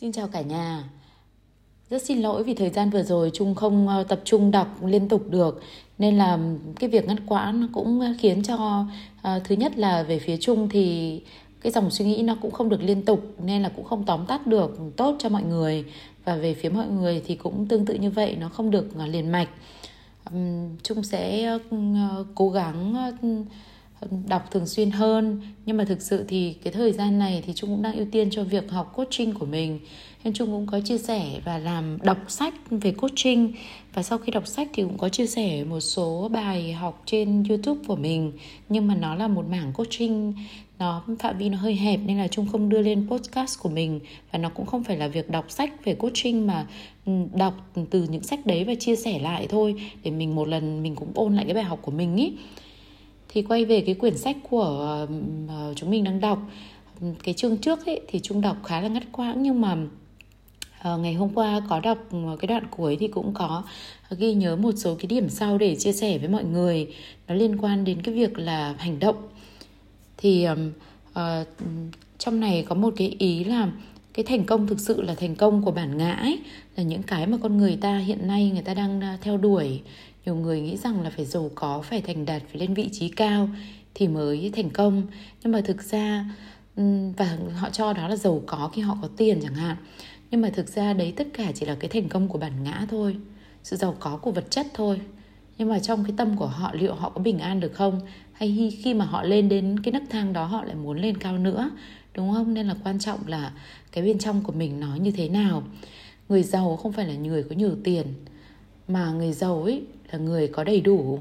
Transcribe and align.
Xin 0.00 0.12
chào 0.12 0.28
cả 0.28 0.40
nhà. 0.40 0.84
Rất 1.90 2.02
xin 2.02 2.18
lỗi 2.18 2.42
vì 2.42 2.54
thời 2.54 2.70
gian 2.70 2.90
vừa 2.90 3.02
rồi 3.02 3.30
Trung 3.34 3.54
không 3.54 3.88
ờ, 3.88 4.04
tập 4.04 4.20
trung 4.24 4.50
đọc 4.50 4.84
liên 4.84 5.08
tục 5.08 5.22
được 5.30 5.62
nên 5.98 6.18
là 6.18 6.38
cái 6.80 6.90
việc 6.90 7.06
ngắt 7.06 7.18
quãng 7.26 7.60
nó 7.60 7.68
cũng 7.72 8.02
khiến 8.18 8.42
cho 8.42 8.86
uh, 9.18 9.44
thứ 9.44 9.54
nhất 9.54 9.78
là 9.78 10.02
về 10.02 10.18
phía 10.18 10.36
Trung 10.36 10.68
thì 10.68 11.20
cái 11.60 11.72
dòng 11.72 11.90
suy 11.90 12.04
nghĩ 12.04 12.22
nó 12.22 12.36
cũng 12.42 12.50
không 12.50 12.68
được 12.68 12.82
liên 12.82 13.04
tục 13.04 13.34
nên 13.44 13.62
là 13.62 13.68
cũng 13.76 13.84
không 13.84 14.04
tóm 14.04 14.26
tắt 14.26 14.46
được 14.46 14.78
tốt 14.96 15.16
cho 15.18 15.28
mọi 15.28 15.42
người 15.42 15.84
và 16.24 16.36
về 16.36 16.54
phía 16.54 16.68
mọi 16.68 16.88
người 16.88 17.22
thì 17.26 17.34
cũng 17.34 17.66
tương 17.66 17.86
tự 17.86 17.94
như 17.94 18.10
vậy 18.10 18.36
nó 18.40 18.48
không 18.48 18.70
được 18.70 18.86
ờ, 18.98 19.06
liền 19.06 19.32
mạch. 19.32 19.48
Um, 20.32 20.76
Trung 20.82 21.02
sẽ 21.02 21.54
uh, 21.54 22.26
cố 22.34 22.50
gắng 22.50 23.08
uh, 23.08 23.46
đọc 24.28 24.50
thường 24.50 24.66
xuyên 24.66 24.90
hơn. 24.90 25.40
Nhưng 25.66 25.76
mà 25.76 25.84
thực 25.84 26.02
sự 26.02 26.24
thì 26.28 26.52
cái 26.52 26.72
thời 26.72 26.92
gian 26.92 27.18
này 27.18 27.42
thì 27.46 27.52
trung 27.52 27.70
cũng 27.70 27.82
đang 27.82 27.96
ưu 27.96 28.06
tiên 28.12 28.28
cho 28.30 28.44
việc 28.44 28.70
học 28.70 28.92
coaching 28.96 29.34
của 29.34 29.46
mình. 29.46 29.78
Nên 30.24 30.34
trung 30.34 30.50
cũng 30.50 30.66
có 30.66 30.80
chia 30.80 30.98
sẻ 30.98 31.40
và 31.44 31.58
làm, 31.58 31.98
đọc 32.02 32.18
sách 32.28 32.54
về 32.70 32.92
coaching. 32.92 33.52
Và 33.94 34.02
sau 34.02 34.18
khi 34.18 34.32
đọc 34.32 34.46
sách 34.46 34.68
thì 34.72 34.82
cũng 34.82 34.98
có 34.98 35.08
chia 35.08 35.26
sẻ 35.26 35.64
một 35.64 35.80
số 35.80 36.28
bài 36.32 36.72
học 36.72 37.02
trên 37.06 37.44
youtube 37.48 37.80
của 37.86 37.96
mình. 37.96 38.32
Nhưng 38.68 38.88
mà 38.88 38.94
nó 38.94 39.14
là 39.14 39.28
một 39.28 39.44
mảng 39.50 39.72
coaching. 39.72 40.34
Nó, 40.78 41.04
phạm 41.18 41.38
vi 41.38 41.48
nó 41.48 41.58
hơi 41.58 41.74
hẹp 41.74 42.00
nên 42.06 42.18
là 42.18 42.28
trung 42.28 42.46
không 42.52 42.68
đưa 42.68 42.82
lên 42.82 43.06
podcast 43.10 43.60
của 43.60 43.68
mình. 43.68 44.00
Và 44.32 44.38
nó 44.38 44.48
cũng 44.48 44.66
không 44.66 44.84
phải 44.84 44.96
là 44.96 45.08
việc 45.08 45.30
đọc 45.30 45.50
sách 45.50 45.84
về 45.84 45.94
coaching 45.94 46.46
mà 46.46 46.66
ừ, 47.06 47.12
đọc 47.34 47.54
từ 47.90 48.02
những 48.02 48.22
sách 48.22 48.46
đấy 48.46 48.64
và 48.64 48.74
chia 48.74 48.96
sẻ 48.96 49.18
lại 49.18 49.46
thôi. 49.50 49.74
Để 50.02 50.10
mình 50.10 50.34
một 50.34 50.48
lần 50.48 50.82
mình 50.82 50.94
cũng 50.94 51.12
ôn 51.14 51.36
lại 51.36 51.44
cái 51.44 51.54
bài 51.54 51.64
học 51.64 51.78
của 51.82 51.92
mình 51.92 52.16
ý 52.16 52.32
thì 53.28 53.42
quay 53.42 53.64
về 53.64 53.80
cái 53.80 53.94
quyển 53.94 54.18
sách 54.18 54.36
của 54.50 55.06
uh, 55.44 55.76
chúng 55.76 55.90
mình 55.90 56.04
đang 56.04 56.20
đọc. 56.20 56.38
Cái 57.22 57.34
chương 57.34 57.56
trước 57.56 57.86
ấy 57.86 58.00
thì 58.08 58.20
trung 58.20 58.40
đọc 58.40 58.56
khá 58.64 58.80
là 58.80 58.88
ngắt 58.88 59.02
quãng 59.12 59.42
nhưng 59.42 59.60
mà 59.60 59.76
uh, 60.94 61.00
ngày 61.00 61.14
hôm 61.14 61.34
qua 61.34 61.62
có 61.68 61.80
đọc 61.80 61.98
cái 62.10 62.46
đoạn 62.46 62.64
cuối 62.70 62.96
thì 63.00 63.08
cũng 63.08 63.34
có 63.34 63.62
ghi 64.18 64.34
nhớ 64.34 64.56
một 64.56 64.72
số 64.76 64.94
cái 64.94 65.06
điểm 65.06 65.28
sau 65.28 65.58
để 65.58 65.76
chia 65.76 65.92
sẻ 65.92 66.18
với 66.18 66.28
mọi 66.28 66.44
người. 66.44 66.94
Nó 67.28 67.34
liên 67.34 67.56
quan 67.56 67.84
đến 67.84 68.02
cái 68.02 68.14
việc 68.14 68.38
là 68.38 68.74
hành 68.78 68.98
động. 68.98 69.16
Thì 70.16 70.46
uh, 70.48 71.18
trong 72.18 72.40
này 72.40 72.64
có 72.68 72.74
một 72.74 72.94
cái 72.96 73.16
ý 73.18 73.44
là 73.44 73.68
cái 74.14 74.24
thành 74.24 74.44
công 74.44 74.66
thực 74.66 74.80
sự 74.80 75.02
là 75.02 75.14
thành 75.14 75.34
công 75.34 75.62
của 75.62 75.70
bản 75.70 75.98
ngã 75.98 76.12
ấy, 76.12 76.38
là 76.76 76.82
những 76.82 77.02
cái 77.02 77.26
mà 77.26 77.38
con 77.42 77.56
người 77.56 77.78
ta 77.80 77.98
hiện 77.98 78.26
nay 78.26 78.50
người 78.50 78.62
ta 78.62 78.74
đang 78.74 79.00
theo 79.20 79.36
đuổi 79.36 79.80
nhiều 80.26 80.34
người 80.34 80.60
nghĩ 80.60 80.76
rằng 80.76 81.02
là 81.02 81.10
phải 81.10 81.24
giàu 81.24 81.50
có, 81.54 81.82
phải 81.82 82.00
thành 82.00 82.24
đạt, 82.24 82.42
phải 82.50 82.60
lên 82.60 82.74
vị 82.74 82.88
trí 82.92 83.08
cao 83.08 83.48
thì 83.94 84.08
mới 84.08 84.50
thành 84.56 84.70
công. 84.70 85.02
Nhưng 85.42 85.52
mà 85.52 85.60
thực 85.60 85.82
ra 85.82 86.24
và 87.16 87.38
họ 87.54 87.70
cho 87.70 87.92
đó 87.92 88.08
là 88.08 88.16
giàu 88.16 88.42
có 88.46 88.70
khi 88.74 88.82
họ 88.82 88.98
có 89.02 89.08
tiền 89.16 89.40
chẳng 89.42 89.54
hạn. 89.54 89.76
Nhưng 90.30 90.40
mà 90.40 90.50
thực 90.50 90.68
ra 90.68 90.92
đấy 90.92 91.12
tất 91.16 91.28
cả 91.32 91.52
chỉ 91.54 91.66
là 91.66 91.74
cái 91.74 91.88
thành 91.88 92.08
công 92.08 92.28
của 92.28 92.38
bản 92.38 92.52
ngã 92.62 92.86
thôi, 92.90 93.16
sự 93.62 93.76
giàu 93.76 93.96
có 94.00 94.16
của 94.16 94.30
vật 94.30 94.50
chất 94.50 94.66
thôi. 94.74 95.00
Nhưng 95.58 95.68
mà 95.68 95.78
trong 95.78 96.04
cái 96.04 96.12
tâm 96.16 96.36
của 96.36 96.46
họ, 96.46 96.74
liệu 96.74 96.94
họ 96.94 97.10
có 97.10 97.20
bình 97.20 97.38
an 97.38 97.60
được 97.60 97.72
không? 97.74 98.00
Hay 98.32 98.72
khi 98.82 98.94
mà 98.94 99.04
họ 99.04 99.22
lên 99.22 99.48
đến 99.48 99.80
cái 99.82 99.92
nấc 99.92 100.02
thang 100.10 100.32
đó, 100.32 100.44
họ 100.44 100.64
lại 100.64 100.74
muốn 100.74 100.98
lên 100.98 101.16
cao 101.16 101.38
nữa? 101.38 101.70
Đúng 102.14 102.32
không? 102.32 102.54
Nên 102.54 102.66
là 102.66 102.76
quan 102.84 102.98
trọng 102.98 103.20
là 103.26 103.52
cái 103.92 104.04
bên 104.04 104.18
trong 104.18 104.42
của 104.42 104.52
mình 104.52 104.80
nó 104.80 104.96
như 104.96 105.10
thế 105.10 105.28
nào? 105.28 105.62
Người 106.28 106.42
giàu 106.42 106.76
không 106.76 106.92
phải 106.92 107.06
là 107.06 107.14
người 107.14 107.42
có 107.42 107.56
nhiều 107.56 107.76
tiền, 107.84 108.06
mà 108.88 109.10
người 109.10 109.32
giàu 109.32 109.62
ấy 109.62 109.82
là 110.12 110.18
người 110.18 110.48
có 110.48 110.64
đầy 110.64 110.80
đủ. 110.80 111.20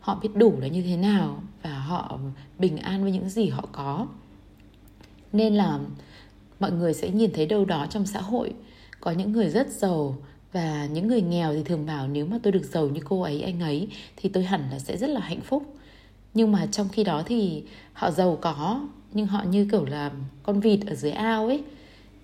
Họ 0.00 0.18
biết 0.22 0.28
đủ 0.34 0.54
là 0.60 0.66
như 0.66 0.82
thế 0.82 0.96
nào 0.96 1.42
và 1.62 1.78
họ 1.78 2.18
bình 2.58 2.76
an 2.76 3.02
với 3.02 3.12
những 3.12 3.28
gì 3.28 3.48
họ 3.48 3.68
có. 3.72 4.06
Nên 5.32 5.54
là 5.54 5.78
mọi 6.60 6.72
người 6.72 6.94
sẽ 6.94 7.10
nhìn 7.10 7.30
thấy 7.34 7.46
đâu 7.46 7.64
đó 7.64 7.86
trong 7.90 8.06
xã 8.06 8.20
hội 8.20 8.54
có 9.00 9.10
những 9.10 9.32
người 9.32 9.50
rất 9.50 9.68
giàu 9.70 10.16
và 10.52 10.86
những 10.86 11.08
người 11.08 11.22
nghèo 11.22 11.54
thì 11.54 11.62
thường 11.62 11.86
bảo 11.86 12.08
nếu 12.08 12.26
mà 12.26 12.38
tôi 12.42 12.52
được 12.52 12.64
giàu 12.64 12.88
như 12.88 13.00
cô 13.04 13.22
ấy, 13.22 13.42
anh 13.42 13.60
ấy 13.60 13.88
thì 14.16 14.28
tôi 14.28 14.44
hẳn 14.44 14.68
là 14.70 14.78
sẽ 14.78 14.96
rất 14.96 15.10
là 15.10 15.20
hạnh 15.20 15.40
phúc. 15.40 15.74
Nhưng 16.34 16.52
mà 16.52 16.66
trong 16.66 16.88
khi 16.88 17.04
đó 17.04 17.22
thì 17.26 17.62
họ 17.92 18.10
giàu 18.10 18.38
có, 18.40 18.88
nhưng 19.12 19.26
họ 19.26 19.42
như 19.42 19.68
kiểu 19.70 19.84
là 19.84 20.10
con 20.42 20.60
vịt 20.60 20.80
ở 20.86 20.94
dưới 20.94 21.12
ao 21.12 21.46
ấy 21.46 21.62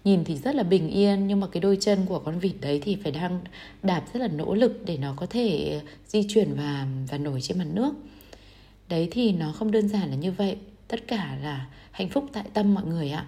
nhìn 0.05 0.25
thì 0.25 0.37
rất 0.37 0.55
là 0.55 0.63
bình 0.63 0.89
yên, 0.89 1.27
nhưng 1.27 1.41
mà 1.41 1.47
cái 1.47 1.61
đôi 1.61 1.77
chân 1.81 1.99
của 2.07 2.19
con 2.19 2.39
vịt 2.39 2.55
đấy 2.61 2.81
thì 2.83 2.97
phải 3.03 3.13
đang 3.13 3.41
đạp 3.83 4.05
rất 4.13 4.21
là 4.21 4.29
nỗ 4.29 4.55
lực 4.55 4.83
để 4.85 4.97
nó 4.97 5.15
có 5.17 5.27
thể 5.27 5.81
di 6.07 6.27
chuyển 6.29 6.55
và 6.55 6.87
và 7.11 7.19
nổi 7.19 7.41
trên 7.41 7.59
mặt 7.59 7.67
nước. 7.73 7.95
Đấy 8.89 9.09
thì 9.11 9.33
nó 9.33 9.53
không 9.53 9.71
đơn 9.71 9.89
giản 9.89 10.11
là 10.11 10.17
như 10.17 10.33
vậy. 10.33 10.57
Tất 10.89 11.07
cả 11.07 11.39
là 11.43 11.67
hạnh 11.91 12.09
phúc 12.09 12.25
tại 12.33 12.45
tâm 12.55 12.75
mọi 12.75 12.85
người 12.85 13.11
ạ. 13.11 13.27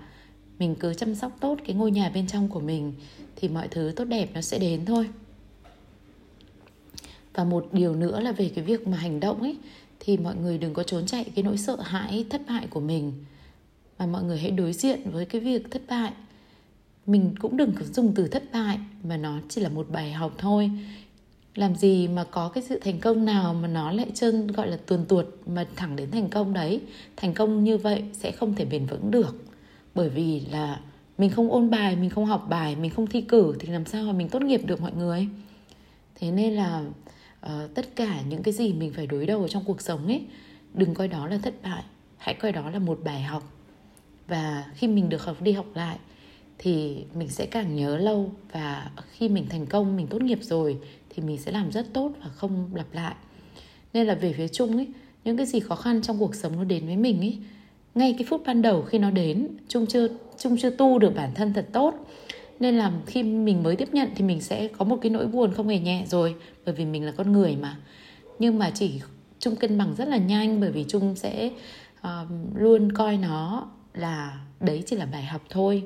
Mình 0.58 0.74
cứ 0.74 0.94
chăm 0.94 1.14
sóc 1.14 1.36
tốt 1.40 1.58
cái 1.66 1.76
ngôi 1.76 1.90
nhà 1.90 2.10
bên 2.14 2.26
trong 2.26 2.48
của 2.48 2.60
mình 2.60 2.92
thì 3.36 3.48
mọi 3.48 3.68
thứ 3.68 3.92
tốt 3.96 4.04
đẹp 4.04 4.30
nó 4.34 4.40
sẽ 4.40 4.58
đến 4.58 4.84
thôi. 4.84 5.08
Và 7.34 7.44
một 7.44 7.68
điều 7.72 7.94
nữa 7.94 8.20
là 8.20 8.32
về 8.32 8.50
cái 8.54 8.64
việc 8.64 8.86
mà 8.86 8.96
hành 8.96 9.20
động 9.20 9.42
ấy, 9.42 9.56
thì 10.00 10.16
mọi 10.16 10.36
người 10.36 10.58
đừng 10.58 10.74
có 10.74 10.82
trốn 10.82 11.06
chạy 11.06 11.24
cái 11.34 11.42
nỗi 11.42 11.58
sợ 11.58 11.76
hãi, 11.80 12.24
thất 12.30 12.42
bại 12.48 12.66
của 12.70 12.80
mình. 12.80 13.12
Mà 13.98 14.06
mọi 14.06 14.22
người 14.22 14.38
hãy 14.38 14.50
đối 14.50 14.72
diện 14.72 15.00
với 15.10 15.24
cái 15.24 15.40
việc 15.40 15.70
thất 15.70 15.82
bại 15.88 16.12
mình 17.06 17.34
cũng 17.40 17.56
đừng 17.56 17.72
có 17.78 17.84
dùng 17.84 18.12
từ 18.14 18.28
thất 18.28 18.42
bại 18.52 18.78
mà 19.04 19.16
nó 19.16 19.38
chỉ 19.48 19.60
là 19.60 19.68
một 19.68 19.86
bài 19.90 20.12
học 20.12 20.32
thôi. 20.38 20.70
Làm 21.54 21.76
gì 21.76 22.08
mà 22.08 22.24
có 22.24 22.48
cái 22.48 22.62
sự 22.62 22.78
thành 22.78 23.00
công 23.00 23.24
nào 23.24 23.54
mà 23.54 23.68
nó 23.68 23.92
lại 23.92 24.06
chân 24.14 24.46
gọi 24.46 24.68
là 24.68 24.76
tuần 24.86 25.04
tuột 25.08 25.26
mà 25.46 25.66
thẳng 25.76 25.96
đến 25.96 26.10
thành 26.10 26.28
công 26.28 26.52
đấy? 26.52 26.80
Thành 27.16 27.34
công 27.34 27.64
như 27.64 27.78
vậy 27.78 28.04
sẽ 28.12 28.32
không 28.32 28.54
thể 28.54 28.64
bền 28.64 28.86
vững 28.86 29.10
được. 29.10 29.44
Bởi 29.94 30.08
vì 30.08 30.40
là 30.40 30.80
mình 31.18 31.30
không 31.30 31.50
ôn 31.50 31.70
bài 31.70 31.96
mình 31.96 32.10
không 32.10 32.26
học 32.26 32.46
bài 32.48 32.76
mình 32.76 32.90
không 32.90 33.06
thi 33.06 33.20
cử 33.20 33.54
thì 33.60 33.68
làm 33.68 33.84
sao 33.84 34.04
mà 34.04 34.12
mình 34.12 34.28
tốt 34.28 34.42
nghiệp 34.42 34.60
được 34.66 34.80
mọi 34.80 34.92
người? 34.92 35.28
Thế 36.14 36.30
nên 36.30 36.52
là 36.52 36.84
uh, 37.46 37.74
tất 37.74 37.96
cả 37.96 38.20
những 38.28 38.42
cái 38.42 38.54
gì 38.54 38.72
mình 38.72 38.92
phải 38.92 39.06
đối 39.06 39.26
đầu 39.26 39.48
trong 39.48 39.64
cuộc 39.64 39.80
sống 39.80 40.06
ấy 40.06 40.22
đừng 40.74 40.94
coi 40.94 41.08
đó 41.08 41.26
là 41.26 41.38
thất 41.38 41.54
bại 41.62 41.82
hãy 42.16 42.34
coi 42.34 42.52
đó 42.52 42.70
là 42.70 42.78
một 42.78 43.00
bài 43.04 43.22
học. 43.22 43.52
Và 44.28 44.64
khi 44.74 44.88
mình 44.88 45.08
được 45.08 45.24
học 45.24 45.42
đi 45.42 45.52
học 45.52 45.66
lại 45.74 45.98
thì 46.62 47.04
mình 47.14 47.28
sẽ 47.28 47.46
càng 47.46 47.76
nhớ 47.76 47.96
lâu 47.96 48.32
và 48.52 48.90
khi 49.12 49.28
mình 49.28 49.46
thành 49.48 49.66
công 49.66 49.96
mình 49.96 50.06
tốt 50.06 50.22
nghiệp 50.22 50.38
rồi 50.42 50.78
thì 51.10 51.22
mình 51.22 51.38
sẽ 51.38 51.52
làm 51.52 51.72
rất 51.72 51.86
tốt 51.92 52.12
và 52.24 52.28
không 52.28 52.70
lặp 52.74 52.86
lại. 52.92 53.14
Nên 53.92 54.06
là 54.06 54.14
về 54.14 54.32
phía 54.32 54.48
chung 54.48 54.76
ấy 54.76 54.88
những 55.24 55.36
cái 55.36 55.46
gì 55.46 55.60
khó 55.60 55.74
khăn 55.74 56.02
trong 56.02 56.18
cuộc 56.18 56.34
sống 56.34 56.56
nó 56.56 56.64
đến 56.64 56.86
với 56.86 56.96
mình 56.96 57.20
ấy 57.20 57.38
ngay 57.94 58.14
cái 58.18 58.26
phút 58.30 58.42
ban 58.46 58.62
đầu 58.62 58.82
khi 58.82 58.98
nó 58.98 59.10
đến 59.10 59.48
chung 59.68 59.86
chưa 59.86 60.08
chung 60.38 60.56
chưa 60.58 60.70
tu 60.70 60.98
được 60.98 61.14
bản 61.14 61.30
thân 61.34 61.52
thật 61.52 61.66
tốt. 61.72 61.94
Nên 62.60 62.78
là 62.78 62.92
khi 63.06 63.22
mình 63.22 63.62
mới 63.62 63.76
tiếp 63.76 63.88
nhận 63.92 64.08
thì 64.16 64.24
mình 64.24 64.40
sẽ 64.40 64.68
có 64.68 64.84
một 64.84 64.98
cái 65.02 65.10
nỗi 65.10 65.26
buồn 65.26 65.54
không 65.54 65.68
hề 65.68 65.78
nhẹ 65.78 66.04
rồi 66.06 66.34
bởi 66.64 66.74
vì 66.74 66.84
mình 66.84 67.04
là 67.04 67.12
con 67.12 67.32
người 67.32 67.56
mà. 67.56 67.76
Nhưng 68.38 68.58
mà 68.58 68.70
chỉ 68.70 69.00
chung 69.38 69.56
cân 69.56 69.78
bằng 69.78 69.94
rất 69.94 70.08
là 70.08 70.16
nhanh 70.16 70.60
bởi 70.60 70.70
vì 70.70 70.84
chung 70.88 71.16
sẽ 71.16 71.50
uh, 72.00 72.08
luôn 72.54 72.92
coi 72.92 73.16
nó 73.16 73.70
là 73.94 74.40
đấy 74.60 74.82
chỉ 74.86 74.96
là 74.96 75.06
bài 75.06 75.24
học 75.24 75.42
thôi 75.50 75.82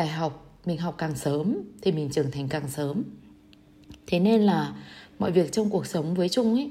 đại 0.00 0.08
học 0.08 0.60
mình 0.64 0.78
học 0.78 0.94
càng 0.98 1.16
sớm 1.16 1.56
thì 1.82 1.92
mình 1.92 2.10
trưởng 2.10 2.30
thành 2.30 2.48
càng 2.48 2.68
sớm. 2.68 3.02
Thế 4.06 4.20
nên 4.20 4.40
là 4.42 4.74
mọi 5.18 5.32
việc 5.32 5.52
trong 5.52 5.70
cuộc 5.70 5.86
sống 5.86 6.14
với 6.14 6.28
trung 6.28 6.54
ấy 6.54 6.70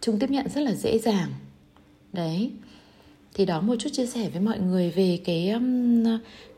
trung 0.00 0.18
tiếp 0.18 0.30
nhận 0.30 0.48
rất 0.48 0.60
là 0.60 0.74
dễ 0.74 0.98
dàng. 0.98 1.30
Đấy. 2.12 2.50
Thì 3.34 3.46
đó 3.46 3.60
một 3.60 3.74
chút 3.78 3.90
chia 3.92 4.06
sẻ 4.06 4.30
với 4.30 4.40
mọi 4.40 4.60
người 4.60 4.90
về 4.90 5.20
cái 5.24 5.50
um, 5.50 6.04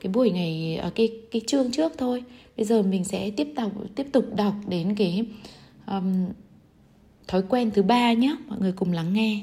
cái 0.00 0.12
buổi 0.12 0.30
ngày 0.30 0.76
à, 0.76 0.90
cái 0.94 1.20
cái 1.30 1.42
chương 1.46 1.70
trước 1.72 1.92
thôi. 1.98 2.24
Bây 2.56 2.66
giờ 2.66 2.82
mình 2.82 3.04
sẽ 3.04 3.30
tiếp 3.30 3.48
tục 3.56 3.72
tiếp 3.94 4.06
tục 4.12 4.24
đọc 4.36 4.54
đến 4.68 4.94
cái 4.94 5.26
um, 5.86 6.26
thói 7.28 7.42
quen 7.48 7.70
thứ 7.70 7.82
ba 7.82 8.12
nhé 8.12 8.36
mọi 8.48 8.58
người 8.60 8.72
cùng 8.72 8.92
lắng 8.92 9.12
nghe. 9.12 9.42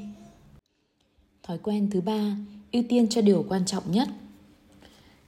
Thói 1.42 1.58
quen 1.58 1.90
thứ 1.90 2.00
ba 2.00 2.36
ưu 2.72 2.82
tiên 2.88 3.08
cho 3.08 3.20
điều 3.20 3.44
quan 3.48 3.64
trọng 3.66 3.92
nhất 3.92 4.08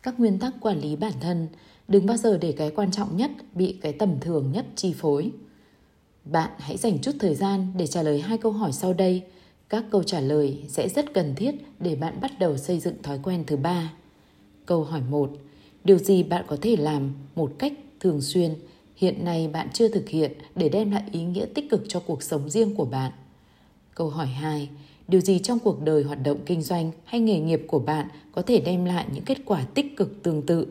các 0.04 0.20
nguyên 0.20 0.38
tắc 0.38 0.54
quản 0.60 0.80
lý 0.80 0.96
bản 0.96 1.12
thân, 1.20 1.48
đừng 1.88 2.06
bao 2.06 2.16
giờ 2.16 2.38
để 2.38 2.52
cái 2.52 2.70
quan 2.70 2.90
trọng 2.90 3.16
nhất 3.16 3.30
bị 3.54 3.78
cái 3.80 3.92
tầm 3.92 4.20
thường 4.20 4.52
nhất 4.52 4.66
chi 4.76 4.94
phối. 4.96 5.30
Bạn 6.24 6.50
hãy 6.58 6.76
dành 6.76 6.98
chút 6.98 7.12
thời 7.18 7.34
gian 7.34 7.72
để 7.76 7.86
trả 7.86 8.02
lời 8.02 8.20
hai 8.20 8.38
câu 8.38 8.52
hỏi 8.52 8.72
sau 8.72 8.92
đây. 8.92 9.22
Các 9.68 9.84
câu 9.90 10.02
trả 10.02 10.20
lời 10.20 10.64
sẽ 10.68 10.88
rất 10.88 11.14
cần 11.14 11.34
thiết 11.34 11.54
để 11.80 11.96
bạn 11.96 12.20
bắt 12.20 12.38
đầu 12.38 12.56
xây 12.56 12.80
dựng 12.80 13.02
thói 13.02 13.18
quen 13.22 13.44
thứ 13.46 13.56
ba. 13.56 13.92
Câu 14.66 14.84
hỏi 14.84 15.00
một, 15.10 15.30
điều 15.84 15.98
gì 15.98 16.22
bạn 16.22 16.44
có 16.48 16.56
thể 16.62 16.76
làm 16.76 17.14
một 17.34 17.52
cách 17.58 17.72
thường 18.00 18.20
xuyên, 18.20 18.54
hiện 18.96 19.24
nay 19.24 19.48
bạn 19.48 19.68
chưa 19.72 19.88
thực 19.88 20.08
hiện 20.08 20.32
để 20.54 20.68
đem 20.68 20.90
lại 20.90 21.04
ý 21.12 21.22
nghĩa 21.22 21.46
tích 21.54 21.70
cực 21.70 21.84
cho 21.88 22.00
cuộc 22.00 22.22
sống 22.22 22.50
riêng 22.50 22.74
của 22.74 22.84
bạn? 22.84 23.12
Câu 23.94 24.08
hỏi 24.08 24.26
2 24.26 24.68
điều 25.08 25.20
gì 25.20 25.38
trong 25.38 25.58
cuộc 25.58 25.82
đời, 25.82 26.02
hoạt 26.02 26.18
động 26.22 26.38
kinh 26.46 26.62
doanh 26.62 26.90
hay 27.04 27.20
nghề 27.20 27.40
nghiệp 27.40 27.62
của 27.66 27.78
bạn 27.78 28.08
có 28.32 28.42
thể 28.42 28.60
đem 28.60 28.84
lại 28.84 29.06
những 29.12 29.24
kết 29.24 29.38
quả 29.44 29.64
tích 29.74 29.96
cực 29.96 30.22
tương 30.22 30.42
tự? 30.42 30.66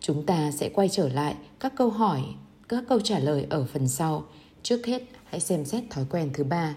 Chúng 0.00 0.26
ta 0.26 0.50
sẽ 0.50 0.68
quay 0.68 0.88
trở 0.88 1.08
lại 1.08 1.34
các 1.60 1.72
câu 1.76 1.90
hỏi, 1.90 2.22
các 2.68 2.84
câu 2.88 3.00
trả 3.00 3.18
lời 3.18 3.46
ở 3.50 3.66
phần 3.72 3.88
sau. 3.88 4.24
Trước 4.62 4.86
hết, 4.86 5.02
hãy 5.24 5.40
xem 5.40 5.64
xét 5.64 5.84
thói 5.90 6.04
quen 6.10 6.30
thứ 6.34 6.44
ba. 6.44 6.74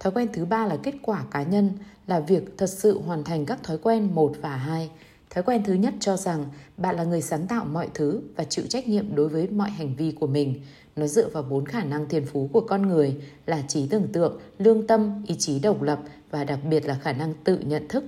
Thói 0.00 0.12
quen 0.12 0.28
thứ 0.32 0.44
ba 0.44 0.66
là 0.66 0.76
kết 0.76 0.94
quả 1.02 1.24
cá 1.30 1.42
nhân, 1.42 1.70
là 2.06 2.20
việc 2.20 2.58
thật 2.58 2.66
sự 2.66 3.00
hoàn 3.00 3.24
thành 3.24 3.46
các 3.46 3.62
thói 3.62 3.78
quen 3.78 4.14
một 4.14 4.32
và 4.40 4.56
hai. 4.56 4.90
Thói 5.30 5.44
quen 5.44 5.62
thứ 5.64 5.74
nhất 5.74 5.94
cho 6.00 6.16
rằng 6.16 6.46
bạn 6.76 6.96
là 6.96 7.04
người 7.04 7.22
sáng 7.22 7.46
tạo 7.46 7.64
mọi 7.64 7.88
thứ 7.94 8.20
và 8.36 8.44
chịu 8.44 8.64
trách 8.68 8.88
nhiệm 8.88 9.14
đối 9.14 9.28
với 9.28 9.48
mọi 9.48 9.70
hành 9.70 9.94
vi 9.96 10.12
của 10.12 10.26
mình. 10.26 10.60
Nó 10.96 11.06
dựa 11.06 11.28
vào 11.28 11.42
bốn 11.42 11.66
khả 11.66 11.84
năng 11.84 12.08
thiên 12.08 12.26
phú 12.26 12.50
của 12.52 12.60
con 12.60 12.82
người 12.82 13.16
là 13.46 13.62
trí 13.68 13.86
tưởng 13.86 14.08
tượng, 14.12 14.40
lương 14.58 14.86
tâm, 14.86 15.24
ý 15.26 15.34
chí 15.38 15.58
độc 15.58 15.82
lập 15.82 16.00
và 16.30 16.44
đặc 16.44 16.58
biệt 16.70 16.86
là 16.86 16.94
khả 16.94 17.12
năng 17.12 17.34
tự 17.44 17.58
nhận 17.58 17.88
thức. 17.88 18.04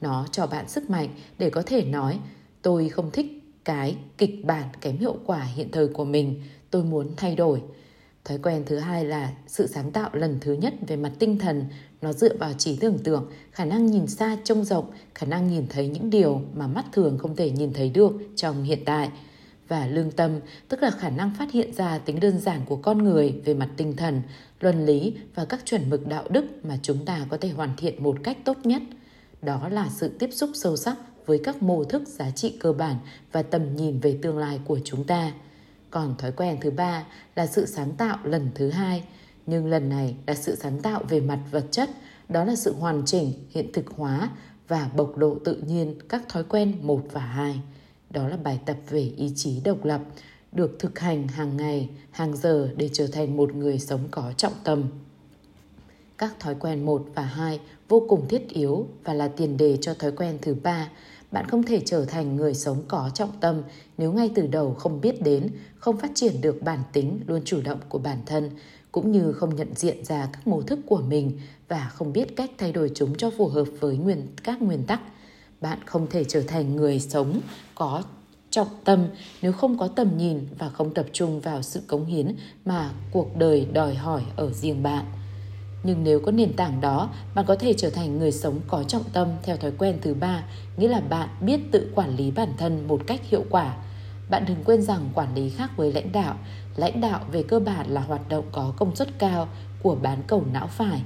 Nó 0.00 0.26
cho 0.32 0.46
bạn 0.46 0.68
sức 0.68 0.90
mạnh 0.90 1.08
để 1.38 1.50
có 1.50 1.62
thể 1.66 1.84
nói 1.84 2.18
tôi 2.62 2.88
không 2.88 3.10
thích 3.10 3.26
cái 3.64 3.96
kịch 4.18 4.44
bản 4.44 4.68
kém 4.80 4.96
hiệu 4.96 5.16
quả 5.26 5.42
hiện 5.42 5.70
thời 5.72 5.88
của 5.88 6.04
mình, 6.04 6.42
tôi 6.70 6.84
muốn 6.84 7.08
thay 7.16 7.36
đổi. 7.36 7.62
Thói 8.24 8.38
quen 8.38 8.62
thứ 8.66 8.78
hai 8.78 9.04
là 9.04 9.32
sự 9.46 9.66
sáng 9.66 9.90
tạo 9.90 10.10
lần 10.12 10.38
thứ 10.40 10.52
nhất 10.52 10.74
về 10.86 10.96
mặt 10.96 11.12
tinh 11.18 11.38
thần, 11.38 11.64
nó 12.00 12.12
dựa 12.12 12.36
vào 12.36 12.52
trí 12.52 12.76
tưởng 12.76 12.98
tượng, 12.98 13.30
khả 13.52 13.64
năng 13.64 13.86
nhìn 13.86 14.06
xa 14.06 14.36
trông 14.44 14.64
rộng, 14.64 14.90
khả 15.14 15.26
năng 15.26 15.48
nhìn 15.48 15.66
thấy 15.68 15.88
những 15.88 16.10
điều 16.10 16.42
mà 16.54 16.66
mắt 16.66 16.84
thường 16.92 17.18
không 17.18 17.36
thể 17.36 17.50
nhìn 17.50 17.72
thấy 17.72 17.90
được 17.90 18.12
trong 18.36 18.62
hiện 18.62 18.84
tại. 18.84 19.10
Và 19.70 19.86
lương 19.86 20.10
tâm, 20.10 20.40
tức 20.68 20.82
là 20.82 20.90
khả 20.90 21.10
năng 21.10 21.34
phát 21.38 21.52
hiện 21.52 21.74
ra 21.74 21.98
tính 21.98 22.20
đơn 22.20 22.38
giản 22.38 22.60
của 22.66 22.76
con 22.76 22.98
người 22.98 23.40
về 23.44 23.54
mặt 23.54 23.68
tinh 23.76 23.96
thần, 23.96 24.22
luân 24.60 24.86
lý 24.86 25.14
và 25.34 25.44
các 25.44 25.60
chuẩn 25.64 25.90
mực 25.90 26.06
đạo 26.06 26.24
đức 26.30 26.44
mà 26.64 26.78
chúng 26.82 27.04
ta 27.04 27.26
có 27.28 27.36
thể 27.36 27.48
hoàn 27.50 27.76
thiện 27.76 28.02
một 28.02 28.16
cách 28.22 28.36
tốt 28.44 28.56
nhất. 28.64 28.82
Đó 29.42 29.68
là 29.68 29.88
sự 29.90 30.08
tiếp 30.18 30.30
xúc 30.32 30.50
sâu 30.54 30.76
sắc 30.76 30.96
với 31.26 31.40
các 31.44 31.62
mô 31.62 31.84
thức 31.84 32.08
giá 32.08 32.30
trị 32.30 32.56
cơ 32.60 32.72
bản 32.72 32.96
và 33.32 33.42
tầm 33.42 33.76
nhìn 33.76 34.00
về 34.00 34.18
tương 34.22 34.38
lai 34.38 34.60
của 34.64 34.78
chúng 34.84 35.04
ta. 35.04 35.32
Còn 35.90 36.14
thói 36.18 36.32
quen 36.32 36.58
thứ 36.60 36.70
ba 36.70 37.04
là 37.36 37.46
sự 37.46 37.66
sáng 37.66 37.92
tạo 37.92 38.18
lần 38.24 38.50
thứ 38.54 38.70
hai, 38.70 39.04
nhưng 39.46 39.66
lần 39.66 39.88
này 39.88 40.16
là 40.26 40.34
sự 40.34 40.54
sáng 40.54 40.80
tạo 40.80 41.02
về 41.08 41.20
mặt 41.20 41.38
vật 41.50 41.64
chất, 41.70 41.90
đó 42.28 42.44
là 42.44 42.56
sự 42.56 42.74
hoàn 42.74 43.02
chỉnh, 43.06 43.32
hiện 43.50 43.72
thực 43.72 43.86
hóa 43.96 44.30
và 44.68 44.90
bộc 44.96 45.18
lộ 45.18 45.34
tự 45.44 45.54
nhiên 45.54 45.94
các 46.08 46.28
thói 46.28 46.44
quen 46.44 46.78
một 46.82 47.02
và 47.12 47.20
hai. 47.20 47.60
Đó 48.10 48.28
là 48.28 48.36
bài 48.36 48.60
tập 48.66 48.76
về 48.90 49.12
ý 49.16 49.32
chí 49.36 49.60
độc 49.64 49.84
lập, 49.84 50.00
được 50.52 50.76
thực 50.78 50.98
hành 50.98 51.28
hàng 51.28 51.56
ngày, 51.56 51.88
hàng 52.10 52.36
giờ 52.36 52.70
để 52.76 52.90
trở 52.92 53.06
thành 53.06 53.36
một 53.36 53.54
người 53.54 53.78
sống 53.78 54.08
có 54.10 54.32
trọng 54.36 54.54
tâm. 54.64 54.84
Các 56.18 56.40
thói 56.40 56.54
quen 56.54 56.84
1 56.84 57.06
và 57.14 57.22
2 57.22 57.60
vô 57.88 58.06
cùng 58.08 58.28
thiết 58.28 58.48
yếu 58.48 58.86
và 59.04 59.14
là 59.14 59.28
tiền 59.28 59.56
đề 59.56 59.78
cho 59.80 59.94
thói 59.94 60.12
quen 60.12 60.38
thứ 60.42 60.54
ba 60.54 60.88
bạn 61.30 61.48
không 61.48 61.62
thể 61.62 61.82
trở 61.84 62.04
thành 62.04 62.36
người 62.36 62.54
sống 62.54 62.82
có 62.88 63.10
trọng 63.14 63.32
tâm 63.40 63.62
nếu 63.98 64.12
ngay 64.12 64.30
từ 64.34 64.46
đầu 64.46 64.74
không 64.74 65.00
biết 65.00 65.22
đến, 65.22 65.50
không 65.78 65.96
phát 65.96 66.10
triển 66.14 66.40
được 66.40 66.62
bản 66.62 66.78
tính 66.92 67.20
luôn 67.26 67.40
chủ 67.44 67.60
động 67.64 67.78
của 67.88 67.98
bản 67.98 68.18
thân, 68.26 68.50
cũng 68.92 69.12
như 69.12 69.32
không 69.32 69.56
nhận 69.56 69.68
diện 69.74 70.04
ra 70.04 70.28
các 70.32 70.46
mô 70.46 70.62
thức 70.62 70.78
của 70.86 71.02
mình 71.08 71.40
và 71.68 71.90
không 71.94 72.12
biết 72.12 72.36
cách 72.36 72.50
thay 72.58 72.72
đổi 72.72 72.90
chúng 72.94 73.14
cho 73.16 73.30
phù 73.30 73.48
hợp 73.48 73.64
với 73.80 73.96
nguyên 73.96 74.26
các 74.44 74.62
nguyên 74.62 74.82
tắc. 74.86 75.00
Bạn 75.60 75.78
không 75.86 76.06
thể 76.10 76.24
trở 76.24 76.42
thành 76.42 76.76
người 76.76 77.00
sống 77.00 77.40
có 77.74 78.02
trọng 78.50 78.68
tâm 78.84 79.06
nếu 79.42 79.52
không 79.52 79.78
có 79.78 79.88
tầm 79.88 80.18
nhìn 80.18 80.46
và 80.58 80.68
không 80.68 80.94
tập 80.94 81.06
trung 81.12 81.40
vào 81.40 81.62
sự 81.62 81.80
cống 81.86 82.06
hiến 82.06 82.34
mà 82.64 82.90
cuộc 83.10 83.36
đời 83.36 83.66
đòi 83.72 83.94
hỏi 83.94 84.22
ở 84.36 84.52
riêng 84.52 84.82
bạn. 84.82 85.04
Nhưng 85.82 86.04
nếu 86.04 86.20
có 86.20 86.32
nền 86.32 86.52
tảng 86.52 86.80
đó, 86.80 87.10
bạn 87.34 87.44
có 87.48 87.56
thể 87.56 87.72
trở 87.72 87.90
thành 87.90 88.18
người 88.18 88.32
sống 88.32 88.60
có 88.68 88.82
trọng 88.82 89.04
tâm 89.12 89.28
theo 89.42 89.56
thói 89.56 89.72
quen 89.78 89.98
thứ 90.02 90.14
ba, 90.14 90.44
nghĩa 90.76 90.88
là 90.88 91.00
bạn 91.00 91.28
biết 91.40 91.60
tự 91.72 91.90
quản 91.94 92.16
lý 92.16 92.30
bản 92.30 92.48
thân 92.58 92.88
một 92.88 93.00
cách 93.06 93.20
hiệu 93.24 93.44
quả. 93.50 93.76
Bạn 94.30 94.44
đừng 94.48 94.64
quên 94.64 94.82
rằng 94.82 95.10
quản 95.14 95.34
lý 95.34 95.50
khác 95.50 95.70
với 95.76 95.92
lãnh 95.92 96.12
đạo. 96.12 96.36
Lãnh 96.76 97.00
đạo 97.00 97.20
về 97.32 97.42
cơ 97.42 97.60
bản 97.60 97.90
là 97.90 98.00
hoạt 98.00 98.28
động 98.28 98.44
có 98.52 98.72
công 98.76 98.96
suất 98.96 99.18
cao 99.18 99.48
của 99.82 99.94
bán 100.02 100.22
cầu 100.26 100.44
não 100.52 100.66
phải 100.66 101.02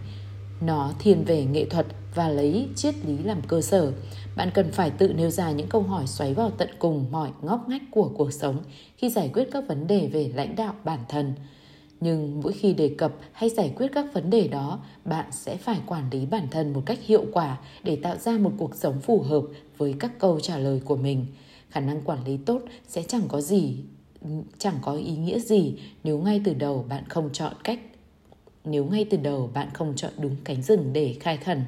nó 0.60 0.92
thiên 0.98 1.24
về 1.24 1.44
nghệ 1.44 1.64
thuật 1.64 1.86
và 2.14 2.28
lấy 2.28 2.68
triết 2.76 2.94
lý 3.06 3.18
làm 3.18 3.42
cơ 3.48 3.60
sở. 3.60 3.92
Bạn 4.36 4.50
cần 4.54 4.72
phải 4.72 4.90
tự 4.90 5.12
nêu 5.12 5.30
ra 5.30 5.50
những 5.50 5.68
câu 5.68 5.82
hỏi 5.82 6.06
xoáy 6.06 6.34
vào 6.34 6.50
tận 6.50 6.68
cùng 6.78 7.06
mọi 7.10 7.30
ngóc 7.42 7.68
ngách 7.68 7.82
của 7.90 8.10
cuộc 8.16 8.32
sống 8.32 8.58
khi 8.96 9.10
giải 9.10 9.30
quyết 9.34 9.48
các 9.52 9.64
vấn 9.68 9.86
đề 9.86 10.06
về 10.12 10.32
lãnh 10.34 10.56
đạo 10.56 10.74
bản 10.84 11.00
thân. 11.08 11.34
Nhưng 12.00 12.40
mỗi 12.40 12.52
khi 12.52 12.72
đề 12.72 12.94
cập 12.98 13.12
hay 13.32 13.50
giải 13.50 13.72
quyết 13.76 13.88
các 13.94 14.06
vấn 14.14 14.30
đề 14.30 14.48
đó, 14.48 14.80
bạn 15.04 15.26
sẽ 15.30 15.56
phải 15.56 15.80
quản 15.86 16.04
lý 16.10 16.26
bản 16.26 16.48
thân 16.50 16.72
một 16.72 16.82
cách 16.86 16.98
hiệu 17.02 17.24
quả 17.32 17.58
để 17.82 17.96
tạo 17.96 18.16
ra 18.16 18.38
một 18.38 18.52
cuộc 18.58 18.74
sống 18.74 19.00
phù 19.00 19.20
hợp 19.20 19.42
với 19.78 19.94
các 20.00 20.18
câu 20.18 20.40
trả 20.40 20.58
lời 20.58 20.80
của 20.84 20.96
mình. 20.96 21.26
Khả 21.70 21.80
năng 21.80 22.02
quản 22.02 22.24
lý 22.24 22.36
tốt 22.36 22.62
sẽ 22.88 23.02
chẳng 23.02 23.22
có 23.28 23.40
gì, 23.40 23.76
chẳng 24.58 24.74
có 24.82 24.92
ý 24.92 25.16
nghĩa 25.16 25.38
gì 25.38 25.74
nếu 26.04 26.18
ngay 26.18 26.40
từ 26.44 26.54
đầu 26.54 26.84
bạn 26.88 27.04
không 27.08 27.30
chọn 27.32 27.52
cách 27.64 27.78
nếu 28.64 28.84
ngay 28.84 29.06
từ 29.10 29.16
đầu 29.16 29.50
bạn 29.54 29.68
không 29.74 29.92
chọn 29.96 30.12
đúng 30.18 30.36
cánh 30.44 30.62
rừng 30.62 30.92
để 30.92 31.16
khai 31.20 31.36
khẩn 31.36 31.64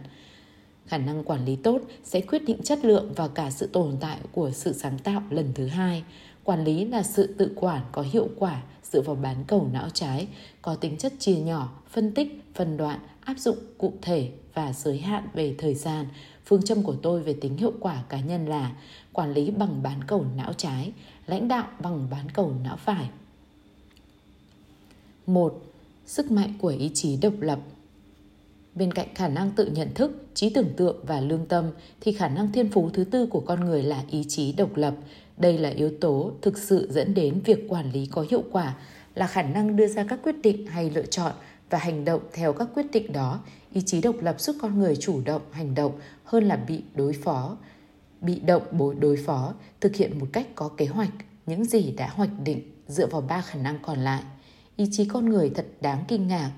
khả 0.87 0.99
năng 0.99 1.25
quản 1.25 1.45
lý 1.45 1.57
tốt 1.57 1.81
sẽ 2.05 2.21
quyết 2.21 2.45
định 2.45 2.63
chất 2.63 2.85
lượng 2.85 3.13
và 3.17 3.29
cả 3.29 3.51
sự 3.51 3.67
tồn 3.73 3.97
tại 4.01 4.19
của 4.33 4.51
sự 4.51 4.73
sáng 4.73 4.99
tạo 4.99 5.23
lần 5.31 5.53
thứ 5.55 5.67
hai 5.67 6.05
quản 6.45 6.65
lý 6.65 6.85
là 6.85 7.03
sự 7.03 7.35
tự 7.39 7.53
quản 7.57 7.83
có 7.93 8.03
hiệu 8.03 8.29
quả 8.39 8.63
dựa 8.93 9.01
vào 9.01 9.17
bán 9.17 9.45
cầu 9.47 9.69
não 9.73 9.89
trái, 9.95 10.27
có 10.63 10.75
tính 10.75 10.97
chất 10.97 11.13
chia 11.19 11.37
nhỏ, 11.37 11.83
phân 11.91 12.13
tích, 12.15 12.43
phân 12.55 12.77
đoạn, 12.77 12.99
áp 13.25 13.39
dụng 13.39 13.57
cụ 13.79 13.93
thể 14.03 14.31
và 14.55 14.73
giới 14.73 14.99
hạn 14.99 15.29
về 15.35 15.55
thời 15.59 15.75
gian. 15.75 16.07
Phương 16.45 16.63
châm 16.63 16.83
của 16.83 16.95
tôi 17.03 17.23
về 17.23 17.35
tính 17.41 17.57
hiệu 17.57 17.73
quả 17.81 18.03
cá 18.09 18.21
nhân 18.21 18.47
là 18.47 18.73
quản 19.13 19.33
lý 19.33 19.51
bằng 19.51 19.83
bán 19.83 20.05
cầu 20.07 20.25
não 20.37 20.53
trái, 20.53 20.93
lãnh 21.27 21.49
đạo 21.49 21.67
bằng 21.83 22.07
bán 22.11 22.31
cầu 22.31 22.53
não 22.65 22.77
phải. 22.77 23.09
một 25.27 25.63
Sức 26.07 26.31
mạnh 26.31 26.53
của 26.61 26.69
ý 26.69 26.91
chí 26.95 27.17
độc 27.17 27.35
lập 27.41 27.59
Bên 28.75 28.93
cạnh 28.93 29.15
khả 29.15 29.29
năng 29.29 29.51
tự 29.51 29.67
nhận 29.67 29.95
thức, 29.95 30.27
trí 30.35 30.51
tưởng 30.51 30.71
tượng 30.77 31.05
và 31.07 31.21
lương 31.21 31.47
tâm 31.47 31.71
thì 32.01 32.13
khả 32.13 32.29
năng 32.29 32.53
thiên 32.53 32.71
phú 32.71 32.91
thứ 32.93 33.05
tư 33.05 33.27
của 33.27 33.41
con 33.41 33.61
người 33.61 33.83
là 33.83 34.03
ý 34.11 34.25
chí 34.29 34.53
độc 34.53 34.77
lập. 34.77 34.95
Đây 35.37 35.59
là 35.59 35.69
yếu 35.69 35.91
tố 36.01 36.33
thực 36.43 36.59
sự 36.59 36.89
dẫn 36.91 37.15
đến 37.15 37.41
việc 37.45 37.67
quản 37.69 37.93
lý 37.93 38.07
có 38.07 38.27
hiệu 38.31 38.43
quả 38.53 38.77
là 39.15 39.27
khả 39.27 39.43
năng 39.43 39.77
đưa 39.77 39.87
ra 39.87 40.05
các 40.09 40.21
quyết 40.23 40.35
định 40.43 40.67
hay 40.67 40.91
lựa 40.91 41.07
chọn 41.07 41.33
và 41.71 41.79
hành 41.79 42.05
động 42.05 42.21
theo 42.33 42.53
các 42.53 42.69
quyết 42.75 42.87
định 42.93 43.13
đó. 43.13 43.41
Ý 43.73 43.83
chí 43.87 44.01
độc 44.01 44.17
lập 44.21 44.41
giúp 44.41 44.57
con 44.61 44.79
người 44.79 44.97
chủ 44.97 45.21
động 45.25 45.43
hành 45.51 45.75
động 45.75 45.93
hơn 46.25 46.45
là 46.45 46.57
bị 46.57 46.83
đối 46.95 47.13
phó, 47.13 47.57
bị 48.21 48.41
động 48.41 48.63
bối 48.73 48.95
đối 48.95 49.17
phó, 49.17 49.55
thực 49.81 49.97
hiện 49.97 50.19
một 50.19 50.27
cách 50.33 50.47
có 50.55 50.71
kế 50.77 50.87
hoạch 50.87 51.11
những 51.47 51.65
gì 51.65 51.93
đã 51.97 52.09
hoạch 52.09 52.31
định 52.45 52.63
dựa 52.89 53.07
vào 53.07 53.21
ba 53.21 53.41
khả 53.41 53.59
năng 53.59 53.79
còn 53.83 53.99
lại. 53.99 54.23
Ý 54.77 54.89
chí 54.93 55.05
con 55.05 55.29
người 55.29 55.51
thật 55.51 55.67
đáng 55.81 56.05
kinh 56.09 56.27
ngạc. 56.27 56.53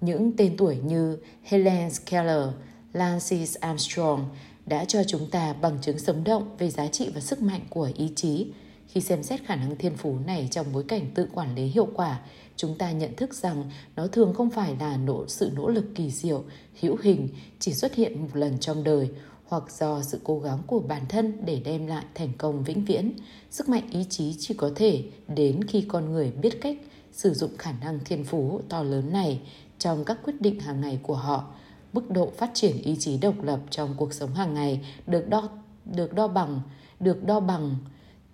Những 0.00 0.32
tên 0.36 0.56
tuổi 0.56 0.76
như 0.76 1.18
Helen 1.42 1.90
Keller, 2.06 2.48
Lance 2.92 3.36
Armstrong 3.60 4.28
đã 4.66 4.84
cho 4.84 5.04
chúng 5.04 5.30
ta 5.30 5.52
bằng 5.52 5.78
chứng 5.82 5.98
sống 5.98 6.24
động 6.24 6.56
về 6.58 6.70
giá 6.70 6.86
trị 6.86 7.10
và 7.14 7.20
sức 7.20 7.42
mạnh 7.42 7.60
của 7.70 7.90
ý 7.96 8.12
chí. 8.16 8.46
Khi 8.88 9.00
xem 9.00 9.22
xét 9.22 9.40
khả 9.44 9.56
năng 9.56 9.76
thiên 9.76 9.96
phú 9.96 10.16
này 10.26 10.48
trong 10.50 10.66
bối 10.72 10.84
cảnh 10.88 11.10
tự 11.14 11.28
quản 11.32 11.54
lý 11.54 11.66
hiệu 11.66 11.88
quả, 11.94 12.20
chúng 12.56 12.78
ta 12.78 12.92
nhận 12.92 13.16
thức 13.16 13.34
rằng 13.34 13.70
nó 13.96 14.06
thường 14.06 14.34
không 14.34 14.50
phải 14.50 14.76
là 14.80 14.96
nỗ 14.96 15.24
sự 15.28 15.50
nỗ 15.54 15.68
lực 15.68 15.84
kỳ 15.94 16.10
diệu, 16.10 16.44
hữu 16.80 16.96
hình, 17.02 17.28
chỉ 17.58 17.72
xuất 17.72 17.94
hiện 17.94 18.22
một 18.22 18.28
lần 18.34 18.58
trong 18.58 18.84
đời, 18.84 19.10
hoặc 19.44 19.64
do 19.78 20.02
sự 20.02 20.20
cố 20.24 20.38
gắng 20.40 20.58
của 20.66 20.80
bản 20.80 21.02
thân 21.08 21.44
để 21.44 21.60
đem 21.64 21.86
lại 21.86 22.04
thành 22.14 22.32
công 22.38 22.64
vĩnh 22.64 22.84
viễn. 22.84 23.12
Sức 23.50 23.68
mạnh 23.68 23.90
ý 23.90 24.04
chí 24.10 24.34
chỉ 24.38 24.54
có 24.54 24.70
thể 24.74 25.04
đến 25.28 25.64
khi 25.64 25.84
con 25.88 26.12
người 26.12 26.30
biết 26.30 26.60
cách 26.60 26.76
sử 27.12 27.34
dụng 27.34 27.56
khả 27.58 27.72
năng 27.72 27.98
thiên 28.04 28.24
phú 28.24 28.60
to 28.68 28.82
lớn 28.82 29.12
này 29.12 29.40
trong 29.78 30.04
các 30.04 30.18
quyết 30.24 30.40
định 30.40 30.60
hàng 30.60 30.80
ngày 30.80 30.98
của 31.02 31.16
họ, 31.16 31.44
mức 31.92 32.10
độ 32.10 32.32
phát 32.36 32.50
triển 32.54 32.82
ý 32.82 32.96
chí 32.98 33.18
độc 33.18 33.42
lập 33.42 33.60
trong 33.70 33.94
cuộc 33.96 34.12
sống 34.12 34.34
hàng 34.34 34.54
ngày 34.54 34.80
được 35.06 35.28
đo 35.28 35.48
được 35.84 36.14
đo 36.14 36.28
bằng, 36.28 36.60
được 37.00 37.24
đo 37.24 37.40
bằng 37.40 37.76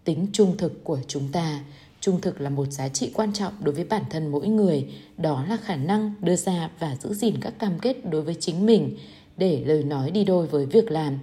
tính 0.05 0.27
trung 0.33 0.57
thực 0.57 0.85
của 0.85 0.99
chúng 1.09 1.29
ta. 1.33 1.61
Trung 2.01 2.21
thực 2.21 2.41
là 2.41 2.51
một 2.51 2.73
giá 2.73 2.89
trị 2.89 3.11
quan 3.15 3.33
trọng 3.33 3.53
đối 3.61 3.75
với 3.75 3.85
bản 3.85 4.03
thân 4.11 4.29
mỗi 4.29 4.49
người. 4.49 4.95
Đó 5.17 5.45
là 5.49 5.57
khả 5.57 5.77
năng 5.77 6.13
đưa 6.21 6.37
ra 6.37 6.71
và 6.79 6.97
giữ 6.97 7.15
gìn 7.15 7.35
các 7.41 7.59
cam 7.59 7.79
kết 7.79 8.11
đối 8.11 8.23
với 8.23 8.35
chính 8.35 8.67
mình 8.67 8.97
để 9.37 9.65
lời 9.65 9.83
nói 9.83 10.11
đi 10.11 10.25
đôi 10.25 10.47
với 10.47 10.67
việc 10.67 10.91
làm. 10.91 11.19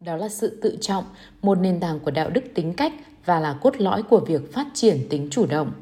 Đó 0.00 0.16
là 0.16 0.28
sự 0.28 0.58
tự 0.62 0.78
trọng, 0.80 1.04
một 1.42 1.58
nền 1.58 1.80
tảng 1.80 2.00
của 2.00 2.10
đạo 2.10 2.30
đức 2.30 2.44
tính 2.54 2.74
cách 2.74 2.92
và 3.24 3.40
là 3.40 3.52
cốt 3.52 3.74
lõi 3.78 4.02
của 4.02 4.20
việc 4.20 4.52
phát 4.52 4.66
triển 4.74 5.06
tính 5.10 5.28
chủ 5.30 5.46
động 5.46 5.72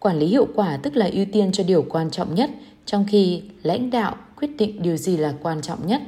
quản 0.00 0.18
lý 0.18 0.26
hiệu 0.26 0.46
quả 0.54 0.76
tức 0.76 0.96
là 0.96 1.10
ưu 1.12 1.26
tiên 1.32 1.52
cho 1.52 1.64
điều 1.64 1.82
quan 1.88 2.10
trọng 2.10 2.34
nhất 2.34 2.50
trong 2.86 3.06
khi 3.08 3.42
lãnh 3.62 3.90
đạo 3.90 4.16
quyết 4.36 4.50
định 4.58 4.82
điều 4.82 4.96
gì 4.96 5.16
là 5.16 5.34
quan 5.42 5.62
trọng 5.62 5.86
nhất 5.86 6.02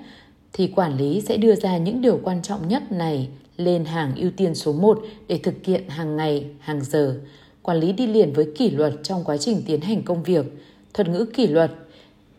thì 0.52 0.66
quản 0.76 0.96
lý 0.96 1.20
sẽ 1.20 1.36
đưa 1.36 1.54
ra 1.54 1.78
những 1.78 2.00
điều 2.00 2.20
quan 2.22 2.42
trọng 2.42 2.68
nhất 2.68 2.92
này 2.92 3.28
lên 3.56 3.84
hàng 3.84 4.12
ưu 4.16 4.30
tiên 4.36 4.54
số 4.54 4.72
1 4.72 5.00
để 5.28 5.38
thực 5.42 5.54
hiện 5.64 5.88
hàng 5.88 6.16
ngày, 6.16 6.46
hàng 6.60 6.84
giờ. 6.84 7.20
Quản 7.62 7.80
lý 7.80 7.92
đi 7.92 8.06
liền 8.06 8.32
với 8.32 8.52
kỷ 8.56 8.70
luật 8.70 8.94
trong 9.02 9.24
quá 9.24 9.36
trình 9.36 9.62
tiến 9.66 9.80
hành 9.80 10.02
công 10.02 10.22
việc. 10.22 10.46
Thuật 10.94 11.08
ngữ 11.08 11.24
kỷ 11.24 11.46
luật 11.46 11.72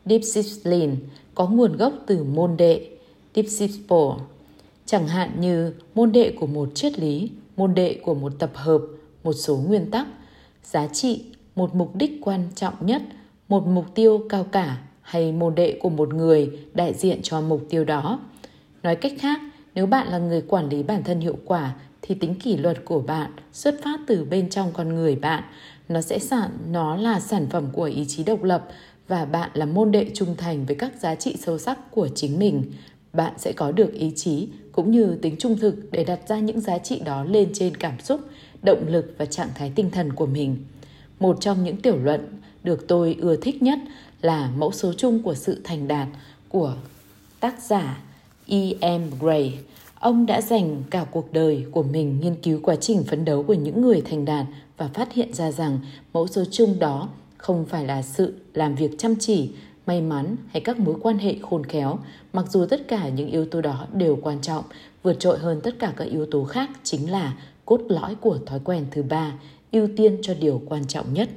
discipline 0.06 0.96
có 1.36 1.48
nguồn 1.48 1.78
gốc 1.78 1.94
từ 2.08 2.24
môn 2.24 2.58
đệ 2.58 2.88
disciple, 3.36 4.10
chẳng 4.86 5.08
hạn 5.08 5.42
như 5.42 5.74
môn 5.96 6.12
đệ 6.12 6.32
của 6.40 6.48
một 6.48 6.70
triết 6.76 7.00
lý, 7.00 7.30
môn 7.58 7.76
đệ 7.76 8.00
của 8.04 8.14
một 8.14 8.34
tập 8.40 8.52
hợp, 8.54 8.82
một 9.24 9.34
số 9.34 9.58
nguyên 9.58 9.92
tắc, 9.92 10.08
giá 10.64 10.88
trị, 10.88 11.26
một 11.56 11.76
mục 11.76 11.96
đích 11.96 12.20
quan 12.22 12.48
trọng 12.56 12.74
nhất, 12.86 13.02
một 13.50 13.68
mục 13.68 13.86
tiêu 13.96 14.26
cao 14.30 14.44
cả 14.44 14.78
hay 15.02 15.32
môn 15.32 15.56
đệ 15.56 15.80
của 15.82 15.90
một 15.90 16.14
người 16.14 16.60
đại 16.74 16.94
diện 16.94 17.20
cho 17.24 17.42
mục 17.42 17.62
tiêu 17.70 17.86
đó. 17.86 18.20
Nói 18.84 18.96
cách 18.96 19.14
khác, 19.20 19.40
Nếu 19.76 19.86
bạn 19.86 20.08
là 20.08 20.18
người 20.18 20.42
quản 20.42 20.70
lý 20.70 20.84
bản 20.84 21.04
thân 21.04 21.20
hiệu 21.20 21.38
quả 21.46 21.76
thì 22.02 22.16
tính 22.16 22.36
kỷ 22.36 22.58
luật 22.58 22.86
của 22.86 23.00
bạn 23.00 23.32
xuất 23.54 23.76
phát 23.84 24.00
từ 24.08 24.26
bên 24.26 24.50
trong 24.50 24.72
con 24.74 24.96
người 24.96 25.16
bạn. 25.16 25.44
Nó 25.90 26.02
sẽ 26.02 26.20
sản 26.20 26.50
nó 26.72 26.96
là 26.96 27.20
sản 27.20 27.48
phẩm 27.50 27.68
của 27.74 27.84
ý 27.84 28.06
chí 28.08 28.24
độc 28.24 28.44
lập 28.44 28.68
và 29.08 29.26
bạn 29.26 29.50
là 29.54 29.66
môn 29.66 29.92
đệ 29.92 30.10
trung 30.14 30.36
thành 30.38 30.66
với 30.66 30.76
các 30.76 30.92
giá 31.00 31.16
trị 31.16 31.36
sâu 31.40 31.58
sắc 31.58 31.92
của 31.92 32.08
chính 32.16 32.40
mình. 32.40 32.64
Bạn 33.14 33.34
sẽ 33.38 33.52
có 33.52 33.72
được 33.72 33.94
ý 33.94 34.12
chí 34.16 34.48
cũng 34.72 34.92
như 34.92 35.18
tính 35.22 35.36
trung 35.40 35.58
thực 35.58 35.92
để 35.92 36.04
đặt 36.04 36.20
ra 36.28 36.40
những 36.40 36.60
giá 36.60 36.78
trị 36.78 37.02
đó 37.06 37.24
lên 37.24 37.50
trên 37.54 37.78
cảm 37.78 38.00
xúc, 38.00 38.22
động 38.64 38.86
lực 38.88 39.16
và 39.18 39.26
trạng 39.26 39.50
thái 39.56 39.72
tinh 39.76 39.92
thần 39.92 40.14
của 40.14 40.26
mình. 40.26 40.58
Một 41.20 41.38
trong 41.42 41.64
những 41.64 41.78
tiểu 41.78 41.98
luận 41.98 42.40
được 42.64 42.88
tôi 42.88 43.16
ưa 43.20 43.36
thích 43.36 43.64
nhất 43.64 43.80
là 44.22 44.52
mẫu 44.58 44.72
số 44.72 44.94
chung 44.98 45.24
của 45.24 45.36
sự 45.36 45.62
thành 45.64 45.88
đạt 45.88 46.08
của 46.50 46.76
tác 47.40 47.62
giả 47.62 48.02
E.M. 48.48 49.02
Gray. 49.20 49.60
Ông 50.00 50.26
đã 50.26 50.42
dành 50.42 50.84
cả 50.90 51.06
cuộc 51.12 51.34
đời 51.34 51.66
của 51.72 51.84
mình 51.84 52.20
nghiên 52.22 52.36
cứu 52.36 52.60
quá 52.64 52.76
trình 52.76 53.04
phấn 53.04 53.26
đấu 53.26 53.44
của 53.44 53.54
những 53.54 53.82
người 53.82 54.02
thành 54.02 54.26
đạt 54.26 54.46
và 54.78 54.88
phát 54.88 55.14
hiện 55.14 55.34
ra 55.34 55.52
rằng 55.52 55.80
mẫu 56.14 56.28
số 56.28 56.44
chung 56.52 56.80
đó 56.80 57.10
không 57.38 57.66
phải 57.66 57.86
là 57.86 58.02
sự 58.02 58.34
làm 58.54 58.76
việc 58.76 58.92
chăm 58.98 59.16
chỉ, 59.20 59.50
may 59.86 60.02
mắn 60.02 60.36
hay 60.52 60.62
các 60.62 60.80
mối 60.80 60.96
quan 61.02 61.18
hệ 61.18 61.36
khôn 61.42 61.64
khéo, 61.64 62.00
mặc 62.34 62.46
dù 62.50 62.66
tất 62.66 62.88
cả 62.88 63.10
những 63.10 63.32
yếu 63.32 63.46
tố 63.46 63.62
đó 63.62 63.88
đều 63.94 64.20
quan 64.22 64.42
trọng, 64.42 64.64
vượt 65.04 65.20
trội 65.20 65.40
hơn 65.40 65.62
tất 65.64 65.76
cả 65.80 65.94
các 65.98 66.06
yếu 66.06 66.26
tố 66.26 66.44
khác 66.44 66.70
chính 66.84 67.12
là 67.12 67.34
cốt 67.66 67.82
lõi 67.88 68.16
của 68.16 68.38
thói 68.46 68.60
quen 68.64 68.86
thứ 68.92 69.04
ba, 69.04 69.34
ưu 69.74 69.88
tiên 69.96 70.18
cho 70.22 70.34
điều 70.34 70.62
quan 70.66 70.88
trọng 70.88 71.14
nhất. 71.14 71.30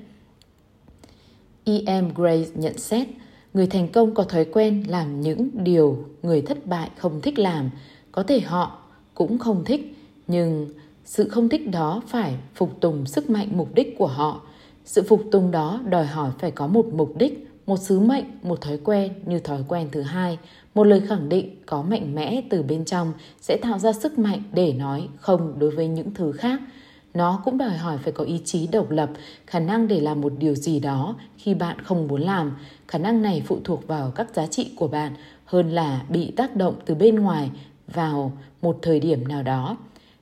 E.M. 1.65 2.09
Gray 2.15 2.47
nhận 2.55 2.79
xét, 2.79 3.09
người 3.55 3.67
thành 3.67 3.89
công 3.89 4.15
có 4.15 4.25
thói 4.25 4.45
quen 4.45 4.85
làm 4.89 5.21
những 5.21 5.49
điều 5.55 6.05
người 6.23 6.43
thất 6.43 6.67
bại 6.67 6.91
không 6.97 7.21
thích 7.21 7.39
làm, 7.39 7.71
có 8.13 8.23
thể 8.23 8.41
họ 8.41 8.79
cũng 9.15 9.39
không 9.39 9.65
thích, 9.65 9.97
nhưng 10.27 10.69
sự 11.05 11.29
không 11.29 11.49
thích 11.49 11.71
đó 11.71 12.03
phải 12.07 12.35
phục 12.55 12.81
tùng 12.81 13.07
sức 13.07 13.31
mạnh 13.31 13.49
mục 13.53 13.75
đích 13.75 13.95
của 13.99 14.07
họ. 14.07 14.43
Sự 14.85 15.03
phục 15.03 15.23
tùng 15.33 15.51
đó 15.51 15.81
đòi 15.89 16.07
hỏi 16.07 16.31
phải 16.39 16.51
có 16.51 16.67
một 16.67 16.87
mục 16.93 17.13
đích, 17.17 17.49
một 17.67 17.77
sứ 17.77 18.01
mệnh, 18.01 18.25
một 18.43 18.61
thói 18.61 18.79
quen 18.85 19.13
như 19.27 19.39
thói 19.39 19.65
quen 19.69 19.89
thứ 19.93 20.03
hai, 20.03 20.39
một 20.75 20.85
lời 20.85 21.01
khẳng 21.09 21.29
định 21.29 21.57
có 21.67 21.83
mạnh 21.83 22.15
mẽ 22.15 22.43
từ 22.51 22.63
bên 22.63 22.85
trong 22.85 23.13
sẽ 23.41 23.57
tạo 23.57 23.79
ra 23.79 23.93
sức 23.93 24.19
mạnh 24.19 24.43
để 24.53 24.73
nói 24.73 25.09
không 25.17 25.59
đối 25.59 25.71
với 25.71 25.89
những 25.89 26.15
thứ 26.15 26.33
khác– 26.33 26.61
nó 27.17 27.43
cũng 27.45 27.59
đòi 27.59 27.77
hỏi 27.77 27.99
phải 27.99 28.13
có 28.13 28.25
ý 28.25 28.41
chí 28.45 28.67
độc 28.67 28.91
lập 28.91 29.11
khả 29.47 29.59
năng 29.59 29.89
để 29.89 30.01
làm 30.01 30.21
một 30.21 30.33
điều 30.39 30.55
gì 30.55 30.81
đó 30.81 31.17
khi 31.37 31.55
bạn 31.55 31.81
không 31.81 32.09
muốn 32.09 32.21
làm. 32.21 32.57
Khả 32.89 32.99
năng 32.99 33.23
này 33.23 33.43
phụ 33.47 33.59
thuộc 33.65 33.87
vào 33.87 34.11
các 34.11 34.35
giá 34.35 34.47
trị 34.47 34.73
của 34.77 34.89
bạn 34.89 35.15
hơn 35.45 35.71
là 35.71 36.05
bị 36.09 36.31
tác 36.31 36.57
động 36.57 36.75
từ 36.87 36.95
bên 36.95 37.15
ngoài 37.15 37.51
vào 37.87 38.33
một 38.63 38.79
thời 38.83 39.01
điểm 39.01 39.29
nào 39.29 39.43
đó. 39.43 39.77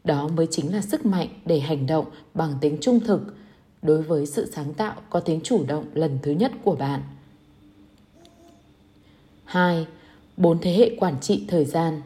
Đó 0.05 0.29
mới 0.29 0.47
chính 0.51 0.73
là 0.73 0.81
sức 0.81 1.07
mạnh 1.07 1.29
để 1.47 1.61
hành 1.61 1.87
động 1.87 2.05
bằng 2.35 2.55
tính 2.61 2.79
trung 2.81 3.01
thực 3.01 3.37
đối 3.83 4.03
với 4.03 4.27
sự 4.27 4.51
sáng 4.53 4.75
tạo 4.75 4.95
có 5.11 5.21
tính 5.21 5.41
chủ 5.45 5.65
động 5.67 5.85
lần 5.95 6.19
thứ 6.23 6.31
nhất 6.31 6.53
của 6.65 6.77
bạn. 6.77 7.03
2. 9.45 9.87
Bốn 10.37 10.59
thế 10.59 10.73
hệ 10.73 10.97
quản 10.99 11.21
trị 11.21 11.45
thời 11.49 11.65
gian. 11.65 12.03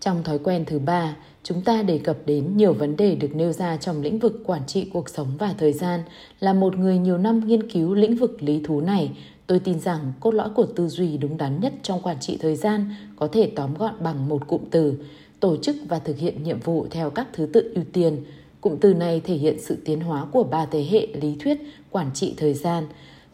Trong 0.00 0.22
thói 0.22 0.38
quen 0.38 0.64
thứ 0.66 0.78
ba, 0.78 1.16
chúng 1.44 1.60
ta 1.60 1.82
đề 1.82 1.98
cập 1.98 2.16
đến 2.26 2.56
nhiều 2.56 2.72
vấn 2.72 2.96
đề 2.96 3.14
được 3.14 3.34
nêu 3.34 3.52
ra 3.52 3.76
trong 3.76 4.02
lĩnh 4.02 4.18
vực 4.18 4.42
quản 4.46 4.66
trị 4.66 4.90
cuộc 4.92 5.08
sống 5.08 5.28
và 5.38 5.54
thời 5.58 5.72
gian. 5.72 6.00
Là 6.40 6.52
một 6.52 6.76
người 6.76 6.98
nhiều 6.98 7.18
năm 7.18 7.46
nghiên 7.46 7.70
cứu 7.70 7.94
lĩnh 7.94 8.16
vực 8.16 8.42
lý 8.42 8.60
thú 8.64 8.80
này, 8.80 9.10
tôi 9.46 9.58
tin 9.58 9.80
rằng 9.80 10.12
cốt 10.20 10.30
lõi 10.30 10.48
của 10.54 10.66
tư 10.66 10.88
duy 10.88 11.16
đúng 11.16 11.36
đắn 11.36 11.60
nhất 11.60 11.72
trong 11.82 12.00
quản 12.02 12.20
trị 12.20 12.38
thời 12.40 12.56
gian 12.56 12.94
có 13.16 13.26
thể 13.26 13.50
tóm 13.56 13.74
gọn 13.74 13.94
bằng 14.00 14.28
một 14.28 14.46
cụm 14.46 14.60
từ, 14.70 14.94
tổ 15.40 15.56
chức 15.56 15.76
và 15.88 15.98
thực 15.98 16.18
hiện 16.18 16.42
nhiệm 16.42 16.60
vụ 16.60 16.86
theo 16.90 17.10
các 17.10 17.28
thứ 17.32 17.46
tự 17.46 17.72
ưu 17.74 17.84
tiên. 17.92 18.24
Cụm 18.60 18.76
từ 18.76 18.94
này 18.94 19.20
thể 19.24 19.34
hiện 19.34 19.56
sự 19.60 19.76
tiến 19.84 20.00
hóa 20.00 20.24
của 20.32 20.42
ba 20.42 20.66
thế 20.66 20.86
hệ 20.90 21.06
lý 21.06 21.36
thuyết 21.40 21.58
quản 21.90 22.10
trị 22.14 22.34
thời 22.36 22.54
gian. 22.54 22.84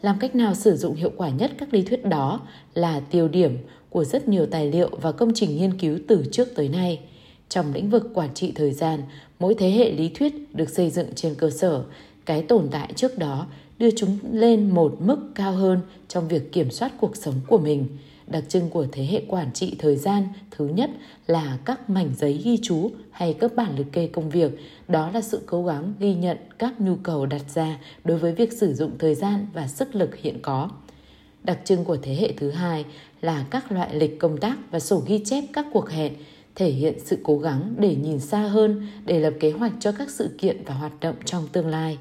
Làm 0.01 0.19
cách 0.19 0.35
nào 0.35 0.55
sử 0.55 0.75
dụng 0.77 0.95
hiệu 0.95 1.11
quả 1.17 1.29
nhất 1.29 1.51
các 1.57 1.73
lý 1.73 1.81
thuyết 1.81 2.05
đó 2.05 2.39
là 2.73 2.99
tiêu 2.99 3.27
điểm 3.27 3.57
của 3.89 4.03
rất 4.03 4.27
nhiều 4.27 4.45
tài 4.45 4.71
liệu 4.71 4.89
và 5.01 5.11
công 5.11 5.31
trình 5.35 5.57
nghiên 5.57 5.77
cứu 5.79 5.99
từ 6.07 6.25
trước 6.31 6.47
tới 6.55 6.69
nay. 6.69 6.99
Trong 7.51 7.73
lĩnh 7.73 7.89
vực 7.89 8.11
quản 8.13 8.33
trị 8.33 8.51
thời 8.55 8.71
gian, 8.71 9.01
mỗi 9.39 9.55
thế 9.55 9.71
hệ 9.71 9.91
lý 9.91 10.09
thuyết 10.09 10.55
được 10.55 10.69
xây 10.69 10.89
dựng 10.89 11.07
trên 11.15 11.35
cơ 11.35 11.49
sở 11.49 11.83
cái 12.25 12.41
tồn 12.41 12.67
tại 12.71 12.93
trước 12.95 13.17
đó 13.17 13.47
đưa 13.79 13.91
chúng 13.91 14.17
lên 14.31 14.69
một 14.69 14.95
mức 14.99 15.17
cao 15.35 15.51
hơn 15.51 15.79
trong 16.07 16.27
việc 16.27 16.51
kiểm 16.51 16.71
soát 16.71 16.91
cuộc 16.99 17.15
sống 17.15 17.35
của 17.47 17.57
mình. 17.57 17.87
Đặc 18.27 18.43
trưng 18.47 18.69
của 18.69 18.87
thế 18.91 19.05
hệ 19.05 19.21
quản 19.27 19.53
trị 19.53 19.75
thời 19.79 19.95
gian 19.95 20.27
thứ 20.51 20.67
nhất 20.67 20.89
là 21.27 21.57
các 21.65 21.89
mảnh 21.89 22.09
giấy 22.17 22.41
ghi 22.43 22.57
chú 22.61 22.91
hay 23.11 23.33
các 23.33 23.55
bản 23.55 23.75
liệt 23.77 23.91
kê 23.91 24.07
công 24.07 24.29
việc. 24.29 24.51
Đó 24.87 25.11
là 25.13 25.21
sự 25.21 25.41
cố 25.45 25.65
gắng 25.65 25.93
ghi 25.99 26.15
nhận 26.15 26.37
các 26.59 26.81
nhu 26.81 26.95
cầu 27.03 27.25
đặt 27.25 27.43
ra 27.53 27.79
đối 28.03 28.17
với 28.17 28.33
việc 28.33 28.53
sử 28.53 28.73
dụng 28.73 28.91
thời 28.99 29.15
gian 29.15 29.47
và 29.53 29.67
sức 29.67 29.95
lực 29.95 30.15
hiện 30.15 30.39
có. 30.41 30.69
Đặc 31.43 31.59
trưng 31.65 31.85
của 31.85 31.97
thế 32.01 32.15
hệ 32.15 32.33
thứ 32.37 32.51
hai 32.51 32.85
là 33.21 33.45
các 33.49 33.71
loại 33.71 33.95
lịch 33.95 34.19
công 34.19 34.37
tác 34.37 34.57
và 34.71 34.79
sổ 34.79 35.03
ghi 35.07 35.21
chép 35.25 35.43
các 35.53 35.65
cuộc 35.73 35.89
hẹn 35.89 36.13
thể 36.61 36.71
hiện 36.71 36.99
sự 37.05 37.17
cố 37.23 37.37
gắng 37.37 37.73
để 37.77 37.95
nhìn 37.95 38.19
xa 38.19 38.41
hơn, 38.41 38.87
để 39.05 39.19
lập 39.19 39.33
kế 39.39 39.51
hoạch 39.51 39.71
cho 39.79 39.91
các 39.91 40.09
sự 40.09 40.29
kiện 40.37 40.63
và 40.65 40.73
hoạt 40.73 40.99
động 40.99 41.15
trong 41.25 41.47
tương 41.51 41.67
lai. 41.67 41.97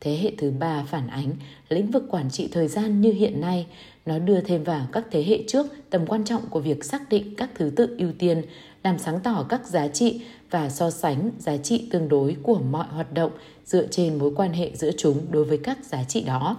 Thế 0.00 0.16
hệ 0.16 0.32
thứ 0.38 0.50
ba 0.50 0.84
phản 0.88 1.08
ánh 1.08 1.32
lĩnh 1.68 1.90
vực 1.90 2.04
quản 2.10 2.30
trị 2.30 2.48
thời 2.52 2.68
gian 2.68 3.00
như 3.00 3.12
hiện 3.12 3.40
nay, 3.40 3.66
nó 4.06 4.18
đưa 4.18 4.40
thêm 4.40 4.64
vào 4.64 4.86
các 4.92 5.04
thế 5.10 5.24
hệ 5.24 5.44
trước 5.48 5.66
tầm 5.90 6.06
quan 6.06 6.24
trọng 6.24 6.42
của 6.50 6.60
việc 6.60 6.84
xác 6.84 7.08
định 7.08 7.34
các 7.36 7.50
thứ 7.54 7.70
tự 7.76 7.96
ưu 7.98 8.12
tiên, 8.18 8.42
làm 8.84 8.98
sáng 8.98 9.20
tỏ 9.20 9.46
các 9.48 9.66
giá 9.66 9.88
trị 9.88 10.20
và 10.50 10.70
so 10.70 10.90
sánh 10.90 11.30
giá 11.38 11.56
trị 11.56 11.88
tương 11.90 12.08
đối 12.08 12.36
của 12.42 12.58
mọi 12.70 12.86
hoạt 12.90 13.14
động 13.14 13.30
dựa 13.64 13.86
trên 13.86 14.18
mối 14.18 14.32
quan 14.36 14.52
hệ 14.52 14.70
giữa 14.74 14.90
chúng 14.98 15.26
đối 15.30 15.44
với 15.44 15.58
các 15.58 15.78
giá 15.84 16.04
trị 16.04 16.20
đó. 16.20 16.56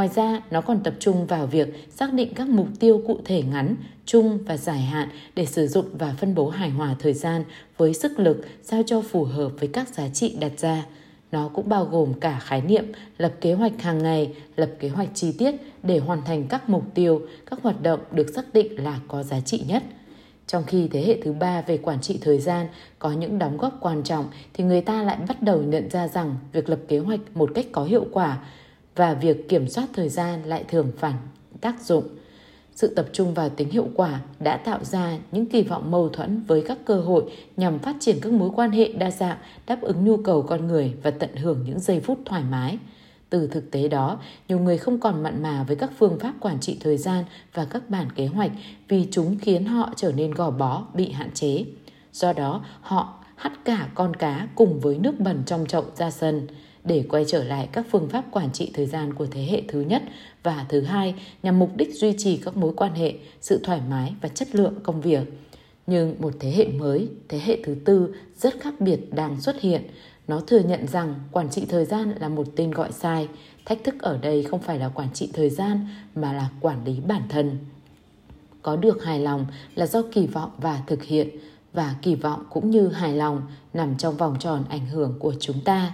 Ngoài 0.00 0.10
ra, 0.14 0.40
nó 0.50 0.60
còn 0.60 0.80
tập 0.82 0.94
trung 0.98 1.26
vào 1.26 1.46
việc 1.46 1.88
xác 1.90 2.12
định 2.12 2.34
các 2.34 2.48
mục 2.48 2.66
tiêu 2.80 3.02
cụ 3.06 3.18
thể 3.24 3.42
ngắn, 3.42 3.76
trung 4.06 4.38
và 4.46 4.56
dài 4.56 4.80
hạn 4.80 5.08
để 5.34 5.46
sử 5.46 5.66
dụng 5.66 5.86
và 5.92 6.14
phân 6.18 6.34
bố 6.34 6.48
hài 6.48 6.70
hòa 6.70 6.96
thời 6.98 7.12
gian 7.12 7.44
với 7.76 7.94
sức 7.94 8.18
lực 8.18 8.46
sao 8.62 8.82
cho 8.86 9.02
phù 9.02 9.24
hợp 9.24 9.48
với 9.58 9.68
các 9.72 9.88
giá 9.88 10.08
trị 10.08 10.36
đặt 10.40 10.52
ra. 10.58 10.86
Nó 11.32 11.48
cũng 11.54 11.68
bao 11.68 11.84
gồm 11.84 12.12
cả 12.20 12.40
khái 12.42 12.62
niệm 12.62 12.84
lập 13.18 13.32
kế 13.40 13.54
hoạch 13.54 13.82
hàng 13.82 14.02
ngày, 14.02 14.34
lập 14.56 14.70
kế 14.78 14.88
hoạch 14.88 15.08
chi 15.14 15.32
tiết 15.32 15.54
để 15.82 15.98
hoàn 15.98 16.22
thành 16.22 16.46
các 16.48 16.68
mục 16.68 16.84
tiêu, 16.94 17.20
các 17.50 17.58
hoạt 17.62 17.82
động 17.82 18.00
được 18.12 18.28
xác 18.34 18.54
định 18.54 18.84
là 18.84 19.00
có 19.08 19.22
giá 19.22 19.40
trị 19.40 19.62
nhất. 19.68 19.82
Trong 20.46 20.64
khi 20.66 20.88
thế 20.88 21.04
hệ 21.06 21.20
thứ 21.24 21.32
ba 21.32 21.62
về 21.62 21.76
quản 21.76 22.00
trị 22.00 22.18
thời 22.20 22.38
gian 22.38 22.66
có 22.98 23.12
những 23.12 23.38
đóng 23.38 23.56
góp 23.56 23.78
quan 23.80 24.02
trọng 24.02 24.26
thì 24.54 24.64
người 24.64 24.80
ta 24.80 25.02
lại 25.02 25.16
bắt 25.28 25.42
đầu 25.42 25.62
nhận 25.62 25.90
ra 25.90 26.08
rằng 26.08 26.36
việc 26.52 26.68
lập 26.68 26.80
kế 26.88 26.98
hoạch 26.98 27.20
một 27.34 27.50
cách 27.54 27.66
có 27.72 27.84
hiệu 27.84 28.06
quả 28.12 28.38
và 28.96 29.14
việc 29.14 29.48
kiểm 29.48 29.68
soát 29.68 29.86
thời 29.92 30.08
gian 30.08 30.42
lại 30.44 30.64
thường 30.68 30.92
phản 30.98 31.14
tác 31.60 31.80
dụng. 31.80 32.04
Sự 32.74 32.94
tập 32.94 33.06
trung 33.12 33.34
vào 33.34 33.48
tính 33.48 33.70
hiệu 33.70 33.88
quả 33.94 34.20
đã 34.40 34.56
tạo 34.56 34.84
ra 34.84 35.18
những 35.32 35.46
kỳ 35.46 35.62
vọng 35.62 35.90
mâu 35.90 36.08
thuẫn 36.08 36.42
với 36.46 36.64
các 36.66 36.78
cơ 36.84 37.00
hội 37.00 37.24
nhằm 37.56 37.78
phát 37.78 37.96
triển 38.00 38.16
các 38.22 38.32
mối 38.32 38.50
quan 38.56 38.70
hệ 38.70 38.92
đa 38.92 39.10
dạng, 39.10 39.38
đáp 39.66 39.82
ứng 39.82 40.04
nhu 40.04 40.16
cầu 40.16 40.42
con 40.42 40.66
người 40.66 40.94
và 41.02 41.10
tận 41.10 41.36
hưởng 41.36 41.64
những 41.66 41.80
giây 41.80 42.00
phút 42.00 42.18
thoải 42.24 42.42
mái. 42.50 42.78
Từ 43.30 43.46
thực 43.46 43.70
tế 43.70 43.88
đó, 43.88 44.18
nhiều 44.48 44.58
người 44.58 44.78
không 44.78 45.00
còn 45.00 45.22
mặn 45.22 45.42
mà 45.42 45.64
với 45.64 45.76
các 45.76 45.90
phương 45.98 46.18
pháp 46.18 46.34
quản 46.40 46.60
trị 46.60 46.78
thời 46.80 46.96
gian 46.96 47.24
và 47.54 47.64
các 47.64 47.90
bản 47.90 48.06
kế 48.16 48.26
hoạch 48.26 48.50
vì 48.88 49.08
chúng 49.10 49.38
khiến 49.38 49.64
họ 49.64 49.92
trở 49.96 50.12
nên 50.12 50.30
gò 50.30 50.50
bó, 50.50 50.84
bị 50.94 51.10
hạn 51.10 51.30
chế. 51.34 51.64
Do 52.12 52.32
đó, 52.32 52.64
họ 52.80 53.14
hắt 53.36 53.52
cả 53.64 53.88
con 53.94 54.16
cá 54.16 54.48
cùng 54.54 54.80
với 54.80 54.98
nước 54.98 55.20
bẩn 55.20 55.42
trong 55.46 55.66
chậu 55.66 55.84
ra 55.96 56.10
sân 56.10 56.46
để 56.84 57.04
quay 57.08 57.24
trở 57.28 57.44
lại 57.44 57.68
các 57.72 57.86
phương 57.90 58.08
pháp 58.08 58.24
quản 58.30 58.52
trị 58.52 58.70
thời 58.74 58.86
gian 58.86 59.14
của 59.14 59.26
thế 59.26 59.42
hệ 59.42 59.62
thứ 59.68 59.80
nhất 59.80 60.02
và 60.42 60.66
thứ 60.68 60.80
hai 60.80 61.14
nhằm 61.42 61.58
mục 61.58 61.76
đích 61.76 61.94
duy 61.94 62.14
trì 62.18 62.36
các 62.36 62.56
mối 62.56 62.72
quan 62.76 62.94
hệ, 62.94 63.14
sự 63.40 63.60
thoải 63.64 63.80
mái 63.90 64.14
và 64.20 64.28
chất 64.28 64.54
lượng 64.54 64.74
công 64.82 65.00
việc. 65.00 65.22
Nhưng 65.86 66.16
một 66.18 66.32
thế 66.40 66.50
hệ 66.50 66.68
mới, 66.68 67.08
thế 67.28 67.40
hệ 67.44 67.58
thứ 67.64 67.76
tư 67.84 68.14
rất 68.36 68.60
khác 68.60 68.74
biệt 68.80 69.14
đang 69.14 69.40
xuất 69.40 69.60
hiện. 69.60 69.82
Nó 70.28 70.40
thừa 70.40 70.58
nhận 70.58 70.86
rằng 70.86 71.14
quản 71.32 71.50
trị 71.50 71.66
thời 71.68 71.84
gian 71.84 72.14
là 72.20 72.28
một 72.28 72.46
tên 72.56 72.70
gọi 72.70 72.92
sai. 72.92 73.28
Thách 73.64 73.84
thức 73.84 73.94
ở 74.02 74.18
đây 74.18 74.42
không 74.42 74.60
phải 74.60 74.78
là 74.78 74.88
quản 74.88 75.12
trị 75.12 75.30
thời 75.32 75.50
gian 75.50 75.86
mà 76.14 76.32
là 76.32 76.48
quản 76.60 76.84
lý 76.84 77.00
bản 77.06 77.22
thân. 77.28 77.58
Có 78.62 78.76
được 78.76 79.04
hài 79.04 79.20
lòng 79.20 79.46
là 79.74 79.86
do 79.86 80.02
kỳ 80.12 80.26
vọng 80.26 80.50
và 80.58 80.82
thực 80.86 81.02
hiện 81.02 81.28
và 81.72 81.94
kỳ 82.02 82.14
vọng 82.14 82.44
cũng 82.50 82.70
như 82.70 82.88
hài 82.88 83.14
lòng 83.14 83.42
nằm 83.74 83.96
trong 83.96 84.16
vòng 84.16 84.36
tròn 84.40 84.64
ảnh 84.68 84.86
hưởng 84.86 85.16
của 85.18 85.34
chúng 85.40 85.60
ta 85.64 85.92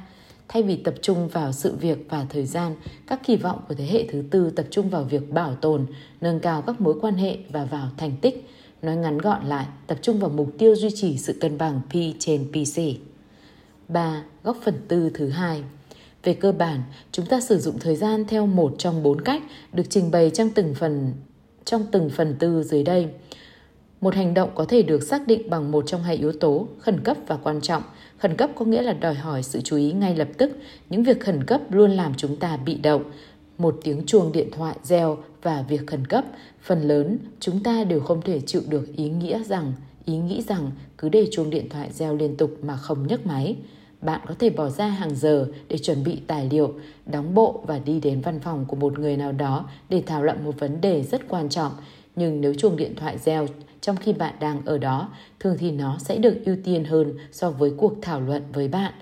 Thay 0.49 0.63
vì 0.63 0.77
tập 0.77 0.95
trung 1.03 1.29
vào 1.29 1.53
sự 1.53 1.77
việc 1.81 1.99
và 2.09 2.27
thời 2.29 2.47
gian, 2.47 2.77
các 3.07 3.21
kỳ 3.27 3.37
vọng 3.37 3.61
của 3.69 3.75
thế 3.75 3.87
hệ 3.87 4.07
thứ 4.13 4.25
tư 4.31 4.51
tập 4.51 4.67
trung 4.71 4.91
vào 4.91 5.05
việc 5.05 5.31
bảo 5.31 5.55
tồn, 5.55 5.87
nâng 6.21 6.41
cao 6.41 6.63
các 6.63 6.81
mối 6.81 6.95
quan 7.01 7.15
hệ 7.15 7.39
và 7.51 7.65
vào 7.65 7.89
thành 7.97 8.17
tích. 8.21 8.51
Nói 8.83 8.97
ngắn 8.97 9.19
gọn 9.19 9.45
lại, 9.45 9.67
tập 9.87 9.99
trung 10.03 10.19
vào 10.19 10.31
mục 10.31 10.53
tiêu 10.59 10.77
duy 10.77 10.91
trì 10.95 11.19
sự 11.19 11.39
cân 11.41 11.59
bằng 11.59 11.81
P 11.91 11.93
trên 12.19 12.49
PC. 12.53 12.81
3. 13.89 14.23
Góc 14.45 14.57
phần 14.63 14.75
tư 14.89 15.11
thứ 15.15 15.29
hai 15.29 15.63
Về 16.23 16.35
cơ 16.35 16.53
bản, 16.53 16.83
chúng 17.13 17.27
ta 17.27 17.41
sử 17.41 17.59
dụng 17.59 17.79
thời 17.79 17.97
gian 17.97 18.25
theo 18.29 18.47
một 18.47 18.75
trong 18.79 19.03
bốn 19.03 19.21
cách 19.21 19.43
được 19.73 19.85
trình 19.91 20.11
bày 20.11 20.31
trong 20.31 20.51
từng 20.51 20.75
phần 20.75 21.13
trong 21.65 21.87
từng 21.93 22.11
phần 22.11 22.37
tư 22.39 22.63
dưới 22.63 22.83
đây. 22.83 23.09
Một 24.01 24.15
hành 24.15 24.35
động 24.35 24.51
có 24.55 24.65
thể 24.65 24.83
được 24.83 25.03
xác 25.03 25.27
định 25.27 25.51
bằng 25.51 25.71
một 25.71 25.85
trong 25.87 26.03
hai 26.03 26.17
yếu 26.17 26.33
tố, 26.33 26.69
khẩn 26.79 27.01
cấp 27.05 27.17
và 27.27 27.37
quan 27.37 27.61
trọng. 27.61 27.83
Khẩn 28.19 28.37
cấp 28.37 28.51
có 28.55 28.65
nghĩa 28.65 28.83
là 28.83 28.93
đòi 28.93 29.15
hỏi 29.15 29.43
sự 29.43 29.61
chú 29.61 29.77
ý 29.77 29.93
ngay 29.93 30.17
lập 30.17 30.29
tức. 30.39 30.51
Những 30.91 31.03
việc 31.03 31.21
khẩn 31.21 31.45
cấp 31.45 31.61
luôn 31.71 31.91
làm 31.91 32.15
chúng 32.15 32.37
ta 32.37 32.57
bị 32.57 32.75
động. 32.75 33.03
Một 33.59 33.79
tiếng 33.85 34.07
chuông 34.07 34.33
điện 34.33 34.49
thoại 34.53 34.77
reo 34.83 35.19
và 35.43 35.65
việc 35.69 35.87
khẩn 35.87 36.07
cấp, 36.07 36.25
phần 36.63 36.83
lớn 36.83 37.19
chúng 37.41 37.63
ta 37.63 37.85
đều 37.85 38.01
không 38.01 38.23
thể 38.23 38.41
chịu 38.41 38.63
được 38.69 38.97
ý 38.97 39.09
nghĩa 39.09 39.43
rằng 39.43 39.73
ý 40.05 40.17
nghĩ 40.17 40.43
rằng 40.43 40.71
cứ 40.99 41.09
để 41.09 41.27
chuông 41.33 41.51
điện 41.51 41.69
thoại 41.69 41.93
reo 41.93 42.17
liên 42.17 42.37
tục 42.37 42.51
mà 42.63 42.77
không 42.77 43.07
nhấc 43.07 43.27
máy. 43.27 43.57
Bạn 44.01 44.21
có 44.29 44.35
thể 44.39 44.51
bỏ 44.51 44.71
ra 44.71 44.87
hàng 44.87 45.15
giờ 45.15 45.49
để 45.69 45.79
chuẩn 45.79 46.05
bị 46.05 46.19
tài 46.27 46.49
liệu, 46.51 46.75
đóng 47.07 47.35
bộ 47.35 47.63
và 47.67 47.79
đi 47.79 48.01
đến 48.01 48.21
văn 48.21 48.41
phòng 48.41 48.65
của 48.69 48.77
một 48.77 48.99
người 48.99 49.17
nào 49.17 49.33
đó 49.33 49.69
để 49.89 50.03
thảo 50.07 50.23
luận 50.23 50.45
một 50.45 50.55
vấn 50.59 50.81
đề 50.81 51.03
rất 51.03 51.29
quan 51.29 51.49
trọng. 51.49 51.73
Nhưng 52.17 52.41
nếu 52.41 52.55
chuông 52.55 52.77
điện 52.77 52.95
thoại 52.97 53.19
reo 53.19 53.47
trong 53.87 53.97
khi 53.97 54.13
bạn 54.13 54.35
đang 54.41 54.65
ở 54.65 54.79
đó, 54.79 55.09
thường 55.41 55.57
thì 55.59 55.71
nó 55.71 55.99
sẽ 55.99 56.19
được 56.19 56.37
ưu 56.45 56.57
tiên 56.65 56.85
hơn 56.85 57.13
so 57.33 57.51
với 57.51 57.73
cuộc 57.77 57.95
thảo 58.03 58.21
luận 58.21 58.43
với 58.53 58.69
bạn. 58.69 58.93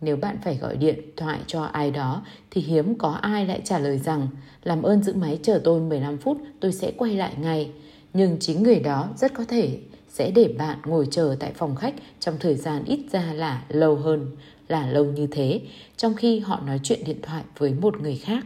Nếu 0.00 0.16
bạn 0.16 0.36
phải 0.44 0.56
gọi 0.56 0.76
điện 0.76 1.00
thoại 1.16 1.38
cho 1.46 1.62
ai 1.62 1.90
đó 1.90 2.22
thì 2.50 2.60
hiếm 2.60 2.98
có 2.98 3.10
ai 3.10 3.46
lại 3.46 3.60
trả 3.64 3.78
lời 3.78 3.98
rằng 3.98 4.28
làm 4.64 4.82
ơn 4.82 5.02
giữ 5.02 5.14
máy 5.14 5.38
chờ 5.42 5.60
tôi 5.64 5.80
15 5.80 6.18
phút, 6.18 6.38
tôi 6.60 6.72
sẽ 6.72 6.92
quay 6.96 7.16
lại 7.16 7.34
ngay. 7.40 7.70
Nhưng 8.14 8.36
chính 8.40 8.62
người 8.62 8.80
đó 8.80 9.08
rất 9.16 9.34
có 9.34 9.44
thể 9.48 9.78
sẽ 10.08 10.30
để 10.30 10.54
bạn 10.58 10.78
ngồi 10.84 11.08
chờ 11.10 11.36
tại 11.40 11.52
phòng 11.54 11.76
khách 11.76 11.94
trong 12.20 12.34
thời 12.40 12.54
gian 12.54 12.84
ít 12.84 13.00
ra 13.12 13.32
là 13.32 13.64
lâu 13.68 13.96
hơn 13.96 14.26
là 14.68 14.86
lâu 14.86 15.04
như 15.04 15.26
thế, 15.30 15.60
trong 15.96 16.14
khi 16.14 16.38
họ 16.38 16.60
nói 16.66 16.80
chuyện 16.82 17.04
điện 17.06 17.18
thoại 17.22 17.42
với 17.58 17.74
một 17.74 18.00
người 18.00 18.16
khác. 18.16 18.44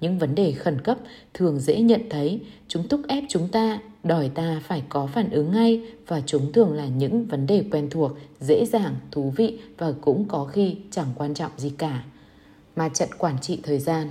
Những 0.00 0.18
vấn 0.18 0.34
đề 0.34 0.52
khẩn 0.52 0.80
cấp 0.80 0.98
thường 1.34 1.60
dễ 1.60 1.80
nhận 1.80 2.00
thấy, 2.10 2.40
chúng 2.68 2.88
thúc 2.88 3.00
ép 3.08 3.24
chúng 3.28 3.48
ta, 3.48 3.78
đòi 4.04 4.28
ta 4.28 4.62
phải 4.64 4.82
có 4.88 5.06
phản 5.06 5.30
ứng 5.30 5.52
ngay 5.52 5.82
và 6.06 6.22
chúng 6.26 6.52
thường 6.52 6.72
là 6.72 6.86
những 6.86 7.26
vấn 7.26 7.46
đề 7.46 7.64
quen 7.70 7.90
thuộc, 7.90 8.12
dễ 8.40 8.64
dàng, 8.64 8.94
thú 9.10 9.32
vị 9.36 9.60
và 9.78 9.92
cũng 10.00 10.24
có 10.28 10.44
khi 10.44 10.76
chẳng 10.90 11.08
quan 11.14 11.34
trọng 11.34 11.52
gì 11.56 11.70
cả. 11.78 12.04
Mà 12.76 12.88
trận 12.88 13.08
quản 13.18 13.40
trị 13.40 13.60
thời 13.62 13.78
gian 13.78 14.08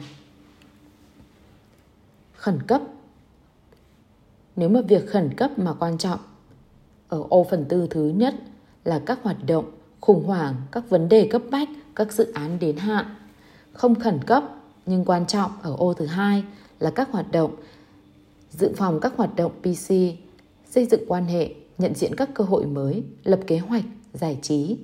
Khẩn 2.36 2.60
cấp 2.68 2.82
Nếu 4.56 4.70
mà 4.70 4.82
việc 4.82 5.10
khẩn 5.10 5.34
cấp 5.34 5.60
mà 5.60 5.74
quan 5.74 5.98
trọng 5.98 6.20
ở 7.08 7.24
ô 7.30 7.48
phần 7.50 7.66
tư 7.70 7.88
thứ 7.90 8.14
nhất 8.16 8.36
là 8.84 9.02
các 9.06 9.20
hoạt 9.24 9.38
động 9.48 9.72
khủng 10.02 10.26
hoảng, 10.26 10.56
các 10.72 10.90
vấn 10.90 11.10
đề 11.10 11.28
cấp 11.32 11.42
bách, 11.52 11.70
các 11.96 12.14
dự 12.14 12.32
án 12.34 12.60
đến 12.60 12.78
hạn. 12.78 13.06
Không 13.74 14.00
khẩn 14.00 14.20
cấp 14.26 14.44
nhưng 14.86 15.06
quan 15.06 15.28
trọng 15.28 15.52
ở 15.62 15.76
ô 15.78 15.94
thứ 15.94 16.06
hai 16.06 16.44
là 16.80 16.90
các 16.90 17.12
hoạt 17.12 17.32
động 17.32 17.56
dự 18.50 18.72
phòng 18.76 19.00
các 19.00 19.14
hoạt 19.18 19.36
động 19.36 19.52
PC, 19.62 19.90
xây 20.70 20.86
dựng 20.86 21.06
quan 21.08 21.26
hệ, 21.26 21.54
nhận 21.78 21.96
diện 21.96 22.16
các 22.16 22.30
cơ 22.34 22.44
hội 22.44 22.66
mới, 22.66 23.04
lập 23.24 23.40
kế 23.48 23.58
hoạch, 23.58 23.84
giải 24.14 24.40
trí. 24.42 24.78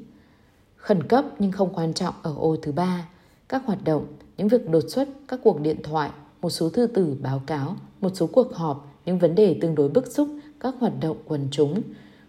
Khẩn 0.76 1.04
cấp 1.08 1.26
nhưng 1.40 1.52
không 1.52 1.74
quan 1.74 1.94
trọng 1.94 2.14
ở 2.22 2.36
ô 2.36 2.56
thứ 2.62 2.72
ba, 2.72 3.10
các 3.50 3.66
hoạt 3.66 3.84
động, 3.84 4.06
những 4.38 4.48
việc 4.48 4.70
đột 4.70 4.84
xuất, 4.88 5.10
các 5.28 5.40
cuộc 5.44 5.62
điện 5.62 5.78
thoại, 5.84 6.12
một 6.42 6.50
số 6.50 6.70
thư 6.70 6.88
tử 6.88 7.18
báo 7.22 7.42
cáo, 7.48 7.76
một 8.02 8.12
số 8.16 8.28
cuộc 8.28 8.54
họp, 8.54 8.88
những 9.06 9.20
vấn 9.20 9.36
đề 9.36 9.58
tương 9.62 9.76
đối 9.76 9.90
bức 9.90 10.12
xúc, 10.12 10.28
các 10.60 10.76
hoạt 10.80 10.94
động 11.02 11.18
quần 11.26 11.48
chúng, 11.52 11.82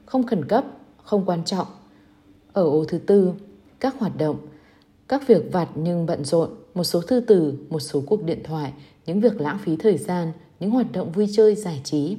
không 0.07 0.27
khẩn 0.27 0.45
cấp, 0.49 0.65
không 1.03 1.25
quan 1.27 1.45
trọng. 1.45 1.67
Ở 2.53 2.65
ô 2.65 2.85
thứ 2.85 2.99
tư, 2.99 3.33
các 3.81 3.99
hoạt 3.99 4.17
động, 4.19 4.37
các 5.09 5.27
việc 5.27 5.53
vặt 5.53 5.69
nhưng 5.75 6.07
bận 6.07 6.25
rộn, 6.25 6.51
một 6.75 6.85
số 6.85 7.01
thư 7.01 7.21
từ, 7.21 7.55
một 7.71 7.81
số 7.81 8.03
cuộc 8.07 8.23
điện 8.23 8.41
thoại, 8.45 8.73
những 9.07 9.21
việc 9.21 9.41
lãng 9.41 9.59
phí 9.59 9.77
thời 9.77 9.99
gian, 9.99 10.33
những 10.61 10.71
hoạt 10.71 10.93
động 10.93 11.13
vui 11.13 11.29
chơi 11.33 11.55
giải 11.55 11.81
trí. 11.85 12.17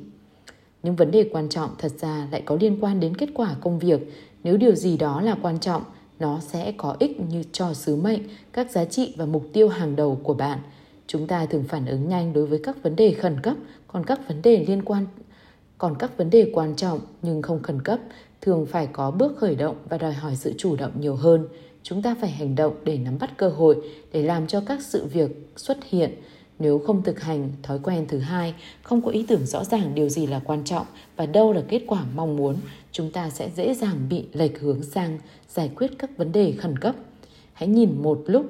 Những 0.83 0.95
vấn 0.95 1.11
đề 1.11 1.29
quan 1.31 1.49
trọng 1.49 1.69
thật 1.77 1.91
ra 1.99 2.27
lại 2.31 2.41
có 2.45 2.57
liên 2.59 2.77
quan 2.81 2.99
đến 2.99 3.17
kết 3.17 3.29
quả 3.33 3.55
công 3.61 3.79
việc. 3.79 4.13
Nếu 4.43 4.57
điều 4.57 4.75
gì 4.75 4.97
đó 4.97 5.21
là 5.21 5.37
quan 5.41 5.59
trọng, 5.59 5.83
nó 6.19 6.39
sẽ 6.39 6.73
có 6.77 6.95
ích 6.99 7.19
như 7.19 7.43
cho 7.51 7.73
sứ 7.73 7.95
mệnh, 7.95 8.21
các 8.53 8.71
giá 8.71 8.85
trị 8.85 9.13
và 9.17 9.25
mục 9.25 9.45
tiêu 9.53 9.67
hàng 9.67 9.95
đầu 9.95 10.19
của 10.23 10.33
bạn. 10.33 10.59
Chúng 11.07 11.27
ta 11.27 11.45
thường 11.45 11.63
phản 11.63 11.85
ứng 11.85 12.09
nhanh 12.09 12.33
đối 12.33 12.45
với 12.45 12.59
các 12.63 12.83
vấn 12.83 12.95
đề 12.95 13.13
khẩn 13.13 13.39
cấp, 13.43 13.55
còn 13.87 14.05
các 14.05 14.27
vấn 14.27 14.41
đề 14.41 14.65
liên 14.67 14.81
quan 14.85 15.05
còn 15.83 15.95
các 15.95 16.17
vấn 16.17 16.29
đề 16.29 16.51
quan 16.53 16.75
trọng 16.75 16.99
nhưng 17.21 17.41
không 17.41 17.63
khẩn 17.63 17.81
cấp 17.81 17.99
thường 18.41 18.65
phải 18.65 18.87
có 18.87 19.11
bước 19.11 19.37
khởi 19.37 19.55
động 19.55 19.75
và 19.89 19.97
đòi 19.97 20.13
hỏi 20.13 20.35
sự 20.35 20.53
chủ 20.57 20.75
động 20.75 20.91
nhiều 20.99 21.15
hơn. 21.15 21.47
Chúng 21.83 22.01
ta 22.01 22.15
phải 22.21 22.29
hành 22.29 22.55
động 22.55 22.75
để 22.83 22.97
nắm 22.97 23.17
bắt 23.19 23.37
cơ 23.37 23.49
hội, 23.49 23.77
để 24.11 24.23
làm 24.23 24.47
cho 24.47 24.61
các 24.65 24.81
sự 24.81 25.05
việc 25.05 25.51
xuất 25.55 25.77
hiện. 25.89 26.13
Nếu 26.59 26.79
không 26.79 27.03
thực 27.03 27.21
hành 27.21 27.51
thói 27.63 27.79
quen 27.83 28.05
thứ 28.07 28.19
hai, 28.19 28.53
không 28.81 29.01
có 29.01 29.11
ý 29.11 29.25
tưởng 29.27 29.45
rõ 29.45 29.63
ràng 29.63 29.95
điều 29.95 30.09
gì 30.09 30.27
là 30.27 30.41
quan 30.45 30.63
trọng 30.63 30.85
và 31.15 31.25
đâu 31.25 31.53
là 31.53 31.61
kết 31.67 31.81
quả 31.87 32.03
mong 32.15 32.35
muốn, 32.35 32.55
chúng 32.91 33.11
ta 33.11 33.29
sẽ 33.29 33.49
dễ 33.55 33.73
dàng 33.73 33.97
bị 34.09 34.25
lệch 34.33 34.59
hướng 34.59 34.83
sang 34.83 35.19
giải 35.49 35.71
quyết 35.75 35.91
các 35.99 36.17
vấn 36.17 36.31
đề 36.31 36.51
khẩn 36.51 36.79
cấp. 36.79 36.95
Hãy 37.53 37.69
nhìn 37.69 38.01
một 38.01 38.23
lúc 38.27 38.45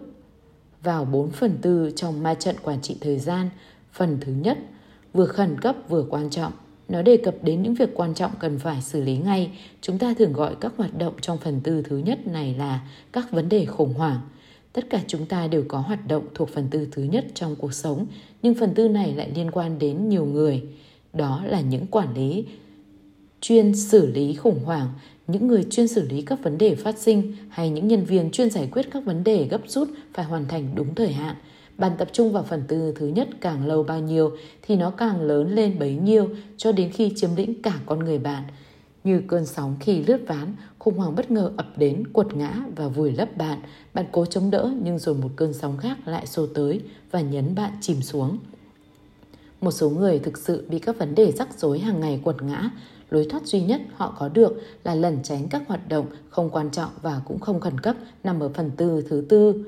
vào 0.83 1.05
4 1.05 1.31
phần 1.31 1.57
tư 1.61 1.91
trong 1.95 2.23
ma 2.23 2.33
trận 2.33 2.55
quản 2.63 2.81
trị 2.81 2.97
thời 3.01 3.19
gian. 3.19 3.49
Phần 3.91 4.17
thứ 4.21 4.31
nhất, 4.31 4.57
vừa 5.13 5.25
khẩn 5.25 5.59
cấp 5.61 5.75
vừa 5.89 6.05
quan 6.09 6.29
trọng 6.29 6.51
nó 6.89 7.01
đề 7.01 7.17
cập 7.17 7.35
đến 7.43 7.63
những 7.63 7.73
việc 7.73 7.89
quan 7.93 8.13
trọng 8.13 8.31
cần 8.39 8.59
phải 8.59 8.81
xử 8.81 9.01
lý 9.01 9.17
ngay. 9.17 9.51
Chúng 9.81 9.97
ta 9.97 10.13
thường 10.17 10.33
gọi 10.33 10.55
các 10.59 10.73
hoạt 10.77 10.97
động 10.97 11.13
trong 11.21 11.37
phần 11.37 11.61
tư 11.63 11.81
thứ 11.81 11.97
nhất 11.97 12.27
này 12.27 12.55
là 12.57 12.87
các 13.11 13.31
vấn 13.31 13.49
đề 13.49 13.65
khủng 13.65 13.93
hoảng. 13.93 14.19
Tất 14.73 14.89
cả 14.89 15.01
chúng 15.07 15.25
ta 15.25 15.47
đều 15.47 15.63
có 15.67 15.79
hoạt 15.79 16.07
động 16.07 16.23
thuộc 16.33 16.49
phần 16.49 16.67
tư 16.71 16.87
thứ 16.91 17.03
nhất 17.03 17.25
trong 17.33 17.55
cuộc 17.55 17.73
sống, 17.73 18.05
nhưng 18.41 18.55
phần 18.55 18.73
tư 18.73 18.87
này 18.87 19.13
lại 19.13 19.31
liên 19.35 19.51
quan 19.51 19.79
đến 19.79 20.09
nhiều 20.09 20.25
người. 20.25 20.63
Đó 21.13 21.43
là 21.45 21.61
những 21.61 21.87
quản 21.87 22.13
lý 22.13 22.45
chuyên 23.41 23.75
xử 23.75 24.11
lý 24.11 24.35
khủng 24.35 24.63
hoảng, 24.63 24.87
những 25.27 25.47
người 25.47 25.63
chuyên 25.69 25.87
xử 25.87 26.09
lý 26.09 26.21
các 26.21 26.43
vấn 26.43 26.57
đề 26.57 26.75
phát 26.75 26.99
sinh 26.99 27.33
hay 27.49 27.69
những 27.69 27.87
nhân 27.87 28.05
viên 28.05 28.31
chuyên 28.31 28.49
giải 28.49 28.69
quyết 28.71 28.85
các 28.91 29.05
vấn 29.05 29.23
đề 29.23 29.47
gấp 29.47 29.61
rút 29.67 29.89
phải 30.13 30.25
hoàn 30.25 30.47
thành 30.47 30.75
đúng 30.75 30.95
thời 30.95 31.13
hạn– 31.13 31.35
bạn 31.77 31.91
tập 31.97 32.09
trung 32.13 32.31
vào 32.31 32.43
phần 32.43 32.63
tư 32.67 32.93
thứ 32.95 33.07
nhất 33.07 33.27
càng 33.41 33.67
lâu 33.67 33.83
bao 33.83 33.99
nhiêu 33.99 34.31
thì 34.61 34.75
nó 34.75 34.89
càng 34.89 35.21
lớn 35.21 35.55
lên 35.55 35.79
bấy 35.79 35.95
nhiêu 35.95 36.29
cho 36.57 36.71
đến 36.71 36.91
khi 36.91 37.13
chiếm 37.15 37.29
lĩnh 37.35 37.61
cả 37.61 37.79
con 37.85 37.99
người 37.99 38.19
bạn. 38.19 38.43
Như 39.03 39.21
cơn 39.27 39.45
sóng 39.45 39.75
khi 39.79 40.03
lướt 40.03 40.19
ván, 40.27 40.55
khủng 40.79 40.97
hoảng 40.97 41.15
bất 41.15 41.31
ngờ 41.31 41.51
ập 41.57 41.67
đến, 41.77 42.07
quật 42.07 42.35
ngã 42.35 42.53
và 42.75 42.87
vùi 42.87 43.11
lấp 43.11 43.37
bạn. 43.37 43.59
Bạn 43.93 44.05
cố 44.11 44.25
chống 44.25 44.51
đỡ 44.51 44.73
nhưng 44.83 44.99
rồi 44.99 45.15
một 45.15 45.29
cơn 45.35 45.53
sóng 45.53 45.77
khác 45.77 45.97
lại 46.05 46.25
xô 46.25 46.47
tới 46.53 46.81
và 47.11 47.21
nhấn 47.21 47.55
bạn 47.55 47.71
chìm 47.81 48.01
xuống. 48.01 48.37
Một 49.61 49.71
số 49.71 49.89
người 49.89 50.19
thực 50.19 50.37
sự 50.37 50.65
bị 50.69 50.79
các 50.79 50.97
vấn 50.97 51.15
đề 51.15 51.31
rắc 51.31 51.59
rối 51.59 51.79
hàng 51.79 51.99
ngày 51.99 52.21
quật 52.23 52.41
ngã, 52.41 52.69
lối 53.09 53.27
thoát 53.29 53.45
duy 53.45 53.61
nhất 53.61 53.81
họ 53.93 54.15
có 54.19 54.29
được 54.29 54.61
là 54.83 54.95
lẩn 54.95 55.23
tránh 55.23 55.47
các 55.49 55.63
hoạt 55.67 55.89
động 55.89 56.05
không 56.29 56.49
quan 56.49 56.71
trọng 56.71 56.91
và 57.01 57.21
cũng 57.27 57.39
không 57.39 57.59
khẩn 57.59 57.79
cấp 57.79 57.95
nằm 58.23 58.39
ở 58.39 58.49
phần 58.49 58.71
tư 58.77 59.03
thứ 59.09 59.25
tư. 59.29 59.65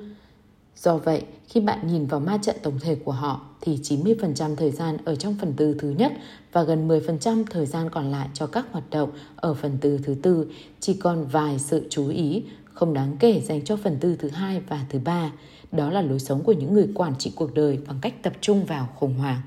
Do 0.76 0.98
vậy, 0.98 1.24
khi 1.48 1.60
bạn 1.60 1.88
nhìn 1.88 2.06
vào 2.06 2.20
ma 2.20 2.38
trận 2.42 2.56
tổng 2.64 2.80
thể 2.80 2.96
của 2.96 3.12
họ 3.12 3.42
thì 3.62 3.78
90% 3.78 4.56
thời 4.56 4.72
gian 4.72 4.98
ở 5.06 5.16
trong 5.16 5.36
phần 5.42 5.54
tư 5.54 5.76
thứ 5.80 5.90
nhất 5.90 6.14
và 6.52 6.64
gần 6.64 6.88
10% 6.88 7.44
thời 7.50 7.66
gian 7.66 7.90
còn 7.90 8.12
lại 8.12 8.30
cho 8.34 8.48
các 8.48 8.66
hoạt 8.72 8.90
động 8.90 9.12
ở 9.36 9.54
phần 9.54 9.78
tư 9.82 10.00
thứ 10.04 10.16
tư, 10.22 10.52
chỉ 10.80 10.94
còn 10.94 11.26
vài 11.28 11.60
sự 11.60 11.88
chú 11.90 12.08
ý 12.10 12.44
không 12.74 12.94
đáng 12.94 13.18
kể 13.20 13.42
dành 13.42 13.64
cho 13.66 13.78
phần 13.78 13.98
tư 14.00 14.16
thứ 14.20 14.30
hai 14.30 14.60
và 14.60 14.86
thứ 14.90 15.00
ba. 15.00 15.32
Đó 15.72 15.92
là 15.92 16.02
lối 16.02 16.20
sống 16.20 16.44
của 16.44 16.54
những 16.54 16.74
người 16.74 16.88
quản 16.96 17.16
trị 17.18 17.32
cuộc 17.36 17.54
đời 17.54 17.80
bằng 17.88 18.00
cách 18.02 18.24
tập 18.24 18.34
trung 18.42 18.66
vào 18.66 18.90
khủng 18.96 19.14
hoảng. 19.14 19.42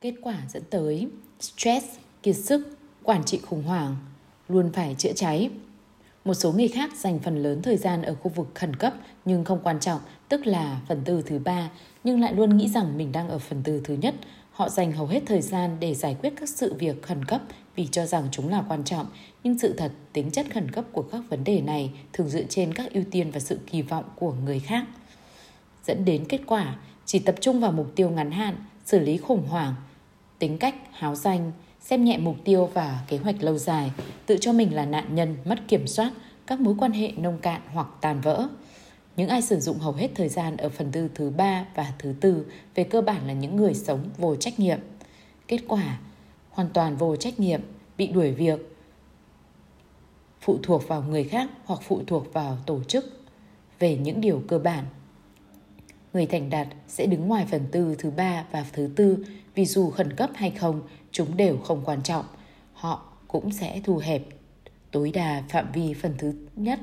Kết 0.00 0.14
quả 0.22 0.36
dẫn 0.48 0.62
tới 0.70 1.08
stress, 1.40 1.86
kiệt 2.22 2.36
sức, 2.36 2.76
quản 3.02 3.24
trị 3.24 3.38
khủng 3.38 3.62
hoảng, 3.62 3.96
luôn 4.48 4.70
phải 4.72 4.94
chữa 4.98 5.12
cháy 5.12 5.50
một 6.28 6.34
số 6.34 6.52
người 6.52 6.68
khác 6.68 6.90
dành 6.96 7.18
phần 7.18 7.42
lớn 7.42 7.62
thời 7.62 7.76
gian 7.76 8.02
ở 8.02 8.14
khu 8.14 8.30
vực 8.34 8.48
khẩn 8.54 8.76
cấp 8.76 8.94
nhưng 9.24 9.44
không 9.44 9.60
quan 9.62 9.80
trọng, 9.80 10.00
tức 10.28 10.46
là 10.46 10.80
phần 10.88 11.02
tư 11.04 11.22
thứ 11.26 11.38
ba, 11.38 11.70
nhưng 12.04 12.20
lại 12.20 12.34
luôn 12.34 12.56
nghĩ 12.56 12.68
rằng 12.68 12.98
mình 12.98 13.12
đang 13.12 13.28
ở 13.28 13.38
phần 13.38 13.62
tư 13.62 13.80
thứ 13.84 13.94
nhất. 13.94 14.14
Họ 14.52 14.68
dành 14.68 14.92
hầu 14.92 15.06
hết 15.06 15.22
thời 15.26 15.40
gian 15.40 15.76
để 15.80 15.94
giải 15.94 16.16
quyết 16.20 16.32
các 16.40 16.48
sự 16.48 16.74
việc 16.74 17.02
khẩn 17.02 17.24
cấp 17.24 17.42
vì 17.76 17.86
cho 17.86 18.06
rằng 18.06 18.28
chúng 18.32 18.48
là 18.48 18.64
quan 18.68 18.84
trọng, 18.84 19.06
nhưng 19.44 19.58
sự 19.58 19.72
thật, 19.72 19.92
tính 20.12 20.30
chất 20.30 20.46
khẩn 20.54 20.70
cấp 20.70 20.84
của 20.92 21.02
các 21.02 21.22
vấn 21.28 21.44
đề 21.44 21.60
này 21.60 21.90
thường 22.12 22.28
dựa 22.28 22.44
trên 22.48 22.74
các 22.74 22.92
ưu 22.92 23.04
tiên 23.10 23.30
và 23.30 23.40
sự 23.40 23.58
kỳ 23.66 23.82
vọng 23.82 24.04
của 24.16 24.32
người 24.44 24.60
khác. 24.60 24.84
Dẫn 25.86 26.04
đến 26.04 26.24
kết 26.28 26.40
quả, 26.46 26.76
chỉ 27.06 27.18
tập 27.18 27.34
trung 27.40 27.60
vào 27.60 27.72
mục 27.72 27.92
tiêu 27.96 28.10
ngắn 28.10 28.30
hạn, 28.30 28.56
xử 28.84 28.98
lý 28.98 29.16
khủng 29.16 29.48
hoảng, 29.48 29.74
tính 30.38 30.58
cách 30.58 30.74
háo 30.92 31.14
danh, 31.14 31.52
xem 31.90 32.04
nhẹ 32.04 32.18
mục 32.18 32.36
tiêu 32.44 32.70
và 32.74 33.04
kế 33.08 33.16
hoạch 33.16 33.42
lâu 33.42 33.58
dài, 33.58 33.92
tự 34.26 34.36
cho 34.40 34.52
mình 34.52 34.74
là 34.74 34.86
nạn 34.86 35.14
nhân 35.14 35.36
mất 35.44 35.58
kiểm 35.68 35.86
soát 35.86 36.12
các 36.46 36.60
mối 36.60 36.74
quan 36.78 36.92
hệ 36.92 37.12
nông 37.16 37.38
cạn 37.38 37.60
hoặc 37.72 37.86
tàn 38.00 38.20
vỡ. 38.20 38.48
Những 39.16 39.28
ai 39.28 39.42
sử 39.42 39.60
dụng 39.60 39.78
hầu 39.78 39.92
hết 39.92 40.08
thời 40.14 40.28
gian 40.28 40.56
ở 40.56 40.68
phần 40.68 40.92
tư 40.92 41.08
thứ 41.14 41.30
ba 41.30 41.66
và 41.74 41.92
thứ 41.98 42.14
tư 42.20 42.46
về 42.74 42.84
cơ 42.84 43.00
bản 43.00 43.26
là 43.26 43.32
những 43.32 43.56
người 43.56 43.74
sống 43.74 44.08
vô 44.18 44.36
trách 44.36 44.60
nhiệm. 44.60 44.78
Kết 45.48 45.60
quả, 45.68 45.98
hoàn 46.50 46.68
toàn 46.68 46.96
vô 46.96 47.16
trách 47.16 47.40
nhiệm, 47.40 47.60
bị 47.98 48.06
đuổi 48.06 48.32
việc, 48.32 48.76
phụ 50.40 50.58
thuộc 50.62 50.88
vào 50.88 51.02
người 51.02 51.24
khác 51.24 51.50
hoặc 51.64 51.80
phụ 51.82 52.02
thuộc 52.06 52.32
vào 52.32 52.58
tổ 52.66 52.84
chức 52.84 53.04
về 53.78 53.96
những 53.96 54.20
điều 54.20 54.42
cơ 54.48 54.58
bản. 54.58 54.84
Người 56.12 56.26
thành 56.26 56.50
đạt 56.50 56.68
sẽ 56.88 57.06
đứng 57.06 57.28
ngoài 57.28 57.46
phần 57.50 57.66
tư 57.72 57.94
thứ 57.98 58.10
ba 58.10 58.44
và 58.52 58.64
thứ 58.72 58.90
tư 58.96 59.24
vì 59.54 59.66
dù 59.66 59.90
khẩn 59.90 60.16
cấp 60.16 60.30
hay 60.34 60.50
không, 60.50 60.82
chúng 61.12 61.36
đều 61.36 61.58
không 61.58 61.82
quan 61.84 62.02
trọng. 62.02 62.24
họ 62.72 63.12
cũng 63.28 63.52
sẽ 63.52 63.80
thu 63.84 63.96
hẹp 63.96 64.22
tối 64.90 65.10
đa 65.14 65.42
phạm 65.48 65.72
vi 65.72 65.94
phần 65.94 66.14
thứ 66.18 66.32
nhất 66.56 66.80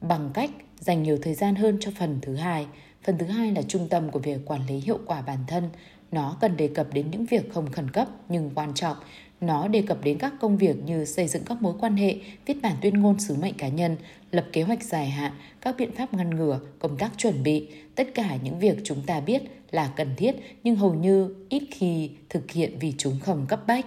bằng 0.00 0.30
cách 0.34 0.50
dành 0.80 1.02
nhiều 1.02 1.18
thời 1.22 1.34
gian 1.34 1.54
hơn 1.54 1.78
cho 1.80 1.90
phần 1.98 2.18
thứ 2.22 2.34
hai. 2.34 2.66
Phần 3.04 3.18
thứ 3.18 3.26
hai 3.26 3.52
là 3.52 3.62
trung 3.62 3.88
tâm 3.88 4.10
của 4.10 4.18
việc 4.18 4.38
quản 4.46 4.66
lý 4.66 4.76
hiệu 4.76 4.98
quả 5.06 5.22
bản 5.22 5.38
thân. 5.46 5.70
Nó 6.12 6.36
cần 6.40 6.56
đề 6.56 6.68
cập 6.68 6.92
đến 6.92 7.10
những 7.10 7.26
việc 7.26 7.52
không 7.54 7.72
khẩn 7.72 7.90
cấp 7.90 8.08
nhưng 8.28 8.50
quan 8.54 8.74
trọng. 8.74 8.96
Nó 9.40 9.68
đề 9.68 9.82
cập 9.82 10.04
đến 10.04 10.18
các 10.18 10.32
công 10.40 10.56
việc 10.56 10.76
như 10.84 11.04
xây 11.04 11.28
dựng 11.28 11.42
các 11.46 11.62
mối 11.62 11.74
quan 11.80 11.96
hệ, 11.96 12.16
viết 12.46 12.62
bản 12.62 12.76
tuyên 12.82 12.94
ngôn 12.94 13.18
sứ 13.18 13.34
mệnh 13.34 13.54
cá 13.54 13.68
nhân, 13.68 13.96
lập 14.30 14.46
kế 14.52 14.62
hoạch 14.62 14.82
dài 14.82 15.10
hạn, 15.10 15.32
các 15.60 15.74
biện 15.78 15.92
pháp 15.92 16.14
ngăn 16.14 16.30
ngừa, 16.30 16.60
công 16.78 16.96
tác 16.96 17.12
chuẩn 17.16 17.42
bị, 17.42 17.68
tất 17.94 18.08
cả 18.14 18.36
những 18.42 18.58
việc 18.58 18.78
chúng 18.84 19.02
ta 19.06 19.20
biết 19.20 19.42
là 19.70 19.92
cần 19.96 20.16
thiết 20.16 20.36
nhưng 20.64 20.76
hầu 20.76 20.94
như 20.94 21.34
ít 21.48 21.62
khi 21.70 22.10
thực 22.28 22.50
hiện 22.50 22.78
vì 22.80 22.94
chúng 22.98 23.20
không 23.20 23.46
cấp 23.48 23.60
bách. 23.66 23.86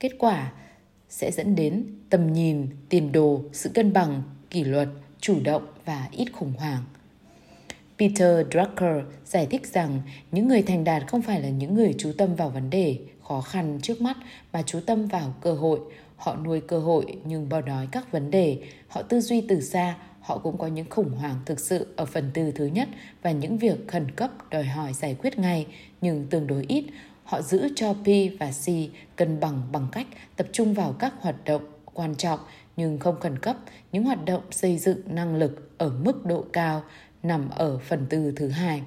Kết 0.00 0.12
quả 0.18 0.52
sẽ 1.08 1.30
dẫn 1.30 1.54
đến 1.54 1.84
tầm 2.10 2.32
nhìn, 2.32 2.66
tiền 2.88 3.12
đồ, 3.12 3.42
sự 3.52 3.70
cân 3.74 3.92
bằng, 3.92 4.22
kỷ 4.50 4.64
luật, 4.64 4.88
chủ 5.20 5.40
động 5.44 5.66
và 5.84 6.08
ít 6.12 6.26
khủng 6.32 6.52
hoảng. 6.58 6.84
Peter 7.98 8.46
Drucker 8.52 9.04
giải 9.24 9.46
thích 9.46 9.66
rằng 9.66 10.00
những 10.32 10.48
người 10.48 10.62
thành 10.62 10.84
đạt 10.84 11.06
không 11.06 11.22
phải 11.22 11.40
là 11.40 11.48
những 11.48 11.74
người 11.74 11.94
chú 11.98 12.12
tâm 12.18 12.34
vào 12.34 12.50
vấn 12.50 12.70
đề 12.70 12.98
khó 13.22 13.40
khăn 13.40 13.78
trước 13.82 14.00
mắt 14.00 14.16
mà 14.52 14.62
chú 14.62 14.80
tâm 14.86 15.06
vào 15.06 15.34
cơ 15.40 15.54
hội. 15.54 15.80
Họ 16.16 16.36
nuôi 16.36 16.60
cơ 16.60 16.78
hội 16.78 17.16
nhưng 17.24 17.48
bỏ 17.48 17.60
đói 17.60 17.88
các 17.92 18.12
vấn 18.12 18.30
đề. 18.30 18.58
Họ 18.88 19.02
tư 19.02 19.20
duy 19.20 19.40
từ 19.40 19.60
xa, 19.60 19.96
họ 20.28 20.38
cũng 20.38 20.58
có 20.58 20.66
những 20.66 20.90
khủng 20.90 21.12
hoảng 21.12 21.36
thực 21.46 21.60
sự 21.60 21.86
ở 21.96 22.04
phần 22.06 22.30
tư 22.34 22.52
thứ 22.54 22.66
nhất 22.66 22.88
và 23.22 23.30
những 23.30 23.58
việc 23.58 23.88
khẩn 23.88 24.10
cấp 24.10 24.30
đòi 24.50 24.64
hỏi 24.64 24.92
giải 24.92 25.14
quyết 25.14 25.38
ngay 25.38 25.66
nhưng 26.00 26.26
tương 26.26 26.46
đối 26.46 26.64
ít. 26.68 26.84
Họ 27.24 27.42
giữ 27.42 27.68
cho 27.76 27.92
P 27.92 28.06
và 28.40 28.50
C 28.50 28.66
cân 29.16 29.40
bằng 29.40 29.62
bằng 29.72 29.88
cách 29.92 30.06
tập 30.36 30.46
trung 30.52 30.74
vào 30.74 30.92
các 30.92 31.14
hoạt 31.20 31.44
động 31.44 31.62
quan 31.84 32.14
trọng 32.14 32.40
nhưng 32.76 32.98
không 32.98 33.20
khẩn 33.20 33.38
cấp, 33.38 33.56
những 33.92 34.04
hoạt 34.04 34.24
động 34.24 34.42
xây 34.50 34.78
dựng 34.78 35.00
năng 35.06 35.36
lực 35.36 35.78
ở 35.78 35.90
mức 35.90 36.26
độ 36.26 36.44
cao 36.52 36.82
nằm 37.22 37.50
ở 37.50 37.78
phần 37.78 38.06
tư 38.10 38.32
thứ 38.36 38.48
hai. 38.48 38.82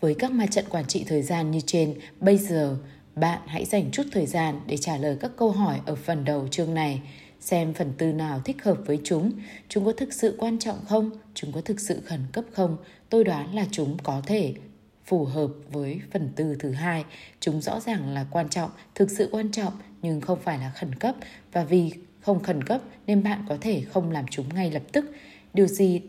Với 0.00 0.14
các 0.14 0.32
ma 0.32 0.46
trận 0.46 0.64
quản 0.68 0.86
trị 0.86 1.04
thời 1.08 1.22
gian 1.22 1.50
như 1.50 1.60
trên, 1.66 1.94
bây 2.20 2.38
giờ 2.38 2.76
bạn 3.16 3.40
hãy 3.46 3.64
dành 3.64 3.90
chút 3.92 4.02
thời 4.12 4.26
gian 4.26 4.60
để 4.66 4.76
trả 4.76 4.96
lời 4.96 5.16
các 5.20 5.30
câu 5.36 5.50
hỏi 5.50 5.80
ở 5.86 5.94
phần 5.94 6.24
đầu 6.24 6.48
chương 6.50 6.74
này. 6.74 7.00
Xem 7.46 7.74
phần 7.74 7.92
từ 7.98 8.12
nào 8.12 8.40
thích 8.44 8.64
hợp 8.64 8.78
với 8.86 9.00
chúng. 9.04 9.32
Chúng 9.68 9.84
có 9.84 9.92
thực 9.92 10.12
sự 10.12 10.36
quan 10.38 10.58
trọng 10.58 10.84
không? 10.88 11.10
Chúng 11.34 11.52
có 11.52 11.60
thực 11.60 11.80
sự 11.80 12.00
khẩn 12.04 12.20
cấp 12.32 12.44
không? 12.52 12.76
Tôi 13.08 13.24
đoán 13.24 13.54
là 13.54 13.66
chúng 13.70 13.96
có 14.02 14.22
thể 14.26 14.54
phù 15.04 15.24
hợp 15.24 15.50
với 15.72 16.00
phần 16.12 16.30
từ 16.36 16.56
thứ 16.58 16.70
hai. 16.70 17.04
Chúng 17.40 17.60
rõ 17.60 17.80
ràng 17.80 18.14
là 18.14 18.26
quan 18.30 18.48
trọng, 18.48 18.70
thực 18.94 19.10
sự 19.10 19.28
quan 19.32 19.50
trọng 19.50 19.72
nhưng 20.02 20.20
không 20.20 20.38
phải 20.40 20.58
là 20.58 20.70
khẩn 20.70 20.94
cấp 20.94 21.14
và 21.52 21.64
vì 21.64 21.92
không 22.20 22.42
khẩn 22.42 22.64
cấp 22.64 22.80
nên 23.06 23.22
bạn 23.22 23.44
có 23.48 23.56
thể 23.60 23.82
không 23.92 24.10
làm 24.10 24.24
chúng 24.30 24.54
ngay 24.54 24.70
lập 24.70 24.82
tức. 24.92 25.04
Điều 25.54 25.66
gì 25.66 26.00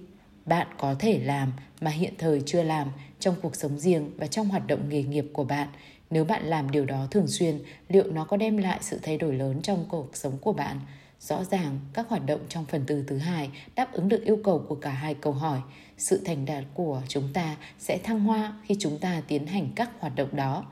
bạn 0.45 0.67
có 0.77 0.95
thể 0.99 1.19
làm 1.19 1.51
mà 1.81 1.91
hiện 1.91 2.13
thời 2.17 2.41
chưa 2.45 2.63
làm 2.63 2.87
trong 3.19 3.35
cuộc 3.41 3.55
sống 3.55 3.79
riêng 3.79 4.11
và 4.17 4.27
trong 4.27 4.47
hoạt 4.47 4.67
động 4.67 4.89
nghề 4.89 5.03
nghiệp 5.03 5.25
của 5.33 5.43
bạn? 5.43 5.67
Nếu 6.09 6.25
bạn 6.25 6.43
làm 6.45 6.71
điều 6.71 6.85
đó 6.85 7.07
thường 7.11 7.27
xuyên, 7.27 7.59
liệu 7.89 8.11
nó 8.11 8.25
có 8.25 8.37
đem 8.37 8.57
lại 8.57 8.79
sự 8.81 8.99
thay 9.01 9.17
đổi 9.17 9.33
lớn 9.33 9.61
trong 9.61 9.85
cuộc 9.89 10.15
sống 10.15 10.37
của 10.41 10.53
bạn? 10.53 10.79
Rõ 11.19 11.43
ràng, 11.43 11.79
các 11.93 12.09
hoạt 12.09 12.25
động 12.25 12.41
trong 12.49 12.65
phần 12.65 12.83
từ 12.87 13.03
thứ 13.07 13.17
hai 13.17 13.51
đáp 13.75 13.93
ứng 13.93 14.09
được 14.09 14.23
yêu 14.23 14.37
cầu 14.43 14.65
của 14.69 14.75
cả 14.75 14.91
hai 14.91 15.13
câu 15.13 15.33
hỏi. 15.33 15.61
Sự 15.97 16.21
thành 16.25 16.45
đạt 16.45 16.63
của 16.73 17.01
chúng 17.07 17.29
ta 17.33 17.55
sẽ 17.79 17.97
thăng 17.97 18.19
hoa 18.19 18.53
khi 18.63 18.75
chúng 18.79 18.97
ta 18.99 19.21
tiến 19.27 19.47
hành 19.47 19.69
các 19.75 19.89
hoạt 19.99 20.15
động 20.15 20.35
đó. 20.35 20.65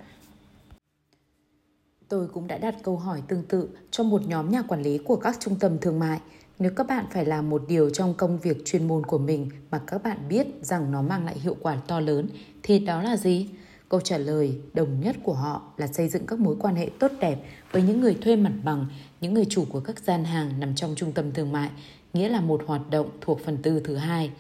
Tôi 2.08 2.28
cũng 2.28 2.48
đã 2.48 2.58
đặt 2.58 2.76
câu 2.84 2.98
hỏi 2.98 3.22
tương 3.28 3.44
tự 3.44 3.70
cho 3.92 4.04
một 4.04 4.22
nhóm 4.28 4.52
nhà 4.52 4.62
quản 4.62 4.82
lý 4.82 4.98
của 4.98 5.16
các 5.16 5.38
trung 5.40 5.60
tâm 5.60 5.78
thương 5.80 6.00
mại. 6.00 6.20
Nếu 6.60 6.72
các 6.76 6.88
bạn 6.88 7.06
phải 7.12 7.26
làm 7.26 7.50
một 7.50 7.64
điều 7.68 7.90
trong 7.90 8.14
công 8.14 8.40
việc 8.40 8.58
chuyên 8.66 8.88
môn 8.88 9.06
của 9.06 9.18
mình 9.18 9.50
mà 9.72 9.82
các 9.88 10.04
bạn 10.04 10.18
biết 10.30 10.48
rằng 10.62 10.92
nó 10.92 11.02
mang 11.02 11.26
lại 11.26 11.40
hiệu 11.40 11.56
quả 11.62 11.76
to 11.88 12.00
lớn 12.00 12.30
thì 12.64 12.80
đó 12.80 13.02
là 13.02 13.18
gì? 13.18 13.50
Câu 13.90 14.02
trả 14.02 14.18
lời 14.18 14.58
đồng 14.74 15.02
nhất 15.02 15.16
của 15.24 15.34
họ 15.34 15.62
là 15.78 15.88
xây 15.88 16.10
dựng 16.10 16.26
các 16.28 16.40
mối 16.40 16.56
quan 16.60 16.76
hệ 16.76 16.90
tốt 17.00 17.12
đẹp 17.20 17.38
với 17.72 17.82
những 17.82 18.02
người 18.02 18.14
thuê 18.22 18.36
mặt 18.36 18.54
bằng, 18.64 18.86
những 19.22 19.34
người 19.34 19.46
chủ 19.50 19.66
của 19.70 19.80
các 19.80 20.00
gian 20.00 20.24
hàng 20.24 20.60
nằm 20.60 20.76
trong 20.76 20.96
trung 20.96 21.12
tâm 21.12 21.32
thương 21.32 21.52
mại, 21.52 21.70
nghĩa 22.14 22.30
là 22.30 22.42
một 22.42 22.62
hoạt 22.68 22.90
động 22.90 23.10
thuộc 23.22 23.40
phần 23.46 23.58
tư 23.58 23.82
thứ 23.86 23.96
hai. 23.96 24.32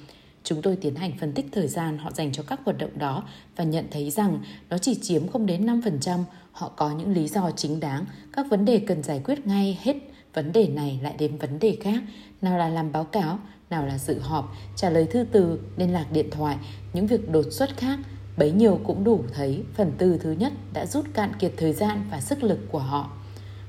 Chúng 0.43 0.61
tôi 0.61 0.75
tiến 0.75 0.95
hành 0.95 1.11
phân 1.19 1.33
tích 1.33 1.45
thời 1.51 1.67
gian 1.67 1.97
họ 1.97 2.11
dành 2.11 2.31
cho 2.31 2.43
các 2.47 2.59
hoạt 2.65 2.77
động 2.77 2.97
đó 2.97 3.23
và 3.55 3.63
nhận 3.63 3.85
thấy 3.91 4.11
rằng 4.11 4.39
nó 4.69 4.77
chỉ 4.77 4.95
chiếm 5.01 5.27
không 5.27 5.45
đến 5.45 5.65
5%, 5.65 6.23
họ 6.51 6.71
có 6.75 6.91
những 6.91 7.13
lý 7.13 7.27
do 7.27 7.51
chính 7.51 7.79
đáng, 7.79 8.05
các 8.33 8.45
vấn 8.49 8.65
đề 8.65 8.79
cần 8.79 9.03
giải 9.03 9.21
quyết 9.25 9.47
ngay 9.47 9.79
hết 9.81 9.95
vấn 10.33 10.51
đề 10.51 10.67
này 10.67 10.99
lại 11.03 11.15
đến 11.19 11.37
vấn 11.37 11.59
đề 11.59 11.77
khác, 11.81 12.03
nào 12.41 12.57
là 12.57 12.69
làm 12.69 12.91
báo 12.91 13.03
cáo, 13.03 13.39
nào 13.69 13.85
là 13.85 13.97
dự 13.97 14.19
họp, 14.19 14.55
trả 14.75 14.89
lời 14.89 15.07
thư 15.11 15.25
từ, 15.31 15.59
liên 15.77 15.93
lạc 15.93 16.05
điện 16.11 16.29
thoại, 16.31 16.57
những 16.93 17.07
việc 17.07 17.31
đột 17.31 17.45
xuất 17.51 17.77
khác, 17.77 17.99
bấy 18.37 18.51
nhiêu 18.51 18.79
cũng 18.83 19.03
đủ 19.03 19.23
thấy 19.33 19.63
phần 19.73 19.91
tư 19.97 20.17
thứ 20.21 20.31
nhất 20.31 20.53
đã 20.73 20.85
rút 20.85 21.05
cạn 21.13 21.31
kiệt 21.39 21.53
thời 21.57 21.73
gian 21.73 22.07
và 22.11 22.21
sức 22.21 22.43
lực 22.43 22.59
của 22.71 22.79
họ. 22.79 23.09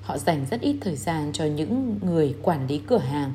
Họ 0.02 0.18
dành 0.18 0.46
rất 0.50 0.60
ít 0.60 0.76
thời 0.80 0.96
gian 0.96 1.30
cho 1.32 1.44
những 1.44 1.98
người 2.02 2.34
quản 2.42 2.66
lý 2.66 2.78
cửa 2.78 2.98
hàng, 2.98 3.32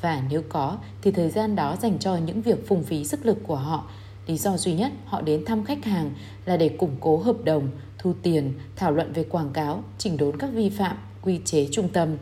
và 0.00 0.22
nếu 0.30 0.42
có 0.48 0.78
thì 1.02 1.10
thời 1.10 1.30
gian 1.30 1.56
đó 1.56 1.76
dành 1.82 1.98
cho 1.98 2.16
những 2.16 2.42
việc 2.42 2.68
phung 2.68 2.84
phí 2.84 3.04
sức 3.04 3.26
lực 3.26 3.38
của 3.46 3.56
họ. 3.56 3.84
Lý 4.26 4.36
do 4.36 4.56
duy 4.56 4.74
nhất 4.74 4.92
họ 5.04 5.20
đến 5.20 5.44
thăm 5.44 5.64
khách 5.64 5.84
hàng 5.84 6.10
là 6.44 6.56
để 6.56 6.68
củng 6.68 6.96
cố 7.00 7.16
hợp 7.16 7.36
đồng, 7.44 7.68
thu 7.98 8.14
tiền, 8.22 8.52
thảo 8.76 8.92
luận 8.92 9.12
về 9.12 9.24
quảng 9.24 9.50
cáo, 9.52 9.84
chỉnh 9.98 10.16
đốn 10.16 10.36
các 10.38 10.50
vi 10.52 10.70
phạm, 10.70 10.96
quy 11.22 11.40
chế 11.44 11.68
trung 11.70 11.88
tâm. 11.88 12.16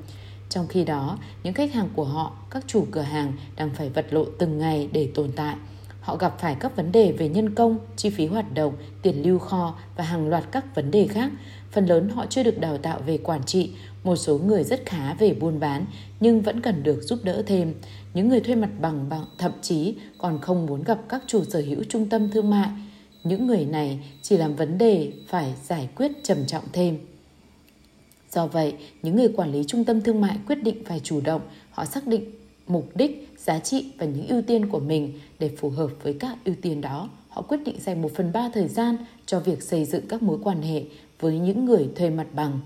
Trong 0.49 0.67
khi 0.67 0.85
đó, 0.85 1.19
những 1.43 1.55
khách 1.55 1.73
hàng 1.73 1.89
của 1.95 2.05
họ, 2.05 2.37
các 2.51 2.65
chủ 2.67 2.87
cửa 2.91 3.01
hàng 3.01 3.33
đang 3.57 3.71
phải 3.71 3.89
vật 3.89 4.07
lộn 4.11 4.29
từng 4.39 4.59
ngày 4.59 4.89
để 4.93 5.11
tồn 5.15 5.33
tại. 5.37 5.57
Họ 6.01 6.17
gặp 6.17 6.39
phải 6.39 6.57
các 6.61 6.77
vấn 6.77 6.93
đề 6.93 7.13
về 7.13 7.29
nhân 7.29 7.55
công, 7.55 7.79
chi 7.97 8.11
phí 8.11 8.27
hoạt 8.27 8.55
động, 8.55 8.75
tiền 9.03 9.23
lưu 9.23 9.39
kho 9.39 9.79
và 9.97 10.05
hàng 10.05 10.29
loạt 10.29 10.45
các 10.53 10.75
vấn 10.75 10.91
đề 10.91 11.07
khác. 11.07 11.31
Phần 11.73 11.87
lớn 11.87 12.09
họ 12.09 12.27
chưa 12.27 12.43
được 12.43 12.61
đào 12.61 12.79
tạo 12.79 13.01
về 13.07 13.19
quản 13.19 13.43
trị, 13.43 13.71
một 14.05 14.17
số 14.17 14.39
người 14.39 14.65
rất 14.65 14.83
khá 14.87 15.15
về 15.15 15.35
buôn 15.35 15.61
bán 15.61 15.87
nhưng 16.21 16.41
vẫn 16.41 16.61
cần 16.61 16.83
được 16.83 17.03
giúp 17.03 17.19
đỡ 17.23 17.43
thêm. 17.47 17.75
Những 18.15 18.29
người 18.29 18.41
thuê 18.41 18.55
mặt 18.55 18.71
bằng 18.81 19.09
bằng 19.09 19.25
thậm 19.39 19.53
chí 19.63 19.95
còn 20.19 20.41
không 20.41 20.67
muốn 20.67 20.85
gặp 20.85 20.99
các 21.09 21.23
chủ 21.27 21.45
sở 21.45 21.61
hữu 21.61 21.85
trung 21.89 22.09
tâm 22.09 22.31
thương 22.31 22.51
mại. 22.51 22.69
Những 23.25 23.47
người 23.47 23.65
này 23.65 23.99
chỉ 24.23 24.37
làm 24.37 24.57
vấn 24.57 24.79
đề 24.79 25.13
phải 25.29 25.55
giải 25.65 25.89
quyết 25.97 26.13
trầm 26.23 26.47
trọng 26.47 26.65
thêm. 26.73 26.99
Do 28.31 28.47
vậy, 28.47 28.75
những 29.03 29.17
người 29.17 29.29
quản 29.37 29.53
lý 29.53 29.65
trung 29.67 29.85
tâm 29.85 30.01
thương 30.01 30.21
mại 30.21 30.39
quyết 30.47 30.63
định 30.63 30.85
phải 30.85 31.01
chủ 31.01 31.21
động, 31.21 31.41
họ 31.71 31.85
xác 31.85 32.07
định 32.07 32.31
mục 32.67 32.89
đích, 32.95 33.30
giá 33.45 33.59
trị 33.59 33.93
và 33.99 34.07
những 34.07 34.27
ưu 34.27 34.43
tiên 34.43 34.69
của 34.69 34.81
mình 34.81 35.13
để 35.39 35.51
phù 35.59 35.71
hợp 35.71 35.91
với 36.03 36.13
các 36.13 36.37
ưu 36.45 36.55
tiên 36.63 36.81
đó. 36.81 37.09
Họ 37.29 37.43
quyết 37.43 37.59
định 37.65 37.77
dành 37.81 38.03
một 38.03 38.11
phần 38.15 38.33
ba 38.33 38.51
thời 38.55 38.69
gian 38.69 38.97
cho 39.27 39.41
việc 39.41 39.63
xây 39.63 39.85
dựng 39.85 40.07
các 40.09 40.23
mối 40.23 40.39
quan 40.43 40.63
hệ 40.63 40.85
với 41.21 41.39
những 41.39 41.65
người 41.65 41.89
thuê 41.97 42.11
mặt 42.11 42.27
bằng. 42.35 42.61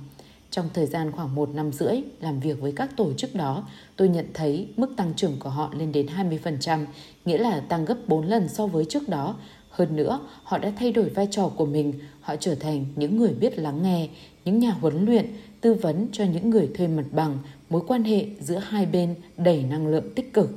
Trong 0.50 0.68
thời 0.74 0.86
gian 0.86 1.12
khoảng 1.12 1.34
một 1.34 1.48
năm 1.54 1.72
rưỡi 1.72 1.96
làm 2.20 2.40
việc 2.40 2.60
với 2.60 2.72
các 2.72 2.96
tổ 2.96 3.12
chức 3.12 3.34
đó, 3.34 3.68
tôi 3.96 4.08
nhận 4.08 4.26
thấy 4.34 4.68
mức 4.76 4.94
tăng 4.96 5.12
trưởng 5.16 5.36
của 5.38 5.48
họ 5.48 5.74
lên 5.78 5.92
đến 5.92 6.06
20%, 6.06 6.86
nghĩa 7.24 7.38
là 7.38 7.60
tăng 7.60 7.84
gấp 7.84 7.96
4 8.06 8.26
lần 8.26 8.48
so 8.48 8.66
với 8.66 8.84
trước 8.84 9.08
đó. 9.08 9.36
Hơn 9.70 9.96
nữa, 9.96 10.20
họ 10.42 10.58
đã 10.58 10.72
thay 10.76 10.92
đổi 10.92 11.08
vai 11.08 11.28
trò 11.30 11.48
của 11.48 11.66
mình, 11.66 11.92
họ 12.20 12.36
trở 12.36 12.54
thành 12.54 12.84
những 12.96 13.16
người 13.16 13.34
biết 13.34 13.58
lắng 13.58 13.82
nghe, 13.82 14.08
những 14.44 14.58
nhà 14.58 14.70
huấn 14.70 15.04
luyện, 15.04 15.26
tư 15.60 15.74
vấn 15.74 16.08
cho 16.12 16.24
những 16.24 16.50
người 16.50 16.68
thuê 16.74 16.88
mặt 16.88 17.04
bằng, 17.12 17.38
mối 17.70 17.82
quan 17.86 18.04
hệ 18.04 18.26
giữa 18.40 18.58
hai 18.58 18.86
bên 18.86 19.14
đầy 19.36 19.62
năng 19.62 19.86
lượng 19.86 20.14
tích 20.14 20.32
cực. 20.32 20.50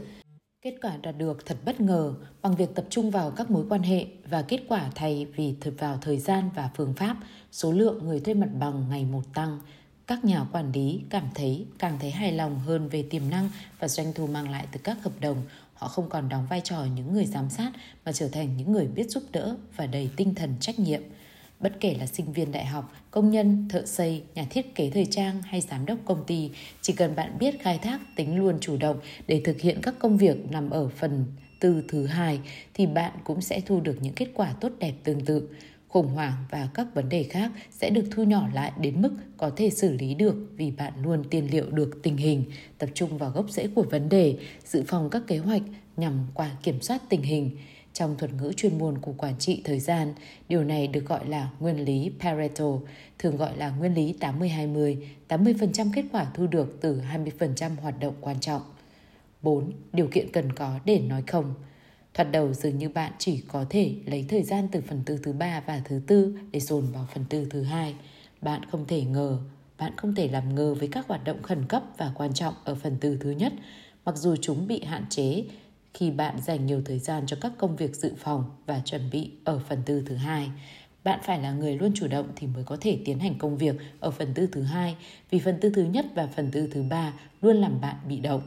Kết 0.62 0.76
quả 0.82 0.98
đạt 1.02 1.18
được 1.18 1.46
thật 1.46 1.58
bất 1.66 1.82
ngờ 1.82 2.14
bằng 2.42 2.56
việc 2.56 2.76
tập 2.76 2.86
trung 2.90 3.12
vào 3.12 3.32
các 3.32 3.52
mối 3.52 3.66
quan 3.70 3.84
hệ 3.84 4.06
và 4.30 4.42
kết 4.42 4.60
quả 4.68 4.92
thay 4.96 5.26
vì 5.26 5.56
thực 5.62 5.80
vào 5.80 5.98
thời 6.02 6.18
gian 6.18 6.50
và 6.56 6.70
phương 6.76 6.94
pháp, 6.94 7.18
số 7.52 7.72
lượng 7.72 8.08
người 8.08 8.20
thuê 8.20 8.34
mặt 8.34 8.50
bằng 8.60 8.90
ngày 8.90 9.06
một 9.06 9.24
tăng. 9.34 9.60
Các 10.08 10.26
nhà 10.26 10.46
quản 10.52 10.72
lý 10.72 11.02
cảm 11.10 11.24
thấy 11.36 11.66
càng 11.80 11.98
thấy 12.00 12.12
hài 12.12 12.32
lòng 12.32 12.60
hơn 12.60 12.90
về 12.90 13.04
tiềm 13.10 13.30
năng 13.30 13.50
và 13.80 13.88
doanh 13.88 14.14
thu 14.14 14.28
mang 14.28 14.50
lại 14.50 14.68
từ 14.72 14.80
các 14.84 15.04
hợp 15.04 15.14
đồng. 15.22 15.38
Họ 15.74 15.88
không 15.88 16.10
còn 16.10 16.30
đóng 16.30 16.48
vai 16.50 16.62
trò 16.64 16.86
những 16.96 17.14
người 17.14 17.26
giám 17.26 17.50
sát 17.50 17.72
mà 18.06 18.12
trở 18.12 18.28
thành 18.28 18.58
những 18.58 18.72
người 18.72 18.88
biết 18.88 19.10
giúp 19.10 19.24
đỡ 19.32 19.58
và 19.76 19.88
đầy 19.88 20.10
tinh 20.16 20.36
thần 20.36 20.56
trách 20.60 20.80
nhiệm. 20.80 21.02
Bất 21.60 21.80
kể 21.80 21.96
là 22.00 22.06
sinh 22.06 22.34
viên 22.34 22.52
đại 22.52 22.66
học, 22.66 22.94
công 23.12 23.30
nhân, 23.32 23.68
thợ 23.70 23.86
xây, 23.86 24.24
nhà 24.36 24.46
thiết 24.50 24.76
kế 24.76 24.90
thời 24.90 25.06
trang 25.06 25.42
hay 25.42 25.62
giám 25.62 25.86
đốc 25.86 25.98
công 26.06 26.24
ty, 26.28 26.52
chỉ 26.82 26.94
cần 26.94 27.16
bạn 27.16 27.38
biết 27.40 27.62
khai 27.62 27.78
thác 27.78 28.00
tính 28.16 28.38
luôn 28.38 28.58
chủ 28.62 28.78
động 28.78 29.00
để 29.28 29.42
thực 29.46 29.62
hiện 29.62 29.80
các 29.82 29.96
công 30.00 30.18
việc 30.18 30.52
nằm 30.52 30.70
ở 30.70 30.90
phần 30.90 31.26
từ 31.60 31.84
thứ 31.88 32.06
hai 32.06 32.40
thì 32.74 32.86
bạn 32.86 33.12
cũng 33.24 33.42
sẽ 33.42 33.62
thu 33.62 33.80
được 33.80 33.98
những 34.02 34.14
kết 34.14 34.28
quả 34.34 34.54
tốt 34.62 34.72
đẹp 34.80 34.94
tương 35.04 35.26
tự 35.26 35.50
khủng 35.88 36.08
hoảng 36.08 36.34
và 36.52 36.70
các 36.74 36.88
vấn 36.94 37.10
đề 37.10 37.24
khác 37.24 37.52
sẽ 37.72 37.90
được 37.90 38.04
thu 38.12 38.24
nhỏ 38.24 38.48
lại 38.54 38.72
đến 38.82 39.02
mức 39.02 39.12
có 39.38 39.52
thể 39.56 39.70
xử 39.70 39.94
lý 39.94 40.14
được 40.14 40.36
vì 40.56 40.72
bạn 40.72 40.94
luôn 41.04 41.24
tiên 41.30 41.48
liệu 41.52 41.72
được 41.72 42.00
tình 42.04 42.18
hình, 42.18 42.44
tập 42.78 42.90
trung 42.94 43.18
vào 43.18 43.32
gốc 43.32 43.50
rễ 43.50 43.68
của 43.76 43.84
vấn 43.84 44.10
đề, 44.10 44.38
dự 44.66 44.84
phòng 44.88 45.10
các 45.10 45.24
kế 45.28 45.38
hoạch 45.38 45.62
nhằm 45.98 46.28
qua 46.34 46.52
kiểm 46.64 46.82
soát 46.82 47.02
tình 47.10 47.22
hình. 47.22 47.52
Trong 47.98 48.18
thuật 48.18 48.32
ngữ 48.34 48.54
chuyên 48.58 48.78
môn 48.78 48.98
của 48.98 49.14
quản 49.18 49.34
trị 49.40 49.62
thời 49.64 49.80
gian, 49.80 50.14
điều 50.50 50.64
này 50.64 50.88
được 50.88 51.06
gọi 51.06 51.28
là 51.28 51.50
nguyên 51.60 51.86
lý 51.86 52.12
Pareto, 52.20 52.66
thường 53.20 53.38
gọi 53.38 53.58
là 53.58 53.70
nguyên 53.70 53.94
lý 53.94 54.16
80-20, 54.20 54.98
80% 55.30 55.92
kết 55.96 56.04
quả 56.12 56.26
thu 56.34 56.48
được 56.48 56.78
từ 56.82 57.02
20% 57.02 57.76
hoạt 57.82 58.00
động 58.00 58.14
quan 58.22 58.40
trọng. 58.40 58.62
4. 59.42 59.72
Điều 59.94 60.08
kiện 60.08 60.32
cần 60.32 60.52
có 60.54 60.80
để 60.86 61.00
nói 61.00 61.24
không. 61.28 61.54
Thoạt 62.14 62.32
đầu 62.32 62.54
dường 62.54 62.78
như 62.78 62.90
bạn 62.90 63.12
chỉ 63.18 63.44
có 63.48 63.66
thể 63.70 63.96
lấy 64.06 64.26
thời 64.30 64.44
gian 64.44 64.68
từ 64.72 64.82
phần 64.82 65.02
tư 65.06 65.20
thứ 65.24 65.34
ba 65.34 65.64
và 65.68 65.82
thứ 65.86 66.02
tư 66.08 66.38
để 66.52 66.60
dồn 66.60 66.92
vào 66.94 67.08
phần 67.14 67.26
tư 67.30 67.48
thứ 67.50 67.64
hai. 67.64 67.96
Bạn 68.42 68.62
không 68.72 68.86
thể 68.88 69.02
ngờ, 69.02 69.40
bạn 69.78 69.92
không 69.98 70.16
thể 70.16 70.28
làm 70.28 70.56
ngờ 70.56 70.74
với 70.74 70.88
các 70.92 71.08
hoạt 71.08 71.24
động 71.24 71.44
khẩn 71.44 71.66
cấp 71.68 71.84
và 71.98 72.12
quan 72.16 72.34
trọng 72.34 72.54
ở 72.64 72.76
phần 72.76 72.98
tư 73.00 73.18
thứ 73.22 73.32
nhất, 73.32 73.54
mặc 74.06 74.18
dù 74.18 74.36
chúng 74.42 74.68
bị 74.68 74.84
hạn 74.84 75.06
chế 75.10 75.44
khi 75.98 76.12
bạn 76.12 76.42
dành 76.42 76.66
nhiều 76.66 76.82
thời 76.86 77.00
gian 77.00 77.24
cho 77.28 77.38
các 77.42 77.52
công 77.58 77.76
việc 77.76 77.96
dự 77.96 78.14
phòng 78.18 78.44
và 78.66 78.82
chuẩn 78.86 79.10
bị 79.12 79.32
ở 79.44 79.60
phần 79.60 79.80
tư 79.86 80.04
thứ 80.06 80.16
hai. 80.16 80.50
Bạn 81.04 81.20
phải 81.24 81.40
là 81.42 81.52
người 81.52 81.78
luôn 81.78 81.92
chủ 81.96 82.08
động 82.08 82.28
thì 82.36 82.48
mới 82.48 82.64
có 82.64 82.78
thể 82.82 83.00
tiến 83.06 83.20
hành 83.20 83.38
công 83.38 83.58
việc 83.58 83.76
ở 84.00 84.12
phần 84.12 84.34
tư 84.34 84.50
thứ 84.52 84.62
hai, 84.62 84.96
vì 85.30 85.40
phần 85.40 85.58
tư 85.62 85.72
thứ 85.76 85.84
nhất 85.84 86.06
và 86.16 86.28
phần 86.28 86.52
tư 86.52 86.70
thứ 86.72 86.84
ba 86.84 87.14
luôn 87.42 87.58
làm 87.58 87.82
bạn 87.82 87.96
bị 88.08 88.20
động. 88.20 88.42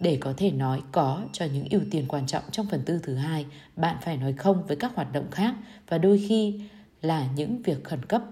Để 0.00 0.18
có 0.20 0.34
thể 0.36 0.50
nói 0.50 0.82
có 0.92 1.24
cho 1.32 1.44
những 1.44 1.66
ưu 1.70 1.80
tiên 1.90 2.04
quan 2.08 2.26
trọng 2.26 2.42
trong 2.50 2.66
phần 2.70 2.82
tư 2.86 3.00
thứ 3.02 3.14
hai, 3.14 3.46
bạn 3.76 3.96
phải 4.02 4.16
nói 4.16 4.32
không 4.32 4.66
với 4.66 4.76
các 4.76 4.94
hoạt 4.94 5.12
động 5.12 5.30
khác 5.30 5.54
và 5.88 5.98
đôi 5.98 6.24
khi 6.28 6.60
là 7.02 7.28
những 7.36 7.62
việc 7.62 7.84
khẩn 7.84 8.04
cấp. 8.04 8.22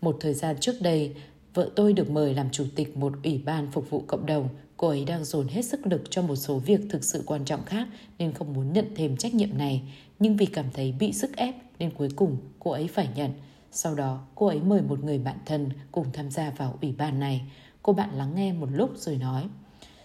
Một 0.00 0.16
thời 0.20 0.34
gian 0.34 0.56
trước 0.60 0.74
đây, 0.80 1.14
vợ 1.54 1.70
tôi 1.76 1.92
được 1.92 2.10
mời 2.10 2.34
làm 2.34 2.50
chủ 2.50 2.64
tịch 2.76 2.96
một 2.96 3.12
ủy 3.24 3.42
ban 3.44 3.70
phục 3.70 3.90
vụ 3.90 4.04
cộng 4.06 4.26
đồng. 4.26 4.48
Cô 4.76 4.88
ấy 4.88 5.04
đang 5.04 5.24
dồn 5.24 5.48
hết 5.48 5.62
sức 5.62 5.86
lực 5.86 6.02
cho 6.10 6.22
một 6.22 6.36
số 6.36 6.58
việc 6.58 6.80
thực 6.90 7.04
sự 7.04 7.22
quan 7.26 7.44
trọng 7.44 7.64
khác 7.64 7.88
nên 8.18 8.32
không 8.32 8.52
muốn 8.52 8.72
nhận 8.72 8.86
thêm 8.96 9.16
trách 9.16 9.34
nhiệm 9.34 9.58
này. 9.58 9.82
Nhưng 10.18 10.36
vì 10.36 10.46
cảm 10.46 10.66
thấy 10.72 10.92
bị 10.92 11.12
sức 11.12 11.36
ép 11.36 11.54
nên 11.78 11.90
cuối 11.90 12.08
cùng 12.16 12.36
cô 12.58 12.70
ấy 12.70 12.88
phải 12.88 13.08
nhận. 13.14 13.30
Sau 13.72 13.94
đó, 13.94 14.24
cô 14.34 14.46
ấy 14.46 14.60
mời 14.60 14.82
một 14.82 15.04
người 15.04 15.18
bạn 15.18 15.38
thân 15.46 15.68
cùng 15.92 16.06
tham 16.12 16.30
gia 16.30 16.50
vào 16.50 16.78
ủy 16.82 16.94
ban 16.98 17.20
này. 17.20 17.40
Cô 17.82 17.92
bạn 17.92 18.10
lắng 18.14 18.34
nghe 18.34 18.52
một 18.52 18.68
lúc 18.72 18.90
rồi 18.96 19.16
nói– 19.16 19.48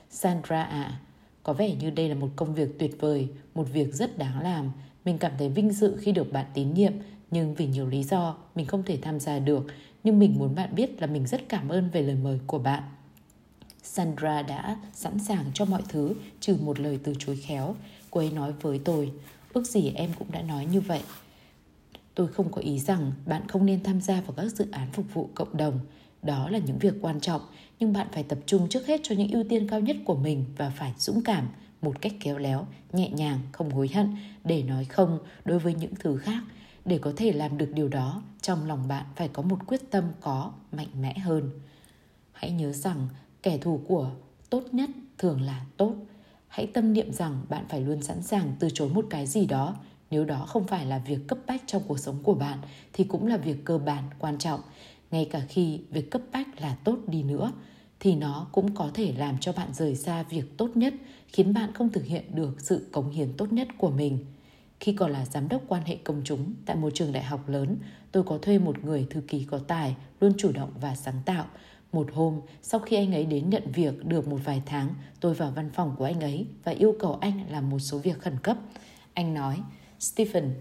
Sandra 0.10 0.64
à, 0.64 1.00
có 1.44 1.54
vẻ 1.54 1.76
như 1.76 1.90
đây 1.90 2.10
là 2.10 2.16
một 2.16 2.30
công 2.36 2.54
việc 2.54 2.80
tuyệt 2.80 2.96
vời, 3.00 3.28
một 3.56 3.68
việc 3.74 3.94
rất 3.94 4.18
đáng 4.18 4.42
làm. 4.42 4.72
Mình 5.06 5.18
cảm 5.18 5.32
thấy 5.38 5.50
vinh 5.50 5.72
dự 5.72 5.98
khi 6.00 6.12
được 6.12 6.34
bạn 6.34 6.46
tín 6.54 6.74
nhiệm, 6.74 6.94
nhưng 7.32 7.54
vì 7.56 7.68
nhiều 7.68 7.88
lý 7.88 8.04
do 8.04 8.38
mình 8.56 8.66
không 8.66 8.84
thể 8.84 9.00
tham 9.02 9.20
gia 9.20 9.40
được. 9.40 9.66
Nhưng 10.04 10.20
mình 10.20 10.40
muốn 10.40 10.56
bạn 10.56 10.76
biết 10.76 11.02
là 11.02 11.08
mình 11.08 11.28
rất 11.28 11.50
cảm 11.50 11.70
ơn 11.70 11.90
về 11.90 12.02
lời 12.02 12.16
mời 12.24 12.40
của 12.48 12.60
bạn. 12.60 12.84
Sandra 13.94 14.42
đã 14.42 14.78
sẵn 14.94 15.20
sàng 15.20 15.46
cho 15.54 15.66
mọi 15.66 15.82
thứ 15.90 16.14
trừ 16.40 16.58
một 16.62 16.80
lời 16.80 17.00
từ 17.04 17.14
chối 17.20 17.36
khéo. 17.36 17.76
Cô 18.12 18.22
ấy 18.22 18.32
nói 18.32 18.54
với 18.62 18.80
tôi, 18.86 19.12
ước 19.54 19.68
gì 19.68 19.92
em 19.96 20.12
cũng 20.20 20.32
đã 20.32 20.42
nói 20.42 20.66
như 20.66 20.82
vậy. 20.82 21.02
Tôi 22.16 22.28
không 22.28 22.52
có 22.52 22.62
ý 22.62 22.80
rằng 22.80 23.12
bạn 23.26 23.48
không 23.48 23.66
nên 23.66 23.84
tham 23.84 24.02
gia 24.02 24.22
vào 24.22 24.34
các 24.38 24.46
dự 24.46 24.72
án 24.72 24.92
phục 24.92 25.06
vụ 25.14 25.30
cộng 25.36 25.58
đồng. 25.58 25.80
Đó 26.22 26.50
là 26.50 26.60
những 26.60 26.80
việc 26.80 26.94
quan 27.02 27.20
trọng, 27.20 27.42
nhưng 27.80 27.94
bạn 27.94 28.08
phải 28.12 28.24
tập 28.24 28.40
trung 28.46 28.70
trước 28.70 28.88
hết 28.88 29.02
cho 29.04 29.16
những 29.16 29.32
ưu 29.32 29.44
tiên 29.50 29.68
cao 29.68 29.80
nhất 29.80 29.98
của 30.06 30.16
mình 30.16 30.46
và 30.58 30.70
phải 30.70 30.94
dũng 30.98 31.24
cảm 31.24 31.48
một 31.82 32.02
cách 32.02 32.14
khéo 32.20 32.38
léo, 32.38 32.68
nhẹ 32.94 33.10
nhàng, 33.10 33.40
không 33.52 33.72
hối 33.72 33.90
hận 33.94 34.16
để 34.44 34.64
nói 34.64 34.86
không 34.86 35.20
đối 35.46 35.60
với 35.60 35.74
những 35.74 35.96
thứ 36.00 36.18
khác. 36.18 36.44
Để 36.86 36.98
có 36.98 37.14
thể 37.16 37.32
làm 37.32 37.58
được 37.58 37.72
điều 37.74 37.88
đó, 37.88 38.24
trong 38.42 38.68
lòng 38.68 38.88
bạn 38.88 39.06
phải 39.16 39.28
có 39.28 39.42
một 39.42 39.68
quyết 39.68 39.92
tâm 39.92 40.04
có 40.22 40.52
mạnh 40.72 41.02
mẽ 41.02 41.20
hơn. 41.20 41.52
Hãy 42.32 42.52
nhớ 42.52 42.72
rằng 42.72 43.08
kẻ 43.44 43.58
thù 43.58 43.82
của 43.88 44.12
tốt 44.50 44.64
nhất 44.72 44.90
thường 45.18 45.42
là 45.42 45.66
tốt. 45.78 45.94
Hãy 46.48 46.68
tâm 46.68 46.94
niệm 46.94 47.14
rằng 47.14 47.42
bạn 47.50 47.66
phải 47.70 47.82
luôn 47.82 48.02
sẵn 48.02 48.22
sàng 48.22 48.54
từ 48.60 48.70
chối 48.74 48.90
một 48.90 49.06
cái 49.10 49.28
gì 49.28 49.46
đó. 49.46 49.76
Nếu 50.12 50.26
đó 50.26 50.46
không 50.48 50.68
phải 50.68 50.86
là 50.86 50.98
việc 50.98 51.20
cấp 51.28 51.38
bách 51.48 51.64
trong 51.66 51.82
cuộc 51.88 52.00
sống 52.00 52.24
của 52.24 52.34
bạn, 52.34 52.60
thì 52.94 53.04
cũng 53.04 53.28
là 53.28 53.38
việc 53.38 53.66
cơ 53.66 53.78
bản, 53.78 54.04
quan 54.20 54.38
trọng. 54.38 54.60
Ngay 55.12 55.26
cả 55.26 55.42
khi 55.50 55.80
việc 55.90 56.12
cấp 56.12 56.22
bách 56.32 56.62
là 56.62 56.76
tốt 56.84 56.98
đi 57.08 57.24
nữa, 57.24 57.52
thì 58.00 58.16
nó 58.16 58.48
cũng 58.52 58.76
có 58.76 58.92
thể 58.94 59.14
làm 59.18 59.38
cho 59.38 59.54
bạn 59.54 59.74
rời 59.74 59.96
xa 59.96 60.24
việc 60.24 60.58
tốt 60.58 60.70
nhất, 60.78 60.94
khiến 61.28 61.54
bạn 61.54 61.74
không 61.74 61.90
thực 61.90 62.06
hiện 62.06 62.36
được 62.36 62.62
sự 62.62 62.88
cống 62.92 63.10
hiến 63.10 63.34
tốt 63.38 63.54
nhất 63.54 63.68
của 63.78 63.90
mình. 63.90 64.26
Khi 64.80 64.94
còn 64.94 65.12
là 65.12 65.26
giám 65.26 65.48
đốc 65.48 65.62
quan 65.68 65.84
hệ 65.86 65.96
công 65.96 66.22
chúng 66.24 66.54
tại 66.66 66.76
một 66.76 66.90
trường 66.94 67.12
đại 67.12 67.24
học 67.24 67.50
lớn, 67.50 67.78
tôi 68.12 68.24
có 68.24 68.38
thuê 68.38 68.60
một 68.60 68.84
người 68.84 69.08
thư 69.10 69.22
ký 69.22 69.44
có 69.44 69.58
tài, 69.58 69.96
luôn 70.22 70.34
chủ 70.38 70.52
động 70.52 70.70
và 70.82 70.96
sáng 70.96 71.22
tạo 71.26 71.46
một 71.92 72.08
hôm, 72.14 72.42
sau 72.62 72.80
khi 72.80 72.96
anh 72.96 73.14
ấy 73.14 73.26
đến 73.26 73.50
nhận 73.50 73.64
việc 73.74 74.06
được 74.06 74.28
một 74.28 74.40
vài 74.44 74.62
tháng, 74.66 74.90
tôi 75.20 75.34
vào 75.34 75.52
văn 75.52 75.70
phòng 75.74 75.96
của 75.98 76.06
anh 76.06 76.20
ấy 76.20 76.46
và 76.64 76.72
yêu 76.72 76.96
cầu 77.00 77.18
anh 77.22 77.52
làm 77.52 77.70
một 77.70 77.80
số 77.80 77.98
việc 77.98 78.20
khẩn 78.20 78.38
cấp 78.44 78.58
anh 79.14 79.34
nói, 79.34 79.58
stephen, 80.00 80.54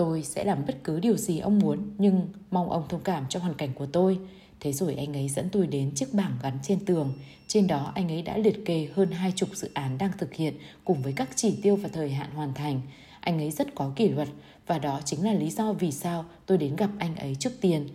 Tôi 0.00 0.22
sẽ 0.22 0.44
làm 0.44 0.66
bất 0.66 0.84
cứ 0.84 1.00
điều 1.00 1.16
gì 1.16 1.38
ông 1.38 1.58
muốn, 1.58 1.90
nhưng 1.98 2.28
mong 2.50 2.70
ông 2.70 2.84
thông 2.88 3.00
cảm 3.00 3.24
cho 3.28 3.40
hoàn 3.40 3.54
cảnh 3.54 3.70
của 3.74 3.86
tôi. 3.86 4.18
Thế 4.60 4.72
rồi 4.72 4.94
anh 4.94 5.16
ấy 5.16 5.28
dẫn 5.28 5.48
tôi 5.52 5.66
đến 5.66 5.90
chiếc 5.94 6.14
bảng 6.14 6.38
gắn 6.42 6.58
trên 6.62 6.84
tường. 6.84 7.12
Trên 7.46 7.66
đó, 7.66 7.92
anh 7.94 8.08
ấy 8.08 8.22
đã 8.22 8.38
liệt 8.38 8.64
kê 8.64 8.88
hơn 8.94 9.10
hai 9.10 9.32
chục 9.36 9.48
dự 9.52 9.70
án 9.74 9.98
đang 9.98 10.10
thực 10.18 10.34
hiện 10.34 10.54
cùng 10.84 11.02
với 11.02 11.12
các 11.12 11.28
chỉ 11.34 11.58
tiêu 11.62 11.76
và 11.76 11.88
thời 11.92 12.10
hạn 12.10 12.30
hoàn 12.30 12.54
thành. 12.54 12.80
Anh 13.20 13.38
ấy 13.38 13.50
rất 13.50 13.74
có 13.74 13.92
kỷ 13.96 14.08
luật 14.08 14.28
và 14.66 14.78
đó 14.78 15.00
chính 15.04 15.24
là 15.24 15.32
lý 15.32 15.50
do 15.50 15.72
vì 15.72 15.92
sao 15.92 16.24
tôi 16.46 16.58
đến 16.58 16.76
gặp 16.76 16.90
anh 16.98 17.16
ấy 17.16 17.36
trước 17.40 17.52
tiên. 17.60 17.88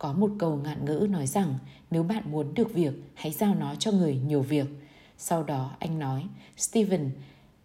Có 0.00 0.12
một 0.12 0.30
câu 0.38 0.56
ngạn 0.56 0.84
ngữ 0.84 1.06
nói 1.10 1.26
rằng 1.26 1.58
nếu 1.90 2.02
bạn 2.02 2.22
muốn 2.32 2.54
được 2.54 2.74
việc, 2.74 2.92
hãy 3.14 3.32
giao 3.32 3.54
nó 3.54 3.74
cho 3.74 3.92
người 3.92 4.20
nhiều 4.26 4.42
việc. 4.42 4.66
Sau 5.18 5.42
đó 5.42 5.70
anh 5.78 5.98
nói, 5.98 6.24
Steven, 6.56 7.10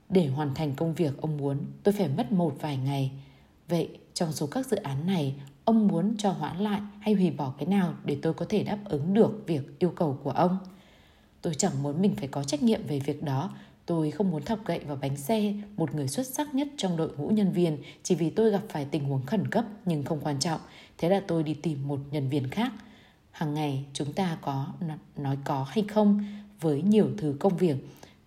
để 0.09 0.27
hoàn 0.27 0.55
thành 0.55 0.73
công 0.75 0.93
việc 0.93 1.21
ông 1.21 1.37
muốn, 1.37 1.57
tôi 1.83 1.93
phải 1.93 2.07
mất 2.07 2.31
một 2.31 2.55
vài 2.61 2.77
ngày. 2.77 3.11
Vậy 3.67 3.89
trong 4.13 4.31
số 4.31 4.47
các 4.47 4.65
dự 4.65 4.77
án 4.77 5.07
này, 5.07 5.35
ông 5.65 5.87
muốn 5.87 6.15
cho 6.17 6.31
hoãn 6.31 6.57
lại 6.57 6.81
hay 6.99 7.13
hủy 7.13 7.31
bỏ 7.31 7.53
cái 7.57 7.67
nào 7.67 7.93
để 8.05 8.17
tôi 8.21 8.33
có 8.33 8.45
thể 8.49 8.63
đáp 8.63 8.77
ứng 8.85 9.13
được 9.13 9.43
việc 9.47 9.79
yêu 9.79 9.89
cầu 9.89 10.19
của 10.23 10.31
ông? 10.31 10.57
Tôi 11.41 11.55
chẳng 11.55 11.83
muốn 11.83 12.01
mình 12.01 12.15
phải 12.15 12.27
có 12.27 12.43
trách 12.43 12.63
nhiệm 12.63 12.87
về 12.87 12.99
việc 12.99 13.23
đó. 13.23 13.55
Tôi 13.85 14.11
không 14.11 14.31
muốn 14.31 14.43
thọc 14.43 14.65
gậy 14.65 14.79
vào 14.79 14.97
bánh 15.01 15.17
xe 15.17 15.53
một 15.77 15.95
người 15.95 16.07
xuất 16.07 16.27
sắc 16.27 16.55
nhất 16.55 16.67
trong 16.77 16.97
đội 16.97 17.09
ngũ 17.17 17.27
nhân 17.27 17.51
viên 17.51 17.77
chỉ 18.03 18.15
vì 18.15 18.29
tôi 18.29 18.51
gặp 18.51 18.61
phải 18.69 18.85
tình 18.85 19.03
huống 19.03 19.25
khẩn 19.25 19.47
cấp 19.47 19.65
nhưng 19.85 20.03
không 20.03 20.19
quan 20.23 20.39
trọng. 20.39 20.59
Thế 20.97 21.10
là 21.10 21.21
tôi 21.27 21.43
đi 21.43 21.53
tìm 21.53 21.88
một 21.88 21.99
nhân 22.12 22.29
viên 22.29 22.49
khác. 22.49 22.71
Hàng 23.31 23.53
ngày 23.53 23.86
chúng 23.93 24.13
ta 24.13 24.38
có 24.41 24.67
nói 25.17 25.38
có 25.43 25.65
hay 25.69 25.86
không 25.88 26.25
với 26.62 26.81
nhiều 26.81 27.10
thứ 27.17 27.36
công 27.39 27.58
việc 27.58 27.75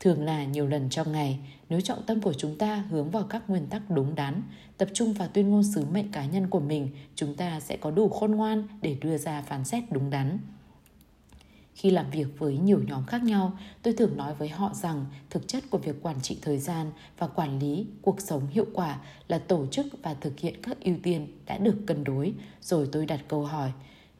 thường 0.00 0.24
là 0.24 0.44
nhiều 0.44 0.66
lần 0.66 0.90
trong 0.90 1.12
ngày, 1.12 1.38
nếu 1.68 1.80
trọng 1.80 2.02
tâm 2.06 2.20
của 2.20 2.32
chúng 2.32 2.58
ta 2.58 2.84
hướng 2.90 3.10
vào 3.10 3.22
các 3.22 3.50
nguyên 3.50 3.66
tắc 3.66 3.90
đúng 3.90 4.14
đắn, 4.14 4.42
tập 4.76 4.88
trung 4.94 5.12
vào 5.12 5.28
tuyên 5.28 5.50
ngôn 5.50 5.64
sứ 5.64 5.84
mệnh 5.92 6.12
cá 6.12 6.24
nhân 6.26 6.50
của 6.50 6.60
mình, 6.60 6.88
chúng 7.14 7.34
ta 7.34 7.60
sẽ 7.60 7.76
có 7.76 7.90
đủ 7.90 8.08
khôn 8.08 8.30
ngoan 8.30 8.68
để 8.82 8.96
đưa 9.00 9.18
ra 9.18 9.42
phán 9.42 9.64
xét 9.64 9.84
đúng 9.90 10.10
đắn 10.10 10.38
khi 11.78 11.90
làm 11.90 12.10
việc 12.10 12.26
với 12.38 12.56
nhiều 12.56 12.82
nhóm 12.86 13.06
khác 13.06 13.22
nhau 13.22 13.58
tôi 13.82 13.94
thường 13.94 14.16
nói 14.16 14.34
với 14.34 14.48
họ 14.48 14.70
rằng 14.74 15.04
thực 15.30 15.48
chất 15.48 15.64
của 15.70 15.78
việc 15.78 16.02
quản 16.02 16.16
trị 16.22 16.38
thời 16.42 16.58
gian 16.58 16.90
và 17.18 17.26
quản 17.26 17.58
lý 17.58 17.86
cuộc 18.02 18.20
sống 18.20 18.46
hiệu 18.46 18.66
quả 18.74 18.98
là 19.28 19.38
tổ 19.38 19.66
chức 19.66 19.86
và 20.02 20.14
thực 20.14 20.38
hiện 20.38 20.62
các 20.62 20.80
ưu 20.80 20.96
tiên 21.02 21.26
đã 21.46 21.58
được 21.58 21.76
cân 21.86 22.04
đối 22.04 22.34
rồi 22.62 22.88
tôi 22.92 23.06
đặt 23.06 23.20
câu 23.28 23.44
hỏi 23.44 23.72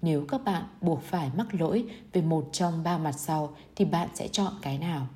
nếu 0.03 0.25
các 0.29 0.45
bạn 0.45 0.63
buộc 0.81 1.03
phải 1.03 1.31
mắc 1.37 1.55
lỗi 1.55 1.85
về 2.13 2.23
một 2.23 2.49
trong 2.53 2.83
ba 2.83 2.99
mặt 2.99 3.13
sau 3.13 3.57
thì 3.77 3.85
bạn 3.85 4.09
sẽ 4.15 4.29
chọn 4.29 4.53
cái 4.63 4.79
nào 4.79 5.09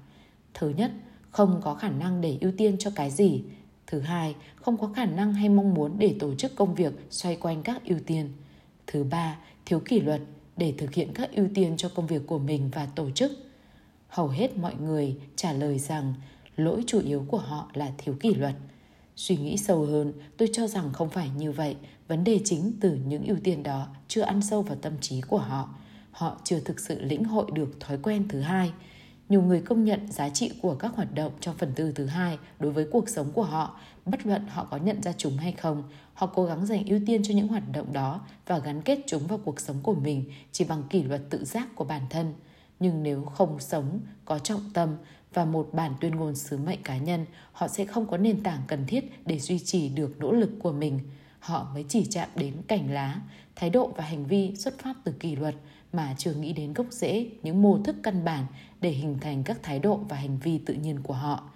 Thứ 0.54 0.68
nhất, 0.68 0.90
không 1.30 1.60
có 1.64 1.74
khả 1.74 1.88
năng 1.88 2.20
để 2.20 2.38
ưu 2.40 2.52
tiên 2.56 2.76
cho 2.78 2.90
cái 2.94 3.10
gì. 3.10 3.44
Thứ 3.86 4.00
hai, 4.00 4.34
không 4.56 4.76
có 4.76 4.90
khả 4.96 5.04
năng 5.04 5.34
hay 5.34 5.48
mong 5.48 5.74
muốn 5.74 5.98
để 5.98 6.16
tổ 6.20 6.34
chức 6.34 6.56
công 6.56 6.74
việc 6.74 6.92
xoay 7.10 7.36
quanh 7.36 7.62
các 7.62 7.84
ưu 7.84 7.98
tiên. 8.06 8.32
Thứ 8.86 9.04
ba, 9.04 9.38
thiếu 9.66 9.80
kỷ 9.80 10.00
luật 10.00 10.20
để 10.56 10.74
thực 10.78 10.94
hiện 10.94 11.14
các 11.14 11.32
ưu 11.32 11.48
tiên 11.54 11.76
cho 11.76 11.88
công 11.88 12.06
việc 12.06 12.22
của 12.26 12.38
mình 12.38 12.70
và 12.74 12.86
tổ 12.86 13.10
chức. 13.10 13.32
Hầu 14.08 14.28
hết 14.28 14.56
mọi 14.56 14.74
người 14.74 15.16
trả 15.36 15.52
lời 15.52 15.78
rằng 15.78 16.14
lỗi 16.56 16.84
chủ 16.86 17.00
yếu 17.00 17.24
của 17.28 17.38
họ 17.38 17.70
là 17.74 17.92
thiếu 17.98 18.14
kỷ 18.20 18.34
luật. 18.34 18.54
Suy 19.16 19.36
nghĩ 19.36 19.56
sâu 19.56 19.84
hơn, 19.84 20.12
tôi 20.36 20.48
cho 20.52 20.66
rằng 20.66 20.92
không 20.92 21.10
phải 21.10 21.30
như 21.36 21.52
vậy. 21.52 21.76
Vấn 22.08 22.24
đề 22.24 22.40
chính 22.44 22.72
từ 22.80 22.98
những 23.06 23.24
ưu 23.26 23.36
tiên 23.44 23.62
đó 23.62 23.88
chưa 24.08 24.22
ăn 24.22 24.42
sâu 24.42 24.62
vào 24.62 24.76
tâm 24.82 24.92
trí 25.00 25.20
của 25.20 25.38
họ. 25.38 25.74
Họ 26.10 26.40
chưa 26.44 26.60
thực 26.60 26.80
sự 26.80 27.00
lĩnh 27.00 27.24
hội 27.24 27.50
được 27.52 27.80
thói 27.80 27.98
quen 28.02 28.28
thứ 28.28 28.40
hai– 28.40 28.72
nhiều 29.32 29.42
người 29.42 29.60
công 29.60 29.84
nhận 29.84 30.12
giá 30.12 30.28
trị 30.28 30.52
của 30.62 30.74
các 30.74 30.92
hoạt 30.96 31.14
động 31.14 31.32
trong 31.40 31.56
phần 31.58 31.72
tư 31.76 31.92
thứ 31.94 32.06
hai 32.06 32.38
đối 32.58 32.72
với 32.72 32.86
cuộc 32.90 33.08
sống 33.08 33.30
của 33.32 33.42
họ, 33.42 33.80
bất 34.04 34.26
luận 34.26 34.46
họ 34.48 34.64
có 34.70 34.76
nhận 34.76 35.02
ra 35.02 35.12
chúng 35.16 35.36
hay 35.36 35.52
không. 35.52 35.82
Họ 36.14 36.26
cố 36.26 36.44
gắng 36.44 36.66
dành 36.66 36.86
ưu 36.86 37.00
tiên 37.06 37.22
cho 37.22 37.34
những 37.34 37.48
hoạt 37.48 37.62
động 37.72 37.92
đó 37.92 38.20
và 38.46 38.58
gắn 38.58 38.82
kết 38.82 38.98
chúng 39.06 39.26
vào 39.26 39.38
cuộc 39.44 39.60
sống 39.60 39.76
của 39.82 39.94
mình 39.94 40.24
chỉ 40.52 40.64
bằng 40.64 40.82
kỷ 40.90 41.02
luật 41.02 41.22
tự 41.30 41.44
giác 41.44 41.68
của 41.74 41.84
bản 41.84 42.02
thân. 42.10 42.34
Nhưng 42.80 43.02
nếu 43.02 43.24
không 43.24 43.60
sống, 43.60 44.00
có 44.24 44.38
trọng 44.38 44.70
tâm 44.74 44.96
và 45.34 45.44
một 45.44 45.68
bản 45.72 45.92
tuyên 46.00 46.16
ngôn 46.16 46.34
sứ 46.34 46.58
mệnh 46.58 46.82
cá 46.82 46.96
nhân, 46.96 47.26
họ 47.52 47.68
sẽ 47.68 47.84
không 47.84 48.06
có 48.06 48.16
nền 48.16 48.42
tảng 48.42 48.60
cần 48.66 48.86
thiết 48.86 49.04
để 49.26 49.38
duy 49.38 49.58
trì 49.58 49.88
được 49.88 50.18
nỗ 50.18 50.32
lực 50.32 50.50
của 50.62 50.72
mình. 50.72 51.00
Họ 51.38 51.70
mới 51.74 51.84
chỉ 51.88 52.06
chạm 52.10 52.28
đến 52.34 52.54
cảnh 52.68 52.90
lá, 52.90 53.20
thái 53.56 53.70
độ 53.70 53.92
và 53.96 54.04
hành 54.04 54.26
vi 54.26 54.56
xuất 54.56 54.78
phát 54.78 54.96
từ 55.04 55.12
kỷ 55.12 55.36
luật 55.36 55.54
mà 55.92 56.14
chưa 56.18 56.34
nghĩ 56.34 56.52
đến 56.52 56.72
gốc 56.72 56.86
rễ 56.90 57.30
những 57.42 57.62
mô 57.62 57.78
thức 57.78 57.96
căn 58.02 58.24
bản 58.24 58.46
để 58.80 58.90
hình 58.90 59.18
thành 59.20 59.42
các 59.42 59.58
thái 59.62 59.78
độ 59.78 59.96
và 60.08 60.16
hành 60.16 60.38
vi 60.38 60.58
tự 60.58 60.74
nhiên 60.74 61.02
của 61.02 61.14
họ 61.14 61.50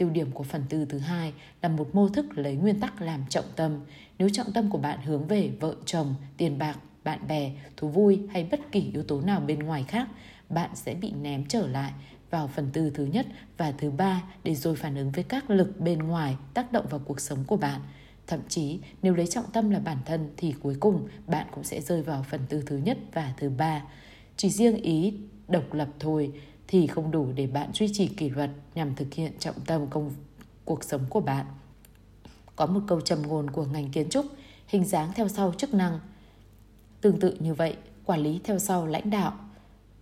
tiêu 0.00 0.10
điểm 0.10 0.30
của 0.32 0.44
phần 0.44 0.62
tư 0.68 0.84
thứ 0.84 0.98
hai 0.98 1.32
là 1.62 1.68
một 1.68 1.94
mô 1.94 2.08
thức 2.08 2.26
lấy 2.38 2.56
nguyên 2.56 2.80
tắc 2.80 3.02
làm 3.02 3.24
trọng 3.28 3.44
tâm. 3.56 3.80
Nếu 4.18 4.28
trọng 4.28 4.52
tâm 4.52 4.70
của 4.70 4.78
bạn 4.78 4.98
hướng 5.02 5.26
về 5.26 5.50
vợ 5.60 5.74
chồng, 5.84 6.14
tiền 6.36 6.58
bạc, 6.58 6.78
bạn 7.04 7.28
bè, 7.28 7.52
thú 7.76 7.88
vui 7.88 8.20
hay 8.30 8.48
bất 8.50 8.60
kỳ 8.72 8.90
yếu 8.92 9.02
tố 9.02 9.20
nào 9.20 9.40
bên 9.40 9.58
ngoài 9.58 9.84
khác, 9.88 10.08
bạn 10.48 10.70
sẽ 10.74 10.94
bị 10.94 11.12
ném 11.12 11.44
trở 11.46 11.66
lại 11.66 11.92
vào 12.30 12.48
phần 12.48 12.70
tư 12.72 12.90
thứ 12.94 13.04
nhất 13.04 13.26
và 13.56 13.72
thứ 13.72 13.90
ba 13.90 14.22
để 14.44 14.54
rồi 14.54 14.76
phản 14.76 14.94
ứng 14.94 15.10
với 15.10 15.24
các 15.24 15.50
lực 15.50 15.80
bên 15.80 15.98
ngoài 15.98 16.36
tác 16.54 16.72
động 16.72 16.86
vào 16.90 17.00
cuộc 17.04 17.20
sống 17.20 17.44
của 17.46 17.56
bạn. 17.56 17.80
Thậm 18.26 18.40
chí 18.48 18.78
nếu 19.02 19.14
lấy 19.14 19.26
trọng 19.26 19.50
tâm 19.52 19.70
là 19.70 19.78
bản 19.78 19.98
thân 20.04 20.28
thì 20.36 20.54
cuối 20.62 20.76
cùng 20.80 21.08
bạn 21.26 21.46
cũng 21.54 21.64
sẽ 21.64 21.80
rơi 21.80 22.02
vào 22.02 22.22
phần 22.22 22.40
tư 22.48 22.62
thứ 22.66 22.76
nhất 22.76 22.98
và 23.12 23.34
thứ 23.36 23.50
ba. 23.50 23.82
Chỉ 24.36 24.50
riêng 24.50 24.76
ý 24.76 25.14
độc 25.48 25.74
lập 25.74 25.88
thôi 25.98 26.32
thì 26.70 26.86
không 26.86 27.10
đủ 27.10 27.32
để 27.34 27.46
bạn 27.46 27.70
duy 27.72 27.88
trì 27.92 28.06
kỷ 28.06 28.28
luật 28.30 28.50
nhằm 28.74 28.94
thực 28.94 29.14
hiện 29.14 29.32
trọng 29.38 29.60
tâm 29.66 29.86
công 29.90 30.12
cuộc 30.64 30.84
sống 30.84 31.00
của 31.10 31.20
bạn. 31.20 31.46
Có 32.56 32.66
một 32.66 32.80
câu 32.86 33.00
trầm 33.00 33.22
ngôn 33.22 33.50
của 33.50 33.64
ngành 33.64 33.90
kiến 33.90 34.08
trúc, 34.08 34.26
hình 34.66 34.84
dáng 34.84 35.12
theo 35.14 35.28
sau 35.28 35.54
chức 35.58 35.74
năng. 35.74 36.00
Tương 37.00 37.20
tự 37.20 37.36
như 37.40 37.54
vậy, 37.54 37.76
quản 38.04 38.20
lý 38.20 38.40
theo 38.44 38.58
sau 38.58 38.86
lãnh 38.86 39.10
đạo. 39.10 39.32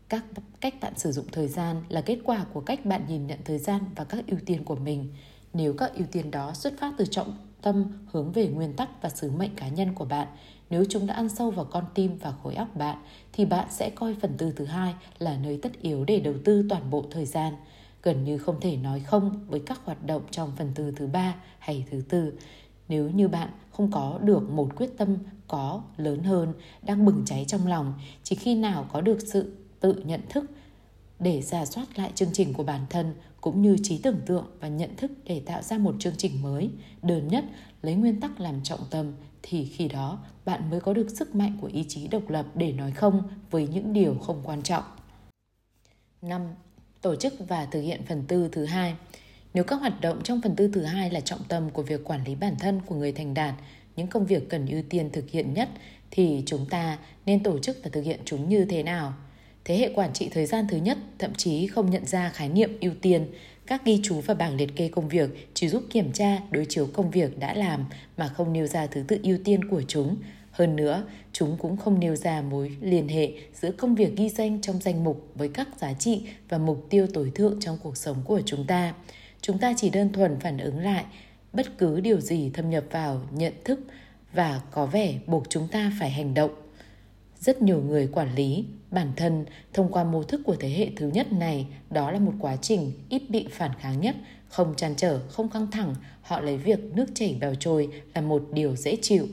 Các 0.09 0.25
cách 0.61 0.75
bạn 0.81 0.99
sử 0.99 1.13
dụng 1.13 1.27
thời 1.33 1.49
gian 1.49 1.83
là 1.89 2.01
kết 2.01 2.19
quả 2.25 2.47
của 2.53 2.61
cách 2.61 2.85
bạn 2.85 3.05
nhìn 3.09 3.27
nhận 3.27 3.39
thời 3.45 3.59
gian 3.59 3.83
và 3.97 4.05
các 4.05 4.25
ưu 4.27 4.39
tiên 4.47 4.65
của 4.65 4.77
mình. 4.77 5.13
Nếu 5.53 5.73
các 5.73 5.95
ưu 5.95 6.07
tiên 6.13 6.31
đó 6.31 6.53
xuất 6.55 6.75
phát 6.79 6.95
từ 6.99 7.05
trọng 7.07 7.37
tâm 7.63 7.85
hướng 8.13 8.33
về 8.33 8.49
nguyên 8.49 8.73
tắc 8.73 9.03
và 9.03 9.09
sứ 9.09 9.31
mệnh 9.31 9.55
cá 9.55 9.69
nhân 9.69 9.95
của 9.95 10.05
bạn 10.05 10.29
nếu 10.71 10.85
chúng 10.89 11.07
đã 11.07 11.15
ăn 11.15 11.29
sâu 11.29 11.51
vào 11.51 11.65
con 11.65 11.85
tim 11.95 12.19
và 12.19 12.33
khối 12.43 12.55
óc 12.55 12.77
bạn, 12.77 12.97
thì 13.33 13.45
bạn 13.45 13.67
sẽ 13.71 13.91
coi 13.91 14.15
phần 14.21 14.35
tư 14.39 14.53
thứ 14.57 14.65
hai 14.65 14.95
là 15.19 15.37
nơi 15.43 15.59
tất 15.63 15.73
yếu 15.83 16.05
để 16.05 16.21
đầu 16.21 16.35
tư 16.45 16.67
toàn 16.69 16.91
bộ 16.91 17.05
thời 17.11 17.27
gian. 17.27 17.55
Gần 18.03 18.25
như 18.25 18.39
không 18.39 18.61
thể 18.61 18.77
nói 18.77 19.01
không 19.01 19.47
với 19.47 19.61
các 19.61 19.81
hoạt 19.85 20.07
động 20.07 20.23
trong 20.31 20.53
phần 20.57 20.73
tư 20.75 20.93
thứ 20.97 21.07
ba 21.07 21.35
hay 21.59 21.85
thứ 21.91 22.03
tư. 22.09 22.33
Nếu 22.89 23.11
như 23.11 23.29
bạn 23.29 23.49
không 23.73 23.91
có 23.91 24.19
được 24.23 24.51
một 24.51 24.77
quyết 24.77 24.91
tâm 24.97 25.17
có 25.49 25.83
lớn 25.97 26.23
hơn, 26.23 26.53
đang 26.83 27.05
bừng 27.05 27.23
cháy 27.27 27.45
trong 27.49 27.67
lòng, 27.67 27.95
chỉ 28.23 28.37
khi 28.37 28.55
nào 28.55 28.87
có 28.93 29.01
được 29.01 29.19
sự 29.21 29.57
tự 29.81 29.93
nhận 30.05 30.21
thức 30.29 30.45
để 31.21 31.43
giả 31.43 31.67
soát 31.67 31.87
lại 31.99 32.13
chương 32.15 32.33
trình 32.33 32.53
của 32.53 32.63
bản 32.63 32.81
thân, 32.91 33.15
cũng 33.41 33.63
như 33.63 33.77
trí 33.83 33.99
tưởng 33.99 34.21
tượng 34.27 34.47
và 34.61 34.69
nhận 34.69 34.97
thức 34.97 35.11
để 35.25 35.43
tạo 35.47 35.63
ra 35.63 35.79
một 35.79 35.95
chương 35.99 36.17
trình 36.19 36.43
mới, 36.43 36.71
đơn 37.03 37.29
nhất 37.29 37.45
lấy 37.83 37.95
nguyên 37.95 38.21
tắc 38.21 38.41
làm 38.41 38.63
trọng 38.63 38.81
tâm 38.91 39.13
thì 39.43 39.65
khi 39.65 39.89
đó 39.89 40.19
bạn 40.45 40.71
mới 40.71 40.81
có 40.81 40.93
được 40.93 41.11
sức 41.11 41.35
mạnh 41.35 41.59
của 41.61 41.71
ý 41.73 41.85
chí 41.89 42.09
độc 42.09 42.31
lập 42.31 42.47
để 42.55 42.73
nói 42.73 42.93
không 42.93 43.23
với 43.51 43.69
những 43.69 43.93
điều 43.93 44.15
không 44.15 44.41
quan 44.45 44.63
trọng. 44.63 44.85
5. 46.23 46.43
Tổ 47.01 47.17
chức 47.17 47.35
và 47.49 47.67
thực 47.67 47.81
hiện 47.81 48.03
phần 48.09 48.25
tư 48.29 48.49
thứ 48.53 48.65
hai. 48.65 48.95
Nếu 49.55 49.65
các 49.65 49.77
hoạt 49.77 50.01
động 50.01 50.21
trong 50.25 50.41
phần 50.43 50.57
tư 50.57 50.71
thứ 50.73 50.83
hai 50.83 51.11
là 51.11 51.21
trọng 51.21 51.45
tâm 51.49 51.71
của 51.71 51.83
việc 51.83 52.05
quản 52.05 52.25
lý 52.25 52.35
bản 52.35 52.57
thân 52.59 52.81
của 52.87 52.95
người 52.95 53.13
thành 53.13 53.35
đạt, 53.35 53.55
những 53.97 54.07
công 54.07 54.27
việc 54.27 54.49
cần 54.49 54.67
ưu 54.67 54.83
tiên 54.89 55.11
thực 55.13 55.31
hiện 55.31 55.55
nhất 55.55 55.69
thì 56.11 56.43
chúng 56.47 56.67
ta 56.71 56.99
nên 57.27 57.43
tổ 57.43 57.59
chức 57.59 57.77
và 57.85 57.91
thực 57.93 58.05
hiện 58.05 58.21
chúng 58.25 58.49
như 58.49 58.65
thế 58.65 58.83
nào? 58.83 59.15
Thế 59.65 59.79
hệ 59.79 59.93
quản 59.95 60.13
trị 60.13 60.29
thời 60.33 60.47
gian 60.47 60.67
thứ 60.71 60.77
nhất 60.77 60.99
thậm 61.19 61.35
chí 61.35 61.67
không 61.67 61.91
nhận 61.91 62.07
ra 62.07 62.29
khái 62.29 62.49
niệm 62.49 62.79
ưu 62.81 62.93
tiên. 63.03 63.27
Các 63.69 63.85
ghi 63.85 64.01
chú 64.03 64.21
và 64.21 64.35
bảng 64.35 64.57
liệt 64.57 64.77
kê 64.77 64.89
công 64.89 65.09
việc 65.09 65.51
chỉ 65.55 65.69
giúp 65.69 65.83
kiểm 65.91 66.13
tra, 66.13 66.39
đối 66.51 66.65
chiếu 66.65 66.89
công 66.93 67.11
việc 67.11 67.39
đã 67.39 67.55
làm 67.55 67.85
mà 68.17 68.29
không 68.29 68.53
nêu 68.53 68.67
ra 68.67 68.87
thứ 68.87 69.03
tự 69.09 69.19
ưu 69.23 69.39
tiên 69.45 69.69
của 69.71 69.83
chúng. 69.89 70.17
Hơn 70.51 70.77
nữa, 70.77 71.05
chúng 71.33 71.57
cũng 71.59 71.77
không 71.77 72.01
nêu 72.01 72.17
ra 72.17 72.43
mối 72.43 72.77
liên 72.81 73.09
hệ 73.09 73.33
giữa 73.55 73.71
công 73.71 73.95
việc 73.95 74.17
ghi 74.17 74.29
danh 74.29 74.61
trong 74.61 74.81
danh 74.81 75.05
mục 75.05 75.29
với 75.35 75.49
các 75.49 75.69
giá 75.79 75.93
trị 75.93 76.23
và 76.49 76.59
mục 76.59 76.87
tiêu 76.91 77.07
tối 77.15 77.33
thượng 77.35 77.61
trong 77.61 77.79
cuộc 77.83 77.97
sống 77.97 78.17
của 78.25 78.41
chúng 78.47 78.67
ta. 78.67 78.95
Chúng 79.41 79.59
ta 79.59 79.75
chỉ 79.77 79.91
đơn 79.91 80.13
thuần 80.13 80.41
phản 80.41 80.59
ứng 80.59 80.79
lại 80.79 81.05
bất 81.53 81.79
cứ 81.79 82.01
điều 82.01 82.21
gì 82.21 82.51
thâm 82.55 82.71
nhập 82.71 82.85
vào 82.91 83.23
nhận 83.31 83.53
thức 83.65 83.81
và 84.33 84.61
có 84.71 84.87
vẻ 84.87 85.15
buộc 85.27 85.51
chúng 85.51 85.69
ta 85.69 85.93
phải 86.01 86.11
hành 86.11 86.35
động 86.35 86.51
rất 87.41 87.63
nhiều 87.63 87.83
người 87.83 88.09
quản 88.13 88.35
lý, 88.35 88.65
bản 88.91 89.13
thân 89.17 89.45
thông 89.73 89.93
qua 89.93 90.05
mô 90.05 90.23
thức 90.23 90.41
của 90.45 90.57
thế 90.57 90.69
hệ 90.71 90.89
thứ 90.97 91.09
nhất 91.09 91.33
này, 91.33 91.67
đó 91.91 92.11
là 92.11 92.19
một 92.19 92.33
quá 92.41 92.57
trình 92.57 92.93
ít 93.09 93.23
bị 93.29 93.47
phản 93.51 93.71
kháng 93.81 94.01
nhất, 94.01 94.17
không 94.49 94.75
chăn 94.77 94.95
trở, 94.97 95.21
không 95.29 95.49
căng 95.49 95.71
thẳng, 95.71 95.95
họ 96.23 96.41
lấy 96.41 96.57
việc 96.57 96.79
nước 96.95 97.07
chảy 97.15 97.37
bèo 97.41 97.55
trôi 97.55 97.89
là 98.15 98.21
một 98.21 98.45
điều 98.53 98.77
dễ 98.77 98.97
chịu. 99.03 99.27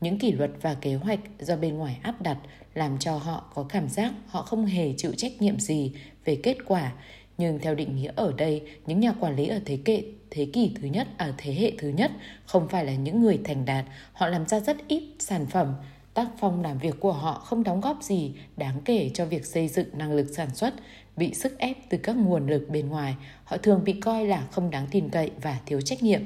Những 0.00 0.18
kỷ 0.18 0.32
luật 0.32 0.50
và 0.60 0.74
kế 0.74 0.94
hoạch 0.94 1.20
do 1.40 1.56
bên 1.56 1.74
ngoài 1.74 1.98
áp 2.02 2.22
đặt 2.22 2.38
làm 2.74 2.98
cho 2.98 3.16
họ 3.16 3.50
có 3.54 3.62
cảm 3.62 3.88
giác 3.88 4.12
họ 4.26 4.42
không 4.42 4.66
hề 4.66 4.94
chịu 4.96 5.12
trách 5.16 5.42
nhiệm 5.42 5.60
gì 5.60 5.92
về 6.24 6.40
kết 6.42 6.56
quả. 6.66 6.92
Nhưng 7.38 7.58
theo 7.58 7.74
định 7.74 7.96
nghĩa 7.96 8.12
ở 8.16 8.32
đây, 8.36 8.62
những 8.86 9.00
nhà 9.00 9.12
quản 9.20 9.36
lý 9.36 9.46
ở 9.46 9.60
thế 9.64 9.78
kệ, 9.84 10.02
thế 10.30 10.46
kỷ 10.52 10.74
thứ 10.80 10.88
nhất, 10.88 11.08
ở 11.18 11.32
thế 11.38 11.54
hệ 11.54 11.72
thứ 11.78 11.88
nhất 11.88 12.10
không 12.46 12.68
phải 12.68 12.84
là 12.84 12.94
những 12.94 13.22
người 13.22 13.38
thành 13.44 13.64
đạt, 13.64 13.84
họ 14.12 14.28
làm 14.28 14.46
ra 14.46 14.60
rất 14.60 14.88
ít 14.88 15.02
sản 15.18 15.46
phẩm 15.46 15.74
tác 16.14 16.28
phong 16.38 16.62
làm 16.62 16.78
việc 16.78 17.00
của 17.00 17.12
họ 17.12 17.34
không 17.34 17.64
đóng 17.64 17.80
góp 17.80 18.02
gì 18.02 18.32
đáng 18.56 18.80
kể 18.84 19.10
cho 19.14 19.26
việc 19.26 19.46
xây 19.46 19.68
dựng 19.68 19.98
năng 19.98 20.12
lực 20.12 20.26
sản 20.36 20.54
xuất, 20.54 20.74
bị 21.16 21.34
sức 21.34 21.58
ép 21.58 21.76
từ 21.90 21.98
các 21.98 22.16
nguồn 22.16 22.46
lực 22.46 22.66
bên 22.70 22.88
ngoài, 22.88 23.14
họ 23.44 23.56
thường 23.56 23.84
bị 23.84 23.92
coi 23.92 24.26
là 24.26 24.46
không 24.50 24.70
đáng 24.70 24.86
tin 24.90 25.08
cậy 25.08 25.30
và 25.42 25.60
thiếu 25.66 25.80
trách 25.80 26.02
nhiệm. 26.02 26.20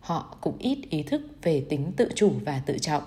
Họ 0.00 0.36
cũng 0.40 0.58
ít 0.58 0.78
ý 0.90 1.02
thức 1.02 1.22
về 1.42 1.64
tính 1.68 1.92
tự 1.96 2.08
chủ 2.14 2.32
và 2.44 2.62
tự 2.66 2.78
trọng. 2.78 3.02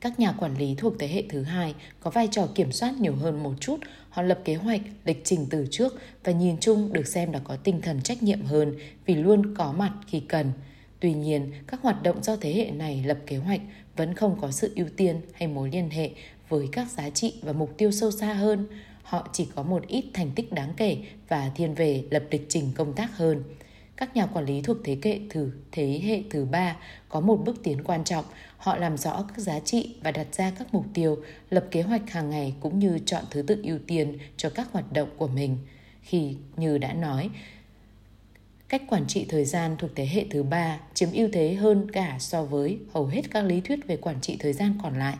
Các 0.00 0.20
nhà 0.20 0.32
quản 0.32 0.56
lý 0.58 0.74
thuộc 0.78 0.92
thế 0.98 1.08
hệ 1.08 1.22
thứ 1.28 1.42
hai 1.42 1.74
có 2.00 2.10
vai 2.10 2.28
trò 2.30 2.48
kiểm 2.54 2.72
soát 2.72 2.94
nhiều 3.00 3.14
hơn 3.14 3.42
một 3.42 3.54
chút, 3.60 3.76
họ 4.08 4.22
lập 4.22 4.38
kế 4.44 4.54
hoạch, 4.54 4.80
lịch 5.04 5.20
trình 5.24 5.46
từ 5.50 5.66
trước 5.70 6.00
và 6.24 6.32
nhìn 6.32 6.56
chung 6.60 6.92
được 6.92 7.06
xem 7.06 7.32
là 7.32 7.38
có 7.38 7.56
tinh 7.56 7.80
thần 7.80 8.02
trách 8.02 8.22
nhiệm 8.22 8.42
hơn 8.42 8.74
vì 9.06 9.14
luôn 9.14 9.54
có 9.54 9.72
mặt 9.72 9.92
khi 10.06 10.20
cần. 10.20 10.52
Tuy 11.00 11.14
nhiên, 11.14 11.52
các 11.66 11.82
hoạt 11.82 12.02
động 12.02 12.22
do 12.22 12.36
thế 12.36 12.54
hệ 12.54 12.70
này 12.70 13.04
lập 13.06 13.18
kế 13.26 13.36
hoạch 13.36 13.60
vẫn 13.96 14.14
không 14.14 14.38
có 14.40 14.50
sự 14.50 14.72
ưu 14.76 14.86
tiên 14.96 15.20
hay 15.32 15.48
mối 15.48 15.70
liên 15.72 15.90
hệ 15.90 16.10
với 16.48 16.68
các 16.72 16.90
giá 16.90 17.10
trị 17.10 17.34
và 17.42 17.52
mục 17.52 17.74
tiêu 17.76 17.90
sâu 17.90 18.10
xa 18.10 18.34
hơn. 18.34 18.66
Họ 19.02 19.28
chỉ 19.32 19.48
có 19.54 19.62
một 19.62 19.86
ít 19.88 20.04
thành 20.14 20.30
tích 20.34 20.52
đáng 20.52 20.72
kể 20.76 20.96
và 21.28 21.50
thiên 21.54 21.74
về 21.74 22.04
lập 22.10 22.22
lịch 22.30 22.46
trình 22.48 22.72
công 22.74 22.92
tác 22.92 23.16
hơn. 23.16 23.42
Các 23.96 24.16
nhà 24.16 24.26
quản 24.26 24.44
lý 24.44 24.60
thuộc 24.62 24.76
thế 24.84 24.98
kệ 25.02 25.20
thử 25.30 25.50
thế 25.72 26.00
hệ 26.04 26.22
thứ 26.30 26.44
ba 26.44 26.76
có 27.08 27.20
một 27.20 27.36
bước 27.44 27.62
tiến 27.62 27.84
quan 27.84 28.04
trọng. 28.04 28.24
Họ 28.56 28.76
làm 28.76 28.96
rõ 28.96 29.24
các 29.28 29.38
giá 29.38 29.60
trị 29.60 29.96
và 30.02 30.10
đặt 30.10 30.26
ra 30.32 30.50
các 30.58 30.74
mục 30.74 30.84
tiêu, 30.94 31.18
lập 31.50 31.66
kế 31.70 31.82
hoạch 31.82 32.10
hàng 32.10 32.30
ngày 32.30 32.54
cũng 32.60 32.78
như 32.78 32.98
chọn 33.06 33.24
thứ 33.30 33.42
tự 33.42 33.60
ưu 33.64 33.78
tiên 33.86 34.18
cho 34.36 34.50
các 34.50 34.72
hoạt 34.72 34.92
động 34.92 35.08
của 35.16 35.28
mình. 35.28 35.56
Khi 36.02 36.36
như 36.56 36.78
đã 36.78 36.92
nói, 36.92 37.30
Cách 38.72 38.82
quản 38.88 39.06
trị 39.06 39.26
thời 39.28 39.44
gian 39.44 39.76
thuộc 39.78 39.90
thế 39.94 40.06
hệ 40.06 40.24
thứ 40.30 40.42
ba 40.42 40.80
chiếm 40.94 41.08
ưu 41.12 41.28
thế 41.32 41.54
hơn 41.54 41.90
cả 41.92 42.16
so 42.20 42.44
với 42.44 42.78
hầu 42.92 43.06
hết 43.06 43.22
các 43.30 43.44
lý 43.44 43.60
thuyết 43.60 43.86
về 43.86 43.96
quản 43.96 44.20
trị 44.20 44.36
thời 44.40 44.52
gian 44.52 44.78
còn 44.82 44.98
lại. 44.98 45.16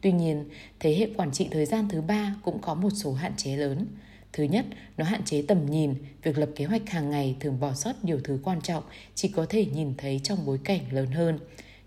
Tuy 0.00 0.12
nhiên, 0.12 0.44
thế 0.80 0.96
hệ 0.96 1.08
quản 1.16 1.32
trị 1.32 1.48
thời 1.50 1.66
gian 1.66 1.88
thứ 1.88 2.00
ba 2.00 2.34
cũng 2.42 2.58
có 2.58 2.74
một 2.74 2.90
số 2.90 3.12
hạn 3.12 3.32
chế 3.36 3.56
lớn. 3.56 3.86
Thứ 4.32 4.44
nhất, 4.44 4.66
nó 4.96 5.04
hạn 5.04 5.24
chế 5.24 5.42
tầm 5.48 5.66
nhìn, 5.66 5.94
việc 6.22 6.38
lập 6.38 6.48
kế 6.56 6.64
hoạch 6.64 6.90
hàng 6.90 7.10
ngày 7.10 7.36
thường 7.40 7.60
bỏ 7.60 7.74
sót 7.74 8.04
nhiều 8.04 8.20
thứ 8.24 8.38
quan 8.44 8.60
trọng 8.60 8.82
chỉ 9.14 9.28
có 9.28 9.46
thể 9.48 9.66
nhìn 9.66 9.94
thấy 9.98 10.20
trong 10.22 10.46
bối 10.46 10.58
cảnh 10.64 10.80
lớn 10.90 11.10
hơn. 11.10 11.38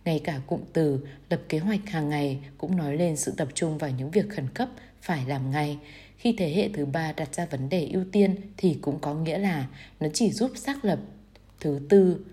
Ngay 0.06 0.22
cả 0.24 0.42
cụm 0.48 0.60
từ 0.74 1.08
lập 1.30 1.42
kế 1.50 1.60
hoạch 1.60 1.90
hàng 1.90 2.10
ngày 2.10 2.40
cũng 2.58 2.78
nói 2.78 2.98
lên 2.98 3.18
sự 3.18 3.34
tập 3.38 3.48
trung 3.54 3.78
vào 3.78 3.90
những 3.90 4.12
việc 4.12 4.30
khẩn 4.30 4.48
cấp 4.54 4.70
phải 5.02 5.26
làm 5.28 5.52
ngay. 5.52 5.78
Khi 6.20 6.36
thế 6.38 6.54
hệ 6.54 6.70
thứ 6.74 6.86
ba 6.86 7.12
đặt 7.12 7.36
ra 7.36 7.46
vấn 7.46 7.70
đề 7.70 7.90
ưu 7.94 8.04
tiên 8.12 8.36
thì 8.58 8.78
cũng 8.82 9.00
có 9.02 9.14
nghĩa 9.14 9.38
là 9.38 9.68
nó 10.00 10.08
chỉ 10.14 10.32
giúp 10.32 10.52
xác 10.56 10.86
lập 10.86 11.00
thứ 11.60 11.80
tư, 11.90 12.26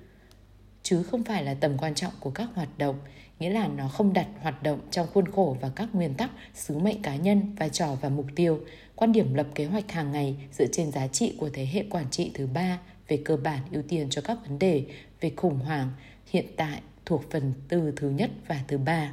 chứ 0.82 1.02
không 1.02 1.24
phải 1.24 1.44
là 1.44 1.54
tầm 1.54 1.78
quan 1.78 1.94
trọng 1.94 2.12
của 2.20 2.30
các 2.30 2.48
hoạt 2.54 2.78
động. 2.78 2.98
Nghĩa 3.38 3.50
là 3.50 3.68
nó 3.68 3.88
không 3.88 4.12
đặt 4.12 4.26
hoạt 4.40 4.62
động 4.62 4.80
trong 4.90 5.06
khuôn 5.14 5.28
khổ 5.28 5.56
và 5.60 5.68
các 5.76 5.88
nguyên 5.92 6.14
tắc, 6.14 6.30
sứ 6.54 6.78
mệnh 6.78 7.02
cá 7.02 7.16
nhân, 7.16 7.54
vai 7.54 7.70
trò 7.70 7.94
và 8.00 8.08
mục 8.08 8.26
tiêu. 8.36 8.60
Quan 8.94 9.12
điểm 9.12 9.34
lập 9.34 9.46
kế 9.54 9.64
hoạch 9.64 9.92
hàng 9.92 10.12
ngày 10.12 10.36
dựa 10.52 10.66
trên 10.72 10.92
giá 10.92 11.08
trị 11.08 11.36
của 11.38 11.50
thế 11.52 11.66
hệ 11.72 11.84
quản 11.90 12.10
trị 12.10 12.30
thứ 12.34 12.46
ba 12.46 12.78
về 13.08 13.22
cơ 13.24 13.36
bản 13.36 13.60
ưu 13.72 13.82
tiên 13.82 14.06
cho 14.10 14.22
các 14.22 14.38
vấn 14.48 14.58
đề 14.58 14.84
về 15.20 15.32
khủng 15.36 15.58
hoảng 15.58 15.90
hiện 16.26 16.46
tại 16.56 16.80
thuộc 17.04 17.30
phần 17.30 17.52
từ 17.68 17.92
thứ 17.96 18.10
nhất 18.10 18.30
và 18.46 18.60
thứ 18.68 18.78
ba 18.78 19.12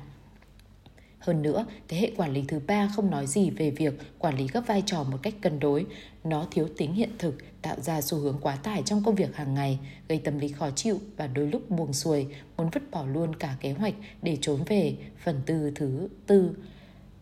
hơn 1.23 1.41
nữa, 1.41 1.65
thế 1.87 1.97
hệ 1.97 2.11
quản 2.17 2.33
lý 2.33 2.43
thứ 2.47 2.59
ba 2.67 2.89
không 2.95 3.11
nói 3.11 3.27
gì 3.27 3.49
về 3.49 3.69
việc 3.69 3.93
quản 4.19 4.37
lý 4.37 4.47
các 4.47 4.67
vai 4.67 4.83
trò 4.85 5.03
một 5.03 5.17
cách 5.21 5.33
cân 5.41 5.59
đối. 5.59 5.85
Nó 6.23 6.47
thiếu 6.51 6.67
tính 6.77 6.93
hiện 6.93 7.09
thực, 7.17 7.35
tạo 7.61 7.79
ra 7.79 8.01
xu 8.01 8.17
hướng 8.17 8.37
quá 8.41 8.55
tải 8.55 8.81
trong 8.85 9.03
công 9.03 9.15
việc 9.15 9.35
hàng 9.35 9.53
ngày, 9.53 9.79
gây 10.07 10.17
tâm 10.17 10.39
lý 10.39 10.47
khó 10.47 10.69
chịu 10.71 10.99
và 11.17 11.27
đôi 11.27 11.47
lúc 11.47 11.69
buồn 11.69 11.93
xuôi, 11.93 12.27
muốn 12.57 12.69
vứt 12.69 12.91
bỏ 12.91 13.05
luôn 13.05 13.35
cả 13.35 13.55
kế 13.59 13.71
hoạch 13.71 13.93
để 14.21 14.37
trốn 14.41 14.63
về 14.67 14.95
phần 15.23 15.41
tư 15.45 15.71
thứ 15.75 16.07
tư. 16.27 16.55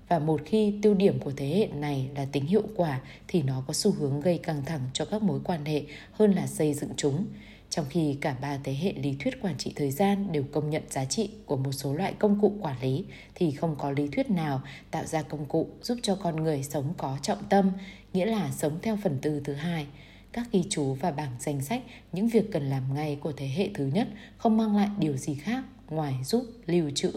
Và 0.09 0.19
một 0.19 0.41
khi 0.45 0.73
tiêu 0.81 0.93
điểm 0.93 1.19
của 1.19 1.31
thế 1.37 1.47
hệ 1.47 1.67
này 1.67 2.09
là 2.15 2.25
tính 2.31 2.45
hiệu 2.45 2.63
quả 2.75 3.01
thì 3.27 3.43
nó 3.43 3.63
có 3.67 3.73
xu 3.73 3.91
hướng 3.91 4.21
gây 4.21 4.37
căng 4.37 4.65
thẳng 4.65 4.81
cho 4.93 5.05
các 5.05 5.21
mối 5.23 5.39
quan 5.43 5.65
hệ 5.65 5.83
hơn 6.11 6.33
là 6.33 6.47
xây 6.47 6.73
dựng 6.73 6.89
chúng. 6.97 7.25
Trong 7.71 7.85
khi 7.89 8.17
cả 8.21 8.35
ba 8.41 8.57
thế 8.63 8.73
hệ 8.73 8.93
lý 8.93 9.15
thuyết 9.19 9.41
quản 9.41 9.57
trị 9.57 9.73
thời 9.75 9.91
gian 9.91 10.31
đều 10.31 10.43
công 10.51 10.69
nhận 10.69 10.83
giá 10.89 11.05
trị 11.05 11.29
của 11.45 11.57
một 11.57 11.71
số 11.71 11.93
loại 11.93 12.13
công 12.19 12.41
cụ 12.41 12.53
quản 12.61 12.81
lý 12.81 13.05
thì 13.35 13.51
không 13.51 13.75
có 13.79 13.91
lý 13.91 14.07
thuyết 14.07 14.29
nào 14.29 14.61
tạo 14.91 15.05
ra 15.05 15.21
công 15.21 15.45
cụ 15.45 15.69
giúp 15.81 15.97
cho 16.01 16.15
con 16.15 16.35
người 16.35 16.63
sống 16.63 16.93
có 16.97 17.17
trọng 17.21 17.43
tâm, 17.49 17.71
nghĩa 18.13 18.25
là 18.25 18.51
sống 18.51 18.79
theo 18.81 18.97
phần 19.03 19.17
tư 19.21 19.41
thứ 19.43 19.53
hai. 19.53 19.87
các 20.33 20.47
ghi 20.51 20.63
chú 20.69 20.93
và 20.93 21.11
bảng 21.11 21.31
danh 21.39 21.61
sách 21.61 21.81
những 22.11 22.27
việc 22.27 22.51
cần 22.51 22.69
làm 22.69 22.93
ngay 22.93 23.17
của 23.21 23.31
thế 23.31 23.47
hệ 23.47 23.69
thứ 23.73 23.85
nhất 23.85 24.07
không 24.37 24.57
mang 24.57 24.75
lại 24.75 24.89
điều 24.99 25.17
gì 25.17 25.35
khác 25.35 25.63
ngoài 25.89 26.15
giúp 26.23 26.45
lưu 26.65 26.89
trữ 26.95 27.11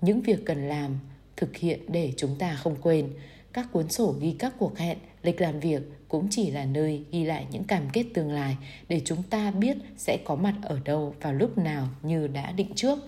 những 0.00 0.20
việc 0.20 0.38
cần 0.46 0.68
làm, 0.68 0.98
thực 1.36 1.56
hiện 1.56 1.80
để 1.88 2.12
chúng 2.16 2.36
ta 2.38 2.54
không 2.54 2.76
quên. 2.82 3.12
Các 3.52 3.72
cuốn 3.72 3.88
sổ 3.88 4.14
ghi 4.20 4.36
các 4.38 4.54
cuộc 4.58 4.78
hẹn, 4.78 4.98
lịch 5.22 5.40
làm 5.40 5.60
việc 5.60 5.82
cũng 6.08 6.26
chỉ 6.30 6.50
là 6.50 6.64
nơi 6.64 7.02
ghi 7.12 7.24
lại 7.24 7.46
những 7.50 7.64
cam 7.64 7.82
kết 7.92 8.04
tương 8.14 8.32
lai 8.32 8.56
để 8.88 9.00
chúng 9.04 9.22
ta 9.22 9.50
biết 9.50 9.76
sẽ 9.96 10.18
có 10.24 10.36
mặt 10.36 10.54
ở 10.62 10.80
đâu 10.84 11.14
vào 11.20 11.32
lúc 11.32 11.58
nào 11.58 11.88
như 12.02 12.26
đã 12.26 12.52
định 12.52 12.74
trước. 12.74 12.98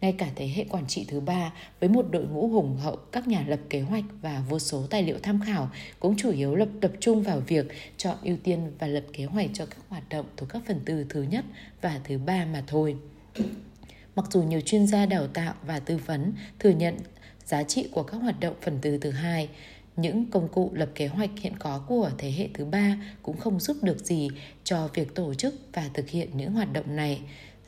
Ngay 0.00 0.12
cả 0.12 0.28
thế 0.36 0.48
hệ 0.48 0.64
quản 0.64 0.86
trị 0.86 1.04
thứ 1.08 1.20
ba 1.20 1.52
với 1.80 1.88
một 1.88 2.06
đội 2.10 2.24
ngũ 2.24 2.48
hùng 2.48 2.76
hậu 2.76 2.96
các 2.96 3.28
nhà 3.28 3.44
lập 3.48 3.60
kế 3.70 3.80
hoạch 3.80 4.04
và 4.22 4.42
vô 4.48 4.58
số 4.58 4.86
tài 4.90 5.02
liệu 5.02 5.18
tham 5.22 5.40
khảo 5.46 5.70
cũng 6.00 6.16
chủ 6.16 6.30
yếu 6.30 6.54
lập 6.54 6.68
tập 6.80 6.92
trung 7.00 7.22
vào 7.22 7.40
việc 7.40 7.66
chọn 7.96 8.16
ưu 8.22 8.36
tiên 8.44 8.72
và 8.78 8.86
lập 8.86 9.04
kế 9.12 9.24
hoạch 9.24 9.50
cho 9.54 9.66
các 9.66 9.78
hoạt 9.88 10.08
động 10.08 10.26
thuộc 10.36 10.48
các 10.48 10.62
phần 10.66 10.80
tư 10.84 11.06
thứ 11.08 11.22
nhất 11.22 11.44
và 11.80 12.00
thứ 12.04 12.18
ba 12.18 12.46
mà 12.52 12.62
thôi. 12.66 12.96
Mặc 14.16 14.24
dù 14.30 14.42
nhiều 14.42 14.60
chuyên 14.60 14.86
gia 14.86 15.06
đào 15.06 15.26
tạo 15.26 15.54
và 15.66 15.80
tư 15.80 16.00
vấn 16.06 16.32
thừa 16.58 16.70
nhận 16.70 16.96
giá 17.44 17.62
trị 17.62 17.88
của 17.92 18.02
các 18.02 18.16
hoạt 18.16 18.40
động 18.40 18.54
phần 18.60 18.78
tư 18.82 18.98
thứ 18.98 19.10
hai, 19.10 19.48
những 19.96 20.30
công 20.30 20.48
cụ 20.48 20.70
lập 20.74 20.88
kế 20.94 21.06
hoạch 21.06 21.30
hiện 21.40 21.52
có 21.58 21.84
của 21.88 22.10
thế 22.18 22.30
hệ 22.30 22.48
thứ 22.54 22.64
ba 22.64 22.96
cũng 23.22 23.36
không 23.36 23.60
giúp 23.60 23.76
được 23.82 23.98
gì 24.06 24.28
cho 24.64 24.88
việc 24.94 25.14
tổ 25.14 25.34
chức 25.34 25.54
và 25.72 25.90
thực 25.94 26.08
hiện 26.08 26.30
những 26.34 26.52
hoạt 26.52 26.72
động 26.72 26.96
này. 26.96 27.20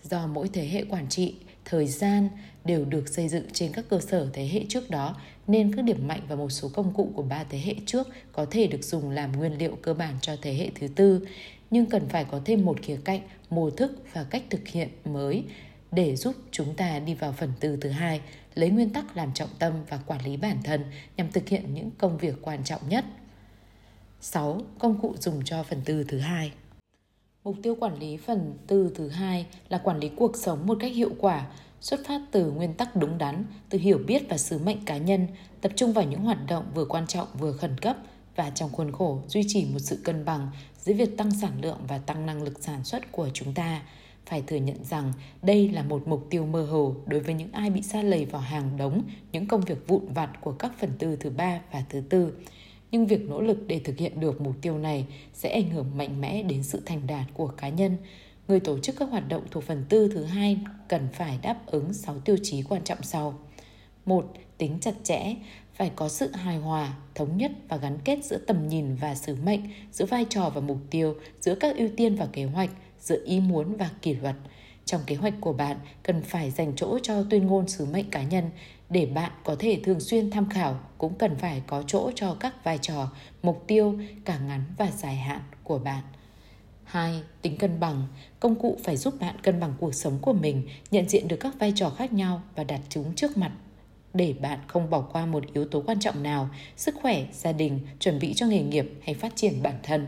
Do 0.02 0.26
mỗi 0.26 0.48
thế 0.52 0.68
hệ 0.68 0.84
quản 0.84 1.08
trị 1.08 1.34
thời 1.64 1.86
gian 1.86 2.28
đều 2.64 2.84
được 2.84 3.08
xây 3.08 3.28
dựng 3.28 3.44
trên 3.52 3.72
các 3.72 3.84
cơ 3.88 4.00
sở 4.00 4.28
thế 4.32 4.48
hệ 4.52 4.64
trước 4.68 4.90
đó 4.90 5.16
nên 5.46 5.76
các 5.76 5.84
điểm 5.84 6.08
mạnh 6.08 6.20
và 6.28 6.36
một 6.36 6.50
số 6.50 6.68
công 6.68 6.94
cụ 6.94 7.12
của 7.14 7.22
ba 7.22 7.44
thế 7.44 7.58
hệ 7.58 7.74
trước 7.86 8.08
có 8.32 8.46
thể 8.50 8.66
được 8.66 8.84
dùng 8.84 9.10
làm 9.10 9.32
nguyên 9.32 9.58
liệu 9.58 9.78
cơ 9.82 9.94
bản 9.94 10.14
cho 10.20 10.36
thế 10.42 10.54
hệ 10.54 10.70
thứ 10.74 10.88
tư. 10.88 11.26
Nhưng 11.70 11.86
cần 11.86 12.08
phải 12.08 12.24
có 12.24 12.40
thêm 12.44 12.64
một 12.64 12.82
khía 12.82 12.98
cạnh 13.04 13.20
mô 13.50 13.70
thức 13.70 14.02
và 14.12 14.24
cách 14.24 14.42
thực 14.50 14.68
hiện 14.68 14.88
mới 15.04 15.44
để 15.92 16.16
giúp 16.16 16.34
chúng 16.50 16.74
ta 16.74 16.98
đi 16.98 17.14
vào 17.14 17.32
phần 17.32 17.52
tư 17.60 17.78
thứ 17.80 17.88
hai, 17.88 18.20
lấy 18.56 18.70
nguyên 18.70 18.90
tắc 18.90 19.16
làm 19.16 19.32
trọng 19.34 19.48
tâm 19.58 19.72
và 19.88 19.98
quản 20.06 20.24
lý 20.24 20.36
bản 20.36 20.58
thân 20.64 20.84
nhằm 21.16 21.32
thực 21.32 21.48
hiện 21.48 21.74
những 21.74 21.90
công 21.98 22.18
việc 22.18 22.34
quan 22.42 22.64
trọng 22.64 22.88
nhất. 22.88 23.04
6. 24.20 24.60
Công 24.78 25.00
cụ 25.00 25.14
dùng 25.18 25.44
cho 25.44 25.62
phần 25.62 25.80
tư 25.84 26.04
thứ 26.08 26.18
hai. 26.18 26.52
Mục 27.44 27.56
tiêu 27.62 27.76
quản 27.80 27.98
lý 27.98 28.16
phần 28.16 28.58
tư 28.66 28.92
thứ 28.94 29.08
hai 29.08 29.46
là 29.68 29.78
quản 29.78 29.98
lý 29.98 30.10
cuộc 30.16 30.36
sống 30.36 30.66
một 30.66 30.76
cách 30.80 30.92
hiệu 30.92 31.10
quả, 31.18 31.46
xuất 31.80 32.00
phát 32.06 32.20
từ 32.30 32.50
nguyên 32.50 32.74
tắc 32.74 32.96
đúng 32.96 33.18
đắn, 33.18 33.44
từ 33.68 33.78
hiểu 33.78 33.98
biết 34.06 34.22
và 34.28 34.38
sứ 34.38 34.58
mệnh 34.58 34.84
cá 34.84 34.96
nhân, 34.96 35.26
tập 35.60 35.72
trung 35.76 35.92
vào 35.92 36.04
những 36.04 36.20
hoạt 36.20 36.38
động 36.48 36.64
vừa 36.74 36.84
quan 36.84 37.06
trọng 37.06 37.28
vừa 37.38 37.52
khẩn 37.52 37.78
cấp 37.78 37.96
và 38.36 38.50
trong 38.50 38.72
khuôn 38.72 38.92
khổ 38.92 39.22
duy 39.28 39.44
trì 39.48 39.64
một 39.64 39.78
sự 39.78 40.00
cân 40.04 40.24
bằng 40.24 40.50
giữa 40.78 40.92
việc 40.92 41.16
tăng 41.16 41.30
sản 41.40 41.52
lượng 41.62 41.78
và 41.88 41.98
tăng 41.98 42.26
năng 42.26 42.42
lực 42.42 42.64
sản 42.64 42.84
xuất 42.84 43.12
của 43.12 43.28
chúng 43.34 43.54
ta 43.54 43.82
phải 44.26 44.42
thừa 44.46 44.56
nhận 44.56 44.84
rằng 44.84 45.12
đây 45.42 45.68
là 45.68 45.82
một 45.82 46.08
mục 46.08 46.26
tiêu 46.30 46.46
mơ 46.46 46.64
hồ 46.64 46.94
đối 47.06 47.20
với 47.20 47.34
những 47.34 47.52
ai 47.52 47.70
bị 47.70 47.82
xa 47.82 48.02
lầy 48.02 48.24
vào 48.24 48.42
hàng 48.42 48.76
đống 48.76 49.02
những 49.32 49.46
công 49.46 49.60
việc 49.60 49.88
vụn 49.88 50.12
vặt 50.14 50.30
của 50.40 50.52
các 50.52 50.72
phần 50.78 50.90
tư 50.98 51.16
thứ 51.20 51.30
ba 51.30 51.60
và 51.72 51.84
thứ 51.88 52.00
tư. 52.08 52.32
Nhưng 52.90 53.06
việc 53.06 53.28
nỗ 53.28 53.40
lực 53.40 53.58
để 53.66 53.80
thực 53.84 53.98
hiện 53.98 54.20
được 54.20 54.40
mục 54.40 54.54
tiêu 54.62 54.78
này 54.78 55.06
sẽ 55.34 55.52
ảnh 55.52 55.70
hưởng 55.70 55.86
mạnh 55.96 56.20
mẽ 56.20 56.42
đến 56.42 56.62
sự 56.62 56.82
thành 56.86 57.06
đạt 57.06 57.26
của 57.34 57.48
cá 57.48 57.68
nhân. 57.68 57.96
Người 58.48 58.60
tổ 58.60 58.78
chức 58.78 58.96
các 58.98 59.10
hoạt 59.10 59.28
động 59.28 59.42
thuộc 59.50 59.64
phần 59.64 59.84
tư 59.88 60.10
thứ 60.14 60.24
hai 60.24 60.58
cần 60.88 61.08
phải 61.12 61.38
đáp 61.42 61.66
ứng 61.66 61.92
6 61.92 62.18
tiêu 62.18 62.36
chí 62.42 62.62
quan 62.62 62.84
trọng 62.84 63.02
sau. 63.02 63.38
một 64.06 64.32
Tính 64.58 64.78
chặt 64.80 64.94
chẽ, 65.02 65.34
phải 65.74 65.90
có 65.96 66.08
sự 66.08 66.30
hài 66.32 66.56
hòa, 66.56 66.96
thống 67.14 67.36
nhất 67.36 67.52
và 67.68 67.76
gắn 67.76 67.98
kết 68.04 68.24
giữa 68.24 68.38
tầm 68.38 68.68
nhìn 68.68 68.94
và 68.94 69.14
sứ 69.14 69.36
mệnh, 69.44 69.60
giữa 69.92 70.06
vai 70.06 70.26
trò 70.30 70.50
và 70.54 70.60
mục 70.60 70.78
tiêu, 70.90 71.14
giữa 71.40 71.54
các 71.54 71.76
ưu 71.76 71.88
tiên 71.96 72.14
và 72.14 72.26
kế 72.32 72.44
hoạch– 72.44 72.70
giữa 73.06 73.22
ý 73.24 73.40
muốn 73.40 73.76
và 73.76 73.90
kỷ 74.02 74.14
luật. 74.14 74.34
Trong 74.84 75.00
kế 75.06 75.16
hoạch 75.16 75.34
của 75.40 75.52
bạn 75.52 75.76
cần 76.02 76.22
phải 76.22 76.50
dành 76.50 76.72
chỗ 76.76 76.98
cho 77.02 77.22
tuyên 77.30 77.46
ngôn 77.46 77.68
sứ 77.68 77.86
mệnh 77.86 78.10
cá 78.10 78.22
nhân 78.22 78.50
để 78.90 79.06
bạn 79.06 79.30
có 79.44 79.56
thể 79.58 79.80
thường 79.84 80.00
xuyên 80.00 80.30
tham 80.30 80.48
khảo 80.48 80.80
cũng 80.98 81.14
cần 81.14 81.36
phải 81.36 81.62
có 81.66 81.82
chỗ 81.86 82.10
cho 82.14 82.36
các 82.40 82.64
vai 82.64 82.78
trò, 82.82 83.12
mục 83.42 83.64
tiêu 83.66 83.98
cả 84.24 84.38
ngắn 84.38 84.64
và 84.78 84.90
dài 84.90 85.16
hạn 85.16 85.40
của 85.64 85.78
bạn. 85.78 86.02
2. 86.84 87.22
Tính 87.42 87.58
cân 87.58 87.80
bằng. 87.80 88.06
Công 88.40 88.54
cụ 88.54 88.78
phải 88.84 88.96
giúp 88.96 89.14
bạn 89.20 89.36
cân 89.42 89.60
bằng 89.60 89.74
cuộc 89.80 89.94
sống 89.94 90.18
của 90.22 90.32
mình, 90.32 90.68
nhận 90.90 91.08
diện 91.08 91.28
được 91.28 91.36
các 91.40 91.54
vai 91.58 91.72
trò 91.76 91.90
khác 91.90 92.12
nhau 92.12 92.42
và 92.56 92.64
đặt 92.64 92.80
chúng 92.88 93.14
trước 93.14 93.36
mặt 93.36 93.52
để 94.14 94.34
bạn 94.40 94.58
không 94.66 94.90
bỏ 94.90 95.00
qua 95.00 95.26
một 95.26 95.44
yếu 95.52 95.64
tố 95.64 95.82
quan 95.86 96.00
trọng 96.00 96.22
nào, 96.22 96.48
sức 96.76 96.94
khỏe, 97.02 97.26
gia 97.32 97.52
đình, 97.52 97.80
chuẩn 98.00 98.18
bị 98.18 98.34
cho 98.34 98.46
nghề 98.46 98.62
nghiệp 98.62 98.92
hay 99.02 99.14
phát 99.14 99.36
triển 99.36 99.62
bản 99.62 99.78
thân. 99.82 100.06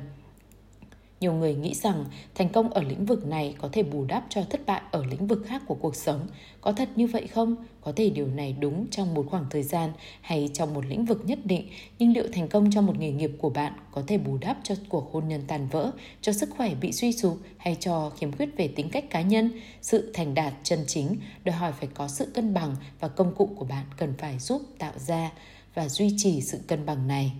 Nhiều 1.20 1.32
người 1.32 1.54
nghĩ 1.54 1.74
rằng 1.74 2.04
thành 2.34 2.48
công 2.48 2.70
ở 2.70 2.82
lĩnh 2.82 3.06
vực 3.06 3.26
này 3.26 3.54
có 3.58 3.68
thể 3.72 3.82
bù 3.82 4.04
đắp 4.04 4.24
cho 4.28 4.42
thất 4.50 4.66
bại 4.66 4.82
ở 4.90 5.04
lĩnh 5.04 5.26
vực 5.26 5.42
khác 5.46 5.62
của 5.66 5.74
cuộc 5.74 5.96
sống. 5.96 6.26
Có 6.60 6.72
thật 6.72 6.88
như 6.96 7.06
vậy 7.06 7.26
không? 7.26 7.56
Có 7.80 7.92
thể 7.96 8.10
điều 8.10 8.26
này 8.26 8.56
đúng 8.60 8.86
trong 8.90 9.14
một 9.14 9.26
khoảng 9.30 9.46
thời 9.50 9.62
gian 9.62 9.92
hay 10.20 10.50
trong 10.54 10.74
một 10.74 10.86
lĩnh 10.86 11.04
vực 11.04 11.22
nhất 11.24 11.38
định, 11.44 11.68
nhưng 11.98 12.12
liệu 12.12 12.24
thành 12.32 12.48
công 12.48 12.70
trong 12.70 12.86
một 12.86 12.98
nghề 12.98 13.12
nghiệp 13.12 13.30
của 13.38 13.50
bạn 13.50 13.72
có 13.92 14.02
thể 14.06 14.18
bù 14.18 14.38
đắp 14.40 14.56
cho 14.62 14.74
cuộc 14.88 15.12
hôn 15.12 15.28
nhân 15.28 15.42
tàn 15.46 15.68
vỡ, 15.68 15.90
cho 16.20 16.32
sức 16.32 16.50
khỏe 16.56 16.74
bị 16.74 16.92
suy 16.92 17.12
sụp 17.12 17.38
hay 17.56 17.76
cho 17.80 18.10
khiếm 18.10 18.32
khuyết 18.32 18.56
về 18.56 18.68
tính 18.68 18.90
cách 18.90 19.10
cá 19.10 19.20
nhân? 19.20 19.50
Sự 19.82 20.10
thành 20.14 20.34
đạt 20.34 20.54
chân 20.62 20.84
chính 20.86 21.16
đòi 21.44 21.56
hỏi 21.56 21.72
phải 21.72 21.88
có 21.94 22.08
sự 22.08 22.26
cân 22.34 22.54
bằng 22.54 22.76
và 23.00 23.08
công 23.08 23.34
cụ 23.34 23.50
của 23.56 23.64
bạn 23.64 23.84
cần 23.96 24.14
phải 24.18 24.38
giúp 24.38 24.62
tạo 24.78 24.92
ra 24.96 25.32
và 25.74 25.88
duy 25.88 26.14
trì 26.16 26.40
sự 26.40 26.58
cân 26.66 26.86
bằng 26.86 27.06
này. 27.08 27.32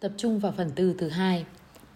Tập 0.00 0.12
trung 0.16 0.38
vào 0.38 0.52
phần 0.56 0.70
tư 0.76 0.94
thứ 0.98 1.08
hai, 1.08 1.44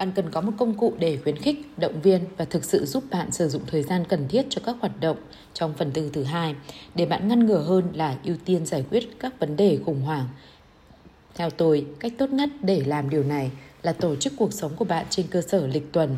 bạn 0.03 0.12
cần 0.14 0.30
có 0.30 0.40
một 0.40 0.53
công 0.59 0.74
cụ 0.74 0.94
để 0.98 1.18
khuyến 1.22 1.36
khích, 1.36 1.78
động 1.78 2.00
viên 2.03 2.20
và 2.36 2.44
thực 2.44 2.64
sự 2.64 2.86
giúp 2.86 3.05
bạn 3.11 3.32
sử 3.32 3.48
dụng 3.48 3.62
thời 3.66 3.82
gian 3.82 4.05
cần 4.09 4.28
thiết 4.28 4.46
cho 4.50 4.62
các 4.64 4.76
hoạt 4.80 5.00
động 5.00 5.16
trong 5.55 5.74
phần 5.74 5.90
tư 5.90 6.11
thứ 6.12 6.22
hai 6.22 6.55
để 6.94 7.07
bạn 7.07 7.28
ngăn 7.28 7.46
ngừa 7.46 7.59
hơn 7.59 7.84
là 7.94 8.16
ưu 8.24 8.36
tiên 8.44 8.66
giải 8.66 8.84
quyết 8.90 9.09
các 9.20 9.40
vấn 9.40 9.57
đề 9.57 9.78
khủng 9.86 10.00
hoảng. 10.00 10.28
Theo 11.34 11.50
tôi, 11.50 11.86
cách 12.00 12.12
tốt 12.18 12.30
nhất 12.30 12.50
để 12.62 12.82
làm 12.86 13.11
điều 13.11 13.24
này 13.24 13.50
là 13.82 13.92
tổ 13.92 14.16
chức 14.16 14.32
cuộc 14.36 14.53
sống 14.53 14.72
của 14.76 14.84
bạn 14.84 15.07
trên 15.11 15.26
cơ 15.26 15.42
sở 15.42 15.66
lịch 15.66 15.92
tuần, 15.92 16.16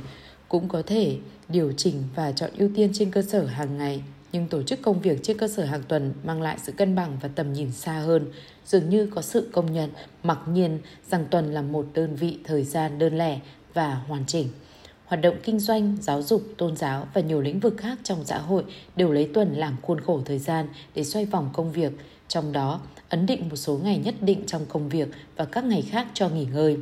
cũng 0.48 0.68
có 0.68 0.82
thể 0.86 1.16
điều 1.48 1.72
chỉnh 1.76 2.02
và 2.14 2.32
chọn 2.32 2.50
ưu 2.58 2.70
tiên 2.74 2.90
trên 2.94 3.10
cơ 3.10 3.22
sở 3.22 3.44
hàng 3.44 3.78
ngày 3.78 4.02
nhưng 4.32 4.48
tổ 4.48 4.62
chức 4.62 4.82
công 4.82 5.00
việc 5.00 5.18
trên 5.22 5.38
cơ 5.38 5.48
sở 5.48 5.64
hàng 5.64 5.82
tuần 5.88 6.12
mang 6.24 6.42
lại 6.42 6.58
sự 6.62 6.72
cân 6.72 6.94
bằng 6.94 7.18
và 7.22 7.28
tầm 7.34 7.52
nhìn 7.52 7.72
xa 7.72 7.92
hơn, 7.92 8.26
dường 8.66 8.88
như 8.88 9.10
có 9.14 9.22
sự 9.22 9.48
công 9.52 9.72
nhận 9.72 9.90
mặc 10.22 10.38
nhiên 10.48 10.78
rằng 11.10 11.26
tuần 11.30 11.52
là 11.52 11.62
một 11.62 11.86
đơn 11.94 12.16
vị 12.16 12.38
thời 12.44 12.64
gian 12.64 12.98
đơn 12.98 13.18
lẻ 13.18 13.40
và 13.74 13.94
hoàn 13.94 14.26
chỉnh. 14.26 14.48
Hoạt 15.04 15.22
động 15.22 15.36
kinh 15.42 15.60
doanh, 15.60 15.96
giáo 16.00 16.22
dục, 16.22 16.42
tôn 16.56 16.76
giáo 16.76 17.06
và 17.14 17.20
nhiều 17.20 17.40
lĩnh 17.40 17.60
vực 17.60 17.74
khác 17.78 17.98
trong 18.02 18.24
xã 18.24 18.38
hội 18.38 18.64
đều 18.96 19.12
lấy 19.12 19.30
tuần 19.34 19.56
làm 19.56 19.76
khuôn 19.82 20.00
khổ 20.00 20.20
thời 20.24 20.38
gian 20.38 20.68
để 20.94 21.04
xoay 21.04 21.24
vòng 21.24 21.50
công 21.52 21.72
việc, 21.72 21.92
trong 22.28 22.52
đó 22.52 22.80
ấn 23.08 23.26
định 23.26 23.48
một 23.48 23.56
số 23.56 23.80
ngày 23.84 23.98
nhất 23.98 24.14
định 24.20 24.42
trong 24.46 24.66
công 24.68 24.88
việc 24.88 25.08
và 25.36 25.44
các 25.44 25.64
ngày 25.64 25.82
khác 25.82 26.06
cho 26.14 26.28
nghỉ 26.28 26.44
ngơi. 26.44 26.76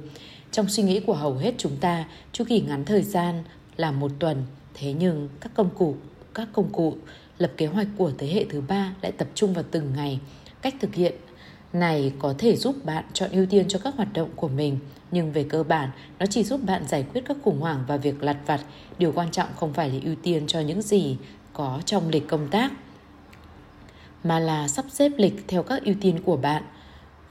Trong 0.50 0.68
suy 0.68 0.82
nghĩ 0.82 1.00
của 1.00 1.14
hầu 1.14 1.34
hết 1.34 1.54
chúng 1.58 1.76
ta, 1.76 2.04
chu 2.32 2.44
kỳ 2.48 2.60
ngắn 2.60 2.84
thời 2.84 3.02
gian 3.02 3.44
là 3.76 3.90
một 3.90 4.12
tuần, 4.18 4.42
thế 4.74 4.92
nhưng 4.92 5.28
các 5.40 5.52
công 5.54 5.70
cụ, 5.74 5.96
các 6.34 6.48
công 6.52 6.72
cụ 6.72 6.96
lập 7.38 7.52
kế 7.56 7.66
hoạch 7.66 7.88
của 7.96 8.12
thế 8.18 8.26
hệ 8.26 8.44
thứ 8.50 8.60
ba 8.60 8.94
lại 9.02 9.12
tập 9.12 9.28
trung 9.34 9.54
vào 9.54 9.64
từng 9.70 9.92
ngày. 9.96 10.20
Cách 10.62 10.74
thực 10.80 10.94
hiện 10.94 11.12
này 11.72 12.12
có 12.18 12.34
thể 12.38 12.56
giúp 12.56 12.84
bạn 12.84 13.04
chọn 13.12 13.30
ưu 13.30 13.46
tiên 13.46 13.68
cho 13.68 13.78
các 13.84 13.96
hoạt 13.96 14.12
động 14.12 14.28
của 14.36 14.48
mình, 14.48 14.78
nhưng 15.10 15.32
về 15.32 15.44
cơ 15.44 15.62
bản, 15.62 15.90
nó 16.18 16.26
chỉ 16.26 16.44
giúp 16.44 16.60
bạn 16.66 16.86
giải 16.88 17.04
quyết 17.12 17.22
các 17.24 17.36
khủng 17.44 17.60
hoảng 17.60 17.84
và 17.86 17.96
việc 17.96 18.22
lặt 18.22 18.36
vặt. 18.46 18.60
Điều 18.98 19.12
quan 19.12 19.30
trọng 19.30 19.48
không 19.56 19.72
phải 19.72 19.90
là 19.90 19.98
ưu 20.04 20.14
tiên 20.22 20.46
cho 20.46 20.60
những 20.60 20.82
gì 20.82 21.16
có 21.52 21.80
trong 21.84 22.08
lịch 22.08 22.28
công 22.28 22.48
tác, 22.48 22.72
mà 24.24 24.38
là 24.38 24.68
sắp 24.68 24.84
xếp 24.88 25.12
lịch 25.16 25.44
theo 25.48 25.62
các 25.62 25.84
ưu 25.84 25.94
tiên 26.00 26.18
của 26.24 26.36
bạn. 26.36 26.62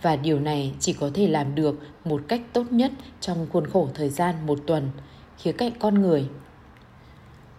Và 0.02 0.16
điều 0.16 0.40
này 0.40 0.74
chỉ 0.80 0.94
có 0.94 1.10
thể 1.14 1.28
làm 1.28 1.56
được 1.56 1.80
một 2.06 2.22
cách 2.28 2.42
tốt 2.54 2.72
nhất 2.72 2.92
trong 3.22 3.48
khuôn 3.52 3.68
khổ 3.68 3.90
thời 3.94 4.10
gian 4.10 4.36
một 4.46 4.60
tuần. 4.68 4.90
Khía 5.38 5.52
cạnh 5.52 5.72
con 5.80 6.02
người. 6.02 6.30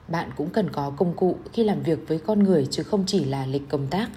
Bạn 0.08 0.30
cũng 0.36 0.50
cần 0.50 0.70
có 0.70 0.90
công 0.90 1.14
cụ 1.16 1.36
khi 1.52 1.64
làm 1.64 1.82
việc 1.82 2.08
với 2.08 2.18
con 2.18 2.42
người 2.44 2.66
chứ 2.70 2.82
không 2.82 3.04
chỉ 3.06 3.24
là 3.24 3.46
lịch 3.46 3.68
công 3.68 3.86
tác 3.86 4.10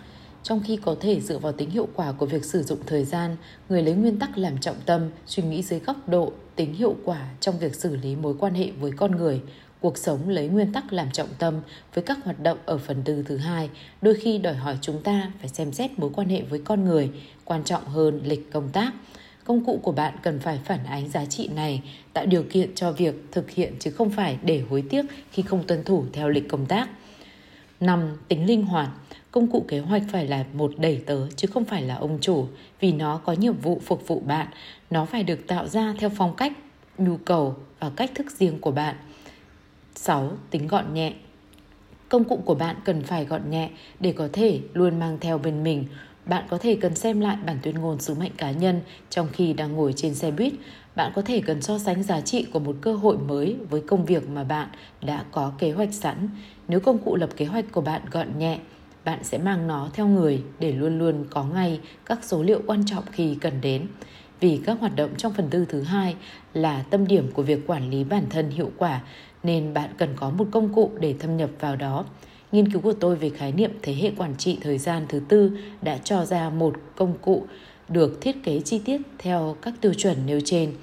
trong 0.46 0.62
khi 0.64 0.78
có 0.78 0.96
thể 1.00 1.22
dựa 1.22 1.38
vào 1.38 1.52
tính 1.52 1.70
hiệu 1.70 1.88
quả 1.96 2.12
của 2.12 2.26
việc 2.26 2.46
sử 2.46 2.64
dụng 2.64 2.80
thời 2.86 3.06
gian, 3.06 3.36
người 3.70 3.84
lấy 3.84 3.94
nguyên 3.94 4.20
tắc 4.20 4.38
làm 4.38 4.58
trọng 4.58 4.76
tâm, 4.86 5.10
suy 5.26 5.44
nghĩ 5.44 5.64
dưới 5.64 5.80
góc 5.80 6.10
độ 6.10 6.32
tính 6.56 6.74
hiệu 6.74 6.96
quả 7.04 7.30
trong 7.40 7.60
việc 7.60 7.76
xử 7.76 7.96
lý 7.96 8.16
mối 8.16 8.36
quan 8.40 8.54
hệ 8.54 8.72
với 8.80 8.92
con 8.92 9.12
người. 9.12 9.42
Cuộc 9.80 9.98
sống 9.98 10.30
lấy 10.30 10.48
nguyên 10.48 10.74
tắc 10.74 10.94
làm 10.94 11.12
trọng 11.12 11.28
tâm 11.40 11.62
với 11.94 12.04
các 12.04 12.18
hoạt 12.24 12.40
động 12.40 12.58
ở 12.66 12.78
phần 12.78 13.02
tư 13.04 13.24
thứ 13.28 13.38
hai, 13.38 13.70
đôi 14.02 14.16
khi 14.16 14.38
đòi 14.38 14.54
hỏi 14.54 14.78
chúng 14.82 15.04
ta 15.04 15.32
phải 15.40 15.50
xem 15.50 15.72
xét 15.72 16.00
mối 16.00 16.10
quan 16.16 16.30
hệ 16.30 16.42
với 16.42 16.62
con 16.66 16.86
người, 16.86 17.10
quan 17.46 17.64
trọng 17.64 17.86
hơn 17.86 18.22
lịch 18.24 18.52
công 18.52 18.70
tác. 18.70 18.94
Công 19.44 19.66
cụ 19.66 19.80
của 19.84 19.92
bạn 19.92 20.14
cần 20.24 20.40
phải 20.40 20.60
phản 20.66 20.86
ánh 20.86 21.10
giá 21.10 21.26
trị 21.26 21.48
này, 21.48 21.82
tạo 22.14 22.26
điều 22.26 22.44
kiện 22.44 22.76
cho 22.76 22.92
việc 22.92 23.16
thực 23.32 23.52
hiện 23.52 23.74
chứ 23.80 23.92
không 23.92 24.10
phải 24.10 24.38
để 24.44 24.64
hối 24.70 24.84
tiếc 24.90 25.06
khi 25.32 25.44
không 25.44 25.64
tuân 25.64 25.84
thủ 25.84 26.06
theo 26.14 26.30
lịch 26.30 26.50
công 26.50 26.66
tác. 26.66 26.90
5. 27.80 28.18
Tính 28.28 28.46
linh 28.46 28.66
hoạt 28.66 28.90
Công 29.36 29.48
cụ 29.48 29.66
kế 29.68 29.80
hoạch 29.80 30.04
phải 30.12 30.28
là 30.28 30.46
một 30.54 30.72
đẩy 30.78 31.04
tớ 31.06 31.28
chứ 31.36 31.48
không 31.54 31.66
phải 31.66 31.82
là 31.82 31.96
ông 31.96 32.18
chủ 32.22 32.48
vì 32.80 32.92
nó 32.92 33.22
có 33.26 33.34
nhiệm 33.34 33.58
vụ 33.58 33.82
phục 33.86 34.08
vụ 34.08 34.20
bạn. 34.20 34.48
Nó 34.90 35.06
phải 35.06 35.24
được 35.24 35.48
tạo 35.48 35.68
ra 35.68 35.94
theo 36.00 36.10
phong 36.10 36.36
cách 36.36 36.54
nhu 36.98 37.18
cầu 37.18 37.56
và 37.80 37.92
cách 37.96 38.12
thức 38.16 38.32
riêng 38.32 38.60
của 38.62 38.72
bạn. 38.72 38.96
6. 39.96 40.32
Tính 40.50 40.68
gọn 40.68 40.94
nhẹ. 40.94 41.14
Công 42.10 42.24
cụ 42.24 42.40
của 42.46 42.56
bạn 42.56 42.76
cần 42.86 43.04
phải 43.04 43.26
gọn 43.26 43.50
nhẹ 43.50 43.70
để 44.00 44.12
có 44.12 44.30
thể 44.34 44.60
luôn 44.74 45.00
mang 45.00 45.18
theo 45.22 45.38
bên 45.38 45.64
mình. 45.64 45.86
Bạn 46.26 46.44
có 46.50 46.58
thể 46.58 46.78
cần 46.82 46.96
xem 46.96 47.20
lại 47.20 47.38
bản 47.46 47.58
tuyên 47.62 47.76
ngôn 47.76 48.00
sứ 48.00 48.14
mệnh 48.14 48.36
cá 48.38 48.52
nhân 48.52 48.82
trong 49.10 49.28
khi 49.34 49.54
đang 49.54 49.74
ngồi 49.74 49.94
trên 49.96 50.16
xe 50.16 50.32
buýt. 50.32 50.54
Bạn 50.96 51.12
có 51.16 51.22
thể 51.22 51.42
cần 51.46 51.62
so 51.62 51.80
sánh 51.80 52.04
giá 52.04 52.22
trị 52.22 52.46
của 52.54 52.60
một 52.60 52.76
cơ 52.82 52.94
hội 52.94 53.18
mới 53.18 53.56
với 53.70 53.82
công 53.82 54.06
việc 54.06 54.30
mà 54.30 54.44
bạn 54.44 54.70
đã 55.02 55.26
có 55.32 55.54
kế 55.58 55.72
hoạch 55.72 55.94
sẵn. 55.94 56.30
Nếu 56.68 56.80
công 56.80 56.98
cụ 56.98 57.16
lập 57.16 57.30
kế 57.38 57.46
hoạch 57.46 57.66
của 57.72 57.82
bạn 57.82 58.02
gọn 58.12 58.40
nhẹ, 58.40 58.60
bạn 59.06 59.24
sẽ 59.24 59.38
mang 59.38 59.68
nó 59.68 59.90
theo 59.94 60.08
người 60.08 60.44
để 60.60 60.72
luôn 60.72 61.00
luôn 61.00 61.26
có 61.30 61.44
ngay 61.44 61.80
các 62.06 62.20
số 62.24 62.44
liệu 62.44 62.62
quan 62.68 62.84
trọng 62.86 63.04
khi 63.12 63.38
cần 63.42 63.54
đến. 63.62 63.88
Vì 64.40 64.60
các 64.66 64.80
hoạt 64.80 64.96
động 64.96 65.10
trong 65.18 65.34
phần 65.34 65.50
tư 65.50 65.66
thứ 65.70 65.82
hai 65.82 66.16
là 66.54 66.84
tâm 66.90 67.08
điểm 67.08 67.32
của 67.32 67.44
việc 67.44 67.68
quản 67.68 67.90
lý 67.90 68.04
bản 68.04 68.24
thân 68.30 68.50
hiệu 68.50 68.72
quả, 68.78 69.02
nên 69.44 69.74
bạn 69.74 69.90
cần 69.98 70.10
có 70.16 70.30
một 70.30 70.46
công 70.52 70.74
cụ 70.74 70.92
để 71.00 71.16
thâm 71.20 71.38
nhập 71.38 71.50
vào 71.60 71.76
đó. 71.76 72.06
Nghiên 72.52 72.72
cứu 72.72 72.82
của 72.82 72.94
tôi 72.94 73.16
về 73.16 73.30
khái 73.30 73.52
niệm 73.52 73.72
thế 73.82 73.94
hệ 73.94 74.12
quản 74.18 74.36
trị 74.38 74.58
thời 74.62 74.78
gian 74.78 75.06
thứ 75.10 75.20
tư 75.30 75.52
đã 75.82 75.98
cho 75.98 76.26
ra 76.26 76.50
một 76.50 76.76
công 76.96 77.18
cụ 77.22 77.46
được 77.90 78.22
thiết 78.22 78.44
kế 78.44 78.60
chi 78.60 78.82
tiết 78.86 79.02
theo 79.18 79.56
các 79.62 79.74
tiêu 79.82 79.94
chuẩn 79.94 80.18
nêu 80.26 80.40
trên 80.46 80.74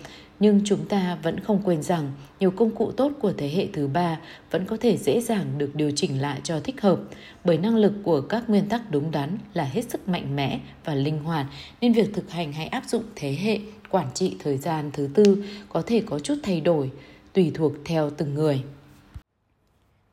nhưng 0.42 0.60
chúng 0.64 0.86
ta 0.88 1.18
vẫn 1.22 1.40
không 1.40 1.62
quên 1.64 1.82
rằng 1.82 2.12
nhiều 2.40 2.50
công 2.50 2.70
cụ 2.70 2.92
tốt 2.92 3.12
của 3.20 3.32
thế 3.32 3.48
hệ 3.48 3.66
thứ 3.72 3.86
ba 3.86 4.20
vẫn 4.50 4.66
có 4.66 4.76
thể 4.80 4.96
dễ 4.96 5.20
dàng 5.20 5.58
được 5.58 5.74
điều 5.74 5.90
chỉnh 5.90 6.20
lại 6.20 6.40
cho 6.44 6.60
thích 6.60 6.80
hợp 6.80 7.00
bởi 7.44 7.58
năng 7.58 7.76
lực 7.76 7.92
của 8.04 8.20
các 8.20 8.50
nguyên 8.50 8.68
tắc 8.68 8.90
đúng 8.90 9.10
đắn 9.10 9.38
là 9.54 9.64
hết 9.64 9.90
sức 9.90 10.08
mạnh 10.08 10.36
mẽ 10.36 10.60
và 10.84 10.94
linh 10.94 11.18
hoạt 11.18 11.46
nên 11.80 11.92
việc 11.92 12.14
thực 12.14 12.30
hành 12.30 12.52
hay 12.52 12.66
áp 12.66 12.82
dụng 12.86 13.02
thế 13.16 13.36
hệ 13.40 13.58
quản 13.90 14.06
trị 14.14 14.36
thời 14.38 14.56
gian 14.56 14.90
thứ 14.92 15.08
tư 15.14 15.44
có 15.68 15.82
thể 15.86 16.02
có 16.06 16.18
chút 16.18 16.34
thay 16.42 16.60
đổi 16.60 16.90
tùy 17.32 17.50
thuộc 17.54 17.72
theo 17.84 18.10
từng 18.10 18.34
người. 18.34 18.62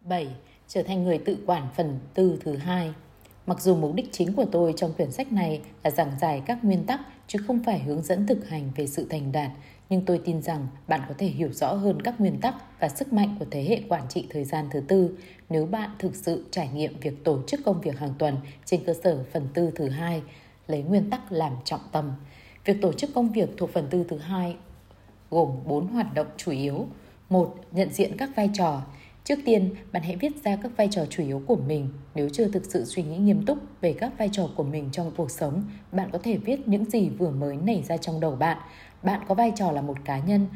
7. 0.02 0.28
Trở 0.68 0.84
thành 0.84 1.04
người 1.04 1.18
tự 1.18 1.38
quản 1.46 1.68
phần 1.76 2.00
tư 2.14 2.40
thứ 2.44 2.56
hai. 2.56 2.94
Mặc 3.46 3.62
dù 3.62 3.76
mục 3.76 3.96
đích 3.96 4.12
chính 4.12 4.34
của 4.34 4.46
tôi 4.52 4.74
trong 4.78 4.94
quyển 4.94 5.12
sách 5.12 5.32
này 5.32 5.62
là 5.84 5.92
giảng 5.92 6.12
giải 6.22 6.42
các 6.46 6.64
nguyên 6.64 6.84
tắc 6.84 7.02
chứ 7.28 7.40
không 7.48 7.64
phải 7.64 7.80
hướng 7.80 8.04
dẫn 8.04 8.28
thực 8.28 8.50
hành 8.50 8.72
về 8.76 8.88
sự 8.88 9.06
thành 9.10 9.32
đạt, 9.32 9.52
nhưng 9.90 10.06
tôi 10.06 10.22
tin 10.26 10.42
rằng 10.42 10.68
bạn 10.88 11.02
có 11.08 11.14
thể 11.18 11.28
hiểu 11.28 11.54
rõ 11.54 11.74
hơn 11.74 12.02
các 12.02 12.22
nguyên 12.22 12.40
tắc 12.42 12.80
và 12.80 12.90
sức 12.90 13.14
mạnh 13.14 13.36
của 13.40 13.46
thế 13.52 13.64
hệ 13.64 13.82
quản 13.90 14.08
trị 14.10 14.28
thời 14.30 14.44
gian 14.44 14.66
thứ 14.72 14.80
tư 14.80 15.18
nếu 15.50 15.66
bạn 15.66 15.90
thực 16.00 16.16
sự 16.16 16.46
trải 16.52 16.70
nghiệm 16.74 17.00
việc 17.00 17.24
tổ 17.24 17.40
chức 17.48 17.60
công 17.66 17.82
việc 17.82 18.00
hàng 18.00 18.14
tuần 18.20 18.38
trên 18.66 18.84
cơ 18.84 18.94
sở 19.04 19.24
phần 19.32 19.48
tư 19.54 19.72
thứ 19.76 19.90
hai, 19.90 20.22
lấy 20.68 20.82
nguyên 20.84 21.10
tắc 21.10 21.32
làm 21.32 21.54
trọng 21.66 21.82
tâm. 21.92 22.12
Việc 22.66 22.78
tổ 22.82 22.94
chức 22.94 23.10
công 23.14 23.32
việc 23.32 23.50
thuộc 23.58 23.70
phần 23.74 23.88
tư 23.90 24.06
thứ 24.10 24.18
hai 24.18 24.56
gồm 25.30 25.50
4 25.66 25.88
hoạt 25.88 26.14
động 26.14 26.28
chủ 26.38 26.52
yếu. 26.52 26.88
một 27.30 27.56
Nhận 27.72 27.94
diện 27.94 28.18
các 28.18 28.30
vai 28.36 28.50
trò. 28.54 28.82
Trước 29.24 29.40
tiên, 29.46 29.76
bạn 29.92 30.04
hãy 30.04 30.16
viết 30.16 30.44
ra 30.44 30.56
các 30.64 30.72
vai 30.78 30.88
trò 30.92 31.06
chủ 31.06 31.24
yếu 31.24 31.42
của 31.48 31.56
mình. 31.56 31.90
Nếu 32.16 32.30
chưa 32.30 32.48
thực 32.48 32.66
sự 32.66 32.86
suy 32.86 33.04
nghĩ 33.04 33.18
nghiêm 33.18 33.46
túc 33.46 33.58
về 33.82 33.94
các 33.94 34.14
vai 34.18 34.30
trò 34.32 34.50
của 34.56 34.64
mình 34.64 34.90
trong 34.92 35.12
cuộc 35.18 35.32
sống, 35.32 35.64
bạn 35.92 36.10
có 36.12 36.20
thể 36.24 36.38
viết 36.38 36.68
những 36.68 36.86
gì 36.86 37.10
vừa 37.10 37.30
mới 37.30 37.58
nảy 37.58 37.84
ra 37.88 37.98
trong 37.98 38.20
đầu 38.20 38.36
bạn 38.36 38.58
bạn 39.04 39.22
có 39.28 39.36
vai 39.36 39.52
trò 39.56 39.72
là 39.72 39.82
một 39.82 39.97
cá 40.06 40.20
nhân, 40.20 40.47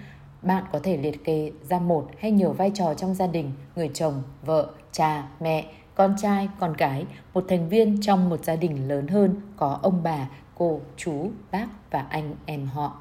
bạn 0.41 0.63
có 0.71 0.79
thể 0.83 0.97
liệt 0.97 1.23
kê 1.23 1.51
ra 1.69 1.79
một 1.79 2.09
hay 2.19 2.31
nhiều 2.31 2.51
vai 2.51 2.71
trò 2.73 2.93
trong 2.93 3.15
gia 3.15 3.27
đình, 3.27 3.51
người 3.75 3.91
chồng, 3.93 4.23
vợ, 4.41 4.69
cha, 4.91 5.27
mẹ, 5.39 5.65
con 5.95 6.15
trai, 6.21 6.49
con 6.59 6.75
cái 6.77 7.05
một 7.33 7.45
thành 7.47 7.69
viên 7.69 8.01
trong 8.01 8.29
một 8.29 8.45
gia 8.45 8.55
đình 8.55 8.87
lớn 8.87 9.07
hơn, 9.07 9.41
có 9.57 9.79
ông 9.81 10.03
bà, 10.03 10.29
cô, 10.55 10.79
chú, 10.97 11.29
bác 11.51 11.67
và 11.91 12.05
anh 12.09 12.35
em 12.45 12.65
họ. 12.65 12.97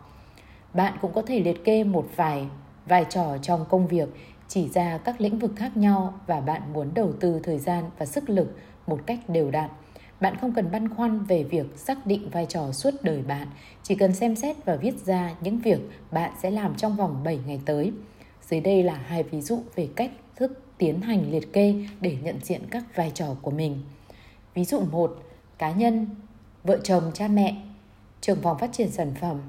Bạn 0.75 0.95
cũng 1.01 1.13
có 1.13 1.23
thể 1.23 1.41
liệt 1.41 1.65
kê 1.65 1.85
một 1.85 2.07
vài 2.17 2.47
vai 2.87 3.07
trò 3.11 3.39
trong 3.43 3.65
công 3.69 3.87
việc, 3.87 4.09
chỉ 4.49 4.69
ra 4.69 4.99
các 4.99 5.21
lĩnh 5.21 5.39
vực 5.39 5.53
khác 5.57 5.77
nhau 5.77 6.15
và 6.27 6.41
bạn 6.41 6.63
muốn 6.73 6.91
đầu 6.95 7.13
tư 7.21 7.41
thời 7.43 7.59
gian 7.59 7.85
và 7.99 8.07
sức 8.07 8.31
lực 8.31 8.59
một 8.87 8.99
cách 9.07 9.19
đều 9.29 9.51
đặn 9.51 9.71
bạn 10.23 10.37
không 10.37 10.53
cần 10.53 10.71
băn 10.71 10.89
khoăn 10.89 11.25
về 11.25 11.45
việc 11.45 11.67
xác 11.77 12.07
định 12.07 12.31
vai 12.31 12.47
trò 12.49 12.73
suốt 12.73 12.95
đời 13.03 13.23
bạn, 13.23 13.49
chỉ 13.83 13.95
cần 13.95 14.15
xem 14.15 14.37
xét 14.37 14.65
và 14.65 14.77
viết 14.77 14.95
ra 15.05 15.35
những 15.41 15.59
việc 15.59 15.81
bạn 16.11 16.33
sẽ 16.43 16.51
làm 16.51 16.75
trong 16.75 16.97
vòng 16.97 17.25
7 17.25 17.39
ngày 17.47 17.61
tới. 17.65 17.93
Dưới 18.43 18.61
đây 18.61 18.83
là 18.83 18.95
hai 18.95 19.23
ví 19.23 19.41
dụ 19.41 19.63
về 19.75 19.89
cách 19.97 20.11
thức 20.37 20.63
tiến 20.79 21.01
hành 21.01 21.31
liệt 21.31 21.53
kê 21.53 21.75
để 22.01 22.17
nhận 22.23 22.39
diện 22.43 22.61
các 22.71 22.85
vai 22.97 23.11
trò 23.15 23.37
của 23.43 23.51
mình. 23.51 23.83
Ví 24.55 24.65
dụ 24.65 24.81
1. 24.81 25.23
Cá 25.59 25.73
nhân, 25.73 26.07
vợ 26.65 26.79
chồng, 26.85 27.11
cha 27.15 27.29
mẹ, 27.29 27.63
trưởng 28.21 28.43
phòng 28.43 28.59
phát 28.59 28.73
triển 28.73 28.91
sản 28.91 29.13
phẩm, 29.21 29.41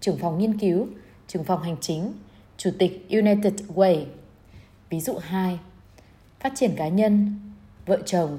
trưởng 0.00 0.18
phòng 0.18 0.38
nghiên 0.38 0.58
cứu, 0.58 0.86
trưởng 1.26 1.44
phòng 1.44 1.62
hành 1.62 1.76
chính, 1.80 2.12
chủ 2.56 2.70
tịch 2.78 3.06
United 3.10 3.54
Way. 3.74 4.04
Ví 4.90 5.00
dụ 5.00 5.14
2. 5.20 5.58
Phát 6.40 6.52
triển 6.56 6.70
cá 6.76 6.88
nhân, 6.88 7.40
vợ 7.86 7.98
chồng, 8.06 8.38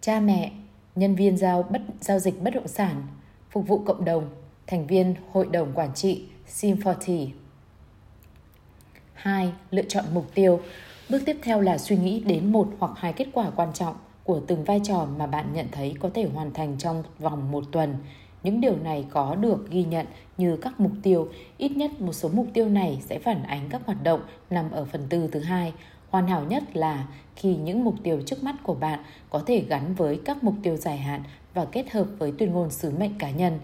cha 0.00 0.20
mẹ, 0.20 0.52
nhân 0.96 1.14
viên 1.14 1.36
giao 1.36 1.62
bất 1.62 1.80
giao 2.00 2.18
dịch 2.18 2.42
bất 2.42 2.54
động 2.54 2.68
sản, 2.68 3.02
phục 3.50 3.68
vụ 3.68 3.78
cộng 3.78 4.04
đồng, 4.04 4.28
thành 4.66 4.86
viên 4.86 5.14
hội 5.32 5.46
đồng 5.52 5.72
quản 5.74 5.94
trị 5.94 6.24
Sim40. 6.48 7.28
2. 9.14 9.52
Lựa 9.70 9.82
chọn 9.82 10.04
mục 10.14 10.26
tiêu. 10.34 10.60
Bước 11.10 11.22
tiếp 11.26 11.36
theo 11.42 11.60
là 11.60 11.78
suy 11.78 11.96
nghĩ 11.96 12.20
đến 12.20 12.52
một 12.52 12.68
hoặc 12.78 12.92
hai 12.96 13.12
kết 13.12 13.26
quả 13.32 13.50
quan 13.56 13.72
trọng 13.72 13.96
của 14.24 14.40
từng 14.46 14.64
vai 14.64 14.80
trò 14.84 15.06
mà 15.18 15.26
bạn 15.26 15.52
nhận 15.52 15.66
thấy 15.72 15.94
có 16.00 16.10
thể 16.14 16.28
hoàn 16.34 16.52
thành 16.52 16.78
trong 16.78 17.02
vòng 17.18 17.50
một 17.50 17.64
tuần. 17.72 17.94
Những 18.42 18.60
điều 18.60 18.76
này 18.76 19.06
có 19.10 19.34
được 19.34 19.70
ghi 19.70 19.84
nhận 19.84 20.06
như 20.36 20.56
các 20.56 20.80
mục 20.80 20.92
tiêu, 21.02 21.28
ít 21.58 21.68
nhất 21.68 22.00
một 22.00 22.12
số 22.12 22.28
mục 22.32 22.46
tiêu 22.54 22.68
này 22.68 23.02
sẽ 23.06 23.18
phản 23.18 23.42
ánh 23.42 23.68
các 23.70 23.82
hoạt 23.86 24.02
động 24.02 24.20
nằm 24.50 24.70
ở 24.70 24.84
phần 24.84 25.06
tư 25.08 25.28
thứ 25.32 25.40
hai 25.40 25.72
Hoàn 26.12 26.26
hảo 26.26 26.44
nhất 26.44 26.76
là 26.76 27.06
khi 27.36 27.56
những 27.56 27.84
mục 27.84 27.94
tiêu 28.02 28.22
trước 28.26 28.42
mắt 28.42 28.54
của 28.62 28.74
bạn 28.74 29.00
có 29.30 29.42
thể 29.46 29.64
gắn 29.68 29.94
với 29.94 30.20
các 30.24 30.44
mục 30.44 30.54
tiêu 30.62 30.76
dài 30.76 30.96
hạn 30.96 31.22
và 31.54 31.64
kết 31.64 31.90
hợp 31.90 32.06
với 32.18 32.32
tuyên 32.38 32.52
ngôn 32.52 32.70
sứ 32.70 32.90
mệnh 32.90 33.18
cá 33.18 33.30
nhân. 33.30 33.58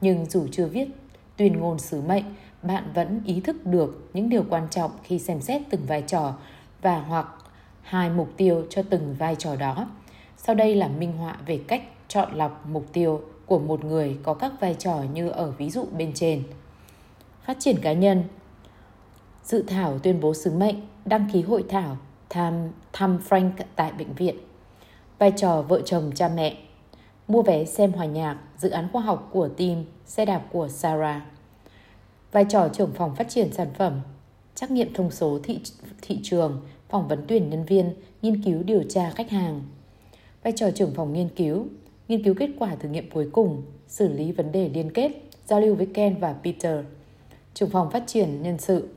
Nhưng 0.00 0.26
dù 0.26 0.46
chưa 0.52 0.66
viết 0.66 0.88
tuyên 1.36 1.60
ngôn 1.60 1.78
sứ 1.78 2.00
mệnh, 2.00 2.24
bạn 2.62 2.84
vẫn 2.94 3.20
ý 3.24 3.40
thức 3.40 3.66
được 3.66 4.10
những 4.14 4.28
điều 4.28 4.44
quan 4.50 4.68
trọng 4.70 4.90
khi 5.02 5.18
xem 5.18 5.40
xét 5.40 5.62
từng 5.70 5.86
vai 5.86 6.02
trò 6.02 6.34
và 6.82 7.00
hoặc 7.00 7.26
hai 7.82 8.10
mục 8.10 8.28
tiêu 8.36 8.66
cho 8.70 8.82
từng 8.90 9.14
vai 9.18 9.36
trò 9.36 9.56
đó. 9.56 9.88
Sau 10.36 10.54
đây 10.54 10.74
là 10.74 10.88
minh 10.88 11.12
họa 11.12 11.36
về 11.46 11.60
cách 11.68 11.82
chọn 12.08 12.34
lọc 12.34 12.66
mục 12.66 12.86
tiêu 12.92 13.20
của 13.46 13.58
một 13.58 13.84
người 13.84 14.18
có 14.22 14.34
các 14.34 14.52
vai 14.60 14.74
trò 14.74 15.04
như 15.14 15.28
ở 15.28 15.50
ví 15.50 15.70
dụ 15.70 15.84
bên 15.96 16.12
trên. 16.14 16.42
Phát 17.44 17.56
triển 17.60 17.76
cá 17.82 17.92
nhân 17.92 18.24
Dự 19.48 19.62
thảo 19.62 19.98
tuyên 19.98 20.20
bố 20.20 20.34
sứ 20.34 20.52
mệnh, 20.52 20.76
đăng 21.08 21.28
ký 21.32 21.42
hội 21.42 21.64
thảo, 21.68 21.96
thăm, 22.28 22.68
thăm 22.92 23.18
Frank 23.28 23.50
tại 23.76 23.92
bệnh 23.98 24.14
viện. 24.14 24.36
Vai 25.18 25.32
trò 25.36 25.62
vợ 25.62 25.80
chồng 25.84 26.10
cha 26.14 26.28
mẹ, 26.28 26.56
mua 27.28 27.42
vé 27.42 27.64
xem 27.64 27.92
hòa 27.92 28.04
nhạc, 28.04 28.38
dự 28.58 28.70
án 28.70 28.88
khoa 28.92 29.02
học 29.02 29.28
của 29.32 29.48
team, 29.48 29.84
xe 30.06 30.24
đạp 30.24 30.42
của 30.52 30.68
Sarah. 30.68 31.22
Vai 32.32 32.44
trò 32.48 32.68
trưởng 32.68 32.92
phòng 32.92 33.16
phát 33.16 33.28
triển 33.28 33.52
sản 33.52 33.68
phẩm, 33.78 34.00
trắc 34.54 34.70
nghiệm 34.70 34.92
thông 34.92 35.10
số 35.10 35.38
thị, 35.42 35.60
thị 36.02 36.18
trường, 36.22 36.60
phỏng 36.88 37.08
vấn 37.08 37.24
tuyển 37.28 37.50
nhân 37.50 37.64
viên, 37.64 37.94
nghiên 38.22 38.42
cứu 38.42 38.62
điều 38.62 38.82
tra 38.82 39.10
khách 39.10 39.30
hàng. 39.30 39.62
Vai 40.42 40.52
trò 40.56 40.70
trưởng 40.70 40.94
phòng 40.94 41.12
nghiên 41.12 41.28
cứu, 41.28 41.66
nghiên 42.08 42.24
cứu 42.24 42.34
kết 42.38 42.50
quả 42.58 42.74
thử 42.74 42.88
nghiệm 42.88 43.10
cuối 43.10 43.28
cùng, 43.32 43.62
xử 43.88 44.08
lý 44.08 44.32
vấn 44.32 44.52
đề 44.52 44.68
liên 44.68 44.92
kết, 44.92 45.12
giao 45.46 45.60
lưu 45.60 45.74
với 45.74 45.86
Ken 45.94 46.16
và 46.20 46.34
Peter. 46.44 46.84
Trưởng 47.54 47.70
phòng 47.70 47.90
phát 47.90 48.02
triển 48.06 48.42
nhân 48.42 48.58
sự, 48.58 48.88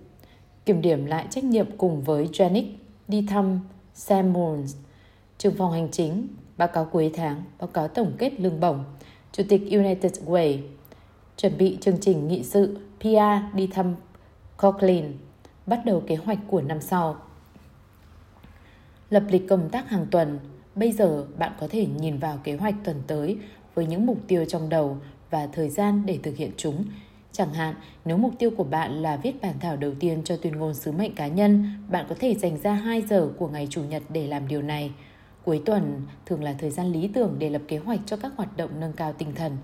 kiểm 0.66 0.82
điểm 0.82 1.06
lại 1.06 1.28
trách 1.30 1.44
nhiệm 1.44 1.78
cùng 1.78 2.02
với 2.02 2.28
Janik 2.28 2.66
đi 3.08 3.26
thăm 3.30 3.60
Sam 3.94 4.34
Moons, 4.34 4.76
trưởng 5.38 5.56
phòng 5.56 5.72
hành 5.72 5.92
chính, 5.92 6.28
báo 6.58 6.68
cáo 6.68 6.86
cuối 6.86 7.12
tháng, 7.14 7.44
báo 7.60 7.68
cáo 7.68 7.88
tổng 7.88 8.12
kết 8.18 8.40
lương 8.40 8.60
bổng, 8.60 8.84
Chủ 9.32 9.44
tịch 9.50 9.62
United 9.72 10.14
Way, 10.26 10.58
chuẩn 11.38 11.58
bị 11.58 11.78
chương 11.82 11.98
trình 12.02 12.28
nghị 12.28 12.44
sự 12.44 12.78
PR 13.00 13.56
đi 13.56 13.68
thăm 13.68 13.96
Cochrane, 14.58 15.10
bắt 15.66 15.82
đầu 15.86 16.04
kế 16.08 16.16
hoạch 16.16 16.40
của 16.48 16.62
năm 16.62 16.82
sau. 16.82 17.16
Lập 19.10 19.24
lịch 19.30 19.50
công 19.50 19.70
tác 19.70 19.90
hàng 19.90 20.06
tuần, 20.12 20.40
bây 20.76 20.92
giờ 20.92 21.26
bạn 21.38 21.52
có 21.60 21.68
thể 21.68 21.86
nhìn 21.86 22.18
vào 22.18 22.40
kế 22.44 22.56
hoạch 22.56 22.76
tuần 22.84 23.02
tới 23.08 23.38
với 23.76 23.86
những 23.86 24.06
mục 24.06 24.18
tiêu 24.28 24.46
trong 24.46 24.70
đầu 24.70 24.98
và 25.30 25.48
thời 25.48 25.70
gian 25.70 26.06
để 26.06 26.20
thực 26.24 26.38
hiện 26.38 26.52
chúng. 26.58 26.86
Chẳng 27.34 27.54
hạn, 27.54 27.76
nếu 28.06 28.18
mục 28.18 28.34
tiêu 28.40 28.52
của 28.58 28.64
bạn 28.64 29.02
là 29.02 29.18
viết 29.18 29.42
bản 29.42 29.56
thảo 29.60 29.78
đầu 29.78 29.94
tiên 30.00 30.22
cho 30.24 30.38
tuyên 30.38 30.56
ngôn 30.56 30.74
sứ 30.74 30.92
mệnh 30.92 31.16
cá 31.16 31.28
nhân, 31.28 31.66
bạn 31.90 32.06
có 32.10 32.16
thể 32.20 32.36
dành 32.36 32.58
ra 32.58 32.74
2 32.74 33.02
giờ 33.02 33.30
của 33.38 33.48
ngày 33.48 33.68
Chủ 33.70 33.84
nhật 33.84 34.04
để 34.10 34.28
làm 34.28 34.48
điều 34.48 34.62
này. 34.62 34.92
Cuối 35.46 35.62
tuần 35.66 36.02
thường 36.26 36.44
là 36.44 36.54
thời 36.54 36.70
gian 36.70 36.92
lý 36.92 37.08
tưởng 37.08 37.36
để 37.40 37.50
lập 37.50 37.62
kế 37.68 37.78
hoạch 37.78 38.00
cho 38.06 38.18
các 38.18 38.32
hoạt 38.38 38.58
động 38.58 38.70
nâng 38.80 38.94
cao 38.94 39.14
tinh 39.14 39.36
thần, 39.36 39.58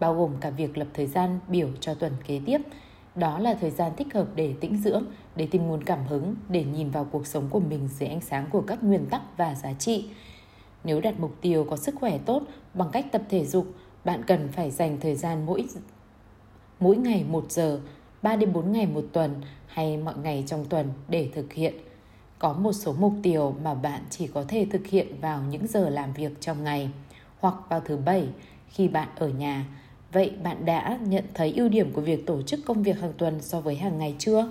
bao 0.00 0.14
gồm 0.14 0.30
cả 0.40 0.50
việc 0.50 0.78
lập 0.78 0.88
thời 0.94 1.06
gian 1.06 1.40
biểu 1.48 1.68
cho 1.80 1.94
tuần 1.94 2.12
kế 2.26 2.40
tiếp. 2.46 2.60
Đó 3.14 3.38
là 3.38 3.54
thời 3.54 3.70
gian 3.70 3.92
thích 3.96 4.14
hợp 4.14 4.26
để 4.34 4.54
tĩnh 4.60 4.76
dưỡng, 4.76 5.04
để 5.36 5.48
tìm 5.50 5.66
nguồn 5.66 5.84
cảm 5.84 6.06
hứng, 6.06 6.34
để 6.48 6.64
nhìn 6.64 6.90
vào 6.90 7.04
cuộc 7.04 7.26
sống 7.26 7.48
của 7.50 7.60
mình 7.60 7.88
dưới 7.98 8.08
ánh 8.08 8.20
sáng 8.20 8.46
của 8.52 8.60
các 8.60 8.82
nguyên 8.82 9.06
tắc 9.06 9.22
và 9.36 9.54
giá 9.54 9.72
trị. 9.72 10.08
Nếu 10.84 11.00
đặt 11.00 11.20
mục 11.20 11.34
tiêu 11.40 11.66
có 11.70 11.76
sức 11.76 11.94
khỏe 12.00 12.18
tốt 12.18 12.42
bằng 12.74 12.88
cách 12.92 13.06
tập 13.12 13.22
thể 13.28 13.44
dục, 13.44 13.66
bạn 14.04 14.22
cần 14.26 14.48
phải 14.48 14.70
dành 14.70 15.00
thời 15.00 15.14
gian 15.14 15.46
mỗi 15.46 15.64
mỗi 16.80 16.96
ngày 16.96 17.24
một 17.28 17.52
giờ 17.52 17.80
3 18.22 18.36
đến 18.36 18.52
4 18.52 18.72
ngày 18.72 18.86
một 18.86 19.04
tuần 19.12 19.34
hay 19.66 19.96
mọi 19.96 20.14
ngày 20.22 20.44
trong 20.46 20.64
tuần 20.64 20.88
để 21.08 21.28
thực 21.34 21.52
hiện. 21.52 21.74
Có 22.38 22.52
một 22.52 22.72
số 22.72 22.92
mục 22.92 23.12
tiêu 23.22 23.54
mà 23.62 23.74
bạn 23.74 24.00
chỉ 24.10 24.26
có 24.26 24.44
thể 24.48 24.66
thực 24.70 24.86
hiện 24.86 25.06
vào 25.20 25.42
những 25.50 25.66
giờ 25.66 25.90
làm 25.90 26.12
việc 26.12 26.40
trong 26.40 26.64
ngày 26.64 26.90
hoặc 27.40 27.54
vào 27.68 27.80
thứ 27.84 27.96
bảy 27.96 28.28
khi 28.68 28.88
bạn 28.88 29.08
ở 29.16 29.28
nhà. 29.28 29.66
Vậy 30.12 30.32
bạn 30.42 30.64
đã 30.64 30.98
nhận 31.06 31.24
thấy 31.34 31.52
ưu 31.56 31.68
điểm 31.68 31.92
của 31.92 32.00
việc 32.00 32.26
tổ 32.26 32.42
chức 32.42 32.60
công 32.66 32.82
việc 32.82 33.00
hàng 33.00 33.12
tuần 33.18 33.40
so 33.40 33.60
với 33.60 33.76
hàng 33.76 33.98
ngày 33.98 34.14
chưa? 34.18 34.48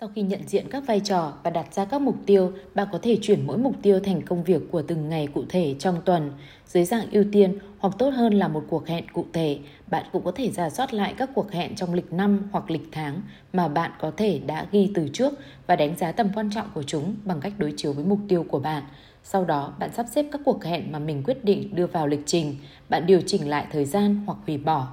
Sau 0.00 0.10
khi 0.14 0.22
nhận 0.22 0.40
diện 0.48 0.66
các 0.70 0.82
vai 0.86 1.00
trò 1.00 1.32
và 1.42 1.50
đặt 1.50 1.74
ra 1.74 1.84
các 1.84 2.00
mục 2.00 2.16
tiêu, 2.26 2.52
bạn 2.74 2.88
có 2.92 2.98
thể 3.02 3.18
chuyển 3.22 3.46
mỗi 3.46 3.58
mục 3.58 3.74
tiêu 3.82 4.00
thành 4.00 4.22
công 4.22 4.44
việc 4.44 4.62
của 4.70 4.82
từng 4.82 5.08
ngày 5.08 5.26
cụ 5.26 5.44
thể 5.48 5.74
trong 5.78 6.00
tuần. 6.04 6.32
Dưới 6.74 6.84
dạng 6.84 7.10
ưu 7.10 7.24
tiên 7.32 7.58
hoặc 7.78 7.94
tốt 7.98 8.10
hơn 8.10 8.34
là 8.34 8.48
một 8.48 8.64
cuộc 8.68 8.86
hẹn 8.86 9.04
cụ 9.12 9.26
thể, 9.32 9.58
bạn 9.90 10.06
cũng 10.12 10.24
có 10.24 10.32
thể 10.32 10.50
giả 10.50 10.70
soát 10.70 10.94
lại 10.94 11.14
các 11.16 11.30
cuộc 11.34 11.52
hẹn 11.52 11.74
trong 11.74 11.94
lịch 11.94 12.12
năm 12.12 12.48
hoặc 12.52 12.70
lịch 12.70 12.88
tháng 12.92 13.20
mà 13.52 13.68
bạn 13.68 13.90
có 14.00 14.12
thể 14.16 14.40
đã 14.46 14.66
ghi 14.72 14.90
từ 14.94 15.08
trước 15.12 15.32
và 15.66 15.76
đánh 15.76 15.96
giá 15.96 16.12
tầm 16.12 16.28
quan 16.34 16.50
trọng 16.54 16.66
của 16.74 16.82
chúng 16.82 17.16
bằng 17.24 17.40
cách 17.40 17.52
đối 17.58 17.74
chiếu 17.76 17.92
với 17.92 18.04
mục 18.04 18.18
tiêu 18.28 18.44
của 18.48 18.58
bạn. 18.58 18.82
Sau 19.22 19.44
đó, 19.44 19.72
bạn 19.78 19.90
sắp 19.92 20.06
xếp 20.10 20.26
các 20.32 20.40
cuộc 20.44 20.64
hẹn 20.64 20.92
mà 20.92 20.98
mình 20.98 21.22
quyết 21.26 21.44
định 21.44 21.74
đưa 21.74 21.86
vào 21.86 22.06
lịch 22.06 22.22
trình. 22.26 22.56
Bạn 22.88 23.06
điều 23.06 23.20
chỉnh 23.26 23.48
lại 23.48 23.66
thời 23.72 23.84
gian 23.84 24.22
hoặc 24.26 24.38
hủy 24.46 24.58
bỏ. 24.58 24.88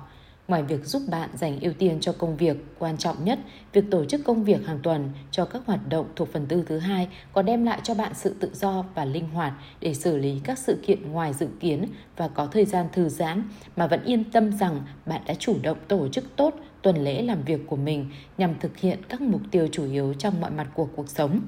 Ngoài 0.47 0.63
việc 0.63 0.85
giúp 0.85 1.01
bạn 1.09 1.29
dành 1.33 1.59
ưu 1.59 1.73
tiên 1.73 1.97
cho 2.01 2.13
công 2.13 2.37
việc, 2.37 2.57
quan 2.79 2.97
trọng 2.97 3.25
nhất, 3.25 3.39
việc 3.73 3.85
tổ 3.91 4.05
chức 4.05 4.21
công 4.23 4.43
việc 4.43 4.67
hàng 4.67 4.79
tuần 4.83 5.09
cho 5.31 5.45
các 5.45 5.61
hoạt 5.65 5.89
động 5.89 6.05
thuộc 6.15 6.33
phần 6.33 6.45
tư 6.45 6.63
thứ 6.67 6.79
hai 6.79 7.07
còn 7.33 7.45
đem 7.45 7.65
lại 7.65 7.79
cho 7.83 7.93
bạn 7.93 8.11
sự 8.15 8.35
tự 8.39 8.49
do 8.53 8.85
và 8.95 9.05
linh 9.05 9.29
hoạt 9.29 9.53
để 9.81 9.93
xử 9.93 10.17
lý 10.17 10.41
các 10.43 10.59
sự 10.59 10.77
kiện 10.87 11.11
ngoài 11.11 11.33
dự 11.33 11.47
kiến 11.59 11.85
và 12.17 12.27
có 12.27 12.45
thời 12.45 12.65
gian 12.65 12.87
thư 12.93 13.09
giãn 13.09 13.43
mà 13.75 13.87
vẫn 13.87 14.03
yên 14.03 14.31
tâm 14.31 14.51
rằng 14.57 14.81
bạn 15.05 15.21
đã 15.25 15.33
chủ 15.33 15.55
động 15.63 15.77
tổ 15.87 16.07
chức 16.07 16.35
tốt 16.35 16.55
tuần 16.81 17.03
lễ 17.03 17.21
làm 17.21 17.43
việc 17.43 17.67
của 17.67 17.75
mình 17.75 18.09
nhằm 18.37 18.59
thực 18.59 18.77
hiện 18.77 18.99
các 19.09 19.21
mục 19.21 19.41
tiêu 19.51 19.67
chủ 19.71 19.85
yếu 19.85 20.13
trong 20.13 20.41
mọi 20.41 20.51
mặt 20.51 20.67
của 20.73 20.87
cuộc 20.95 21.09
sống. 21.09 21.39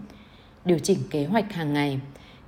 Điều 0.66 0.80
chỉnh 0.80 1.00
kế 1.10 1.26
hoạch 1.26 1.54
hàng 1.54 1.74
ngày 1.74 2.00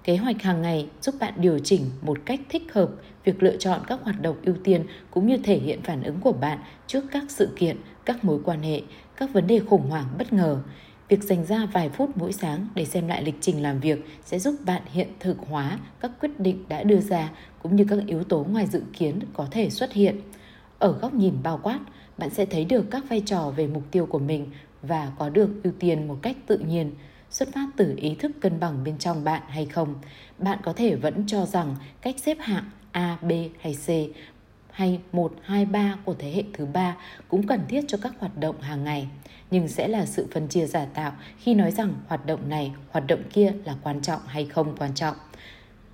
Kế 0.06 0.18
hoạch 0.18 0.42
hàng 0.42 0.62
ngày 0.62 0.88
giúp 1.02 1.16
bạn 1.20 1.34
điều 1.38 1.60
chỉnh 1.60 1.82
một 2.02 2.18
cách 2.26 2.40
thích 2.50 2.74
hợp 2.74 2.90
việc 3.24 3.44
lựa 3.44 3.58
chọn 3.58 3.80
các 3.88 4.00
hoạt 4.04 4.22
động 4.22 4.36
ưu 4.46 4.56
tiên 4.64 4.86
cũng 5.12 5.28
như 5.28 5.38
thể 5.38 5.58
hiện 5.60 5.82
phản 5.82 6.04
ứng 6.04 6.20
của 6.20 6.32
bạn 6.32 6.60
trước 6.88 7.04
các 7.12 7.24
sự 7.28 7.50
kiện, 7.56 7.78
các 8.06 8.24
mối 8.24 8.40
quan 8.46 8.62
hệ, 8.62 8.82
các 9.16 9.34
vấn 9.34 9.48
đề 9.48 9.60
khủng 9.60 9.90
hoảng 9.90 10.06
bất 10.18 10.34
ngờ. 10.34 10.62
Việc 11.10 11.24
dành 11.24 11.46
ra 11.46 11.66
vài 11.74 11.90
phút 11.90 12.10
mỗi 12.18 12.34
sáng 12.34 12.68
để 12.76 12.86
xem 12.86 13.08
lại 13.08 13.24
lịch 13.24 13.36
trình 13.42 13.64
làm 13.64 13.80
việc 13.80 14.06
sẽ 14.26 14.40
giúp 14.40 14.56
bạn 14.66 14.82
hiện 14.92 15.08
thực 15.20 15.38
hóa 15.40 15.80
các 16.00 16.12
quyết 16.20 16.40
định 16.40 16.64
đã 16.70 16.84
đưa 16.84 17.00
ra 17.00 17.32
cũng 17.62 17.76
như 17.76 17.86
các 17.90 18.00
yếu 18.08 18.24
tố 18.24 18.44
ngoài 18.44 18.68
dự 18.68 18.82
kiến 18.94 19.20
có 19.34 19.48
thể 19.52 19.70
xuất 19.70 19.94
hiện. 19.94 20.22
Ở 20.80 20.92
góc 20.92 21.14
nhìn 21.14 21.34
bao 21.44 21.60
quát, 21.64 21.80
bạn 22.18 22.30
sẽ 22.30 22.46
thấy 22.46 22.66
được 22.66 22.86
các 22.92 23.04
vai 23.10 23.22
trò 23.26 23.54
về 23.56 23.68
mục 23.68 23.84
tiêu 23.92 24.06
của 24.06 24.20
mình 24.20 24.48
và 24.82 25.12
có 25.20 25.30
được 25.30 25.50
ưu 25.64 25.74
tiên 25.80 26.08
một 26.08 26.18
cách 26.22 26.38
tự 26.48 26.58
nhiên 26.58 26.92
xuất 27.36 27.54
phát 27.54 27.68
từ 27.78 27.94
ý 27.98 28.16
thức 28.16 28.32
cân 28.42 28.60
bằng 28.60 28.84
bên 28.84 28.98
trong 28.98 29.24
bạn 29.24 29.42
hay 29.48 29.66
không. 29.66 29.96
Bạn 30.38 30.60
có 30.64 30.74
thể 30.74 30.96
vẫn 30.96 31.24
cho 31.28 31.46
rằng 31.46 31.76
cách 32.02 32.16
xếp 32.20 32.38
hạng 32.42 32.64
A, 32.92 33.18
B 33.22 33.32
hay 33.60 33.76
C 33.86 33.90
hay 34.72 35.00
1, 35.12 35.34
2, 35.42 35.66
3 35.66 35.98
của 36.06 36.16
thế 36.20 36.32
hệ 36.32 36.44
thứ 36.54 36.66
ba 36.66 36.98
cũng 37.28 37.48
cần 37.48 37.62
thiết 37.68 37.82
cho 37.88 37.98
các 38.02 38.14
hoạt 38.20 38.38
động 38.38 38.62
hàng 38.62 38.84
ngày, 38.84 39.08
nhưng 39.52 39.68
sẽ 39.68 39.88
là 39.88 40.06
sự 40.06 40.28
phân 40.34 40.48
chia 40.48 40.66
giả 40.66 40.86
tạo 40.86 41.12
khi 41.38 41.54
nói 41.54 41.72
rằng 41.72 41.94
hoạt 42.08 42.26
động 42.26 42.50
này, 42.50 42.72
hoạt 42.90 43.08
động 43.08 43.22
kia 43.34 43.54
là 43.66 43.76
quan 43.84 44.02
trọng 44.02 44.22
hay 44.28 44.46
không 44.46 44.76
quan 44.78 44.94
trọng. 44.94 45.16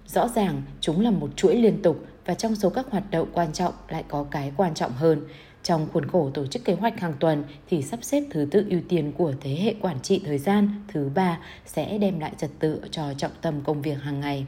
Rõ 0.08 0.28
ràng 0.28 0.62
chúng 0.82 1.02
là 1.02 1.12
một 1.12 1.30
chuỗi 1.36 1.56
liên 1.56 1.82
tục 1.82 2.06
và 2.26 2.34
trong 2.34 2.56
số 2.56 2.70
các 2.70 2.86
hoạt 2.90 3.12
động 3.12 3.30
quan 3.34 3.54
trọng 3.54 3.74
lại 3.90 4.04
có 4.08 4.26
cái 4.32 4.52
quan 4.58 4.74
trọng 4.74 4.92
hơn. 4.92 5.22
Trong 5.64 5.88
khuôn 5.94 6.06
khổ 6.06 6.30
tổ 6.34 6.46
chức 6.46 6.66
kế 6.66 6.74
hoạch 6.74 7.00
hàng 7.00 7.14
tuần 7.20 7.44
thì 7.70 7.82
sắp 7.82 8.00
xếp 8.02 8.24
thứ 8.30 8.48
tự 8.52 8.66
ưu 8.70 8.82
tiên 8.90 9.12
của 9.18 9.34
thế 9.42 9.56
hệ 9.56 9.76
quản 9.82 10.02
trị 10.02 10.22
thời 10.26 10.38
gian 10.38 10.84
thứ 10.88 11.10
ba 11.16 11.40
sẽ 11.66 11.98
đem 11.98 12.20
lại 12.20 12.32
trật 12.38 12.50
tự 12.60 12.82
cho 12.92 13.14
trọng 13.14 13.32
tâm 13.42 13.62
công 13.64 13.82
việc 13.82 14.02
hàng 14.02 14.20
ngày. 14.20 14.46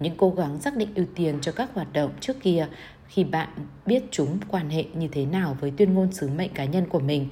Những 0.00 0.16
cố 0.16 0.30
gắng 0.30 0.60
xác 0.60 0.76
định 0.76 0.88
ưu 0.94 1.06
tiên 1.14 1.38
cho 1.40 1.52
các 1.52 1.74
hoạt 1.74 1.92
động 1.92 2.10
trước 2.20 2.42
kia, 2.42 2.66
khi 3.08 3.24
bạn 3.24 3.48
biết 3.86 4.02
chúng 4.10 4.38
quan 4.48 4.70
hệ 4.70 4.84
như 4.94 5.08
thế 5.12 5.26
nào 5.26 5.56
với 5.60 5.72
tuyên 5.76 5.94
ngôn 5.94 6.12
sứ 6.12 6.28
mệnh 6.28 6.52
cá 6.54 6.64
nhân 6.64 6.88
của 6.88 7.00
mình 7.00 7.28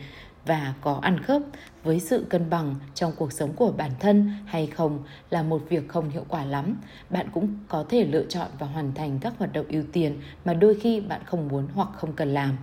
và 0.47 0.75
có 0.81 0.99
ăn 1.03 1.23
khớp 1.23 1.43
với 1.85 2.01
sự 2.01 2.27
cân 2.29 2.51
bằng 2.51 2.75
trong 2.95 3.13
cuộc 3.17 3.33
sống 3.33 3.53
của 3.53 3.73
bản 3.73 3.91
thân 4.01 4.31
hay 4.47 4.67
không 4.67 5.03
là 5.31 5.43
một 5.43 5.63
việc 5.69 5.89
không 5.89 6.11
hiệu 6.11 6.25
quả 6.29 6.45
lắm. 6.45 6.77
Bạn 7.11 7.27
cũng 7.35 7.59
có 7.69 7.85
thể 7.89 8.05
lựa 8.05 8.25
chọn 8.29 8.49
và 8.59 8.67
hoàn 8.67 8.95
thành 8.95 9.19
các 9.21 9.35
hoạt 9.39 9.53
động 9.53 9.67
ưu 9.69 9.83
tiên 9.93 10.21
mà 10.45 10.55
đôi 10.55 10.75
khi 10.81 11.01
bạn 11.01 11.21
không 11.25 11.49
muốn 11.49 11.69
hoặc 11.75 11.89
không 11.97 12.13
cần 12.13 12.35
làm 12.35 12.57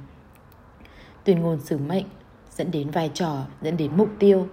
tuyên 1.24 1.40
ngôn 1.40 1.60
sứ 1.60 1.78
mệnh 1.78 2.06
dẫn 2.58 2.72
đến 2.72 2.90
vai 2.90 3.12
trò, 3.14 3.46
dẫn 3.62 3.78
đến 3.78 3.92
mục 3.98 4.10
tiêu. 4.20 4.48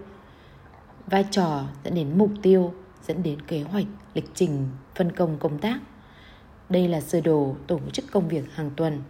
Vai 1.06 1.24
trò 1.30 1.62
dẫn 1.84 1.94
đến 1.94 2.18
mục 2.18 2.30
tiêu, 2.42 2.74
dẫn 3.06 3.22
đến 3.22 3.42
kế 3.42 3.62
hoạch, 3.62 3.86
lịch 4.14 4.30
trình, 4.34 4.68
phân 4.94 5.12
công 5.12 5.38
công 5.38 5.58
tác. 5.58 5.78
Đây 6.68 6.88
là 6.88 7.00
sơ 7.00 7.20
đồ 7.20 7.56
tổ 7.66 7.80
chức 7.92 8.04
công 8.12 8.28
việc 8.28 8.54
hàng 8.54 8.70
tuần. 8.76 9.02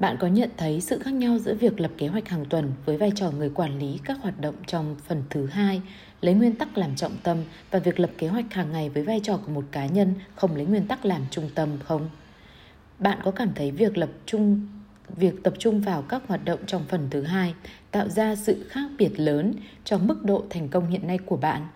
Bạn 0.00 0.16
có 0.20 0.26
nhận 0.26 0.50
thấy 0.56 0.80
sự 0.80 0.98
khác 0.98 1.14
nhau 1.14 1.38
giữa 1.38 1.54
việc 1.54 1.80
lập 1.80 1.90
kế 1.98 2.08
hoạch 2.08 2.28
hàng 2.28 2.44
tuần 2.44 2.72
với 2.84 2.96
vai 2.96 3.12
trò 3.14 3.30
người 3.30 3.50
quản 3.50 3.78
lý 3.78 3.98
các 4.04 4.18
hoạt 4.22 4.40
động 4.40 4.54
trong 4.66 4.96
phần 5.06 5.22
thứ 5.30 5.46
hai, 5.46 5.82
lấy 6.20 6.34
nguyên 6.34 6.56
tắc 6.56 6.78
làm 6.78 6.96
trọng 6.96 7.16
tâm 7.22 7.38
và 7.70 7.78
việc 7.78 8.00
lập 8.00 8.10
kế 8.18 8.28
hoạch 8.28 8.52
hàng 8.54 8.72
ngày 8.72 8.88
với 8.88 9.02
vai 9.02 9.20
trò 9.22 9.36
của 9.36 9.52
một 9.52 9.64
cá 9.70 9.86
nhân 9.86 10.14
không 10.34 10.56
lấy 10.56 10.66
nguyên 10.66 10.86
tắc 10.86 11.04
làm 11.04 11.22
trung 11.30 11.50
tâm 11.54 11.68
không? 11.84 12.08
Bạn 12.98 13.18
có 13.24 13.30
cảm 13.30 13.48
thấy 13.54 13.70
việc 13.70 13.98
lập 13.98 14.10
trung 14.26 14.68
việc 15.08 15.34
tập 15.42 15.54
trung 15.58 15.80
vào 15.80 16.02
các 16.02 16.22
hoạt 16.28 16.44
động 16.44 16.60
trong 16.66 16.84
phần 16.88 17.08
thứ 17.10 17.22
hai 17.22 17.54
tạo 17.90 18.08
ra 18.08 18.36
sự 18.36 18.66
khác 18.70 18.90
biệt 18.98 19.20
lớn 19.20 19.54
trong 19.84 20.06
mức 20.06 20.24
độ 20.24 20.44
thành 20.50 20.68
công 20.68 20.88
hiện 20.90 21.06
nay 21.06 21.18
của 21.18 21.36
bạn. 21.36 21.66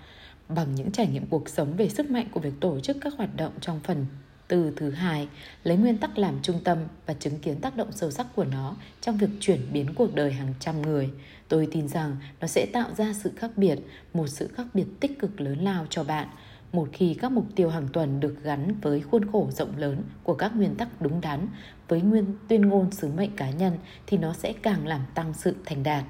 Bằng 0.49 0.75
những 0.75 0.91
trải 0.91 1.07
nghiệm 1.07 1.27
cuộc 1.27 1.49
sống 1.49 1.77
về 1.77 1.89
sức 1.89 2.11
mạnh 2.11 2.27
của 2.31 2.41
việc 2.41 2.53
tổ 2.61 2.81
chức 2.81 2.97
các 3.01 3.13
hoạt 3.17 3.37
động 3.37 3.53
trong 3.61 3.81
phần 3.81 4.07
từ 4.49 4.73
thứ 4.77 4.91
hai, 4.91 5.29
lấy 5.65 5.77
nguyên 5.77 5.99
tắc 5.99 6.19
làm 6.19 6.35
trung 6.43 6.61
tâm 6.65 6.79
và 7.07 7.15
chứng 7.15 7.39
kiến 7.39 7.61
tác 7.61 7.77
động 7.77 7.93
sâu 7.93 8.11
sắc 8.11 8.27
của 8.35 8.45
nó 8.45 8.77
trong 9.01 9.17
việc 9.17 9.31
chuyển 9.41 9.61
biến 9.73 9.95
cuộc 9.95 10.15
đời 10.15 10.33
hàng 10.33 10.55
trăm 10.61 10.83
người, 10.83 11.11
tôi 11.49 11.69
tin 11.73 11.89
rằng 11.89 12.17
nó 12.41 12.47
sẽ 12.47 12.67
tạo 12.73 12.91
ra 12.97 13.13
sự 13.13 13.33
khác 13.37 13.51
biệt, 13.57 13.79
một 14.15 14.27
sự 14.27 14.49
khác 14.55 14.67
biệt 14.75 14.87
tích 15.01 15.19
cực 15.19 15.41
lớn 15.41 15.59
lao 15.59 15.87
cho 15.91 16.05
bạn 16.05 16.29
một 16.77 16.89
khi 16.93 17.15
các 17.15 17.33
mục 17.33 17.47
tiêu 17.55 17.69
hàng 17.69 17.89
tuần 17.93 18.21
được 18.21 18.37
gắn 18.43 18.75
với 18.83 19.01
khuôn 19.01 19.33
khổ 19.33 19.49
rộng 19.51 19.77
lớn 19.77 20.03
của 20.23 20.35
các 20.35 20.57
nguyên 20.57 20.75
tắc 20.75 21.01
đúng 21.01 21.21
đắn 21.21 21.49
với 21.89 22.01
nguyên 22.01 22.35
tuyên 22.49 22.63
ngôn 22.63 22.91
sứ 22.91 23.09
mệnh 23.09 23.37
cá 23.37 23.51
nhân 23.51 23.79
thì 24.07 24.19
nó 24.19 24.33
sẽ 24.33 24.53
càng 24.63 24.87
làm 24.87 25.01
tăng 25.15 25.35
sự 25.35 25.57
thành 25.65 25.83
đạt. 25.83 26.05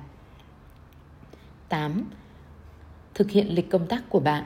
8. 1.69 2.05
Thực 3.15 3.31
hiện 3.31 3.55
lịch 3.55 3.71
công 3.71 3.87
tác 3.87 4.03
của 4.09 4.21
bạn. 4.21 4.45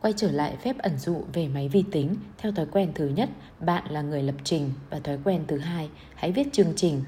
Quay 0.00 0.14
trở 0.16 0.30
lại 0.30 0.56
phép 0.56 0.78
ẩn 0.78 0.98
dụ 0.98 1.24
về 1.32 1.48
máy 1.48 1.68
vi 1.68 1.84
tính 1.90 2.16
theo 2.38 2.52
thói 2.52 2.66
quen 2.66 2.92
thứ 2.94 3.08
nhất, 3.08 3.30
bạn 3.60 3.90
là 3.90 4.02
người 4.02 4.22
lập 4.22 4.36
trình 4.44 4.70
và 4.90 4.98
thói 4.98 5.18
quen 5.24 5.44
thứ 5.46 5.58
hai, 5.58 5.90
hãy 6.14 6.32
viết 6.32 6.52
chương 6.52 6.72
trình. 6.76 7.04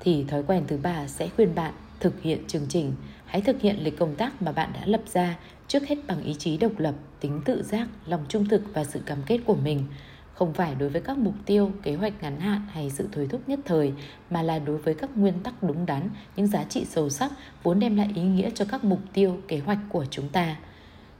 Thì 0.00 0.24
thói 0.24 0.42
quen 0.42 0.64
thứ 0.66 0.76
ba 0.76 1.06
sẽ 1.06 1.28
khuyên 1.28 1.54
bạn 1.54 1.74
thực 2.00 2.22
hiện 2.22 2.46
chương 2.46 2.66
trình, 2.68 2.92
hãy 3.26 3.40
thực 3.40 3.60
hiện 3.60 3.76
lịch 3.84 3.98
công 3.98 4.14
tác 4.14 4.42
mà 4.42 4.52
bạn 4.52 4.70
đã 4.74 4.80
lập 4.86 5.02
ra 5.12 5.36
trước 5.68 5.88
hết 5.88 5.96
bằng 6.06 6.22
ý 6.22 6.34
chí 6.34 6.56
độc 6.56 6.78
lập, 6.78 6.94
tính 7.20 7.40
tự 7.44 7.62
giác, 7.62 7.88
lòng 8.06 8.24
trung 8.28 8.48
thực 8.48 8.62
và 8.74 8.84
sự 8.84 9.00
cam 9.06 9.18
kết 9.26 9.38
của 9.46 9.56
mình 9.56 9.84
không 10.36 10.52
phải 10.52 10.74
đối 10.74 10.88
với 10.88 11.02
các 11.02 11.18
mục 11.18 11.34
tiêu, 11.46 11.70
kế 11.82 11.94
hoạch 11.94 12.22
ngắn 12.22 12.40
hạn 12.40 12.60
hay 12.72 12.90
sự 12.90 13.08
thôi 13.12 13.28
thúc 13.30 13.48
nhất 13.48 13.60
thời, 13.64 13.92
mà 14.30 14.42
là 14.42 14.58
đối 14.58 14.78
với 14.78 14.94
các 14.94 15.16
nguyên 15.16 15.34
tắc 15.42 15.62
đúng 15.62 15.86
đắn, 15.86 16.08
những 16.36 16.46
giá 16.46 16.64
trị 16.64 16.84
sâu 16.84 17.08
sắc 17.08 17.32
vốn 17.62 17.80
đem 17.80 17.96
lại 17.96 18.10
ý 18.14 18.22
nghĩa 18.22 18.50
cho 18.54 18.64
các 18.64 18.84
mục 18.84 19.00
tiêu, 19.12 19.40
kế 19.48 19.58
hoạch 19.58 19.78
của 19.88 20.06
chúng 20.10 20.28
ta. 20.28 20.56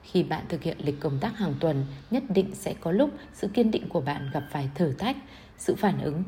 Khi 0.03 0.23
bạn 0.23 0.45
thực 0.49 0.63
hiện 0.63 0.77
lịch 0.81 1.01
công 1.01 1.19
tác 1.21 1.39
hàng 1.39 1.55
tuần, 1.61 1.85
nhất 2.11 2.23
định 2.29 2.55
sẽ 2.55 2.75
có 2.81 2.93
lúc 2.93 3.11
sự 3.33 3.49
kiên 3.49 3.71
định 3.71 3.89
của 3.89 4.01
bạn 4.01 4.31
gặp 4.33 4.43
phải 4.51 4.69
thử 4.75 4.93
thách, 4.93 5.17
sự 5.59 5.75
phản 5.75 6.01
ứng 6.01 6.25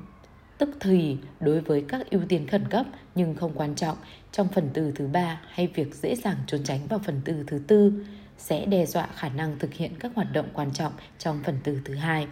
tức 0.58 0.68
thì 0.80 1.16
đối 1.40 1.60
với 1.60 1.84
các 1.88 2.10
ưu 2.10 2.20
tiên 2.28 2.46
khẩn 2.46 2.68
cấp 2.68 2.86
nhưng 3.14 3.34
không 3.34 3.52
quan 3.54 3.74
trọng 3.74 3.96
trong 4.32 4.48
phần 4.48 4.70
từ 4.74 4.92
thứ 4.94 5.06
ba 5.06 5.40
hay 5.48 5.66
việc 5.66 5.94
dễ 5.94 6.14
dàng 6.14 6.36
trốn 6.46 6.60
tránh 6.64 6.86
vào 6.88 7.00
phần 7.04 7.20
từ 7.24 7.44
thứ 7.46 7.60
tư 7.66 7.92
sẽ 8.38 8.66
đe 8.66 8.86
dọa 8.86 9.08
khả 9.14 9.28
năng 9.28 9.58
thực 9.58 9.74
hiện 9.74 9.92
các 9.98 10.12
hoạt 10.14 10.32
động 10.32 10.48
quan 10.52 10.72
trọng 10.72 10.92
trong 11.18 11.40
phần 11.44 11.58
từ 11.64 11.80
thứ 11.84 11.94
hai. 11.94 12.26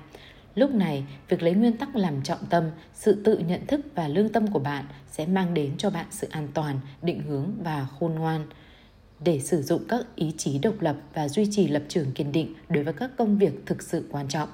Lúc 0.54 0.70
này, 0.70 1.04
việc 1.28 1.42
lấy 1.42 1.54
nguyên 1.54 1.76
tắc 1.76 1.96
làm 1.96 2.22
trọng 2.22 2.46
tâm, 2.50 2.64
sự 2.94 3.22
tự 3.24 3.38
nhận 3.38 3.66
thức 3.66 3.80
và 3.94 4.08
lương 4.08 4.28
tâm 4.28 4.46
của 4.46 4.58
bạn 4.58 4.84
sẽ 5.10 5.26
mang 5.26 5.54
đến 5.54 5.76
cho 5.78 5.90
bạn 5.90 6.06
sự 6.10 6.26
an 6.30 6.48
toàn, 6.54 6.80
định 7.02 7.20
hướng 7.20 7.52
và 7.62 7.86
khôn 7.98 8.14
ngoan 8.14 8.46
để 9.20 9.40
sử 9.40 9.62
dụng 9.62 9.84
các 9.88 10.00
ý 10.16 10.32
chí 10.38 10.58
độc 10.58 10.74
lập 10.80 10.96
và 11.14 11.28
duy 11.28 11.48
trì 11.50 11.68
lập 11.68 11.82
trường 11.88 12.12
kiên 12.12 12.32
định 12.32 12.54
đối 12.68 12.84
với 12.84 12.92
các 12.92 13.10
công 13.16 13.38
việc 13.38 13.66
thực 13.66 13.82
sự 13.82 14.04
quan 14.10 14.28
trọng. 14.28 14.48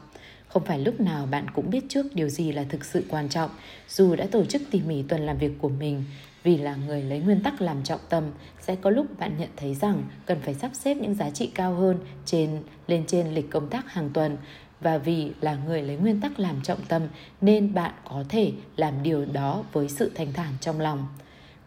Không 0.53 0.65
phải 0.65 0.79
lúc 0.79 1.01
nào 1.01 1.27
bạn 1.27 1.51
cũng 1.51 1.71
biết 1.71 1.85
trước 1.89 2.07
điều 2.15 2.29
gì 2.29 2.53
là 2.53 2.65
thực 2.69 2.85
sự 2.85 3.05
quan 3.09 3.29
trọng, 3.29 3.51
dù 3.89 4.17
đã 4.17 4.27
tổ 4.31 4.45
chức 4.45 4.63
tỉ 4.71 4.81
mỉ 4.81 5.03
tuần 5.03 5.27
làm 5.27 5.39
việc 5.39 5.53
của 5.59 5.69
mình, 5.69 6.05
vì 6.43 6.57
là 6.57 6.77
người 6.87 7.03
lấy 7.03 7.19
nguyên 7.19 7.43
tắc 7.43 7.61
làm 7.61 7.83
trọng 7.83 8.01
tâm, 8.09 8.25
sẽ 8.61 8.77
có 8.77 8.91
lúc 8.91 9.19
bạn 9.19 9.33
nhận 9.39 9.49
thấy 9.57 9.75
rằng 9.75 10.03
cần 10.27 10.39
phải 10.41 10.55
sắp 10.55 10.71
xếp 10.75 10.95
những 10.95 11.15
giá 11.15 11.31
trị 11.31 11.51
cao 11.55 11.75
hơn 11.75 11.99
trên 12.25 12.63
lên 12.87 13.05
trên 13.07 13.35
lịch 13.35 13.51
công 13.51 13.69
tác 13.69 13.93
hàng 13.93 14.11
tuần. 14.11 14.37
Và 14.81 14.99
vì 14.99 15.33
là 15.41 15.57
người 15.67 15.83
lấy 15.83 15.97
nguyên 15.97 16.21
tắc 16.21 16.41
làm 16.41 16.63
trọng 16.63 16.85
tâm 16.89 17.03
nên 17.41 17.75
bạn 17.75 17.93
có 18.05 18.25
thể 18.29 18.53
làm 18.77 19.03
điều 19.03 19.25
đó 19.25 19.65
với 19.73 19.89
sự 19.89 20.13
thanh 20.15 20.33
thản 20.33 20.53
trong 20.61 20.81
lòng. 20.81 21.07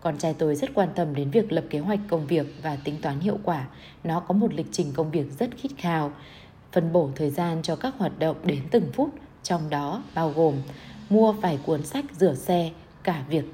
Con 0.01 0.17
trai 0.17 0.33
tôi 0.33 0.55
rất 0.55 0.69
quan 0.73 0.89
tâm 0.95 1.15
đến 1.15 1.31
việc 1.31 1.51
lập 1.51 1.63
kế 1.69 1.79
hoạch 1.79 1.99
công 2.07 2.27
việc 2.27 2.45
và 2.61 2.77
tính 2.83 2.95
toán 3.01 3.19
hiệu 3.19 3.39
quả. 3.43 3.67
Nó 4.03 4.19
có 4.19 4.33
một 4.33 4.53
lịch 4.53 4.67
trình 4.71 4.91
công 4.93 5.11
việc 5.11 5.25
rất 5.39 5.49
khít 5.57 5.71
khao, 5.77 6.13
phân 6.75 6.93
bổ 6.93 7.09
thời 7.15 7.29
gian 7.29 7.61
cho 7.61 7.75
các 7.75 7.93
hoạt 7.97 8.19
động 8.19 8.35
đến 8.43 8.59
từng 8.71 8.91
phút, 8.93 9.09
trong 9.43 9.69
đó 9.69 10.03
bao 10.15 10.33
gồm 10.35 10.55
mua 11.09 11.31
vài 11.31 11.59
cuốn 11.65 11.85
sách 11.85 12.05
rửa 12.17 12.33
xe, 12.33 12.71
cả 13.03 13.23
việc 13.29 13.45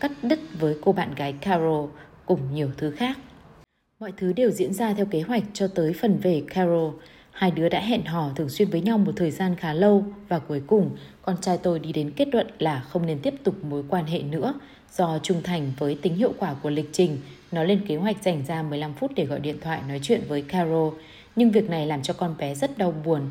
cắt 0.00 0.12
đứt 0.22 0.38
với 0.58 0.76
cô 0.82 0.92
bạn 0.92 1.14
gái 1.14 1.32
Carol 1.32 1.90
cùng 2.26 2.40
nhiều 2.54 2.70
thứ 2.76 2.90
khác. 2.90 3.18
Mọi 4.00 4.12
thứ 4.16 4.32
đều 4.32 4.50
diễn 4.50 4.74
ra 4.74 4.94
theo 4.94 5.06
kế 5.06 5.20
hoạch 5.20 5.42
cho 5.52 5.68
tới 5.68 5.92
phần 5.92 6.18
về 6.22 6.42
Carol. 6.48 6.94
Hai 7.30 7.50
đứa 7.50 7.68
đã 7.68 7.80
hẹn 7.80 8.04
hò 8.04 8.30
thường 8.36 8.48
xuyên 8.48 8.70
với 8.70 8.80
nhau 8.80 8.98
một 8.98 9.12
thời 9.16 9.30
gian 9.30 9.56
khá 9.56 9.72
lâu 9.72 10.04
và 10.28 10.38
cuối 10.38 10.62
cùng 10.66 10.96
con 11.22 11.36
trai 11.40 11.58
tôi 11.58 11.78
đi 11.78 11.92
đến 11.92 12.10
kết 12.10 12.28
luận 12.32 12.46
là 12.58 12.80
không 12.80 13.06
nên 13.06 13.18
tiếp 13.18 13.34
tục 13.44 13.64
mối 13.64 13.84
quan 13.88 14.04
hệ 14.06 14.22
nữa 14.22 14.54
do 14.96 15.18
trung 15.22 15.42
thành 15.42 15.72
với 15.78 15.98
tính 16.02 16.14
hiệu 16.14 16.32
quả 16.38 16.54
của 16.62 16.70
lịch 16.70 16.88
trình. 16.92 17.18
Nó 17.52 17.64
lên 17.64 17.86
kế 17.88 17.96
hoạch 17.96 18.22
dành 18.22 18.44
ra 18.46 18.62
15 18.62 18.94
phút 18.94 19.10
để 19.14 19.24
gọi 19.24 19.40
điện 19.40 19.56
thoại 19.60 19.80
nói 19.88 20.00
chuyện 20.02 20.22
với 20.28 20.42
Carol, 20.42 20.94
nhưng 21.36 21.50
việc 21.50 21.70
này 21.70 21.86
làm 21.86 22.02
cho 22.02 22.14
con 22.14 22.34
bé 22.38 22.54
rất 22.54 22.78
đau 22.78 22.94
buồn. 23.04 23.30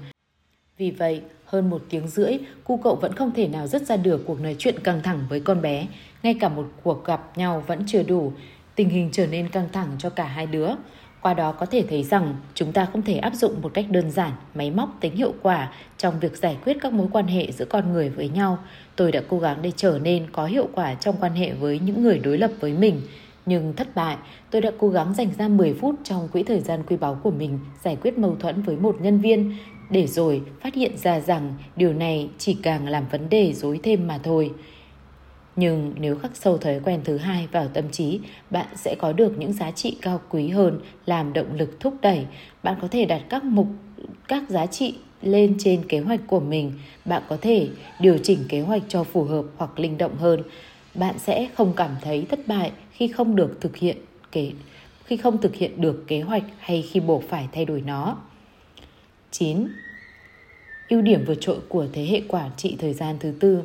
Vì 0.77 0.91
vậy, 0.91 1.21
hơn 1.45 1.69
một 1.69 1.81
tiếng 1.89 2.07
rưỡi, 2.07 2.37
cu 2.63 2.77
cậu 2.77 2.95
vẫn 2.95 3.13
không 3.13 3.31
thể 3.31 3.47
nào 3.47 3.67
dứt 3.67 3.81
ra 3.81 3.97
được 3.97 4.23
cuộc 4.27 4.41
nói 4.41 4.55
chuyện 4.59 4.79
căng 4.79 5.01
thẳng 5.03 5.25
với 5.29 5.39
con 5.39 5.61
bé. 5.61 5.87
Ngay 6.23 6.33
cả 6.39 6.49
một 6.49 6.67
cuộc 6.83 7.05
gặp 7.05 7.37
nhau 7.37 7.63
vẫn 7.67 7.83
chưa 7.87 8.03
đủ, 8.03 8.33
tình 8.75 8.89
hình 8.89 9.09
trở 9.11 9.27
nên 9.27 9.49
căng 9.49 9.69
thẳng 9.71 9.87
cho 9.97 10.09
cả 10.09 10.23
hai 10.23 10.45
đứa. 10.45 10.69
Qua 11.21 11.33
đó 11.33 11.51
có 11.51 11.65
thể 11.65 11.83
thấy 11.89 12.03
rằng 12.03 12.35
chúng 12.53 12.71
ta 12.71 12.85
không 12.85 13.01
thể 13.01 13.17
áp 13.17 13.33
dụng 13.33 13.61
một 13.61 13.71
cách 13.73 13.85
đơn 13.89 14.11
giản, 14.11 14.31
máy 14.53 14.71
móc 14.71 14.97
tính 15.01 15.15
hiệu 15.15 15.33
quả 15.41 15.71
trong 15.97 16.19
việc 16.19 16.37
giải 16.37 16.57
quyết 16.65 16.77
các 16.81 16.93
mối 16.93 17.07
quan 17.11 17.27
hệ 17.27 17.51
giữa 17.51 17.65
con 17.65 17.93
người 17.93 18.09
với 18.09 18.29
nhau. 18.29 18.57
Tôi 18.95 19.11
đã 19.11 19.21
cố 19.29 19.39
gắng 19.39 19.57
để 19.61 19.71
trở 19.75 19.99
nên 20.03 20.27
có 20.31 20.45
hiệu 20.45 20.67
quả 20.73 20.93
trong 20.93 21.15
quan 21.19 21.33
hệ 21.33 21.53
với 21.53 21.79
những 21.79 22.03
người 22.03 22.19
đối 22.19 22.37
lập 22.37 22.51
với 22.59 22.73
mình. 22.73 23.01
Nhưng 23.49 23.73
thất 23.73 23.95
bại, 23.95 24.17
tôi 24.51 24.61
đã 24.61 24.71
cố 24.79 24.89
gắng 24.89 25.13
dành 25.13 25.29
ra 25.37 25.47
10 25.47 25.73
phút 25.73 25.95
trong 26.03 26.27
quỹ 26.27 26.43
thời 26.43 26.59
gian 26.59 26.83
quý 26.87 26.97
báu 26.97 27.19
của 27.23 27.31
mình 27.31 27.59
giải 27.83 27.97
quyết 28.01 28.17
mâu 28.17 28.35
thuẫn 28.35 28.61
với 28.61 28.77
một 28.77 28.97
nhân 29.01 29.19
viên, 29.19 29.55
để 29.89 30.07
rồi 30.07 30.41
phát 30.61 30.75
hiện 30.75 30.97
ra 30.97 31.19
rằng 31.19 31.53
điều 31.75 31.93
này 31.93 32.29
chỉ 32.37 32.57
càng 32.63 32.87
làm 32.87 33.03
vấn 33.11 33.29
đề 33.29 33.53
dối 33.53 33.79
thêm 33.83 34.07
mà 34.07 34.19
thôi. 34.23 34.51
Nhưng 35.55 35.93
nếu 35.99 36.15
khắc 36.15 36.31
sâu 36.35 36.57
thói 36.57 36.79
quen 36.83 37.01
thứ 37.03 37.17
hai 37.17 37.47
vào 37.51 37.67
tâm 37.67 37.89
trí, 37.91 38.19
bạn 38.49 38.67
sẽ 38.75 38.95
có 38.99 39.11
được 39.11 39.37
những 39.37 39.53
giá 39.53 39.71
trị 39.71 39.97
cao 40.01 40.21
quý 40.29 40.49
hơn 40.49 40.79
làm 41.05 41.33
động 41.33 41.55
lực 41.57 41.79
thúc 41.79 41.93
đẩy. 42.01 42.25
Bạn 42.63 42.75
có 42.81 42.87
thể 42.87 43.05
đặt 43.05 43.21
các 43.29 43.43
mục 43.43 43.67
các 44.27 44.49
giá 44.49 44.65
trị 44.65 44.95
lên 45.21 45.55
trên 45.59 45.87
kế 45.87 45.99
hoạch 45.99 46.21
của 46.27 46.39
mình. 46.39 46.71
Bạn 47.05 47.23
có 47.29 47.37
thể 47.41 47.67
điều 47.99 48.17
chỉnh 48.17 48.39
kế 48.49 48.61
hoạch 48.61 48.83
cho 48.87 49.03
phù 49.03 49.23
hợp 49.23 49.45
hoặc 49.57 49.79
linh 49.79 49.97
động 49.97 50.17
hơn. 50.17 50.43
Bạn 50.95 51.19
sẽ 51.19 51.49
không 51.57 51.73
cảm 51.75 51.91
thấy 52.01 52.25
thất 52.29 52.39
bại 52.47 52.71
khi 52.99 53.07
không 53.07 53.35
được 53.35 53.61
thực 53.61 53.77
hiện 53.77 53.97
kế 54.31 54.51
khi 55.05 55.17
không 55.17 55.41
thực 55.41 55.55
hiện 55.55 55.81
được 55.81 56.03
kế 56.07 56.21
hoạch 56.21 56.43
hay 56.59 56.81
khi 56.81 56.99
buộc 56.99 57.23
phải 57.29 57.47
thay 57.51 57.65
đổi 57.65 57.81
nó. 57.81 58.17
9. 59.31 59.67
Ưu 60.89 61.01
điểm 61.01 61.23
vượt 61.27 61.37
trội 61.41 61.57
của 61.69 61.87
thế 61.93 62.05
hệ 62.05 62.21
quản 62.27 62.51
trị 62.57 62.75
thời 62.79 62.93
gian 62.93 63.17
thứ 63.19 63.33
tư 63.39 63.63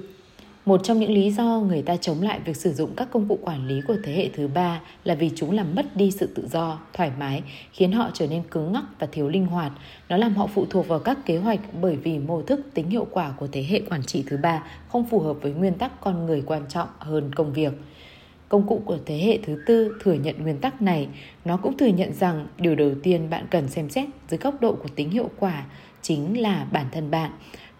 một 0.65 0.81
trong 0.85 1.01
những 1.01 1.13
lý 1.13 1.31
do 1.31 1.45
người 1.45 1.83
ta 1.83 1.97
chống 1.97 2.23
lại 2.23 2.41
việc 2.45 2.57
sử 2.57 2.73
dụng 2.73 2.91
các 2.97 3.09
công 3.11 3.29
cụ 3.29 3.39
quản 3.43 3.67
lý 3.67 3.81
của 3.89 3.97
thế 4.05 4.13
hệ 4.13 4.29
thứ 4.29 4.49
ba 4.49 4.81
là 5.05 5.15
vì 5.15 5.31
chúng 5.35 5.51
làm 5.51 5.75
mất 5.75 5.97
đi 5.97 6.11
sự 6.11 6.27
tự 6.35 6.49
do, 6.51 6.81
thoải 6.93 7.13
mái, 7.19 7.43
khiến 7.73 7.93
họ 7.93 8.11
trở 8.15 8.27
nên 8.27 8.43
cứng 8.51 8.73
ngắc 8.73 8.85
và 8.99 9.07
thiếu 9.13 9.29
linh 9.29 9.47
hoạt. 9.47 9.73
Nó 10.09 10.17
làm 10.17 10.35
họ 10.35 10.47
phụ 10.47 10.67
thuộc 10.71 10.89
vào 10.89 10.99
các 10.99 11.19
kế 11.27 11.39
hoạch 11.39 11.61
bởi 11.81 11.97
vì 11.97 12.19
mô 12.19 12.43
thức 12.43 12.61
tính 12.75 12.91
hiệu 12.91 13.07
quả 13.11 13.35
của 13.37 13.47
thế 13.53 13.65
hệ 13.69 13.81
quản 13.91 14.03
trị 14.03 14.25
thứ 14.27 14.37
ba 14.37 14.63
không 14.89 15.05
phù 15.05 15.21
hợp 15.21 15.37
với 15.43 15.53
nguyên 15.53 15.75
tắc 15.75 16.01
con 16.01 16.27
người 16.27 16.43
quan 16.47 16.63
trọng 16.69 16.89
hơn 16.99 17.31
công 17.35 17.53
việc. 17.53 17.73
Công 18.49 18.67
cụ 18.67 18.83
của 18.85 18.99
thế 19.07 19.19
hệ 19.19 19.39
thứ 19.43 19.63
tư 19.67 19.97
thừa 20.01 20.13
nhận 20.13 20.43
nguyên 20.43 20.59
tắc 20.59 20.83
này, 20.83 21.09
nó 21.45 21.57
cũng 21.57 21.77
thừa 21.77 21.87
nhận 21.87 22.13
rằng 22.13 22.47
điều 22.59 22.75
đầu 22.75 22.91
tiên 23.03 23.31
bạn 23.31 23.47
cần 23.51 23.69
xem 23.69 23.91
xét 23.91 24.09
dưới 24.29 24.39
góc 24.39 24.61
độ 24.61 24.73
của 24.73 24.89
tính 24.95 25.11
hiệu 25.11 25.31
quả 25.39 25.65
chính 26.03 26.41
là 26.41 26.67
bản 26.73 26.87
thân 26.93 27.11
bạn 27.11 27.31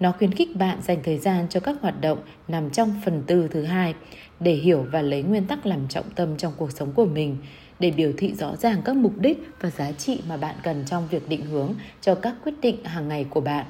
nó 0.01 0.13
khuyến 0.19 0.33
khích 0.33 0.57
bạn 0.57 0.79
dành 0.83 0.99
thời 1.03 1.19
gian 1.19 1.47
cho 1.51 1.61
các 1.61 1.77
hoạt 1.81 2.01
động 2.01 2.19
nằm 2.49 2.71
trong 2.71 3.01
phần 3.05 3.23
tư 3.27 3.49
thứ 3.51 3.65
hai 3.65 3.95
để 4.41 4.55
hiểu 4.55 4.87
và 4.93 5.03
lấy 5.03 5.23
nguyên 5.23 5.47
tắc 5.47 5.67
làm 5.67 5.89
trọng 5.89 6.11
tâm 6.11 6.37
trong 6.37 6.53
cuộc 6.57 6.73
sống 6.73 6.93
của 6.93 7.05
mình 7.05 7.37
để 7.79 7.91
biểu 7.91 8.13
thị 8.19 8.35
rõ 8.35 8.57
ràng 8.57 8.83
các 8.85 8.97
mục 8.97 9.19
đích 9.19 9.39
và 9.61 9.71
giá 9.71 9.93
trị 9.93 10.21
mà 10.29 10.37
bạn 10.37 10.55
cần 10.63 10.85
trong 10.87 11.09
việc 11.11 11.29
định 11.29 11.43
hướng 11.47 11.75
cho 12.01 12.15
các 12.15 12.35
quyết 12.45 12.55
định 12.61 12.85
hàng 12.85 13.09
ngày 13.09 13.27
của 13.31 13.41
bạn. 13.41 13.67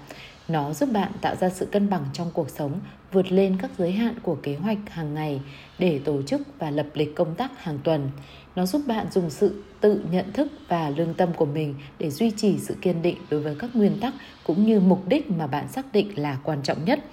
Nó 0.49 0.73
giúp 0.73 0.89
bạn 0.93 1.13
tạo 1.21 1.37
ra 1.37 1.49
sự 1.49 1.67
cân 1.67 1.91
bằng 1.91 2.05
trong 2.13 2.31
cuộc 2.35 2.51
sống, 2.51 2.81
vượt 3.13 3.33
lên 3.33 3.57
các 3.63 3.71
giới 3.79 3.93
hạn 3.93 4.15
của 4.23 4.35
kế 4.35 4.55
hoạch 4.55 4.79
hàng 4.91 5.15
ngày 5.15 5.41
để 5.79 6.01
tổ 6.05 6.23
chức 6.23 6.41
và 6.59 6.71
lập 6.71 6.87
lịch 6.95 7.15
công 7.15 7.35
tác 7.35 7.63
hàng 7.63 7.79
tuần. 7.85 8.11
Nó 8.57 8.67
giúp 8.67 8.83
bạn 8.87 9.07
dùng 9.11 9.31
sự 9.31 9.63
tự 9.81 10.03
nhận 10.11 10.33
thức 10.33 10.49
và 10.69 10.91
lương 10.91 11.15
tâm 11.15 11.29
của 11.37 11.47
mình 11.47 11.75
để 11.99 12.11
duy 12.11 12.31
trì 12.31 12.59
sự 12.59 12.75
kiên 12.81 13.03
định 13.03 13.17
đối 13.31 13.41
với 13.41 13.57
các 13.59 13.77
nguyên 13.77 14.01
tắc 14.01 14.15
cũng 14.47 14.67
như 14.67 14.81
mục 14.81 15.09
đích 15.09 15.31
mà 15.31 15.47
bạn 15.47 15.69
xác 15.69 15.93
định 15.93 16.19
là 16.19 16.39
quan 16.45 16.63
trọng 16.63 16.85
nhất. 16.85 17.05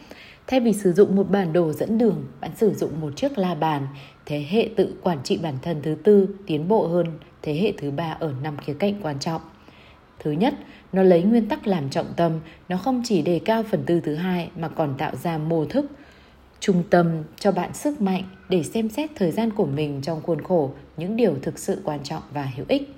Thay 0.47 0.59
vì 0.59 0.73
sử 0.73 0.93
dụng 0.93 1.15
một 1.15 1.29
bản 1.29 1.53
đồ 1.53 1.73
dẫn 1.73 1.97
đường, 1.97 2.25
bạn 2.41 2.51
sử 2.55 2.73
dụng 2.73 3.01
một 3.01 3.15
chiếc 3.15 3.37
la 3.37 3.55
bàn. 3.55 3.87
Thế 4.25 4.45
hệ 4.49 4.69
tự 4.75 4.93
quản 5.01 5.23
trị 5.23 5.39
bản 5.43 5.55
thân 5.61 5.81
thứ 5.83 5.95
tư 6.03 6.27
tiến 6.45 6.67
bộ 6.67 6.87
hơn 6.87 7.07
thế 7.41 7.53
hệ 7.53 7.73
thứ 7.77 7.91
ba 7.91 8.17
ở 8.19 8.33
năm 8.43 8.57
khía 8.57 8.73
cạnh 8.73 8.93
quan 9.01 9.19
trọng. 9.19 9.41
Thứ 10.23 10.31
nhất, 10.31 10.53
nó 10.91 11.03
lấy 11.03 11.21
nguyên 11.21 11.47
tắc 11.47 11.67
làm 11.67 11.89
trọng 11.89 12.13
tâm, 12.15 12.39
nó 12.69 12.77
không 12.77 13.01
chỉ 13.05 13.21
đề 13.21 13.39
cao 13.45 13.63
phần 13.63 13.83
tư 13.85 14.01
thứ 14.01 14.15
hai 14.15 14.49
mà 14.55 14.67
còn 14.67 14.95
tạo 14.97 15.15
ra 15.15 15.37
mô 15.37 15.65
thức, 15.65 15.85
trung 16.59 16.83
tâm 16.89 17.23
cho 17.39 17.51
bạn 17.51 17.73
sức 17.73 18.01
mạnh 18.01 18.23
để 18.49 18.63
xem 18.63 18.89
xét 18.89 19.09
thời 19.15 19.31
gian 19.31 19.51
của 19.51 19.65
mình 19.65 20.01
trong 20.03 20.21
khuôn 20.21 20.41
khổ 20.41 20.71
những 20.97 21.15
điều 21.15 21.35
thực 21.41 21.59
sự 21.59 21.81
quan 21.83 21.99
trọng 22.03 22.23
và 22.33 22.51
hữu 22.55 22.65
ích. 22.69 22.93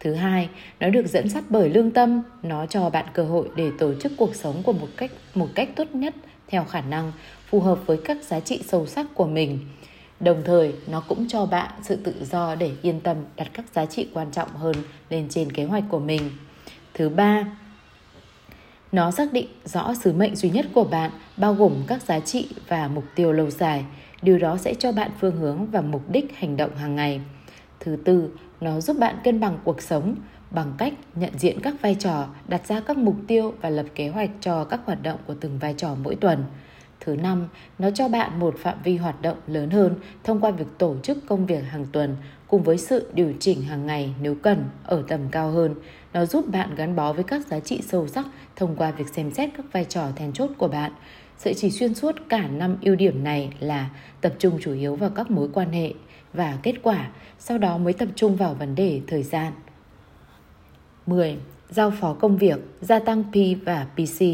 Thứ 0.00 0.14
hai, 0.14 0.48
nó 0.80 0.88
được 0.88 1.06
dẫn 1.06 1.28
dắt 1.28 1.44
bởi 1.48 1.70
lương 1.70 1.90
tâm, 1.90 2.22
nó 2.42 2.66
cho 2.66 2.90
bạn 2.90 3.06
cơ 3.14 3.24
hội 3.24 3.48
để 3.56 3.70
tổ 3.78 3.94
chức 3.94 4.12
cuộc 4.16 4.34
sống 4.34 4.62
của 4.62 4.72
một 4.72 4.88
cách 4.96 5.10
một 5.34 5.48
cách 5.54 5.68
tốt 5.76 5.94
nhất 5.94 6.14
theo 6.48 6.64
khả 6.64 6.80
năng 6.80 7.12
phù 7.46 7.60
hợp 7.60 7.78
với 7.86 7.96
các 8.04 8.22
giá 8.22 8.40
trị 8.40 8.60
sâu 8.66 8.86
sắc 8.86 9.06
của 9.14 9.26
mình. 9.26 9.58
Đồng 10.20 10.42
thời, 10.44 10.72
nó 10.86 11.02
cũng 11.08 11.28
cho 11.28 11.46
bạn 11.46 11.70
sự 11.82 11.96
tự 11.96 12.14
do 12.30 12.54
để 12.54 12.70
yên 12.82 13.00
tâm 13.00 13.16
đặt 13.36 13.50
các 13.52 13.64
giá 13.74 13.86
trị 13.86 14.08
quan 14.14 14.30
trọng 14.30 14.48
hơn 14.48 14.76
lên 15.10 15.26
trên 15.30 15.52
kế 15.52 15.64
hoạch 15.64 15.84
của 15.88 15.98
mình. 15.98 16.30
Thứ 16.94 17.08
ba, 17.08 17.44
nó 18.92 19.10
xác 19.10 19.32
định 19.32 19.46
rõ 19.64 19.94
sứ 19.94 20.12
mệnh 20.12 20.36
duy 20.36 20.50
nhất 20.50 20.66
của 20.74 20.84
bạn, 20.84 21.10
bao 21.36 21.54
gồm 21.54 21.72
các 21.86 22.02
giá 22.02 22.20
trị 22.20 22.48
và 22.68 22.88
mục 22.88 23.04
tiêu 23.14 23.32
lâu 23.32 23.50
dài. 23.50 23.84
Điều 24.22 24.38
đó 24.38 24.56
sẽ 24.56 24.74
cho 24.74 24.92
bạn 24.92 25.10
phương 25.20 25.36
hướng 25.36 25.66
và 25.66 25.80
mục 25.80 26.10
đích 26.10 26.38
hành 26.38 26.56
động 26.56 26.76
hàng 26.76 26.96
ngày. 26.96 27.20
Thứ 27.80 27.96
tư, 28.04 28.30
nó 28.60 28.80
giúp 28.80 28.98
bạn 28.98 29.16
cân 29.24 29.40
bằng 29.40 29.58
cuộc 29.64 29.82
sống 29.82 30.14
bằng 30.50 30.72
cách 30.78 30.92
nhận 31.14 31.38
diện 31.38 31.60
các 31.62 31.74
vai 31.82 31.94
trò, 31.94 32.26
đặt 32.48 32.66
ra 32.66 32.80
các 32.80 32.96
mục 32.96 33.16
tiêu 33.26 33.54
và 33.60 33.70
lập 33.70 33.86
kế 33.94 34.08
hoạch 34.08 34.30
cho 34.40 34.64
các 34.64 34.80
hoạt 34.84 35.02
động 35.02 35.18
của 35.26 35.34
từng 35.40 35.58
vai 35.58 35.74
trò 35.76 35.94
mỗi 36.02 36.14
tuần. 36.14 36.44
Thứ 37.00 37.16
năm, 37.16 37.48
nó 37.78 37.90
cho 37.90 38.08
bạn 38.08 38.40
một 38.40 38.54
phạm 38.58 38.78
vi 38.84 38.96
hoạt 38.96 39.22
động 39.22 39.36
lớn 39.46 39.70
hơn 39.70 39.94
thông 40.24 40.40
qua 40.40 40.50
việc 40.50 40.66
tổ 40.78 40.96
chức 41.02 41.18
công 41.26 41.46
việc 41.46 41.64
hàng 41.64 41.86
tuần 41.92 42.16
cùng 42.48 42.62
với 42.62 42.78
sự 42.78 43.10
điều 43.14 43.32
chỉnh 43.40 43.62
hàng 43.62 43.86
ngày 43.86 44.14
nếu 44.22 44.34
cần 44.42 44.64
ở 44.84 45.04
tầm 45.08 45.20
cao 45.30 45.50
hơn. 45.50 45.74
Nó 46.12 46.24
giúp 46.24 46.48
bạn 46.48 46.74
gắn 46.74 46.96
bó 46.96 47.12
với 47.12 47.24
các 47.24 47.46
giá 47.46 47.60
trị 47.60 47.80
sâu 47.82 48.08
sắc 48.08 48.26
thông 48.56 48.76
qua 48.76 48.90
việc 48.90 49.08
xem 49.08 49.30
xét 49.30 49.50
các 49.56 49.66
vai 49.72 49.84
trò 49.84 50.08
then 50.16 50.32
chốt 50.32 50.50
của 50.58 50.68
bạn. 50.68 50.92
Sợi 51.38 51.54
chỉ 51.54 51.70
xuyên 51.70 51.94
suốt 51.94 52.16
cả 52.28 52.48
năm 52.48 52.76
ưu 52.82 52.96
điểm 52.96 53.24
này 53.24 53.52
là 53.60 53.90
tập 54.20 54.34
trung 54.38 54.58
chủ 54.60 54.74
yếu 54.74 54.96
vào 54.96 55.10
các 55.10 55.30
mối 55.30 55.48
quan 55.52 55.72
hệ 55.72 55.94
và 56.32 56.58
kết 56.62 56.74
quả, 56.82 57.10
sau 57.38 57.58
đó 57.58 57.78
mới 57.78 57.92
tập 57.92 58.08
trung 58.16 58.36
vào 58.36 58.54
vấn 58.54 58.74
đề 58.74 59.00
thời 59.06 59.22
gian. 59.22 59.52
10. 61.06 61.36
Giao 61.70 61.90
phó 61.90 62.14
công 62.14 62.36
việc, 62.36 62.58
gia 62.80 62.98
tăng 62.98 63.24
P 63.24 63.64
và 63.64 63.86
PC. 63.94 64.24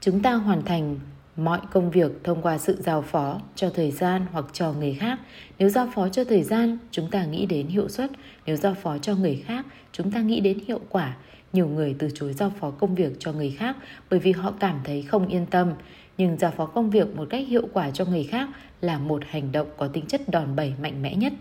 Chúng 0.00 0.22
ta 0.22 0.34
hoàn 0.34 0.62
thành 0.62 0.98
mọi 1.36 1.60
công 1.72 1.90
việc 1.90 2.12
thông 2.24 2.42
qua 2.42 2.58
sự 2.58 2.76
giao 2.80 3.02
phó 3.02 3.40
cho 3.54 3.70
thời 3.70 3.90
gian 3.90 4.26
hoặc 4.32 4.44
cho 4.52 4.72
người 4.72 4.94
khác. 4.94 5.18
Nếu 5.58 5.68
giao 5.68 5.88
phó 5.94 6.08
cho 6.08 6.24
thời 6.24 6.42
gian, 6.42 6.78
chúng 6.90 7.10
ta 7.10 7.24
nghĩ 7.24 7.46
đến 7.46 7.66
hiệu 7.66 7.88
suất. 7.88 8.10
Nếu 8.46 8.56
giao 8.56 8.74
phó 8.74 8.98
cho 8.98 9.14
người 9.14 9.42
khác, 9.46 9.66
chúng 9.92 10.10
ta 10.10 10.20
nghĩ 10.20 10.40
đến 10.40 10.58
hiệu 10.66 10.80
quả. 10.88 11.16
Nhiều 11.52 11.68
người 11.68 11.96
từ 11.98 12.08
chối 12.14 12.32
giao 12.32 12.52
phó 12.60 12.70
công 12.70 12.94
việc 12.94 13.12
cho 13.18 13.32
người 13.32 13.50
khác 13.50 13.76
bởi 14.10 14.20
vì 14.20 14.32
họ 14.32 14.52
cảm 14.60 14.80
thấy 14.84 15.02
không 15.02 15.28
yên 15.28 15.46
tâm. 15.46 15.72
Nhưng 16.18 16.38
giao 16.38 16.50
phó 16.50 16.66
công 16.66 16.90
việc 16.90 17.16
một 17.16 17.26
cách 17.30 17.48
hiệu 17.48 17.68
quả 17.72 17.90
cho 17.90 18.04
người 18.04 18.24
khác 18.24 18.48
là 18.80 18.98
một 18.98 19.22
hành 19.26 19.52
động 19.52 19.68
có 19.76 19.88
tính 19.88 20.06
chất 20.06 20.28
đòn 20.28 20.56
bẩy 20.56 20.72
mạnh 20.82 21.02
mẽ 21.02 21.14
nhất. 21.14 21.32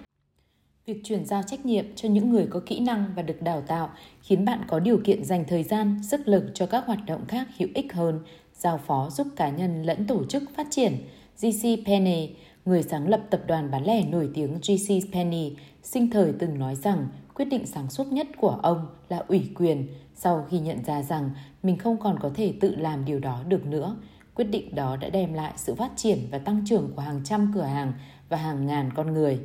Việc 0.85 1.01
chuyển 1.03 1.25
giao 1.25 1.43
trách 1.47 1.65
nhiệm 1.65 1.85
cho 1.95 2.09
những 2.09 2.29
người 2.29 2.47
có 2.49 2.61
kỹ 2.65 2.79
năng 2.79 3.05
và 3.15 3.21
được 3.21 3.41
đào 3.41 3.61
tạo 3.61 3.89
khiến 4.21 4.45
bạn 4.45 4.59
có 4.67 4.79
điều 4.79 5.01
kiện 5.03 5.23
dành 5.23 5.45
thời 5.47 5.63
gian, 5.63 6.03
sức 6.03 6.27
lực 6.27 6.43
cho 6.53 6.65
các 6.65 6.85
hoạt 6.85 6.99
động 7.07 7.25
khác 7.27 7.47
hữu 7.57 7.69
ích 7.73 7.93
hơn, 7.93 8.19
giao 8.53 8.77
phó 8.87 9.09
giúp 9.09 9.27
cá 9.35 9.49
nhân 9.49 9.83
lẫn 9.83 10.07
tổ 10.07 10.25
chức 10.25 10.43
phát 10.55 10.67
triển. 10.69 10.93
GC 11.41 11.85
Penny, 11.85 12.29
người 12.65 12.83
sáng 12.83 13.09
lập 13.09 13.21
tập 13.29 13.41
đoàn 13.47 13.71
bán 13.71 13.83
lẻ 13.85 14.05
nổi 14.05 14.29
tiếng 14.33 14.53
GC 14.53 15.13
Penny, 15.13 15.55
sinh 15.83 16.09
thời 16.09 16.33
từng 16.39 16.59
nói 16.59 16.75
rằng 16.75 17.07
quyết 17.33 17.45
định 17.45 17.65
sáng 17.65 17.89
suốt 17.89 18.07
nhất 18.07 18.27
của 18.37 18.59
ông 18.63 18.87
là 19.09 19.17
ủy 19.27 19.51
quyền 19.55 19.87
sau 20.15 20.45
khi 20.49 20.59
nhận 20.59 20.83
ra 20.85 21.01
rằng 21.01 21.29
mình 21.63 21.77
không 21.77 21.97
còn 21.97 22.19
có 22.19 22.31
thể 22.35 22.53
tự 22.61 22.75
làm 22.75 23.05
điều 23.05 23.19
đó 23.19 23.43
được 23.47 23.65
nữa. 23.65 23.97
Quyết 24.35 24.45
định 24.45 24.75
đó 24.75 24.97
đã 24.97 25.09
đem 25.09 25.33
lại 25.33 25.53
sự 25.55 25.75
phát 25.75 25.91
triển 25.95 26.19
và 26.31 26.37
tăng 26.37 26.63
trưởng 26.65 26.91
của 26.95 27.01
hàng 27.01 27.21
trăm 27.23 27.51
cửa 27.55 27.61
hàng 27.61 27.93
và 28.29 28.37
hàng 28.37 28.65
ngàn 28.65 28.91
con 28.95 29.13
người. 29.13 29.39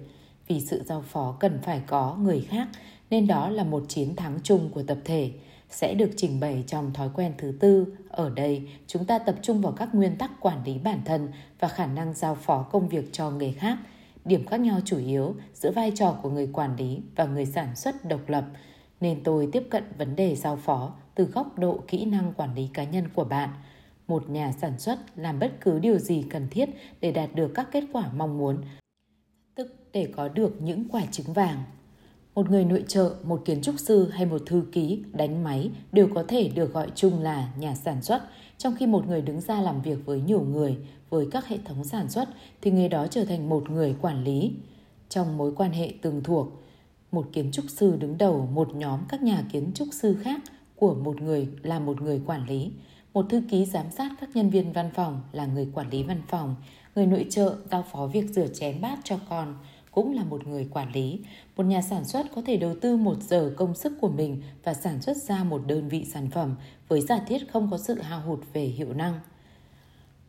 Vì 0.49 0.61
sự 0.61 0.83
giao 0.85 1.03
phó 1.03 1.37
cần 1.41 1.59
phải 1.63 1.83
có 1.87 2.17
người 2.21 2.41
khác 2.41 2.69
nên 3.11 3.27
đó 3.27 3.49
là 3.49 3.65
một 3.65 3.83
chiến 3.89 4.17
thắng 4.17 4.39
chung 4.43 4.71
của 4.75 4.83
tập 4.83 4.99
thể 5.05 5.33
sẽ 5.71 5.95
được 5.95 6.11
trình 6.17 6.41
bày 6.41 6.65
trong 6.67 6.93
thói 6.93 7.09
quen 7.15 7.33
thứ 7.39 7.53
tư. 7.61 7.87
Ở 8.09 8.31
đây, 8.31 8.69
chúng 8.87 9.05
ta 9.05 9.19
tập 9.19 9.35
trung 9.43 9.61
vào 9.61 9.73
các 9.73 9.95
nguyên 9.95 10.17
tắc 10.17 10.41
quản 10.41 10.65
lý 10.65 10.79
bản 10.79 11.01
thân 11.05 11.29
và 11.59 11.69
khả 11.69 11.87
năng 11.87 12.15
giao 12.15 12.35
phó 12.35 12.63
công 12.63 12.89
việc 12.89 13.13
cho 13.13 13.31
người 13.31 13.53
khác. 13.53 13.79
Điểm 14.25 14.47
khác 14.47 14.61
nhau 14.61 14.81
chủ 14.85 14.99
yếu 14.99 15.35
giữa 15.55 15.71
vai 15.71 15.93
trò 15.95 16.19
của 16.23 16.31
người 16.31 16.49
quản 16.53 16.77
lý 16.77 17.01
và 17.17 17.25
người 17.25 17.47
sản 17.47 17.77
xuất 17.77 18.05
độc 18.05 18.29
lập, 18.29 18.45
nên 19.01 19.23
tôi 19.25 19.49
tiếp 19.53 19.67
cận 19.71 19.85
vấn 19.99 20.17
đề 20.17 20.37
giao 20.37 20.57
phó 20.57 20.95
từ 21.15 21.25
góc 21.25 21.59
độ 21.59 21.81
kỹ 21.89 22.05
năng 22.05 22.33
quản 22.33 22.55
lý 22.55 22.69
cá 22.75 22.85
nhân 22.85 23.09
của 23.15 23.25
bạn. 23.25 23.49
Một 24.09 24.31
nhà 24.31 24.53
sản 24.53 24.79
xuất 24.79 24.99
làm 25.17 25.39
bất 25.39 25.53
cứ 25.61 25.79
điều 25.79 25.99
gì 25.99 26.25
cần 26.31 26.49
thiết 26.51 26.69
để 27.01 27.13
đạt 27.13 27.35
được 27.35 27.53
các 27.55 27.69
kết 27.73 27.85
quả 27.93 28.11
mong 28.17 28.39
muốn, 28.39 28.59
tức 29.55 29.77
để 29.93 30.13
có 30.17 30.29
được 30.29 30.63
những 30.63 30.85
quả 30.89 31.03
trứng 31.11 31.33
vàng 31.33 31.63
một 32.35 32.51
người 32.51 32.65
nội 32.65 32.85
trợ, 32.89 33.15
một 33.25 33.43
kiến 33.45 33.63
trúc 33.63 33.75
sư 33.79 34.09
hay 34.09 34.27
một 34.27 34.43
thư 34.47 34.65
ký, 34.73 35.03
đánh 35.13 35.45
máy 35.45 35.71
đều 35.93 36.09
có 36.15 36.25
thể 36.29 36.49
được 36.49 36.73
gọi 36.73 36.91
chung 36.95 37.23
là 37.23 37.49
nhà 37.59 37.75
sản 37.75 38.03
xuất, 38.03 38.23
trong 38.59 38.75
khi 38.79 38.87
một 38.87 39.07
người 39.07 39.23
đứng 39.23 39.41
ra 39.41 39.61
làm 39.61 39.83
việc 39.83 40.07
với 40.07 40.21
nhiều 40.21 40.41
người, 40.41 40.77
với 41.11 41.27
các 41.31 41.47
hệ 41.47 41.59
thống 41.65 41.85
sản 41.85 42.09
xuất 42.09 42.29
thì 42.63 42.71
người 42.71 42.89
đó 42.89 43.07
trở 43.07 43.25
thành 43.25 43.49
một 43.49 43.71
người 43.71 43.97
quản 44.01 44.25
lý. 44.25 44.53
Trong 45.09 45.37
mối 45.37 45.53
quan 45.57 45.73
hệ 45.73 45.93
tương 46.03 46.23
thuộc, 46.23 46.49
một 47.13 47.27
kiến 47.33 47.51
trúc 47.53 47.65
sư 47.69 47.97
đứng 47.97 48.19
đầu 48.19 48.49
một 48.53 48.75
nhóm 48.75 49.01
các 49.09 49.23
nhà 49.23 49.45
kiến 49.53 49.71
trúc 49.75 49.89
sư 49.93 50.17
khác 50.23 50.41
của 50.77 50.95
một 50.95 51.21
người 51.21 51.49
là 51.63 51.79
một 51.79 52.03
người 52.03 52.21
quản 52.27 52.47
lý. 52.47 52.71
Một 53.13 53.27
thư 53.29 53.43
ký 53.51 53.65
giám 53.65 53.91
sát 53.91 54.13
các 54.21 54.31
nhân 54.35 54.51
viên 54.51 54.73
văn 54.73 54.91
phòng 54.95 55.21
là 55.33 55.47
người 55.47 55.69
quản 55.75 55.91
lý 55.91 56.03
văn 56.03 56.23
phòng, 56.29 56.55
người 56.95 57.07
nội 57.07 57.27
trợ 57.31 57.57
giao 57.71 57.85
phó 57.93 58.07
việc 58.07 58.31
rửa 58.31 58.47
chén 58.47 58.81
bát 58.81 58.99
cho 59.05 59.19
con, 59.29 59.55
cũng 59.91 60.15
là 60.15 60.25
một 60.25 60.47
người 60.47 60.69
quản 60.73 60.93
lý. 60.93 61.21
Một 61.61 61.67
nhà 61.67 61.83
sản 61.83 62.05
xuất 62.05 62.27
có 62.35 62.43
thể 62.47 62.57
đầu 62.57 62.75
tư 62.81 62.97
một 62.97 63.23
giờ 63.23 63.55
công 63.57 63.75
sức 63.75 63.93
của 64.01 64.09
mình 64.09 64.43
và 64.65 64.75
sản 64.75 65.03
xuất 65.03 65.17
ra 65.17 65.45
một 65.45 65.63
đơn 65.67 65.89
vị 65.89 66.07
sản 66.13 66.31
phẩm 66.31 66.57
với 66.89 67.01
giả 67.01 67.21
thiết 67.27 67.53
không 67.53 67.71
có 67.71 67.79
sự 67.79 68.01
hao 68.01 68.21
hụt 68.21 68.41
về 68.53 68.63
hiệu 68.63 68.93
năng. 68.93 69.21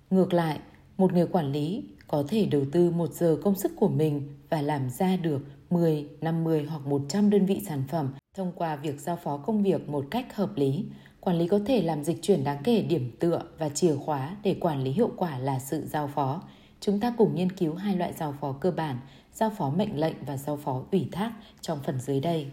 Ngược 0.10 0.34
lại, 0.34 0.60
một 0.98 1.14
người 1.14 1.28
quản 1.28 1.52
lý 1.52 1.84
có 2.08 2.24
thể 2.28 2.46
đầu 2.46 2.62
tư 2.72 2.92
một 2.92 3.14
giờ 3.14 3.38
công 3.44 3.56
sức 3.56 3.72
của 3.76 3.88
mình 3.88 4.28
và 4.50 4.62
làm 4.62 4.90
ra 4.90 5.18
được 5.18 5.42
10, 5.70 6.08
50 6.22 6.66
hoặc 6.70 6.86
100 6.86 7.30
đơn 7.30 7.46
vị 7.46 7.62
sản 7.68 7.84
phẩm 7.88 8.14
thông 8.38 8.52
qua 8.56 8.76
việc 8.76 9.00
giao 9.00 9.16
phó 9.16 9.38
công 9.38 9.64
việc 9.64 9.90
một 9.90 10.06
cách 10.12 10.36
hợp 10.36 10.52
lý. 10.56 10.86
Quản 11.20 11.38
lý 11.38 11.48
có 11.48 11.60
thể 11.66 11.82
làm 11.82 12.04
dịch 12.04 12.22
chuyển 12.22 12.44
đáng 12.44 12.62
kể 12.64 12.82
điểm 12.82 13.12
tựa 13.20 13.42
và 13.58 13.70
chìa 13.70 13.96
khóa 13.96 14.38
để 14.44 14.56
quản 14.60 14.84
lý 14.84 14.92
hiệu 14.92 15.12
quả 15.18 15.38
là 15.38 15.60
sự 15.60 15.86
giao 15.86 16.08
phó. 16.08 16.42
Chúng 16.80 17.00
ta 17.00 17.14
cùng 17.18 17.36
nghiên 17.36 17.52
cứu 17.52 17.76
hai 17.76 17.96
loại 17.96 18.14
giao 18.14 18.34
phó 18.42 18.52
cơ 18.52 18.72
bản 18.72 18.98
giao 19.42 19.50
phó 19.50 19.70
mệnh 19.70 20.00
lệnh 20.00 20.16
và 20.26 20.38
giao 20.38 20.58
phó 20.58 20.82
ủy 20.92 21.08
thác 21.12 21.32
trong 21.62 21.80
phần 21.84 22.00
dưới 22.00 22.20
đây. 22.20 22.48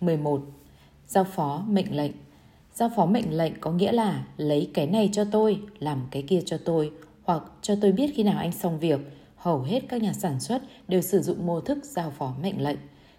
11. 0.00 0.40
Giao 1.06 1.24
phó 1.24 1.64
mệnh 1.68 1.96
lệnh 1.96 2.12
Giao 2.74 2.90
phó 2.96 3.06
mệnh 3.06 3.36
lệnh 3.36 3.52
có 3.60 3.72
nghĩa 3.72 3.92
là 3.92 4.26
lấy 4.36 4.70
cái 4.74 4.86
này 4.86 5.10
cho 5.12 5.24
tôi, 5.24 5.60
làm 5.78 6.00
cái 6.10 6.22
kia 6.22 6.40
cho 6.46 6.58
tôi, 6.64 6.90
hoặc 7.22 7.42
cho 7.62 7.74
tôi 7.80 7.92
biết 7.92 8.12
khi 8.14 8.22
nào 8.22 8.38
anh 8.38 8.52
xong 8.52 8.78
việc. 8.78 9.00
Hầu 9.36 9.62
hết 9.62 9.80
các 9.88 10.02
nhà 10.02 10.12
sản 10.12 10.40
xuất 10.40 10.62
đều 10.88 11.00
sử 11.00 11.22
dụng 11.22 11.46
mô 11.46 11.60
thức 11.60 11.78
giao 11.82 12.10
phó 12.10 12.34
mệnh 12.42 12.62
lệnh. 12.62 12.78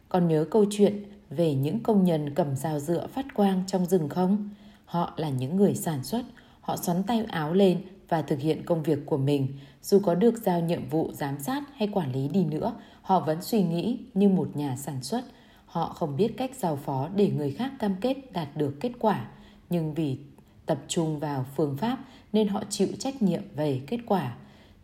Còn 0.10 0.28
nhớ 0.28 0.46
câu 0.52 0.66
chuyện 0.72 1.04
về 1.30 1.54
những 1.54 1.80
công 1.80 2.04
nhân 2.04 2.36
cầm 2.36 2.56
dao 2.56 2.80
dựa 2.80 3.08
phát 3.08 3.26
quang 3.34 3.64
trong 3.68 3.86
rừng 3.86 4.10
không? 4.10 4.50
Họ 4.86 5.14
là 5.18 5.30
những 5.30 5.56
người 5.56 5.76
sản 5.76 6.04
xuất, 6.04 6.22
họ 6.62 6.78
xoắn 6.78 7.04
tay 7.04 7.24
áo 7.28 7.54
lên 7.54 7.82
và 8.10 8.22
thực 8.22 8.40
hiện 8.40 8.66
công 8.66 8.84
việc 8.84 9.00
của 9.06 9.18
mình. 9.18 9.48
Dù 9.86 10.00
có 10.00 10.16
được 10.16 10.38
giao 10.38 10.62
nhiệm 10.62 10.90
vụ 10.90 11.12
giám 11.14 11.40
sát 11.40 11.64
hay 11.76 11.88
quản 11.88 12.12
lý 12.12 12.28
đi 12.28 12.46
nữa, 12.46 12.76
họ 13.02 13.20
vẫn 13.20 13.42
suy 13.42 13.64
nghĩ 13.64 14.00
như 14.14 14.30
một 14.30 14.50
nhà 14.56 14.76
sản 14.76 15.04
xuất. 15.04 15.24
Họ 15.66 15.90
không 15.90 16.18
biết 16.18 16.38
cách 16.38 16.52
giao 16.60 16.76
phó 16.76 17.10
để 17.16 17.32
người 17.38 17.52
khác 17.52 17.72
cam 17.80 17.96
kết 18.02 18.34
đạt 18.34 18.58
được 18.58 18.76
kết 18.80 18.92
quả, 19.00 19.26
nhưng 19.70 19.94
vì 19.94 20.18
tập 20.66 20.78
trung 20.88 21.20
vào 21.20 21.46
phương 21.56 21.78
pháp 21.78 21.98
nên 22.34 22.48
họ 22.48 22.64
chịu 22.70 22.88
trách 23.00 23.22
nhiệm 23.22 23.42
về 23.56 23.82
kết 23.88 23.98
quả. 24.06 24.36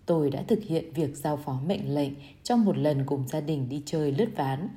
Tôi 0.05 0.29
đã 0.29 0.43
thực 0.47 0.63
hiện 0.63 0.93
việc 0.93 1.17
giao 1.17 1.37
phó 1.37 1.59
mệnh 1.65 1.95
lệnh 1.95 2.13
trong 2.43 2.65
một 2.65 2.77
lần 2.77 3.05
cùng 3.05 3.27
gia 3.27 3.41
đình 3.41 3.69
đi 3.69 3.81
chơi 3.85 4.11
lướt 4.11 4.29
ván. 4.35 4.67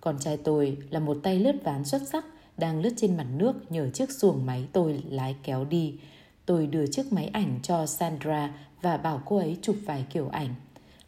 Con 0.00 0.18
trai 0.18 0.36
tôi 0.36 0.76
là 0.90 1.00
một 1.00 1.16
tay 1.22 1.38
lướt 1.38 1.56
ván 1.64 1.84
xuất 1.84 2.08
sắc, 2.08 2.24
đang 2.56 2.80
lướt 2.80 2.92
trên 2.96 3.16
mặt 3.16 3.26
nước 3.36 3.72
nhờ 3.72 3.90
chiếc 3.90 4.10
xuồng 4.10 4.46
máy 4.46 4.66
tôi 4.72 5.02
lái 5.10 5.36
kéo 5.42 5.64
đi. 5.64 5.94
Tôi 6.46 6.66
đưa 6.66 6.86
chiếc 6.86 7.12
máy 7.12 7.30
ảnh 7.32 7.58
cho 7.62 7.86
Sandra 7.86 8.52
và 8.82 8.96
bảo 8.96 9.22
cô 9.26 9.36
ấy 9.36 9.58
chụp 9.62 9.76
vài 9.84 10.04
kiểu 10.10 10.28
ảnh. 10.28 10.54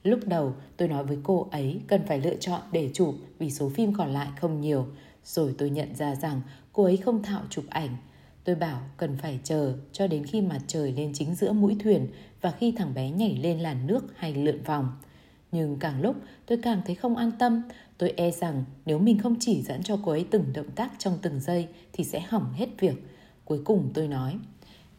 Lúc 0.04 0.20
đầu 0.26 0.54
tôi 0.76 0.88
nói 0.88 1.04
với 1.04 1.18
cô 1.22 1.48
ấy 1.50 1.80
cần 1.86 2.02
phải 2.06 2.20
lựa 2.20 2.36
chọn 2.36 2.60
để 2.72 2.90
chụp 2.94 3.14
vì 3.38 3.50
số 3.50 3.68
phim 3.68 3.94
còn 3.94 4.12
lại 4.12 4.28
không 4.40 4.60
nhiều. 4.60 4.86
Rồi 5.24 5.54
tôi 5.58 5.70
nhận 5.70 5.94
ra 5.94 6.14
rằng 6.14 6.40
cô 6.72 6.84
ấy 6.84 6.96
không 6.96 7.22
thạo 7.22 7.42
chụp 7.50 7.64
ảnh. 7.68 7.96
Tôi 8.44 8.56
bảo 8.56 8.80
cần 8.96 9.16
phải 9.16 9.38
chờ 9.44 9.74
cho 9.92 10.06
đến 10.06 10.26
khi 10.26 10.40
mặt 10.40 10.60
trời 10.66 10.92
lên 10.92 11.12
chính 11.14 11.34
giữa 11.34 11.52
mũi 11.52 11.76
thuyền 11.82 12.08
và 12.40 12.50
khi 12.50 12.72
thằng 12.72 12.94
bé 12.94 13.10
nhảy 13.10 13.36
lên 13.36 13.60
làn 13.60 13.86
nước 13.86 14.04
hay 14.16 14.34
lượn 14.34 14.62
vòng. 14.62 14.92
Nhưng 15.52 15.76
càng 15.78 16.02
lúc 16.02 16.16
tôi 16.46 16.58
càng 16.62 16.82
thấy 16.86 16.94
không 16.94 17.16
an 17.16 17.30
tâm. 17.38 17.62
Tôi 17.98 18.14
e 18.16 18.30
rằng 18.30 18.64
nếu 18.86 18.98
mình 18.98 19.18
không 19.18 19.36
chỉ 19.40 19.62
dẫn 19.62 19.82
cho 19.82 19.98
cô 20.04 20.12
ấy 20.12 20.26
từng 20.30 20.44
động 20.52 20.70
tác 20.70 20.92
trong 20.98 21.18
từng 21.22 21.40
giây 21.40 21.68
thì 21.92 22.04
sẽ 22.04 22.20
hỏng 22.20 22.52
hết 22.52 22.68
việc. 22.78 22.94
Cuối 23.44 23.60
cùng 23.64 23.90
tôi 23.94 24.08
nói, 24.08 24.38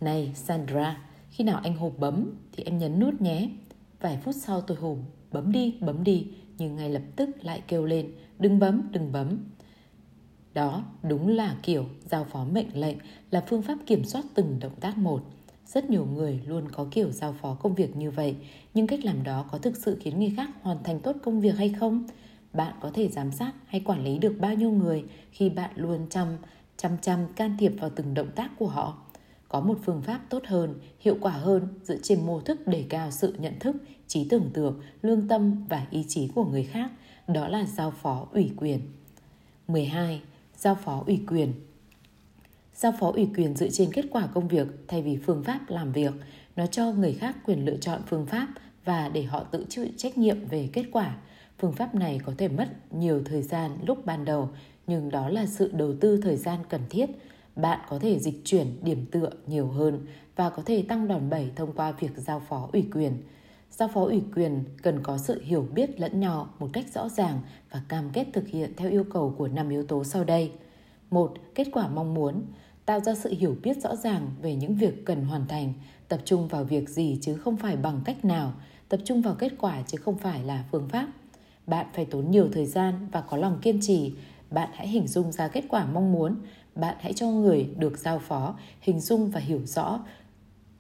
Này 0.02 0.32
Sandra, 0.36 0.98
khi 1.34 1.44
nào 1.44 1.60
anh 1.64 1.76
hộp 1.76 1.94
bấm 1.98 2.32
thì 2.52 2.64
em 2.64 2.78
nhấn 2.78 3.00
nút 3.00 3.22
nhé. 3.22 3.50
Vài 4.02 4.20
phút 4.24 4.36
sau 4.36 4.62
tôi 4.62 4.78
hùng 4.78 5.06
bấm 5.32 5.52
đi, 5.52 5.76
bấm 5.82 6.04
đi, 6.04 6.28
nhưng 6.58 6.76
ngay 6.76 6.90
lập 6.90 7.02
tức 7.16 7.30
lại 7.42 7.62
kêu 7.68 7.86
lên, 7.86 8.12
đừng 8.40 8.60
bấm, 8.60 8.82
đừng 8.92 9.12
bấm. 9.12 9.38
Đó 10.54 10.84
đúng 11.04 11.28
là 11.28 11.58
kiểu 11.64 11.86
giao 12.06 12.24
phó 12.24 12.46
mệnh 12.46 12.80
lệnh 12.80 12.98
là 13.32 13.44
phương 13.48 13.62
pháp 13.62 13.78
kiểm 13.86 14.06
soát 14.06 14.26
từng 14.34 14.60
động 14.60 14.76
tác 14.80 14.98
một. 14.98 15.24
Rất 15.66 15.90
nhiều 15.90 16.06
người 16.06 16.42
luôn 16.46 16.72
có 16.72 16.88
kiểu 16.92 17.12
giao 17.12 17.34
phó 17.34 17.54
công 17.54 17.76
việc 17.76 17.96
như 17.96 18.12
vậy, 18.12 18.36
nhưng 18.74 18.88
cách 18.88 19.06
làm 19.06 19.24
đó 19.24 19.46
có 19.52 19.58
thực 19.58 19.78
sự 19.78 19.98
khiến 20.02 20.20
người 20.20 20.34
khác 20.38 20.50
hoàn 20.62 20.84
thành 20.84 21.00
tốt 21.00 21.16
công 21.24 21.42
việc 21.42 21.58
hay 21.58 21.70
không? 21.80 22.04
Bạn 22.54 22.74
có 22.82 22.92
thể 22.94 23.08
giám 23.08 23.32
sát 23.32 23.54
hay 23.68 23.82
quản 23.82 24.04
lý 24.04 24.18
được 24.18 24.36
bao 24.40 24.54
nhiêu 24.54 24.72
người 24.72 25.04
khi 25.32 25.50
bạn 25.50 25.72
luôn 25.76 26.08
chăm 26.10 26.28
chăm 26.78 26.92
chăm 27.02 27.20
can 27.36 27.56
thiệp 27.60 27.74
vào 27.80 27.90
từng 27.90 28.14
động 28.14 28.32
tác 28.36 28.52
của 28.60 28.68
họ? 28.68 29.03
Có 29.54 29.60
một 29.60 29.80
phương 29.84 30.02
pháp 30.02 30.20
tốt 30.30 30.44
hơn, 30.46 30.76
hiệu 31.00 31.18
quả 31.22 31.32
hơn 31.32 31.68
dựa 31.84 31.98
trên 32.04 32.26
mô 32.26 32.40
thức 32.40 32.68
đề 32.68 32.86
cao 32.90 33.12
sự 33.12 33.36
nhận 33.40 33.60
thức, 33.60 33.76
trí 34.08 34.28
tưởng 34.30 34.50
tượng, 34.54 34.82
lương 35.02 35.28
tâm 35.28 35.66
và 35.70 35.88
ý 35.92 36.06
chí 36.08 36.28
của 36.36 36.46
người 36.46 36.64
khác, 36.64 36.92
đó 37.28 37.48
là 37.48 37.66
giao 37.66 37.92
phó 37.92 38.28
ủy 38.32 38.52
quyền. 38.58 38.80
12. 39.68 40.22
Giao 40.58 40.76
phó 40.76 41.04
ủy 41.06 41.20
quyền 41.28 41.54
Giao 42.76 42.94
phó 43.00 43.12
ủy 43.12 43.30
quyền 43.36 43.56
dựa 43.56 43.70
trên 43.70 43.92
kết 43.94 44.06
quả 44.12 44.28
công 44.34 44.48
việc 44.48 44.68
thay 44.88 45.02
vì 45.02 45.18
phương 45.18 45.44
pháp 45.44 45.60
làm 45.68 45.92
việc. 45.92 46.14
Nó 46.56 46.66
cho 46.66 46.92
người 46.92 47.14
khác 47.14 47.38
quyền 47.46 47.66
lựa 47.66 47.78
chọn 47.78 48.02
phương 48.08 48.26
pháp 48.26 48.48
và 48.86 49.10
để 49.10 49.24
họ 49.24 49.44
tự 49.44 49.66
chịu 49.70 49.88
trách 49.98 50.18
nhiệm 50.18 50.46
về 50.46 50.70
kết 50.74 50.86
quả. 50.92 51.18
Phương 51.60 51.74
pháp 51.74 51.96
này 51.96 52.20
có 52.26 52.34
thể 52.38 52.48
mất 52.48 52.94
nhiều 52.94 53.22
thời 53.26 53.42
gian 53.42 53.72
lúc 53.86 54.06
ban 54.06 54.26
đầu, 54.26 54.50
nhưng 54.88 55.10
đó 55.10 55.30
là 55.30 55.46
sự 55.46 55.72
đầu 55.74 55.94
tư 56.02 56.20
thời 56.24 56.38
gian 56.38 56.60
cần 56.70 56.82
thiết 56.90 57.10
bạn 57.56 57.80
có 57.90 58.00
thể 58.00 58.20
dịch 58.20 58.42
chuyển 58.46 58.68
điểm 58.84 59.06
tựa 59.12 59.30
nhiều 59.48 59.68
hơn 59.68 60.06
và 60.36 60.50
có 60.50 60.64
thể 60.66 60.82
tăng 60.88 61.08
đòn 61.08 61.30
bẩy 61.30 61.52
thông 61.56 61.74
qua 61.74 61.92
việc 61.92 62.12
giao 62.16 62.40
phó 62.50 62.70
ủy 62.74 62.86
quyền. 62.94 63.18
Giao 63.72 63.88
phó 63.88 64.06
ủy 64.06 64.22
quyền 64.36 64.64
cần 64.82 65.04
có 65.04 65.18
sự 65.18 65.42
hiểu 65.42 65.68
biết 65.74 66.00
lẫn 66.00 66.20
nhau 66.20 66.48
một 66.60 66.70
cách 66.74 66.86
rõ 66.94 67.10
ràng 67.10 67.42
và 67.72 67.82
cam 67.88 68.10
kết 68.14 68.28
thực 68.34 68.48
hiện 68.48 68.74
theo 68.78 68.92
yêu 68.92 69.04
cầu 69.14 69.36
của 69.38 69.48
năm 69.48 69.70
yếu 69.70 69.86
tố 69.86 70.04
sau 70.04 70.24
đây. 70.24 70.52
một 71.10 71.34
Kết 71.56 71.68
quả 71.74 71.88
mong 71.88 72.14
muốn 72.14 72.42
tạo 72.86 73.00
ra 73.00 73.16
sự 73.16 73.34
hiểu 73.40 73.56
biết 73.64 73.78
rõ 73.78 73.96
ràng 73.96 74.30
về 74.42 74.56
những 74.56 74.76
việc 74.76 75.06
cần 75.06 75.26
hoàn 75.26 75.48
thành, 75.48 75.74
tập 76.08 76.20
trung 76.26 76.48
vào 76.48 76.64
việc 76.64 76.90
gì 76.90 77.20
chứ 77.22 77.36
không 77.36 77.58
phải 77.58 77.78
bằng 77.78 78.02
cách 78.06 78.26
nào, 78.26 78.54
tập 78.90 79.00
trung 79.06 79.22
vào 79.22 79.36
kết 79.36 79.52
quả 79.58 79.82
chứ 79.88 79.98
không 79.98 80.18
phải 80.18 80.44
là 80.44 80.64
phương 80.72 80.90
pháp. 80.90 81.08
Bạn 81.68 81.86
phải 81.94 82.06
tốn 82.06 82.32
nhiều 82.32 82.48
thời 82.54 82.66
gian 82.66 83.08
và 83.12 83.22
có 83.22 83.38
lòng 83.38 83.60
kiên 83.62 83.80
trì, 83.82 84.14
bạn 84.52 84.70
hãy 84.74 84.88
hình 84.88 85.08
dung 85.08 85.32
ra 85.32 85.48
kết 85.48 85.64
quả 85.70 85.86
mong 85.86 86.12
muốn 86.12 86.36
bạn 86.76 86.96
hãy 87.00 87.14
cho 87.14 87.28
người 87.28 87.70
được 87.78 87.98
giao 87.98 88.20
phó 88.20 88.56
hình 88.82 89.00
dung 89.00 89.32
và 89.32 89.40
hiểu 89.40 89.62
rõ 89.66 90.00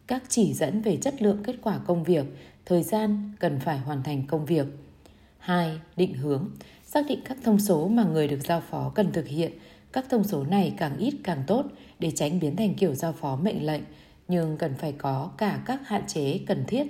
các 0.07 0.23
chỉ 0.29 0.53
dẫn 0.53 0.81
về 0.81 0.97
chất 0.97 1.21
lượng 1.21 1.43
kết 1.43 1.55
quả 1.61 1.79
công 1.87 2.03
việc, 2.03 2.25
thời 2.65 2.83
gian 2.83 3.31
cần 3.39 3.59
phải 3.59 3.77
hoàn 3.77 4.03
thành 4.03 4.27
công 4.27 4.45
việc. 4.45 4.67
2. 5.37 5.79
Định 5.95 6.13
hướng. 6.13 6.49
Xác 6.85 7.05
định 7.09 7.19
các 7.25 7.37
thông 7.43 7.59
số 7.59 7.87
mà 7.87 8.03
người 8.03 8.27
được 8.27 8.39
giao 8.43 8.61
phó 8.61 8.91
cần 8.95 9.11
thực 9.11 9.27
hiện. 9.27 9.51
Các 9.93 10.05
thông 10.09 10.23
số 10.23 10.43
này 10.43 10.73
càng 10.77 10.97
ít 10.97 11.13
càng 11.23 11.43
tốt 11.47 11.65
để 11.99 12.11
tránh 12.11 12.39
biến 12.39 12.55
thành 12.55 12.73
kiểu 12.73 12.95
giao 12.95 13.13
phó 13.13 13.35
mệnh 13.35 13.65
lệnh, 13.65 13.81
nhưng 14.27 14.57
cần 14.57 14.73
phải 14.73 14.91
có 14.91 15.31
cả 15.37 15.59
các 15.65 15.87
hạn 15.87 16.03
chế 16.07 16.39
cần 16.47 16.63
thiết. 16.67 16.87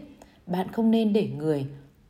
Bạn 0.47 0.71
không 0.71 0.91
nên 0.91 1.13
để 1.13 1.27
người 1.27 1.65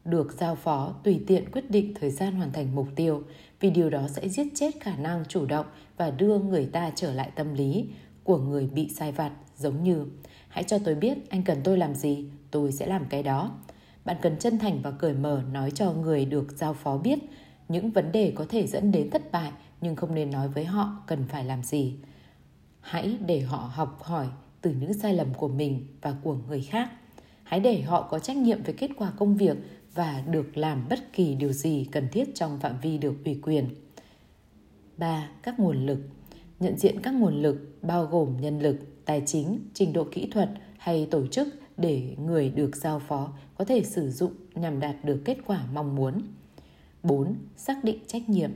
được 0.06 0.34
giao 0.40 0.56
phó 0.56 0.94
tùy 1.04 1.22
tiện 1.28 1.52
quyết 1.52 1.72
định 1.72 1.94
thời 2.00 2.12
gian 2.12 2.36
hoàn 2.36 2.52
thành 2.52 2.76
mục 2.76 2.88
tiêu 2.96 3.24
vì 3.60 3.70
điều 3.70 3.90
đó 3.90 4.08
sẽ 4.08 4.30
giết 4.30 4.48
chết 4.56 4.72
khả 4.80 4.96
năng 4.96 5.24
chủ 5.30 5.46
động 5.46 5.66
và 5.98 6.12
đưa 6.12 6.40
người 6.40 6.66
ta 6.66 6.92
trở 6.96 7.14
lại 7.14 7.32
tâm 7.36 7.54
lý 7.54 7.86
của 8.24 8.38
người 8.38 8.68
bị 8.68 8.90
sai 8.90 9.12
vặt 9.12 9.32
giống 9.56 9.84
như 9.84 10.06
Hãy 10.54 10.64
cho 10.64 10.78
tôi 10.80 10.96
biết 10.96 11.30
anh 11.30 11.44
cần 11.44 11.58
tôi 11.64 11.78
làm 11.78 11.96
gì, 11.96 12.26
tôi 12.52 12.72
sẽ 12.72 12.88
làm 12.88 13.06
cái 13.10 13.24
đó. 13.24 13.52
Bạn 14.06 14.18
cần 14.22 14.38
chân 14.40 14.60
thành 14.60 14.82
và 14.82 14.92
cởi 14.92 15.14
mở 15.14 15.42
nói 15.52 15.72
cho 15.72 15.94
người 15.94 16.26
được 16.26 16.52
giao 16.58 16.74
phó 16.74 16.98
biết 16.98 17.20
những 17.70 17.92
vấn 17.92 18.12
đề 18.12 18.34
có 18.36 18.46
thể 18.50 18.68
dẫn 18.68 18.92
đến 18.92 19.10
thất 19.10 19.32
bại 19.32 19.52
nhưng 19.82 19.96
không 19.96 20.16
nên 20.16 20.32
nói 20.32 20.48
với 20.48 20.66
họ 20.66 21.04
cần 21.08 21.26
phải 21.30 21.46
làm 21.46 21.64
gì. 21.64 21.96
Hãy 22.82 23.18
để 23.26 23.40
họ 23.42 23.72
học 23.74 24.04
hỏi 24.04 24.28
từ 24.62 24.72
những 24.80 24.94
sai 24.94 25.14
lầm 25.14 25.34
của 25.34 25.48
mình 25.48 25.88
và 26.02 26.16
của 26.24 26.38
người 26.48 26.62
khác. 26.62 26.90
Hãy 27.44 27.60
để 27.60 27.82
họ 27.82 28.02
có 28.02 28.20
trách 28.20 28.38
nhiệm 28.38 28.64
về 28.64 28.74
kết 28.74 28.92
quả 28.98 29.12
công 29.18 29.38
việc 29.38 29.58
và 29.94 30.24
được 30.28 30.58
làm 30.58 30.86
bất 30.90 31.14
kỳ 31.14 31.36
điều 31.36 31.52
gì 31.52 31.88
cần 31.92 32.08
thiết 32.12 32.36
trong 32.36 32.60
phạm 32.60 32.80
vi 32.82 32.98
được 32.98 33.16
ủy 33.26 33.40
quyền. 33.44 33.70
3. 34.98 35.30
Các 35.44 35.60
nguồn 35.60 35.86
lực 35.86 36.00
Nhận 36.64 36.78
diện 36.78 37.00
các 37.04 37.14
nguồn 37.14 37.42
lực 37.42 37.78
bao 37.82 38.06
gồm 38.06 38.38
nhân 38.42 38.60
lực, 38.60 39.06
tài 39.06 39.24
chính, 39.26 39.60
trình 39.74 39.94
độ 39.94 40.08
kỹ 40.12 40.28
thuật 40.32 40.50
hay 40.78 41.08
tổ 41.12 41.28
chức 41.28 41.48
để 41.78 42.16
người 42.26 42.50
được 42.50 42.76
giao 42.76 43.00
phó 43.00 43.34
có 43.58 43.66
thể 43.66 43.84
sử 43.84 44.12
dụng 44.12 44.32
nhằm 44.56 44.80
đạt 44.80 44.96
được 45.04 45.22
kết 45.26 45.38
quả 45.46 45.66
mong 45.74 45.96
muốn. 45.96 46.22
4. 47.04 47.36
Xác 47.58 47.84
định 47.84 48.00
trách 48.08 48.30
nhiệm, 48.30 48.52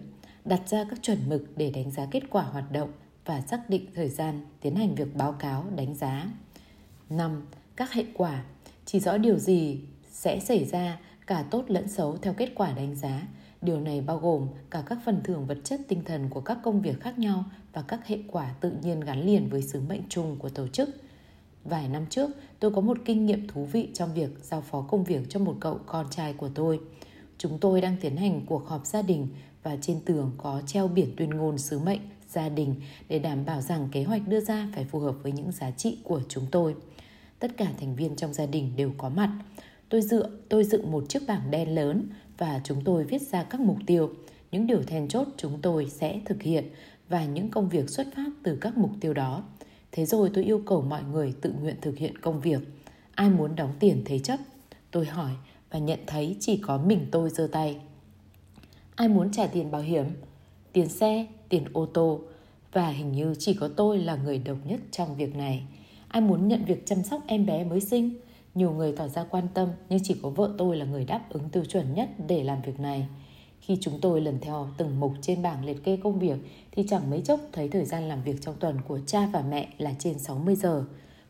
đặt 0.45 0.61
ra 0.69 0.85
các 0.89 0.99
chuẩn 1.01 1.17
mực 1.29 1.57
để 1.57 1.71
đánh 1.71 1.91
giá 1.91 2.05
kết 2.11 2.23
quả 2.29 2.43
hoạt 2.43 2.71
động 2.71 2.91
và 3.25 3.41
xác 3.41 3.69
định 3.69 3.85
thời 3.95 4.09
gian 4.09 4.41
tiến 4.61 4.75
hành 4.75 4.95
việc 4.95 5.15
báo 5.15 5.31
cáo, 5.31 5.65
đánh 5.75 5.95
giá. 5.95 6.25
5. 7.09 7.45
Các 7.75 7.93
hệ 7.93 8.05
quả, 8.13 8.43
chỉ 8.85 8.99
rõ 8.99 9.17
điều 9.17 9.37
gì 9.37 9.81
sẽ 10.11 10.39
xảy 10.39 10.65
ra 10.65 10.99
cả 11.27 11.45
tốt 11.51 11.63
lẫn 11.67 11.87
xấu 11.87 12.17
theo 12.17 12.33
kết 12.33 12.49
quả 12.55 12.71
đánh 12.71 12.95
giá. 12.95 13.27
Điều 13.61 13.79
này 13.79 14.01
bao 14.01 14.17
gồm 14.17 14.47
cả 14.69 14.83
các 14.85 14.97
phần 15.05 15.21
thưởng 15.23 15.45
vật 15.45 15.57
chất 15.63 15.81
tinh 15.87 16.03
thần 16.05 16.29
của 16.29 16.41
các 16.41 16.57
công 16.63 16.81
việc 16.81 17.01
khác 17.01 17.19
nhau 17.19 17.43
và 17.73 17.81
các 17.81 18.07
hệ 18.07 18.19
quả 18.27 18.53
tự 18.61 18.71
nhiên 18.83 18.99
gắn 18.99 19.25
liền 19.25 19.49
với 19.49 19.61
sứ 19.61 19.81
mệnh 19.81 20.01
chung 20.09 20.35
của 20.39 20.49
tổ 20.49 20.67
chức. 20.67 20.89
Vài 21.63 21.87
năm 21.87 22.05
trước, 22.09 22.31
tôi 22.59 22.71
có 22.71 22.81
một 22.81 22.97
kinh 23.05 23.25
nghiệm 23.25 23.47
thú 23.47 23.65
vị 23.65 23.89
trong 23.93 24.13
việc 24.13 24.29
giao 24.41 24.61
phó 24.61 24.81
công 24.81 25.03
việc 25.03 25.21
cho 25.29 25.39
một 25.39 25.57
cậu 25.59 25.79
con 25.85 26.05
trai 26.09 26.33
của 26.33 26.49
tôi. 26.55 26.79
Chúng 27.37 27.59
tôi 27.59 27.81
đang 27.81 27.97
tiến 28.01 28.17
hành 28.17 28.45
cuộc 28.45 28.67
họp 28.67 28.85
gia 28.85 29.01
đình 29.01 29.27
và 29.63 29.77
trên 29.81 29.99
tường 30.05 30.31
có 30.37 30.61
treo 30.65 30.87
biển 30.87 31.13
tuyên 31.17 31.29
ngôn 31.29 31.57
sứ 31.57 31.79
mệnh 31.79 31.99
gia 32.29 32.49
đình 32.49 32.75
để 33.09 33.19
đảm 33.19 33.45
bảo 33.45 33.61
rằng 33.61 33.89
kế 33.91 34.03
hoạch 34.03 34.27
đưa 34.27 34.39
ra 34.39 34.67
phải 34.75 34.85
phù 34.85 34.99
hợp 34.99 35.15
với 35.23 35.31
những 35.31 35.51
giá 35.51 35.71
trị 35.71 35.97
của 36.03 36.21
chúng 36.29 36.45
tôi. 36.51 36.75
Tất 37.39 37.57
cả 37.57 37.71
thành 37.79 37.95
viên 37.95 38.15
trong 38.15 38.33
gia 38.33 38.45
đình 38.45 38.71
đều 38.75 38.91
có 38.97 39.09
mặt. 39.09 39.37
Tôi 39.89 40.01
dựa, 40.01 40.29
tôi 40.49 40.63
dựng 40.63 40.91
một 40.91 41.05
chiếc 41.09 41.27
bảng 41.27 41.51
đen 41.51 41.75
lớn 41.75 42.09
và 42.37 42.61
chúng 42.63 42.81
tôi 42.85 43.03
viết 43.03 43.21
ra 43.21 43.43
các 43.43 43.61
mục 43.61 43.77
tiêu, 43.85 44.09
những 44.51 44.67
điều 44.67 44.83
then 44.83 45.07
chốt 45.07 45.27
chúng 45.37 45.61
tôi 45.61 45.89
sẽ 45.89 46.21
thực 46.25 46.43
hiện 46.43 46.65
và 47.09 47.25
những 47.25 47.49
công 47.49 47.69
việc 47.69 47.89
xuất 47.89 48.07
phát 48.15 48.29
từ 48.43 48.57
các 48.61 48.77
mục 48.77 48.91
tiêu 49.01 49.13
đó. 49.13 49.43
Thế 49.91 50.05
rồi 50.05 50.31
tôi 50.33 50.43
yêu 50.43 50.61
cầu 50.65 50.81
mọi 50.81 51.03
người 51.11 51.33
tự 51.41 51.53
nguyện 51.61 51.75
thực 51.81 51.97
hiện 51.97 52.17
công 52.17 52.41
việc. 52.41 52.59
Ai 53.15 53.29
muốn 53.29 53.55
đóng 53.55 53.73
tiền 53.79 54.01
thế 54.05 54.19
chấp? 54.19 54.39
Tôi 54.91 55.05
hỏi 55.05 55.31
và 55.71 55.79
nhận 55.79 55.99
thấy 56.07 56.35
chỉ 56.39 56.57
có 56.57 56.77
mình 56.77 57.07
tôi 57.11 57.29
giơ 57.29 57.47
tay. 57.51 57.77
Ai 58.95 59.07
muốn 59.07 59.31
trả 59.31 59.47
tiền 59.47 59.71
bảo 59.71 59.81
hiểm? 59.81 60.05
Tiền 60.73 60.89
xe, 60.89 61.27
tiền 61.49 61.63
ô 61.73 61.85
tô 61.85 62.21
và 62.73 62.89
hình 62.89 63.11
như 63.11 63.35
chỉ 63.39 63.53
có 63.53 63.67
tôi 63.67 63.97
là 63.97 64.15
người 64.15 64.37
độc 64.37 64.57
nhất 64.65 64.79
trong 64.91 65.15
việc 65.15 65.35
này. 65.35 65.63
Ai 66.07 66.21
muốn 66.21 66.47
nhận 66.47 66.65
việc 66.65 66.85
chăm 66.85 67.03
sóc 67.03 67.23
em 67.27 67.45
bé 67.45 67.63
mới 67.63 67.81
sinh? 67.81 68.13
Nhiều 68.57 68.71
người 68.71 68.91
tỏ 68.91 69.07
ra 69.07 69.23
quan 69.23 69.47
tâm 69.53 69.69
nhưng 69.89 69.99
chỉ 70.03 70.15
có 70.21 70.29
vợ 70.29 70.53
tôi 70.57 70.77
là 70.77 70.85
người 70.85 71.05
đáp 71.05 71.21
ứng 71.29 71.49
tiêu 71.49 71.65
chuẩn 71.65 71.93
nhất 71.93 72.09
để 72.27 72.43
làm 72.43 72.61
việc 72.61 72.79
này. 72.79 73.07
Khi 73.61 73.77
chúng 73.81 73.99
tôi 74.01 74.21
lần 74.21 74.39
theo 74.41 74.67
từng 74.77 74.99
mục 74.99 75.13
trên 75.21 75.41
bảng 75.41 75.65
liệt 75.65 75.83
kê 75.83 75.97
công 76.03 76.19
việc 76.19 76.37
thì 76.71 76.85
chẳng 76.89 77.09
mấy 77.09 77.21
chốc 77.21 77.39
thấy 77.53 77.69
thời 77.69 77.85
gian 77.85 78.09
làm 78.09 78.23
việc 78.23 78.41
trong 78.41 78.55
tuần 78.59 78.81
của 78.87 78.99
cha 79.05 79.29
và 79.33 79.41
mẹ 79.41 79.67
là 79.77 79.93
trên 79.99 80.19
60 80.19 80.55
giờ. 80.55 80.85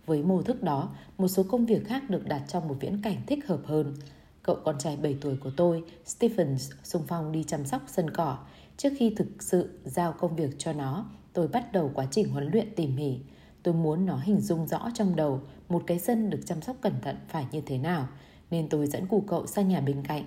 Với 0.06 0.24
mô 0.24 0.42
thức 0.42 0.64
đó, 0.64 0.90
một 1.18 1.28
số 1.28 1.44
công 1.44 1.66
việc 1.66 1.88
khác 1.88 2.10
được 2.10 2.28
đặt 2.28 2.42
trong 2.48 2.68
một 2.68 2.76
viễn 2.80 3.02
cảnh 3.02 3.16
thích 3.28 3.48
hợp 3.48 3.60
hơn. 3.66 3.96
Cậu 4.44 4.56
con 4.64 4.76
trai 4.80 4.96
7 4.96 5.18
tuổi 5.22 5.38
của 5.38 5.52
tôi, 5.58 5.84
Stephen, 6.06 6.58
xung 6.84 7.04
phong 7.08 7.32
đi 7.32 7.44
chăm 7.44 7.66
sóc 7.66 7.82
sân 7.88 8.10
cỏ. 8.10 8.38
Trước 8.78 8.90
khi 8.98 9.14
thực 9.16 9.44
sự 9.44 9.80
giao 9.86 10.12
công 10.12 10.36
việc 10.36 10.52
cho 10.58 10.74
nó, 10.74 11.06
tôi 11.34 11.48
bắt 11.48 11.74
đầu 11.74 11.92
quá 11.94 12.08
trình 12.12 12.30
huấn 12.30 12.50
luyện 12.52 12.76
tỉ 12.76 12.88
mỉ. 12.88 13.20
Tôi 13.64 13.74
muốn 13.74 14.06
nó 14.06 14.18
hình 14.18 14.42
dung 14.42 14.68
rõ 14.68 14.90
trong 14.94 15.16
đầu 15.16 15.42
một 15.70 15.84
cái 15.88 15.99
sân 15.99 16.30
được 16.30 16.39
chăm 16.45 16.61
sóc 16.61 16.76
cẩn 16.82 16.93
thận 17.01 17.15
phải 17.28 17.45
như 17.51 17.61
thế 17.61 17.78
nào, 17.78 18.07
nên 18.51 18.70
tôi 18.70 18.88
dẫn 18.88 19.07
cụ 19.07 19.24
cậu 19.28 19.47
sang 19.47 19.68
nhà 19.68 19.82
bên 19.82 20.03
cạnh. 20.03 20.24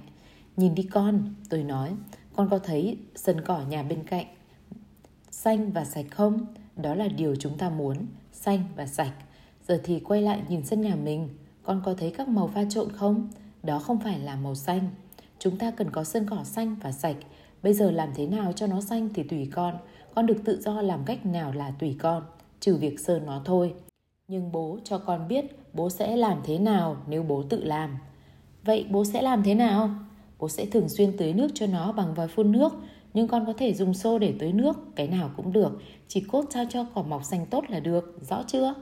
Nhìn 0.56 0.74
đi 0.74 0.82
con, 0.82 1.34
tôi 1.48 1.62
nói, 1.62 1.92
con 2.36 2.48
có 2.50 2.58
thấy 2.58 2.98
sân 3.14 3.40
cỏ 3.40 3.60
nhà 3.68 3.82
bên 3.82 4.04
cạnh 4.04 4.26
xanh 5.42 5.72
và 5.72 5.84
sạch 5.84 6.06
không? 6.10 6.46
Đó 6.76 6.94
là 6.94 7.08
điều 7.08 7.36
chúng 7.36 7.58
ta 7.58 7.70
muốn, 7.70 7.96
xanh 8.32 8.64
và 8.76 8.86
sạch. 8.86 9.12
Giờ 9.68 9.80
thì 9.84 10.00
quay 10.00 10.22
lại 10.22 10.42
nhìn 10.48 10.64
sân 10.64 10.80
nhà 10.80 10.94
mình, 10.94 11.28
con 11.62 11.82
có 11.84 11.94
thấy 11.94 12.10
các 12.10 12.28
màu 12.28 12.48
pha 12.48 12.64
trộn 12.70 12.92
không? 12.92 13.28
Đó 13.62 13.78
không 13.78 14.00
phải 14.00 14.18
là 14.18 14.36
màu 14.36 14.54
xanh. 14.54 14.90
Chúng 15.38 15.58
ta 15.58 15.70
cần 15.70 15.90
có 15.90 16.04
sân 16.04 16.26
cỏ 16.30 16.44
xanh 16.44 16.76
và 16.82 16.92
sạch. 16.92 17.16
Bây 17.62 17.74
giờ 17.74 17.90
làm 17.90 18.08
thế 18.14 18.26
nào 18.26 18.52
cho 18.52 18.66
nó 18.66 18.80
xanh 18.80 19.08
thì 19.14 19.22
tùy 19.22 19.48
con. 19.52 19.78
Con 20.14 20.26
được 20.26 20.42
tự 20.44 20.60
do 20.60 20.82
làm 20.82 21.04
cách 21.04 21.26
nào 21.26 21.52
là 21.52 21.70
tùy 21.78 21.96
con, 21.98 22.22
trừ 22.60 22.76
việc 22.76 23.00
sơn 23.00 23.26
nó 23.26 23.42
thôi. 23.44 23.74
Nhưng 24.30 24.52
bố 24.52 24.78
cho 24.84 24.98
con 24.98 25.28
biết 25.28 25.44
bố 25.72 25.90
sẽ 25.90 26.16
làm 26.16 26.40
thế 26.44 26.58
nào 26.58 26.96
nếu 27.06 27.22
bố 27.22 27.42
tự 27.42 27.64
làm. 27.64 27.98
Vậy 28.64 28.86
bố 28.90 29.04
sẽ 29.04 29.22
làm 29.22 29.42
thế 29.42 29.54
nào? 29.54 29.90
Bố 30.38 30.48
sẽ 30.48 30.66
thường 30.66 30.88
xuyên 30.88 31.16
tưới 31.16 31.32
nước 31.32 31.48
cho 31.54 31.66
nó 31.66 31.92
bằng 31.92 32.14
vòi 32.14 32.28
phun 32.28 32.52
nước, 32.52 32.72
nhưng 33.14 33.28
con 33.28 33.46
có 33.46 33.52
thể 33.52 33.74
dùng 33.74 33.94
xô 33.94 34.18
để 34.18 34.34
tưới 34.38 34.52
nước, 34.52 34.78
cái 34.96 35.08
nào 35.08 35.30
cũng 35.36 35.52
được, 35.52 35.82
chỉ 36.08 36.20
cốt 36.20 36.44
sao 36.50 36.64
cho 36.70 36.84
cỏ 36.94 37.02
mọc 37.02 37.24
xanh 37.24 37.46
tốt 37.46 37.64
là 37.68 37.80
được, 37.80 38.18
rõ 38.20 38.42
chưa? 38.46 38.74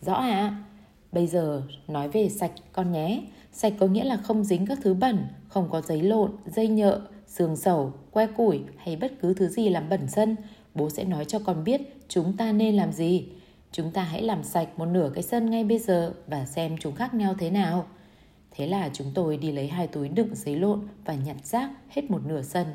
Rõ 0.00 0.14
ạ. 0.14 0.28
À? 0.28 0.64
Bây 1.12 1.26
giờ 1.26 1.62
nói 1.88 2.08
về 2.08 2.28
sạch 2.28 2.52
con 2.72 2.92
nhé. 2.92 3.22
Sạch 3.52 3.72
có 3.78 3.86
nghĩa 3.86 4.04
là 4.04 4.16
không 4.16 4.44
dính 4.44 4.66
các 4.66 4.78
thứ 4.82 4.94
bẩn, 4.94 5.18
không 5.48 5.68
có 5.70 5.80
giấy 5.80 6.02
lộn, 6.02 6.30
dây 6.46 6.68
nhợ, 6.68 7.00
xương 7.26 7.56
sầu, 7.56 7.92
que 8.10 8.26
củi 8.26 8.60
hay 8.76 8.96
bất 8.96 9.12
cứ 9.20 9.34
thứ 9.34 9.48
gì 9.48 9.68
làm 9.68 9.88
bẩn 9.88 10.08
sân. 10.08 10.36
Bố 10.74 10.90
sẽ 10.90 11.04
nói 11.04 11.24
cho 11.24 11.38
con 11.38 11.64
biết 11.64 11.80
chúng 12.08 12.36
ta 12.36 12.52
nên 12.52 12.76
làm 12.76 12.92
gì. 12.92 13.28
Chúng 13.76 13.90
ta 13.90 14.02
hãy 14.02 14.22
làm 14.22 14.42
sạch 14.42 14.68
một 14.78 14.86
nửa 14.86 15.10
cái 15.14 15.22
sân 15.22 15.50
ngay 15.50 15.64
bây 15.64 15.78
giờ 15.78 16.12
và 16.26 16.44
xem 16.46 16.76
chúng 16.80 16.94
khác 16.94 17.14
nhau 17.14 17.34
thế 17.38 17.50
nào. 17.50 17.86
Thế 18.50 18.66
là 18.66 18.90
chúng 18.92 19.06
tôi 19.14 19.36
đi 19.36 19.52
lấy 19.52 19.68
hai 19.68 19.86
túi 19.86 20.08
đựng 20.08 20.34
giấy 20.34 20.56
lộn 20.56 20.80
và 21.04 21.14
nhặt 21.14 21.36
rác 21.42 21.70
hết 21.88 22.10
một 22.10 22.20
nửa 22.26 22.42
sân. 22.42 22.66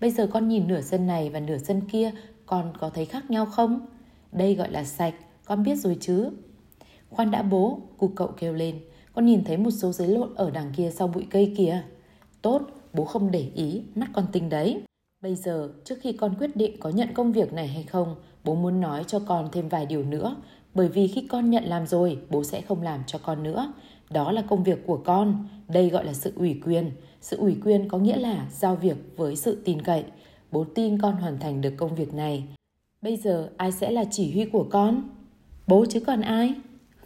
Bây 0.00 0.10
giờ 0.10 0.26
con 0.32 0.48
nhìn 0.48 0.68
nửa 0.68 0.80
sân 0.80 1.06
này 1.06 1.30
và 1.30 1.40
nửa 1.40 1.58
sân 1.58 1.80
kia, 1.80 2.10
con 2.46 2.72
có 2.78 2.90
thấy 2.90 3.04
khác 3.04 3.30
nhau 3.30 3.46
không? 3.46 3.86
Đây 4.32 4.54
gọi 4.54 4.70
là 4.70 4.84
sạch, 4.84 5.14
con 5.44 5.62
biết 5.62 5.74
rồi 5.76 5.96
chứ? 6.00 6.30
Khoan 7.10 7.30
đã 7.30 7.42
bố, 7.42 7.80
cụ 7.98 8.10
cậu 8.16 8.28
kêu 8.28 8.52
lên. 8.52 8.80
Con 9.12 9.26
nhìn 9.26 9.44
thấy 9.44 9.56
một 9.56 9.70
số 9.70 9.92
giấy 9.92 10.08
lộn 10.08 10.34
ở 10.34 10.50
đằng 10.50 10.72
kia 10.76 10.90
sau 10.90 11.08
bụi 11.08 11.26
cây 11.30 11.54
kìa. 11.56 11.82
Tốt, 12.42 12.62
bố 12.92 13.04
không 13.04 13.30
để 13.30 13.50
ý, 13.54 13.82
mắt 13.94 14.08
con 14.12 14.26
tinh 14.32 14.48
đấy. 14.48 14.82
Bây 15.22 15.34
giờ, 15.34 15.72
trước 15.84 15.98
khi 16.00 16.12
con 16.12 16.34
quyết 16.38 16.56
định 16.56 16.80
có 16.80 16.90
nhận 16.90 17.14
công 17.14 17.32
việc 17.32 17.52
này 17.52 17.68
hay 17.68 17.82
không, 17.82 18.14
bố 18.44 18.54
muốn 18.54 18.80
nói 18.80 19.04
cho 19.06 19.18
con 19.18 19.48
thêm 19.52 19.68
vài 19.68 19.86
điều 19.86 20.02
nữa. 20.02 20.36
Bởi 20.74 20.88
vì 20.88 21.08
khi 21.08 21.26
con 21.30 21.50
nhận 21.50 21.64
làm 21.64 21.86
rồi, 21.86 22.18
bố 22.30 22.44
sẽ 22.44 22.60
không 22.60 22.82
làm 22.82 23.00
cho 23.06 23.18
con 23.18 23.42
nữa. 23.42 23.72
Đó 24.10 24.32
là 24.32 24.42
công 24.42 24.64
việc 24.64 24.86
của 24.86 24.96
con. 24.96 25.48
Đây 25.68 25.90
gọi 25.90 26.04
là 26.04 26.12
sự 26.12 26.32
ủy 26.36 26.60
quyền. 26.64 26.90
Sự 27.20 27.36
ủy 27.36 27.56
quyền 27.64 27.88
có 27.88 27.98
nghĩa 27.98 28.16
là 28.16 28.46
giao 28.50 28.76
việc 28.76 28.96
với 29.16 29.36
sự 29.36 29.62
tin 29.64 29.82
cậy. 29.82 30.04
Bố 30.52 30.64
tin 30.74 30.98
con 31.00 31.16
hoàn 31.16 31.38
thành 31.38 31.60
được 31.60 31.74
công 31.76 31.94
việc 31.94 32.14
này. 32.14 32.44
Bây 33.02 33.16
giờ 33.16 33.50
ai 33.56 33.72
sẽ 33.72 33.90
là 33.90 34.04
chỉ 34.10 34.32
huy 34.32 34.44
của 34.44 34.66
con? 34.70 35.02
Bố 35.66 35.86
chứ 35.90 36.00
còn 36.00 36.20
ai? 36.20 36.54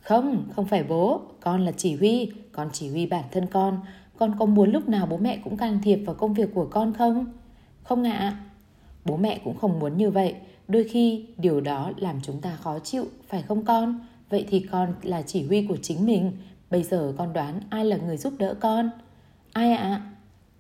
Không, 0.01 0.45
không 0.57 0.65
phải 0.65 0.85
bố, 0.85 1.21
con 1.41 1.65
là 1.65 1.73
chỉ 1.73 1.97
huy, 1.97 2.31
con 2.53 2.69
chỉ 2.73 2.91
huy 2.91 3.07
bản 3.07 3.25
thân 3.33 3.47
con. 3.47 3.81
Con 4.19 4.35
có 4.39 4.47
muốn 4.47 4.71
lúc 4.71 4.89
nào 4.89 5.07
bố 5.07 5.17
mẹ 5.17 5.39
cũng 5.45 5.57
can 5.57 5.79
thiệp 5.83 5.97
vào 5.97 6.15
công 6.15 6.35
việc 6.35 6.49
của 6.55 6.67
con 6.71 6.93
không? 6.93 7.27
Không 7.83 8.05
ạ. 8.05 8.19
À. 8.19 8.37
Bố 9.05 9.17
mẹ 9.17 9.41
cũng 9.45 9.57
không 9.57 9.79
muốn 9.79 9.97
như 9.97 10.11
vậy. 10.11 10.35
Đôi 10.69 10.85
khi 10.85 11.27
điều 11.37 11.61
đó 11.61 11.93
làm 11.97 12.21
chúng 12.23 12.41
ta 12.41 12.57
khó 12.57 12.79
chịu, 12.79 13.07
phải 13.29 13.43
không 13.43 13.65
con? 13.65 14.01
Vậy 14.31 14.47
thì 14.49 14.61
con 14.61 14.95
là 15.03 15.23
chỉ 15.23 15.47
huy 15.47 15.67
của 15.67 15.77
chính 15.77 16.07
mình. 16.07 16.33
Bây 16.71 16.83
giờ 16.83 17.15
con 17.19 17.33
đoán 17.33 17.61
ai 17.71 17.85
là 17.85 17.97
người 17.97 18.17
giúp 18.17 18.33
đỡ 18.39 18.55
con? 18.61 18.91
Ai 19.53 19.73
ạ? 19.73 19.83
À? 19.83 20.03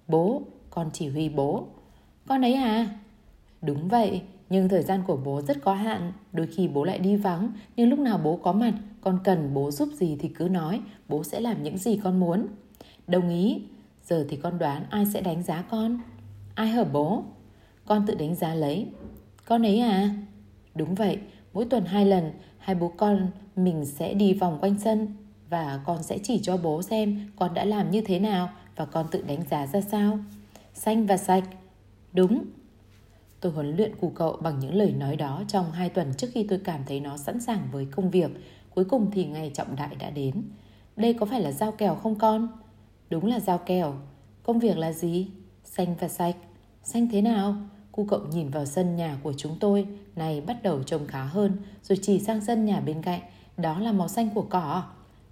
Bố, 0.08 0.42
con 0.70 0.90
chỉ 0.92 1.08
huy 1.08 1.28
bố. 1.28 1.66
Con 2.26 2.44
ấy 2.44 2.54
à? 2.54 2.98
Đúng 3.62 3.88
vậy, 3.88 4.22
nhưng 4.50 4.68
thời 4.68 4.82
gian 4.82 5.02
của 5.06 5.16
bố 5.16 5.40
rất 5.40 5.56
có 5.62 5.74
hạn. 5.74 6.12
Đôi 6.32 6.46
khi 6.46 6.68
bố 6.68 6.84
lại 6.84 6.98
đi 6.98 7.16
vắng, 7.16 7.52
nhưng 7.76 7.88
lúc 7.88 7.98
nào 7.98 8.18
bố 8.18 8.36
có 8.36 8.52
mặt, 8.52 8.74
con 9.00 9.18
cần 9.24 9.54
bố 9.54 9.70
giúp 9.70 9.88
gì 9.92 10.16
thì 10.20 10.28
cứ 10.28 10.48
nói, 10.48 10.80
bố 11.08 11.24
sẽ 11.24 11.40
làm 11.40 11.62
những 11.62 11.78
gì 11.78 12.00
con 12.04 12.20
muốn. 12.20 12.46
Đồng 13.06 13.28
ý, 13.28 13.62
giờ 14.04 14.26
thì 14.28 14.36
con 14.36 14.58
đoán 14.58 14.84
ai 14.90 15.06
sẽ 15.06 15.20
đánh 15.20 15.42
giá 15.42 15.62
con? 15.62 15.98
Ai 16.54 16.68
hở 16.68 16.84
bố? 16.84 17.22
Con 17.86 18.06
tự 18.06 18.14
đánh 18.14 18.34
giá 18.34 18.54
lấy. 18.54 18.86
Con 19.48 19.66
ấy 19.66 19.80
à? 19.80 20.10
Đúng 20.74 20.94
vậy, 20.94 21.18
mỗi 21.52 21.64
tuần 21.64 21.84
hai 21.84 22.06
lần, 22.06 22.32
hai 22.58 22.76
bố 22.76 22.92
con 22.96 23.30
mình 23.56 23.84
sẽ 23.84 24.14
đi 24.14 24.34
vòng 24.34 24.58
quanh 24.60 24.78
sân 24.78 25.08
và 25.50 25.80
con 25.86 26.02
sẽ 26.02 26.18
chỉ 26.22 26.40
cho 26.42 26.56
bố 26.56 26.82
xem 26.82 27.30
con 27.36 27.54
đã 27.54 27.64
làm 27.64 27.90
như 27.90 28.00
thế 28.00 28.18
nào 28.18 28.50
và 28.76 28.84
con 28.84 29.06
tự 29.10 29.22
đánh 29.22 29.42
giá 29.50 29.66
ra 29.66 29.80
sao. 29.80 30.18
Xanh 30.74 31.06
và 31.06 31.16
sạch. 31.16 31.44
Đúng. 32.12 32.44
Tôi 33.40 33.52
huấn 33.52 33.76
luyện 33.76 33.96
cụ 34.00 34.12
cậu 34.14 34.36
bằng 34.36 34.58
những 34.58 34.74
lời 34.74 34.92
nói 34.92 35.16
đó 35.16 35.42
trong 35.48 35.72
hai 35.72 35.88
tuần 35.88 36.14
trước 36.16 36.28
khi 36.32 36.46
tôi 36.48 36.60
cảm 36.64 36.80
thấy 36.86 37.00
nó 37.00 37.16
sẵn 37.16 37.40
sàng 37.40 37.68
với 37.72 37.86
công 37.90 38.10
việc. 38.10 38.30
cuối 38.74 38.84
cùng 38.84 39.10
thì 39.10 39.24
ngày 39.24 39.50
trọng 39.54 39.76
đại 39.76 39.96
đã 39.98 40.10
đến. 40.10 40.42
Đây 40.96 41.12
có 41.12 41.26
phải 41.26 41.40
là 41.40 41.52
giao 41.52 41.72
kèo 41.72 41.94
không 41.94 42.18
con? 42.18 42.48
Đúng 43.10 43.26
là 43.26 43.40
giao 43.40 43.58
kèo. 43.58 43.94
Công 44.42 44.58
việc 44.58 44.78
là 44.78 44.92
gì? 44.92 45.28
Xanh 45.64 45.94
và 46.00 46.08
sạch. 46.08 46.36
Xanh 46.82 47.08
thế 47.12 47.22
nào? 47.22 47.56
Cu 47.98 48.04
cậu 48.04 48.20
nhìn 48.32 48.48
vào 48.48 48.66
sân 48.66 48.96
nhà 48.96 49.18
của 49.22 49.32
chúng 49.36 49.56
tôi, 49.60 49.86
này 50.16 50.40
bắt 50.40 50.62
đầu 50.62 50.82
trông 50.82 51.06
khá 51.06 51.22
hơn, 51.22 51.56
rồi 51.82 51.98
chỉ 52.02 52.20
sang 52.20 52.44
sân 52.44 52.64
nhà 52.64 52.80
bên 52.80 53.02
cạnh, 53.02 53.20
đó 53.56 53.78
là 53.78 53.92
màu 53.92 54.08
xanh 54.08 54.30
của 54.34 54.46
cỏ. 54.50 54.82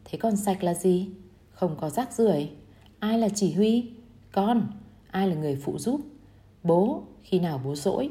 Thế 0.04 0.18
còn 0.18 0.36
sạch 0.36 0.64
là 0.64 0.74
gì? 0.74 1.08
Không 1.50 1.76
có 1.80 1.90
rác 1.90 2.12
rưởi. 2.12 2.50
Ai 2.98 3.18
là 3.18 3.28
chỉ 3.28 3.52
huy? 3.52 3.90
Con. 4.32 4.66
Ai 5.10 5.28
là 5.28 5.34
người 5.34 5.56
phụ 5.56 5.78
giúp? 5.78 6.00
Bố. 6.62 7.02
Khi 7.22 7.38
nào 7.38 7.60
bố 7.64 7.74
rỗi? 7.74 8.10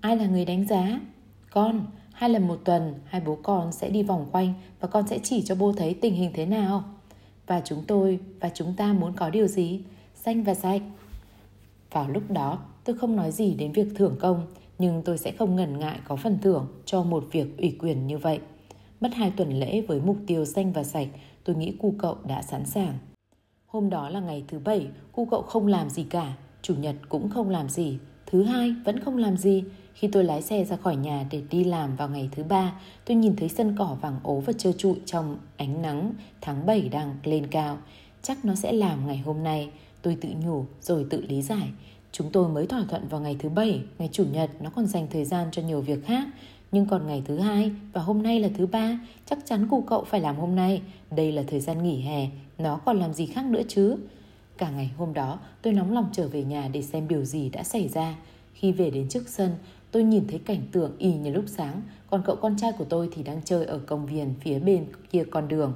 Ai 0.00 0.16
là 0.16 0.26
người 0.26 0.44
đánh 0.44 0.66
giá? 0.66 1.00
Con. 1.50 1.86
Hai 2.12 2.30
lần 2.30 2.48
một 2.48 2.60
tuần, 2.64 2.94
hai 3.04 3.20
bố 3.20 3.38
con 3.42 3.72
sẽ 3.72 3.90
đi 3.90 4.02
vòng 4.02 4.28
quanh 4.32 4.54
và 4.80 4.88
con 4.88 5.08
sẽ 5.08 5.18
chỉ 5.22 5.42
cho 5.42 5.54
bố 5.54 5.72
thấy 5.72 5.94
tình 5.94 6.14
hình 6.14 6.30
thế 6.34 6.46
nào. 6.46 6.84
Và 7.46 7.62
chúng 7.64 7.84
tôi 7.86 8.20
và 8.40 8.50
chúng 8.54 8.74
ta 8.76 8.92
muốn 8.92 9.12
có 9.12 9.30
điều 9.30 9.46
gì? 9.46 9.80
Xanh 10.14 10.44
và 10.44 10.54
sạch. 10.54 10.82
Vào 11.90 12.08
lúc 12.08 12.30
đó, 12.30 12.58
tôi 12.88 12.96
không 12.96 13.16
nói 13.16 13.32
gì 13.32 13.54
đến 13.54 13.72
việc 13.72 13.86
thưởng 13.94 14.16
công, 14.20 14.46
nhưng 14.78 15.02
tôi 15.04 15.18
sẽ 15.18 15.32
không 15.32 15.56
ngần 15.56 15.78
ngại 15.78 15.98
có 16.04 16.16
phần 16.16 16.38
thưởng 16.42 16.66
cho 16.84 17.02
một 17.02 17.24
việc 17.32 17.58
ủy 17.58 17.76
quyền 17.80 18.06
như 18.06 18.18
vậy. 18.18 18.40
Mất 19.00 19.14
hai 19.14 19.32
tuần 19.36 19.60
lễ 19.60 19.80
với 19.80 20.00
mục 20.00 20.16
tiêu 20.26 20.44
xanh 20.44 20.72
và 20.72 20.84
sạch, 20.84 21.08
tôi 21.44 21.56
nghĩ 21.56 21.72
cu 21.78 21.94
cậu 21.98 22.16
đã 22.26 22.42
sẵn 22.42 22.66
sàng. 22.66 22.98
Hôm 23.66 23.90
đó 23.90 24.08
là 24.08 24.20
ngày 24.20 24.44
thứ 24.48 24.58
bảy, 24.58 24.86
cu 25.12 25.24
cậu 25.24 25.42
không 25.42 25.66
làm 25.66 25.90
gì 25.90 26.04
cả, 26.04 26.36
chủ 26.62 26.74
nhật 26.74 26.96
cũng 27.08 27.30
không 27.30 27.50
làm 27.50 27.68
gì, 27.68 27.98
thứ 28.26 28.42
hai 28.42 28.74
vẫn 28.84 29.00
không 29.00 29.16
làm 29.16 29.36
gì. 29.36 29.64
Khi 29.94 30.08
tôi 30.12 30.24
lái 30.24 30.42
xe 30.42 30.64
ra 30.64 30.76
khỏi 30.76 30.96
nhà 30.96 31.26
để 31.30 31.42
đi 31.50 31.64
làm 31.64 31.96
vào 31.96 32.08
ngày 32.08 32.28
thứ 32.32 32.42
ba, 32.42 32.80
tôi 33.04 33.16
nhìn 33.16 33.36
thấy 33.36 33.48
sân 33.48 33.74
cỏ 33.78 33.96
vàng 34.00 34.20
ố 34.22 34.40
và 34.40 34.52
trơ 34.52 34.72
trụi 34.72 34.96
trong 35.04 35.38
ánh 35.56 35.82
nắng 35.82 36.12
tháng 36.40 36.66
7 36.66 36.88
đang 36.88 37.16
lên 37.24 37.46
cao. 37.46 37.78
Chắc 38.22 38.44
nó 38.44 38.54
sẽ 38.54 38.72
làm 38.72 39.06
ngày 39.06 39.18
hôm 39.18 39.42
nay. 39.42 39.70
Tôi 40.02 40.16
tự 40.20 40.28
nhủ 40.44 40.64
rồi 40.80 41.06
tự 41.10 41.20
lý 41.28 41.42
giải. 41.42 41.68
Chúng 42.12 42.30
tôi 42.30 42.48
mới 42.48 42.66
thỏa 42.66 42.84
thuận 42.88 43.08
vào 43.08 43.20
ngày 43.20 43.36
thứ 43.38 43.48
bảy, 43.48 43.80
ngày 43.98 44.08
chủ 44.12 44.24
nhật 44.32 44.50
nó 44.60 44.70
còn 44.70 44.86
dành 44.86 45.06
thời 45.10 45.24
gian 45.24 45.48
cho 45.52 45.62
nhiều 45.62 45.80
việc 45.80 46.06
khác. 46.06 46.28
Nhưng 46.72 46.86
còn 46.86 47.06
ngày 47.06 47.22
thứ 47.26 47.38
hai 47.38 47.72
và 47.92 48.00
hôm 48.00 48.22
nay 48.22 48.40
là 48.40 48.48
thứ 48.58 48.66
ba, 48.66 49.00
chắc 49.26 49.38
chắn 49.44 49.68
cụ 49.68 49.84
cậu 49.86 50.04
phải 50.04 50.20
làm 50.20 50.36
hôm 50.36 50.56
nay. 50.56 50.82
Đây 51.10 51.32
là 51.32 51.42
thời 51.46 51.60
gian 51.60 51.82
nghỉ 51.82 52.00
hè, 52.00 52.28
nó 52.58 52.76
còn 52.76 52.98
làm 52.98 53.14
gì 53.14 53.26
khác 53.26 53.44
nữa 53.44 53.62
chứ? 53.68 53.96
Cả 54.58 54.70
ngày 54.70 54.90
hôm 54.96 55.14
đó, 55.14 55.38
tôi 55.62 55.72
nóng 55.72 55.92
lòng 55.92 56.08
trở 56.12 56.28
về 56.28 56.44
nhà 56.44 56.68
để 56.72 56.82
xem 56.82 57.08
điều 57.08 57.24
gì 57.24 57.50
đã 57.50 57.62
xảy 57.62 57.88
ra. 57.88 58.16
Khi 58.54 58.72
về 58.72 58.90
đến 58.90 59.08
trước 59.08 59.28
sân, 59.28 59.50
tôi 59.90 60.02
nhìn 60.02 60.26
thấy 60.28 60.38
cảnh 60.38 60.62
tượng 60.72 60.92
y 60.98 61.12
như 61.12 61.30
lúc 61.30 61.44
sáng, 61.46 61.82
còn 62.10 62.22
cậu 62.26 62.36
con 62.36 62.56
trai 62.56 62.72
của 62.72 62.84
tôi 62.84 63.08
thì 63.12 63.22
đang 63.22 63.40
chơi 63.44 63.66
ở 63.66 63.78
công 63.78 64.06
viên 64.06 64.34
phía 64.40 64.58
bên 64.58 64.86
kia 65.10 65.24
con 65.30 65.48
đường. 65.48 65.72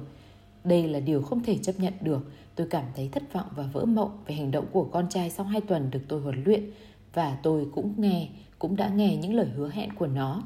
Đây 0.63 0.87
là 0.87 0.99
điều 0.99 1.21
không 1.21 1.43
thể 1.43 1.57
chấp 1.57 1.79
nhận 1.79 1.93
được. 2.01 2.19
Tôi 2.55 2.67
cảm 2.69 2.85
thấy 2.95 3.09
thất 3.11 3.33
vọng 3.33 3.47
và 3.55 3.63
vỡ 3.73 3.85
mộng 3.85 4.17
về 4.27 4.35
hành 4.35 4.51
động 4.51 4.65
của 4.71 4.83
con 4.83 5.09
trai 5.09 5.29
sau 5.29 5.45
hai 5.45 5.61
tuần 5.61 5.91
được 5.91 6.01
tôi 6.07 6.21
huấn 6.21 6.43
luyện. 6.43 6.71
Và 7.13 7.37
tôi 7.43 7.67
cũng 7.75 7.93
nghe, 7.97 8.29
cũng 8.59 8.75
đã 8.75 8.89
nghe 8.89 9.15
những 9.15 9.33
lời 9.33 9.47
hứa 9.55 9.69
hẹn 9.69 9.93
của 9.93 10.07
nó. 10.07 10.43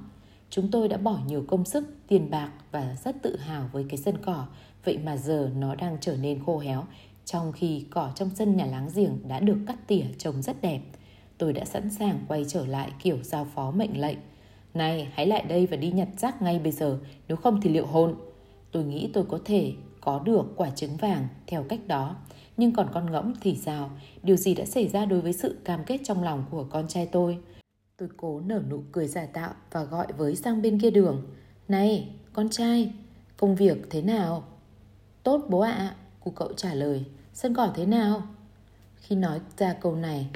Chúng 0.49 0.71
tôi 0.71 0.87
đã 0.87 0.97
bỏ 0.97 1.19
nhiều 1.27 1.45
công 1.47 1.65
sức, 1.65 1.95
tiền 2.07 2.29
bạc 2.29 2.51
và 2.71 2.95
rất 3.03 3.21
tự 3.21 3.37
hào 3.37 3.69
với 3.71 3.85
cái 3.89 3.97
sân 3.97 4.15
cỏ. 4.21 4.47
Vậy 4.83 4.97
mà 4.97 5.17
giờ 5.17 5.51
nó 5.57 5.75
đang 5.75 5.97
trở 6.01 6.17
nên 6.17 6.43
khô 6.45 6.59
héo, 6.59 6.83
trong 7.25 7.51
khi 7.51 7.85
cỏ 7.89 8.11
trong 8.15 8.29
sân 8.35 8.55
nhà 8.55 8.65
láng 8.65 8.89
giềng 8.95 9.27
đã 9.27 9.39
được 9.39 9.57
cắt 9.67 9.87
tỉa 9.87 10.05
trông 10.17 10.41
rất 10.41 10.61
đẹp. 10.61 10.81
Tôi 11.37 11.53
đã 11.53 11.65
sẵn 11.65 11.89
sàng 11.89 12.19
quay 12.27 12.45
trở 12.47 12.65
lại 12.65 12.91
kiểu 13.03 13.17
giao 13.23 13.45
phó 13.55 13.71
mệnh 13.71 14.01
lệnh. 14.01 14.17
Này, 14.73 15.07
hãy 15.13 15.27
lại 15.27 15.45
đây 15.49 15.65
và 15.65 15.77
đi 15.77 15.91
nhặt 15.91 16.07
rác 16.17 16.41
ngay 16.41 16.59
bây 16.59 16.71
giờ, 16.71 16.99
nếu 17.27 17.37
không 17.37 17.61
thì 17.61 17.69
liệu 17.69 17.85
hồn. 17.85 18.15
Tôi 18.71 18.83
nghĩ 18.83 19.09
tôi 19.13 19.25
có 19.25 19.39
thể 19.45 19.73
có 20.07 20.21
được 20.25 20.45
quả 20.55 20.69
trứng 20.69 20.97
vàng 20.97 21.27
theo 21.47 21.63
cách 21.63 21.79
đó. 21.87 22.15
Nhưng 22.57 22.73
còn 22.73 22.87
con 22.93 23.11
ngỗng 23.11 23.33
thì 23.41 23.55
sao? 23.55 23.91
Điều 24.23 24.35
gì 24.35 24.55
đã 24.55 24.65
xảy 24.65 24.87
ra 24.87 25.05
đối 25.05 25.21
với 25.21 25.33
sự 25.33 25.57
cam 25.65 25.83
kết 25.83 25.97
trong 26.03 26.23
lòng 26.23 26.45
của 26.51 26.63
con 26.63 26.87
trai 26.87 27.05
tôi? 27.05 27.37
Tôi 27.97 28.09
cố 28.17 28.39
nở 28.39 28.61
nụ 28.69 28.83
cười 28.91 29.07
giả 29.07 29.25
tạo 29.25 29.53
và 29.71 29.83
gọi 29.83 30.07
với 30.17 30.35
sang 30.35 30.61
bên 30.61 30.79
kia 30.79 30.91
đường. 30.91 31.25
Này, 31.67 32.09
con 32.33 32.49
trai, 32.49 32.93
công 33.37 33.55
việc 33.55 33.77
thế 33.89 34.01
nào? 34.01 34.43
Tốt 35.23 35.45
bố 35.49 35.59
ạ, 35.59 35.71
à, 35.71 35.95
cụ 36.19 36.31
cậu 36.31 36.53
trả 36.53 36.73
lời. 36.73 37.05
Sân 37.33 37.53
cỏ 37.53 37.71
thế 37.75 37.85
nào? 37.85 38.21
Khi 38.95 39.15
nói 39.15 39.39
ra 39.57 39.73
câu 39.73 39.95
này, 39.95 40.27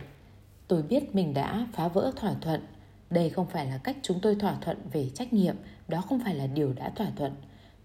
tôi 0.67 0.83
biết 0.83 1.15
mình 1.15 1.33
đã 1.33 1.67
phá 1.73 1.87
vỡ 1.87 2.11
thỏa 2.15 2.33
thuận. 2.41 2.61
Đây 3.09 3.29
không 3.29 3.47
phải 3.47 3.65
là 3.65 3.77
cách 3.77 3.97
chúng 4.01 4.19
tôi 4.21 4.35
thỏa 4.35 4.57
thuận 4.61 4.77
về 4.91 5.09
trách 5.09 5.33
nhiệm, 5.33 5.55
đó 5.87 6.01
không 6.01 6.19
phải 6.23 6.35
là 6.35 6.47
điều 6.47 6.73
đã 6.73 6.89
thỏa 6.95 7.07
thuận. 7.15 7.31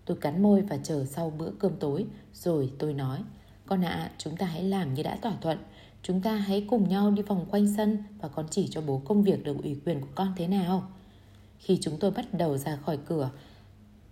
Tôi 0.07 0.17
cắn 0.17 0.43
môi 0.43 0.63
và 0.63 0.77
chờ 0.77 1.05
sau 1.05 1.31
bữa 1.31 1.51
cơm 1.51 1.73
tối, 1.81 2.07
rồi 2.35 2.71
tôi 2.79 2.95
nói, 2.95 3.19
con 3.67 3.85
ạ, 3.85 3.91
à, 3.91 4.11
chúng 4.19 4.37
ta 4.37 4.47
hãy 4.47 4.63
làm 4.63 4.95
như 4.95 5.03
đã 5.03 5.17
thỏa 5.23 5.33
thuận. 5.41 5.59
Chúng 6.03 6.23
ta 6.23 6.37
hãy 6.37 6.67
cùng 6.71 6.89
nhau 6.89 7.11
đi 7.11 7.23
vòng 7.23 7.47
quanh 7.51 7.75
sân 7.77 7.99
và 8.21 8.29
con 8.29 8.47
chỉ 8.51 8.69
cho 8.71 8.81
bố 8.81 9.03
công 9.05 9.23
việc 9.23 9.45
được 9.45 9.57
ủy 9.63 9.81
quyền 9.85 10.01
của 10.01 10.09
con 10.15 10.33
thế 10.37 10.47
nào. 10.49 10.89
Khi 11.59 11.79
chúng 11.81 11.99
tôi 11.99 12.11
bắt 12.11 12.27
đầu 12.33 12.57
ra 12.59 12.77
khỏi 12.77 12.99
cửa, 13.07 13.31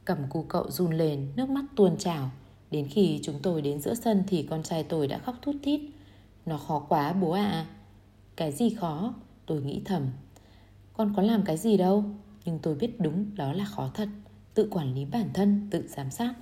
cầm 0.05 0.19
cu 0.31 0.43
cậu 0.43 0.71
run 0.71 0.93
lên, 0.93 1.33
nước 1.37 1.49
mắt 1.49 1.65
tuôn 1.77 1.97
trào. 1.99 2.31
Đến 2.71 2.89
khi 2.89 3.21
chúng 3.23 3.39
tôi 3.43 3.63
đến 3.63 3.81
giữa 3.81 3.95
sân 3.95 4.25
thì 4.27 4.47
con 4.51 4.63
trai 4.63 4.83
tôi 4.83 5.07
đã 5.07 5.19
khóc 5.19 5.35
thút 5.43 5.57
thít. 5.63 5.81
Nó 6.47 6.59
khó 6.59 6.79
quá 6.89 7.13
bố 7.13 7.31
ạ. 7.31 7.51
À. 7.51 7.67
Cái 8.37 8.53
gì 8.53 8.71
khó? 8.71 9.15
Tôi 9.47 9.63
nghĩ 9.63 9.83
thầm. 9.85 10.03
Con 10.93 11.13
có 11.17 11.23
làm 11.23 11.43
cái 11.43 11.57
gì 11.57 11.77
đâu, 11.77 12.05
nhưng 12.45 12.59
tôi 12.59 12.75
biết 12.75 13.01
đúng 13.01 13.37
đó 13.37 13.53
là 13.53 13.65
khó 13.65 13.91
thật. 13.95 14.09
Tự 14.55 14.69
quản 14.71 14.95
lý 14.95 15.05
bản 15.05 15.31
thân, 15.35 15.69
tự 15.71 15.89
giám 15.89 16.11
sát. 16.11 16.35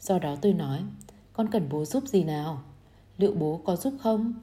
Do 0.00 0.18
đó 0.18 0.36
tôi 0.36 0.52
nói, 0.52 0.82
con 1.32 1.48
cần 1.50 1.68
bố 1.70 1.84
giúp 1.84 2.04
gì 2.06 2.24
nào? 2.24 2.62
Liệu 3.18 3.32
bố 3.32 3.60
có 3.64 3.76
giúp 3.76 3.94
không? 4.00 4.34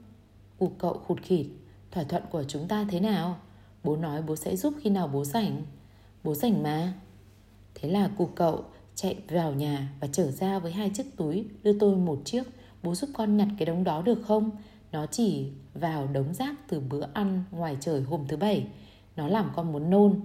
cụ 0.59 0.71
cậu 0.77 0.93
khụt 0.93 1.21
khịt 1.21 1.47
Thỏa 1.91 2.03
thuận 2.03 2.23
của 2.31 2.43
chúng 2.43 2.67
ta 2.67 2.85
thế 2.89 2.99
nào? 2.99 3.37
Bố 3.83 3.95
nói 3.95 4.21
bố 4.21 4.35
sẽ 4.35 4.55
giúp 4.55 4.73
khi 4.81 4.89
nào 4.89 5.07
bố 5.07 5.25
rảnh. 5.25 5.63
Bố 6.23 6.33
rảnh 6.33 6.63
mà. 6.63 6.93
Thế 7.75 7.89
là 7.89 8.09
cụ 8.17 8.29
cậu 8.35 8.63
chạy 8.95 9.17
vào 9.29 9.53
nhà 9.53 9.93
Và 9.99 10.07
trở 10.11 10.31
ra 10.31 10.59
với 10.59 10.71
hai 10.71 10.89
chiếc 10.89 11.17
túi 11.17 11.45
Đưa 11.63 11.79
tôi 11.79 11.95
một 11.95 12.21
chiếc. 12.25 12.43
Bố 12.83 12.95
giúp 12.95 13.09
con 13.13 13.37
nhặt 13.37 13.47
cái 13.57 13.65
đống 13.65 13.83
đó 13.83 14.01
được 14.01 14.21
không? 14.27 14.51
Nó 14.91 15.05
chỉ 15.05 15.47
vào 15.73 16.07
đống 16.07 16.33
rác 16.33 16.55
từ 16.67 16.79
bữa 16.79 17.05
ăn 17.13 17.43
Ngoài 17.51 17.77
trời 17.79 18.01
hôm 18.01 18.27
thứ 18.27 18.37
bảy. 18.37 18.67
Nó 19.15 19.27
làm 19.27 19.51
con 19.55 19.71
muốn 19.71 19.89
nôn. 19.89 20.19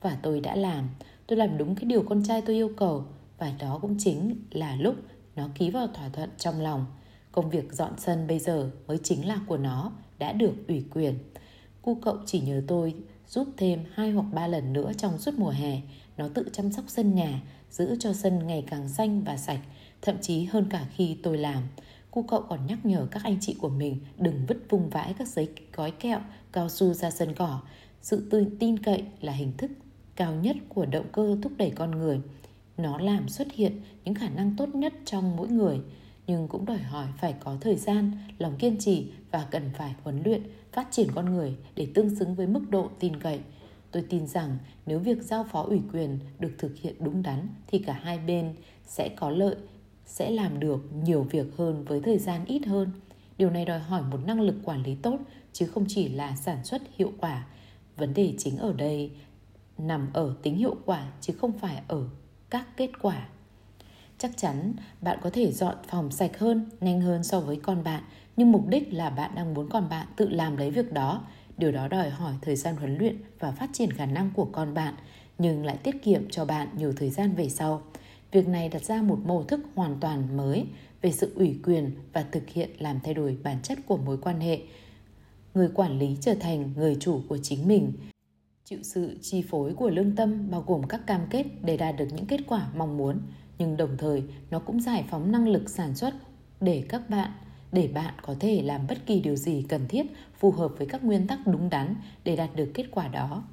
Và 0.00 0.18
tôi 0.22 0.40
đã 0.40 0.56
làm. 0.56 0.88
Tôi 1.28 1.38
làm 1.38 1.58
đúng 1.58 1.74
cái 1.74 1.84
điều 1.84 2.02
con 2.02 2.22
trai 2.24 2.42
tôi 2.42 2.56
yêu 2.56 2.70
cầu 2.76 3.04
Và 3.38 3.52
đó 3.58 3.78
cũng 3.82 3.96
chính 3.98 4.36
là 4.50 4.76
lúc 4.76 4.94
Nó 5.36 5.48
ký 5.54 5.70
vào 5.70 5.86
thỏa 5.86 6.08
thuận 6.08 6.30
trong 6.38 6.60
lòng 6.60 6.86
Công 7.32 7.50
việc 7.50 7.72
dọn 7.72 7.92
sân 7.98 8.26
bây 8.26 8.38
giờ 8.38 8.70
mới 8.86 8.98
chính 9.02 9.28
là 9.28 9.40
của 9.46 9.56
nó, 9.56 9.92
đã 10.18 10.32
được 10.32 10.54
ủy 10.68 10.84
quyền. 10.90 11.14
Cu 11.82 11.94
cậu 11.94 12.16
chỉ 12.26 12.40
nhờ 12.40 12.62
tôi 12.66 12.94
giúp 13.28 13.48
thêm 13.56 13.84
hai 13.94 14.10
hoặc 14.10 14.26
ba 14.32 14.46
lần 14.46 14.72
nữa 14.72 14.92
trong 14.98 15.18
suốt 15.18 15.34
mùa 15.38 15.50
hè. 15.50 15.80
Nó 16.16 16.28
tự 16.28 16.48
chăm 16.52 16.72
sóc 16.72 16.84
sân 16.88 17.14
nhà, 17.14 17.42
giữ 17.70 17.96
cho 18.00 18.12
sân 18.12 18.46
ngày 18.46 18.64
càng 18.70 18.88
xanh 18.88 19.24
và 19.24 19.36
sạch, 19.36 19.60
thậm 20.02 20.16
chí 20.20 20.44
hơn 20.44 20.66
cả 20.70 20.86
khi 20.96 21.16
tôi 21.22 21.38
làm. 21.38 21.62
Cu 22.10 22.22
cậu 22.22 22.42
còn 22.48 22.66
nhắc 22.66 22.86
nhở 22.86 23.06
các 23.10 23.22
anh 23.24 23.36
chị 23.40 23.56
của 23.60 23.68
mình 23.68 24.00
đừng 24.16 24.46
vứt 24.48 24.58
vung 24.68 24.90
vãi 24.90 25.14
các 25.18 25.28
giấy 25.28 25.48
gói 25.72 25.90
kẹo, 25.90 26.20
cao 26.52 26.68
su 26.68 26.94
ra 26.94 27.10
sân 27.10 27.34
cỏ. 27.34 27.60
Sự 28.02 28.28
tự 28.30 28.46
tin 28.60 28.78
cậy 28.78 29.04
là 29.20 29.32
hình 29.32 29.52
thức 29.58 29.70
cao 30.18 30.34
nhất 30.34 30.56
của 30.68 30.86
động 30.86 31.06
cơ 31.12 31.36
thúc 31.42 31.52
đẩy 31.56 31.70
con 31.70 31.90
người. 31.90 32.20
Nó 32.76 32.98
làm 32.98 33.28
xuất 33.28 33.52
hiện 33.52 33.80
những 34.04 34.14
khả 34.14 34.28
năng 34.28 34.56
tốt 34.56 34.74
nhất 34.74 34.92
trong 35.04 35.36
mỗi 35.36 35.48
người 35.48 35.80
nhưng 36.26 36.48
cũng 36.48 36.66
đòi 36.66 36.78
hỏi 36.78 37.06
phải 37.18 37.34
có 37.40 37.56
thời 37.60 37.76
gian, 37.76 38.12
lòng 38.38 38.56
kiên 38.58 38.76
trì 38.78 39.06
và 39.30 39.46
cần 39.50 39.70
phải 39.78 39.94
huấn 40.02 40.22
luyện, 40.24 40.42
phát 40.72 40.88
triển 40.90 41.08
con 41.14 41.34
người 41.34 41.56
để 41.74 41.88
tương 41.94 42.16
xứng 42.16 42.34
với 42.34 42.46
mức 42.46 42.70
độ 42.70 42.90
tin 42.98 43.20
cậy. 43.20 43.40
Tôi 43.90 44.04
tin 44.08 44.26
rằng 44.26 44.58
nếu 44.86 44.98
việc 44.98 45.22
giao 45.22 45.46
phó 45.52 45.62
ủy 45.62 45.80
quyền 45.92 46.18
được 46.38 46.52
thực 46.58 46.76
hiện 46.76 46.94
đúng 47.00 47.22
đắn 47.22 47.48
thì 47.66 47.78
cả 47.78 47.92
hai 48.02 48.18
bên 48.18 48.54
sẽ 48.86 49.08
có 49.08 49.30
lợi, 49.30 49.56
sẽ 50.06 50.30
làm 50.30 50.60
được 50.60 50.92
nhiều 51.04 51.22
việc 51.22 51.46
hơn 51.56 51.84
với 51.84 52.00
thời 52.00 52.18
gian 52.18 52.44
ít 52.44 52.66
hơn. 52.66 52.90
Điều 53.38 53.50
này 53.50 53.64
đòi 53.64 53.78
hỏi 53.78 54.02
một 54.10 54.18
năng 54.26 54.40
lực 54.40 54.56
quản 54.64 54.82
lý 54.82 54.94
tốt 54.94 55.18
chứ 55.52 55.66
không 55.66 55.84
chỉ 55.88 56.08
là 56.08 56.36
sản 56.36 56.64
xuất 56.64 56.82
hiệu 56.96 57.12
quả. 57.18 57.46
Vấn 57.96 58.14
đề 58.14 58.34
chính 58.38 58.56
ở 58.56 58.72
đây 58.72 59.10
nằm 59.78 60.08
ở 60.12 60.34
tính 60.42 60.56
hiệu 60.56 60.76
quả 60.84 61.12
chứ 61.20 61.32
không 61.40 61.58
phải 61.58 61.82
ở 61.88 62.04
các 62.50 62.66
kết 62.76 62.90
quả 63.02 63.28
chắc 64.18 64.36
chắn 64.36 64.72
bạn 65.00 65.18
có 65.22 65.30
thể 65.30 65.52
dọn 65.52 65.74
phòng 65.88 66.10
sạch 66.10 66.38
hơn, 66.38 66.66
nhanh 66.80 67.00
hơn 67.00 67.24
so 67.24 67.40
với 67.40 67.56
con 67.56 67.84
bạn, 67.84 68.02
nhưng 68.36 68.52
mục 68.52 68.66
đích 68.68 68.92
là 68.92 69.10
bạn 69.10 69.30
đang 69.34 69.54
muốn 69.54 69.68
con 69.70 69.88
bạn 69.88 70.06
tự 70.16 70.28
làm 70.28 70.56
lấy 70.56 70.70
việc 70.70 70.92
đó. 70.92 71.22
Điều 71.56 71.72
đó 71.72 71.88
đòi 71.88 72.10
hỏi 72.10 72.34
thời 72.42 72.56
gian 72.56 72.76
huấn 72.76 72.98
luyện 72.98 73.16
và 73.38 73.52
phát 73.52 73.70
triển 73.72 73.92
khả 73.92 74.06
năng 74.06 74.30
của 74.34 74.44
con 74.44 74.74
bạn, 74.74 74.94
nhưng 75.38 75.64
lại 75.64 75.76
tiết 75.76 76.02
kiệm 76.02 76.30
cho 76.30 76.44
bạn 76.44 76.68
nhiều 76.76 76.92
thời 76.96 77.10
gian 77.10 77.34
về 77.34 77.48
sau. 77.48 77.82
Việc 78.32 78.48
này 78.48 78.68
đặt 78.68 78.82
ra 78.82 79.02
một 79.02 79.18
mô 79.24 79.42
thức 79.42 79.60
hoàn 79.74 79.96
toàn 80.00 80.36
mới 80.36 80.66
về 81.02 81.12
sự 81.12 81.32
ủy 81.36 81.58
quyền 81.64 81.90
và 82.12 82.24
thực 82.32 82.48
hiện 82.48 82.70
làm 82.78 83.00
thay 83.04 83.14
đổi 83.14 83.36
bản 83.42 83.56
chất 83.62 83.78
của 83.86 83.96
mối 83.96 84.18
quan 84.18 84.40
hệ. 84.40 84.60
Người 85.54 85.68
quản 85.74 85.98
lý 85.98 86.16
trở 86.20 86.34
thành 86.34 86.72
người 86.76 86.96
chủ 87.00 87.20
của 87.28 87.38
chính 87.38 87.68
mình, 87.68 87.92
chịu 88.68 88.78
sự 88.82 89.18
chi 89.22 89.42
phối 89.42 89.74
của 89.74 89.90
lương 89.90 90.16
tâm 90.16 90.50
bao 90.50 90.64
gồm 90.66 90.82
các 90.88 91.06
cam 91.06 91.20
kết 91.30 91.46
để 91.62 91.76
đạt 91.76 91.96
được 91.96 92.08
những 92.14 92.26
kết 92.26 92.40
quả 92.46 92.68
mong 92.76 92.96
muốn 92.96 93.18
nhưng 93.58 93.76
đồng 93.76 93.96
thời 93.98 94.22
nó 94.50 94.58
cũng 94.58 94.80
giải 94.80 95.04
phóng 95.10 95.32
năng 95.32 95.48
lực 95.48 95.70
sản 95.70 95.94
xuất 95.94 96.14
để 96.60 96.84
các 96.88 97.10
bạn 97.10 97.30
để 97.72 97.88
bạn 97.94 98.14
có 98.22 98.34
thể 98.40 98.62
làm 98.62 98.86
bất 98.86 99.06
kỳ 99.06 99.20
điều 99.20 99.36
gì 99.36 99.64
cần 99.68 99.88
thiết 99.88 100.06
phù 100.38 100.50
hợp 100.50 100.72
với 100.78 100.86
các 100.86 101.04
nguyên 101.04 101.26
tắc 101.26 101.46
đúng 101.46 101.70
đắn 101.70 101.94
để 102.24 102.36
đạt 102.36 102.56
được 102.56 102.70
kết 102.74 102.84
quả 102.90 103.08
đó. 103.08 103.44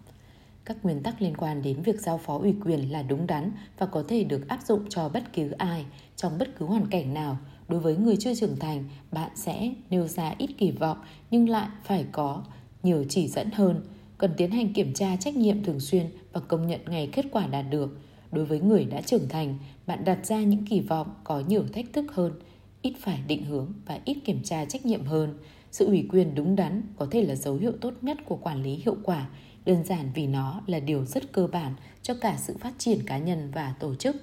Các 0.66 0.78
nguyên 0.84 1.04
tắc 1.04 1.22
liên 1.22 1.38
quan 1.38 1.62
đến 1.62 1.82
việc 1.82 2.02
giao 2.02 2.18
phó 2.18 2.38
ủy 2.38 2.56
quyền 2.66 2.92
là 2.92 3.02
đúng 3.02 3.28
đắn 3.28 3.52
và 3.78 3.86
có 3.86 4.04
thể 4.08 4.24
được 4.24 4.48
áp 4.48 4.60
dụng 4.66 4.86
cho 4.90 5.10
bất 5.10 5.34
cứ 5.34 5.52
ai 5.52 5.86
trong 6.16 6.38
bất 6.38 6.50
cứ 6.58 6.66
hoàn 6.66 6.88
cảnh 6.88 7.14
nào. 7.14 7.38
Đối 7.68 7.80
với 7.80 7.98
người 7.98 8.18
chưa 8.20 8.36
trưởng 8.36 8.60
thành, 8.60 8.84
bạn 9.12 9.30
sẽ 9.36 9.74
nêu 9.90 10.08
ra 10.08 10.36
ít 10.38 10.50
kỳ 10.58 10.72
vọng 10.72 10.98
nhưng 11.32 11.50
lại 11.50 11.68
phải 11.84 12.06
có 12.12 12.44
nhiều 12.84 13.06
chỉ 13.10 13.28
dẫn 13.28 13.50
hơn. 13.54 13.82
Cần 14.18 14.32
tiến 14.38 14.52
hành 14.52 14.74
kiểm 14.74 14.94
tra 14.94 15.16
trách 15.16 15.36
nhiệm 15.36 15.64
thường 15.64 15.80
xuyên 15.80 16.06
và 16.34 16.42
công 16.42 16.68
nhận 16.68 16.80
ngày 16.88 17.10
kết 17.12 17.26
quả 17.32 17.48
đạt 17.48 17.66
được. 17.70 17.98
Đối 18.32 18.46
với 18.46 18.60
người 18.60 18.86
đã 18.86 19.02
trưởng 19.02 19.30
thành, 19.30 19.58
bạn 19.88 20.06
đặt 20.06 20.26
ra 20.26 20.42
những 20.44 20.66
kỳ 20.66 20.80
vọng 20.80 21.08
có 21.24 21.44
nhiều 21.48 21.64
thách 21.74 21.94
thức 21.94 22.06
hơn, 22.14 22.34
ít 22.82 22.94
phải 23.00 23.20
định 23.28 23.46
hướng 23.46 23.74
và 23.86 24.00
ít 24.06 24.18
kiểm 24.26 24.44
tra 24.44 24.66
trách 24.66 24.86
nhiệm 24.86 25.06
hơn. 25.06 25.38
Sự 25.72 25.86
ủy 25.86 26.08
quyền 26.10 26.36
đúng 26.36 26.56
đắn 26.56 26.82
có 26.98 27.08
thể 27.12 27.24
là 27.24 27.36
dấu 27.36 27.56
hiệu 27.56 27.72
tốt 27.82 27.94
nhất 28.02 28.18
của 28.26 28.36
quản 28.36 28.64
lý 28.64 28.76
hiệu 28.76 28.98
quả 29.04 29.30
đơn 29.66 29.84
giản 29.84 30.12
vì 30.16 30.28
nó 30.28 30.62
là 30.68 30.80
điều 30.80 31.06
rất 31.06 31.32
cơ 31.32 31.48
bản 31.48 31.74
cho 32.02 32.14
cả 32.14 32.38
sự 32.38 32.58
phát 32.60 32.74
triển 32.78 33.00
cá 33.06 33.18
nhân 33.18 33.52
và 33.54 33.76
tổ 33.80 33.96
chức. 33.96 34.16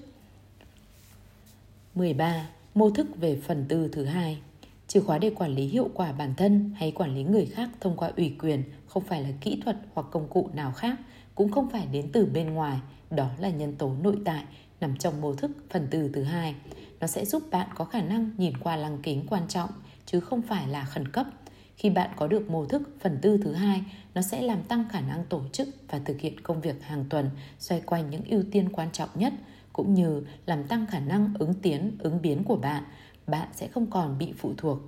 13. 1.95 2.49
Mô 2.75 2.91
thức 2.91 3.07
về 3.17 3.41
phần 3.47 3.65
tư 3.69 3.89
thứ 3.93 4.05
hai 4.05 4.39
Chìa 4.93 5.01
khóa 5.01 5.19
để 5.19 5.31
quản 5.31 5.55
lý 5.55 5.67
hiệu 5.67 5.91
quả 5.95 6.13
bản 6.13 6.35
thân 6.37 6.71
hay 6.77 6.93
quản 6.93 7.15
lý 7.15 7.23
người 7.23 7.47
khác 7.47 7.69
thông 7.81 7.97
qua 7.97 8.13
ủy 8.17 8.37
quyền 8.39 8.63
không 8.87 9.03
phải 9.05 9.23
là 9.23 9.29
kỹ 9.41 9.61
thuật 9.65 9.77
hoặc 9.95 10.07
công 10.11 10.29
cụ 10.29 10.51
nào 10.55 10.73
khác, 10.73 10.99
cũng 11.35 11.53
không 11.53 11.71
phải 11.71 11.87
đến 11.93 12.09
từ 12.13 12.27
bên 12.27 12.55
ngoài, 12.55 12.79
đó 13.11 13.29
là 13.39 13.51
nhân 13.51 13.77
tố 13.77 13.93
nội 14.03 14.17
tại 14.25 14.45
nằm 14.81 14.97
trong 14.97 15.21
mô 15.21 15.35
thức 15.35 15.51
phần 15.71 15.89
từ 15.91 16.11
thứ 16.15 16.23
hai. 16.23 16.55
Nó 17.01 17.07
sẽ 17.07 17.25
giúp 17.25 17.43
bạn 17.51 17.69
có 17.75 17.85
khả 17.85 18.03
năng 18.03 18.31
nhìn 18.37 18.57
qua 18.57 18.77
lăng 18.77 18.99
kính 19.03 19.27
quan 19.31 19.49
trọng 19.49 19.71
chứ 20.07 20.21
không 20.21 20.43
phải 20.43 20.69
là 20.69 20.85
khẩn 20.85 21.09
cấp 21.09 21.27
khi 21.77 21.91
bạn 21.91 22.11
có 22.17 22.27
được 22.27 22.51
mô 22.51 22.67
thức 22.67 22.83
phần 23.01 23.19
tư 23.23 23.39
thứ 23.45 23.53
hai, 23.53 23.83
nó 24.15 24.23
sẽ 24.23 24.43
làm 24.43 24.63
tăng 24.63 24.85
khả 24.89 25.01
năng 25.01 25.25
tổ 25.25 25.43
chức 25.53 25.69
và 25.91 25.99
thực 26.05 26.21
hiện 26.21 26.41
công 26.41 26.61
việc 26.61 26.83
hàng 26.83 27.05
tuần 27.11 27.31
xoay 27.59 27.81
quanh 27.81 28.11
những 28.11 28.25
ưu 28.25 28.43
tiên 28.51 28.69
quan 28.73 28.89
trọng 28.93 29.09
nhất, 29.15 29.33
cũng 29.73 29.95
như 29.95 30.23
làm 30.47 30.65
tăng 30.65 30.87
khả 30.87 31.01
năng 31.01 31.35
ứng 31.39 31.55
tiến, 31.55 31.97
ứng 31.99 32.23
biến 32.23 32.45
của 32.45 32.57
bạn. 32.57 32.85
Bạn 33.27 33.49
sẽ 33.53 33.69
không 33.69 33.91
còn 33.91 34.19
bị 34.19 34.33
phụ 34.39 34.53
thuộc 34.57 34.79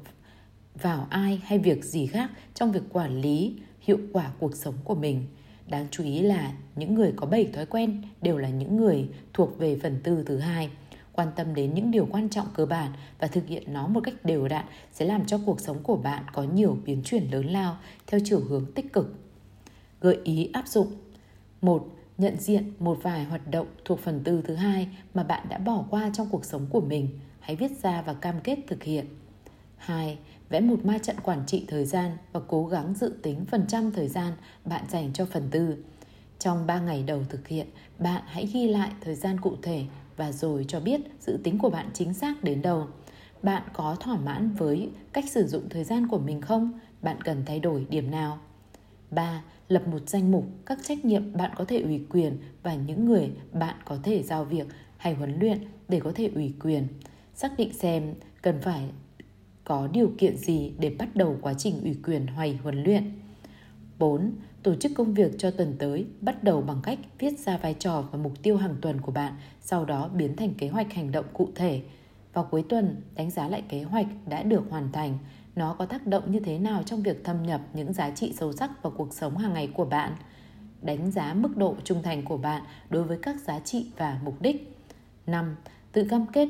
vào 0.75 1.07
ai 1.11 1.41
hay 1.45 1.59
việc 1.59 1.85
gì 1.85 2.07
khác 2.07 2.31
trong 2.55 2.73
việc 2.73 2.83
quản 2.93 3.21
lý 3.21 3.57
hiệu 3.81 3.99
quả 4.13 4.31
cuộc 4.39 4.57
sống 4.57 4.75
của 4.85 4.95
mình. 4.95 5.27
Đáng 5.69 5.87
chú 5.91 6.05
ý 6.05 6.21
là 6.21 6.53
những 6.77 6.95
người 6.95 7.13
có 7.17 7.27
7 7.27 7.45
thói 7.45 7.67
quen 7.67 8.03
đều 8.23 8.39
là 8.39 8.49
những 8.49 8.77
người 8.77 9.09
thuộc 9.33 9.59
về 9.59 9.79
phần 9.83 10.01
tư 10.05 10.25
thứ 10.27 10.39
hai– 10.39 10.71
quan 11.15 11.29
tâm 11.37 11.55
đến 11.55 11.75
những 11.75 11.91
điều 11.91 12.07
quan 12.11 12.29
trọng 12.29 12.47
cơ 12.55 12.67
bản 12.67 12.93
và 13.19 13.27
thực 13.27 13.47
hiện 13.47 13.73
nó 13.73 13.87
một 13.87 14.01
cách 14.05 14.15
đều 14.25 14.49
đặn 14.49 14.65
sẽ 14.93 15.05
làm 15.05 15.27
cho 15.27 15.41
cuộc 15.47 15.61
sống 15.61 15.83
của 15.83 15.97
bạn 15.97 16.25
có 16.33 16.43
nhiều 16.43 16.79
biến 16.85 17.03
chuyển 17.05 17.31
lớn 17.31 17.47
lao 17.47 17.77
theo 18.07 18.21
chiều 18.25 18.41
hướng 18.41 18.73
tích 18.75 18.93
cực. 18.93 19.15
Gợi 20.01 20.19
ý 20.25 20.51
áp 20.53 20.69
dụng 20.69 20.93
một, 21.61 21.91
Nhận 22.19 22.37
diện 22.39 22.73
một 22.79 22.99
vài 23.03 23.25
hoạt 23.25 23.51
động 23.51 23.67
thuộc 23.85 24.01
phần 24.01 24.21
tư 24.25 24.43
thứ 24.47 24.55
hai 24.55 24.89
mà 25.15 25.23
bạn 25.23 25.47
đã 25.49 25.59
bỏ 25.59 25.85
qua 25.91 26.11
trong 26.15 26.29
cuộc 26.31 26.45
sống 26.45 26.67
của 26.71 26.81
mình. 26.81 27.09
Hãy 27.45 27.57
viết 27.57 27.83
ra 27.83 28.03
và 28.03 28.15
cam 28.15 28.41
kết 28.41 28.59
thực 28.67 28.83
hiện. 28.83 29.07
2. 29.77 30.19
Vẽ 30.49 30.61
một 30.61 30.85
ma 30.85 30.99
trận 30.99 31.17
quản 31.23 31.47
trị 31.47 31.65
thời 31.69 31.85
gian 31.85 32.11
và 32.33 32.41
cố 32.49 32.67
gắng 32.67 32.95
dự 32.95 33.15
tính 33.23 33.45
phần 33.51 33.65
trăm 33.69 33.91
thời 33.91 34.09
gian 34.09 34.33
bạn 34.65 34.85
dành 34.89 35.13
cho 35.13 35.25
phần 35.25 35.49
tư. 35.51 35.77
Trong 36.39 36.67
3 36.67 36.81
ngày 36.81 37.03
đầu 37.03 37.23
thực 37.29 37.49
hiện, 37.49 37.67
bạn 37.99 38.23
hãy 38.27 38.47
ghi 38.47 38.69
lại 38.69 38.91
thời 39.01 39.15
gian 39.15 39.41
cụ 39.41 39.57
thể 39.63 39.85
và 40.17 40.33
rồi 40.33 40.65
cho 40.69 40.81
biết 40.81 41.01
dự 41.21 41.39
tính 41.45 41.59
của 41.59 41.71
bạn 41.71 41.91
chính 41.95 42.15
xác 42.15 42.45
đến 42.45 42.63
đâu. 42.63 42.87
Bạn 43.43 43.63
có 43.73 43.97
thỏa 44.01 44.17
mãn 44.17 44.55
với 44.55 44.91
cách 45.13 45.25
sử 45.31 45.47
dụng 45.47 45.69
thời 45.71 45.85
gian 45.85 46.09
của 46.09 46.19
mình 46.19 46.41
không? 46.41 46.73
Bạn 47.03 47.23
cần 47.23 47.43
thay 47.47 47.61
đổi 47.61 47.87
điểm 47.91 48.11
nào? 48.11 48.39
3. 49.11 49.43
Lập 49.69 49.89
một 49.89 50.09
danh 50.09 50.33
mục 50.33 50.45
các 50.67 50.79
trách 50.83 51.05
nhiệm 51.05 51.37
bạn 51.37 51.51
có 51.57 51.65
thể 51.65 51.81
ủy 51.81 52.07
quyền 52.11 52.39
và 52.63 52.75
những 52.75 53.05
người 53.05 53.31
bạn 53.53 53.77
có 53.85 53.99
thể 54.03 54.23
giao 54.23 54.45
việc 54.45 54.67
hay 54.97 55.15
huấn 55.15 55.39
luyện 55.41 55.59
để 55.89 56.01
có 56.01 56.13
thể 56.15 56.31
ủy 56.35 56.55
quyền. 56.61 56.87
Xác 57.35 57.57
định 57.57 57.73
xem 57.73 58.15
cần 58.43 58.61
phải 58.61 58.89
có 59.65 59.89
điều 59.93 60.13
kiện 60.19 60.37
gì 60.37 60.73
để 60.79 60.91
bắt 60.99 61.17
đầu 61.17 61.37
quá 61.43 61.55
trình 61.55 61.81
ủy 61.83 61.97
quyền 62.05 62.27
hoài 62.27 62.59
huấn 62.63 62.83
luyện. 62.83 63.13
4. 63.99 64.33
Tổ 64.63 64.75
chức 64.75 64.93
công 64.95 65.15
việc 65.15 65.39
cho 65.39 65.51
tuần 65.51 65.77
tới 65.79 66.07
bắt 66.21 66.45
đầu 66.45 66.61
bằng 66.61 66.81
cách 66.83 66.99
viết 67.19 67.39
ra 67.39 67.57
vai 67.57 67.75
trò 67.75 68.05
và 68.13 68.19
mục 68.19 68.43
tiêu 68.43 68.57
hàng 68.57 68.77
tuần 68.81 69.01
của 69.01 69.13
bạn, 69.13 69.33
sau 69.61 69.85
đó 69.85 70.09
biến 70.09 70.37
thành 70.37 70.55
kế 70.55 70.69
hoạch 70.69 70.93
hành 70.93 71.13
động 71.13 71.25
cụ 71.33 71.49
thể. 71.55 71.83
Vào 72.33 72.49
cuối 72.51 72.65
tuần, 72.69 73.03
đánh 73.15 73.31
giá 73.31 73.49
lại 73.49 73.63
kế 73.69 73.83
hoạch 73.83 74.07
đã 74.27 74.43
được 74.43 74.63
hoàn 74.71 74.93
thành, 74.93 75.19
nó 75.57 75.75
có 75.79 75.87
tác 75.87 76.07
động 76.07 76.33
như 76.33 76.41
thế 76.41 76.59
nào 76.59 76.83
trong 76.83 77.03
việc 77.03 77.25
thâm 77.25 77.43
nhập 77.43 77.61
những 77.75 77.93
giá 77.93 78.11
trị 78.11 78.33
sâu 78.37 78.53
sắc 78.53 78.83
vào 78.83 78.93
cuộc 78.97 79.15
sống 79.15 79.37
hàng 79.37 79.53
ngày 79.55 79.67
của 79.67 79.85
bạn. 79.85 80.13
Đánh 80.83 81.11
giá 81.11 81.35
mức 81.35 81.57
độ 81.57 81.77
trung 81.85 82.03
thành 82.03 82.25
của 82.25 82.37
bạn 82.37 82.63
đối 82.91 83.05
với 83.05 83.19
các 83.23 83.41
giá 83.41 83.61
trị 83.61 83.87
và 83.97 84.21
mục 84.25 84.43
đích. 84.43 84.79
5. 85.27 85.57
Tự 85.93 86.05
cam 86.11 86.27
kết 86.27 86.49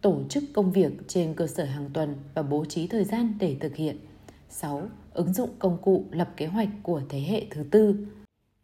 tổ 0.00 0.22
chức 0.28 0.44
công 0.52 0.72
việc 0.72 0.92
trên 1.08 1.34
cơ 1.34 1.46
sở 1.46 1.64
hàng 1.64 1.90
tuần 1.92 2.16
và 2.34 2.42
bố 2.42 2.64
trí 2.64 2.86
thời 2.86 3.04
gian 3.04 3.34
để 3.40 3.56
thực 3.60 3.76
hiện. 3.76 3.96
6. 4.48 4.88
Ứng 5.12 5.32
dụng 5.32 5.50
công 5.58 5.78
cụ 5.82 6.04
lập 6.10 6.32
kế 6.36 6.46
hoạch 6.46 6.68
của 6.82 7.02
thế 7.08 7.20
hệ 7.20 7.46
thứ 7.50 7.64
tư. 7.70 8.06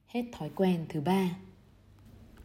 Hết 0.06 0.24
thói 0.32 0.51
quen 0.55 0.86
thứ 0.89 1.01
ba. 1.01 1.31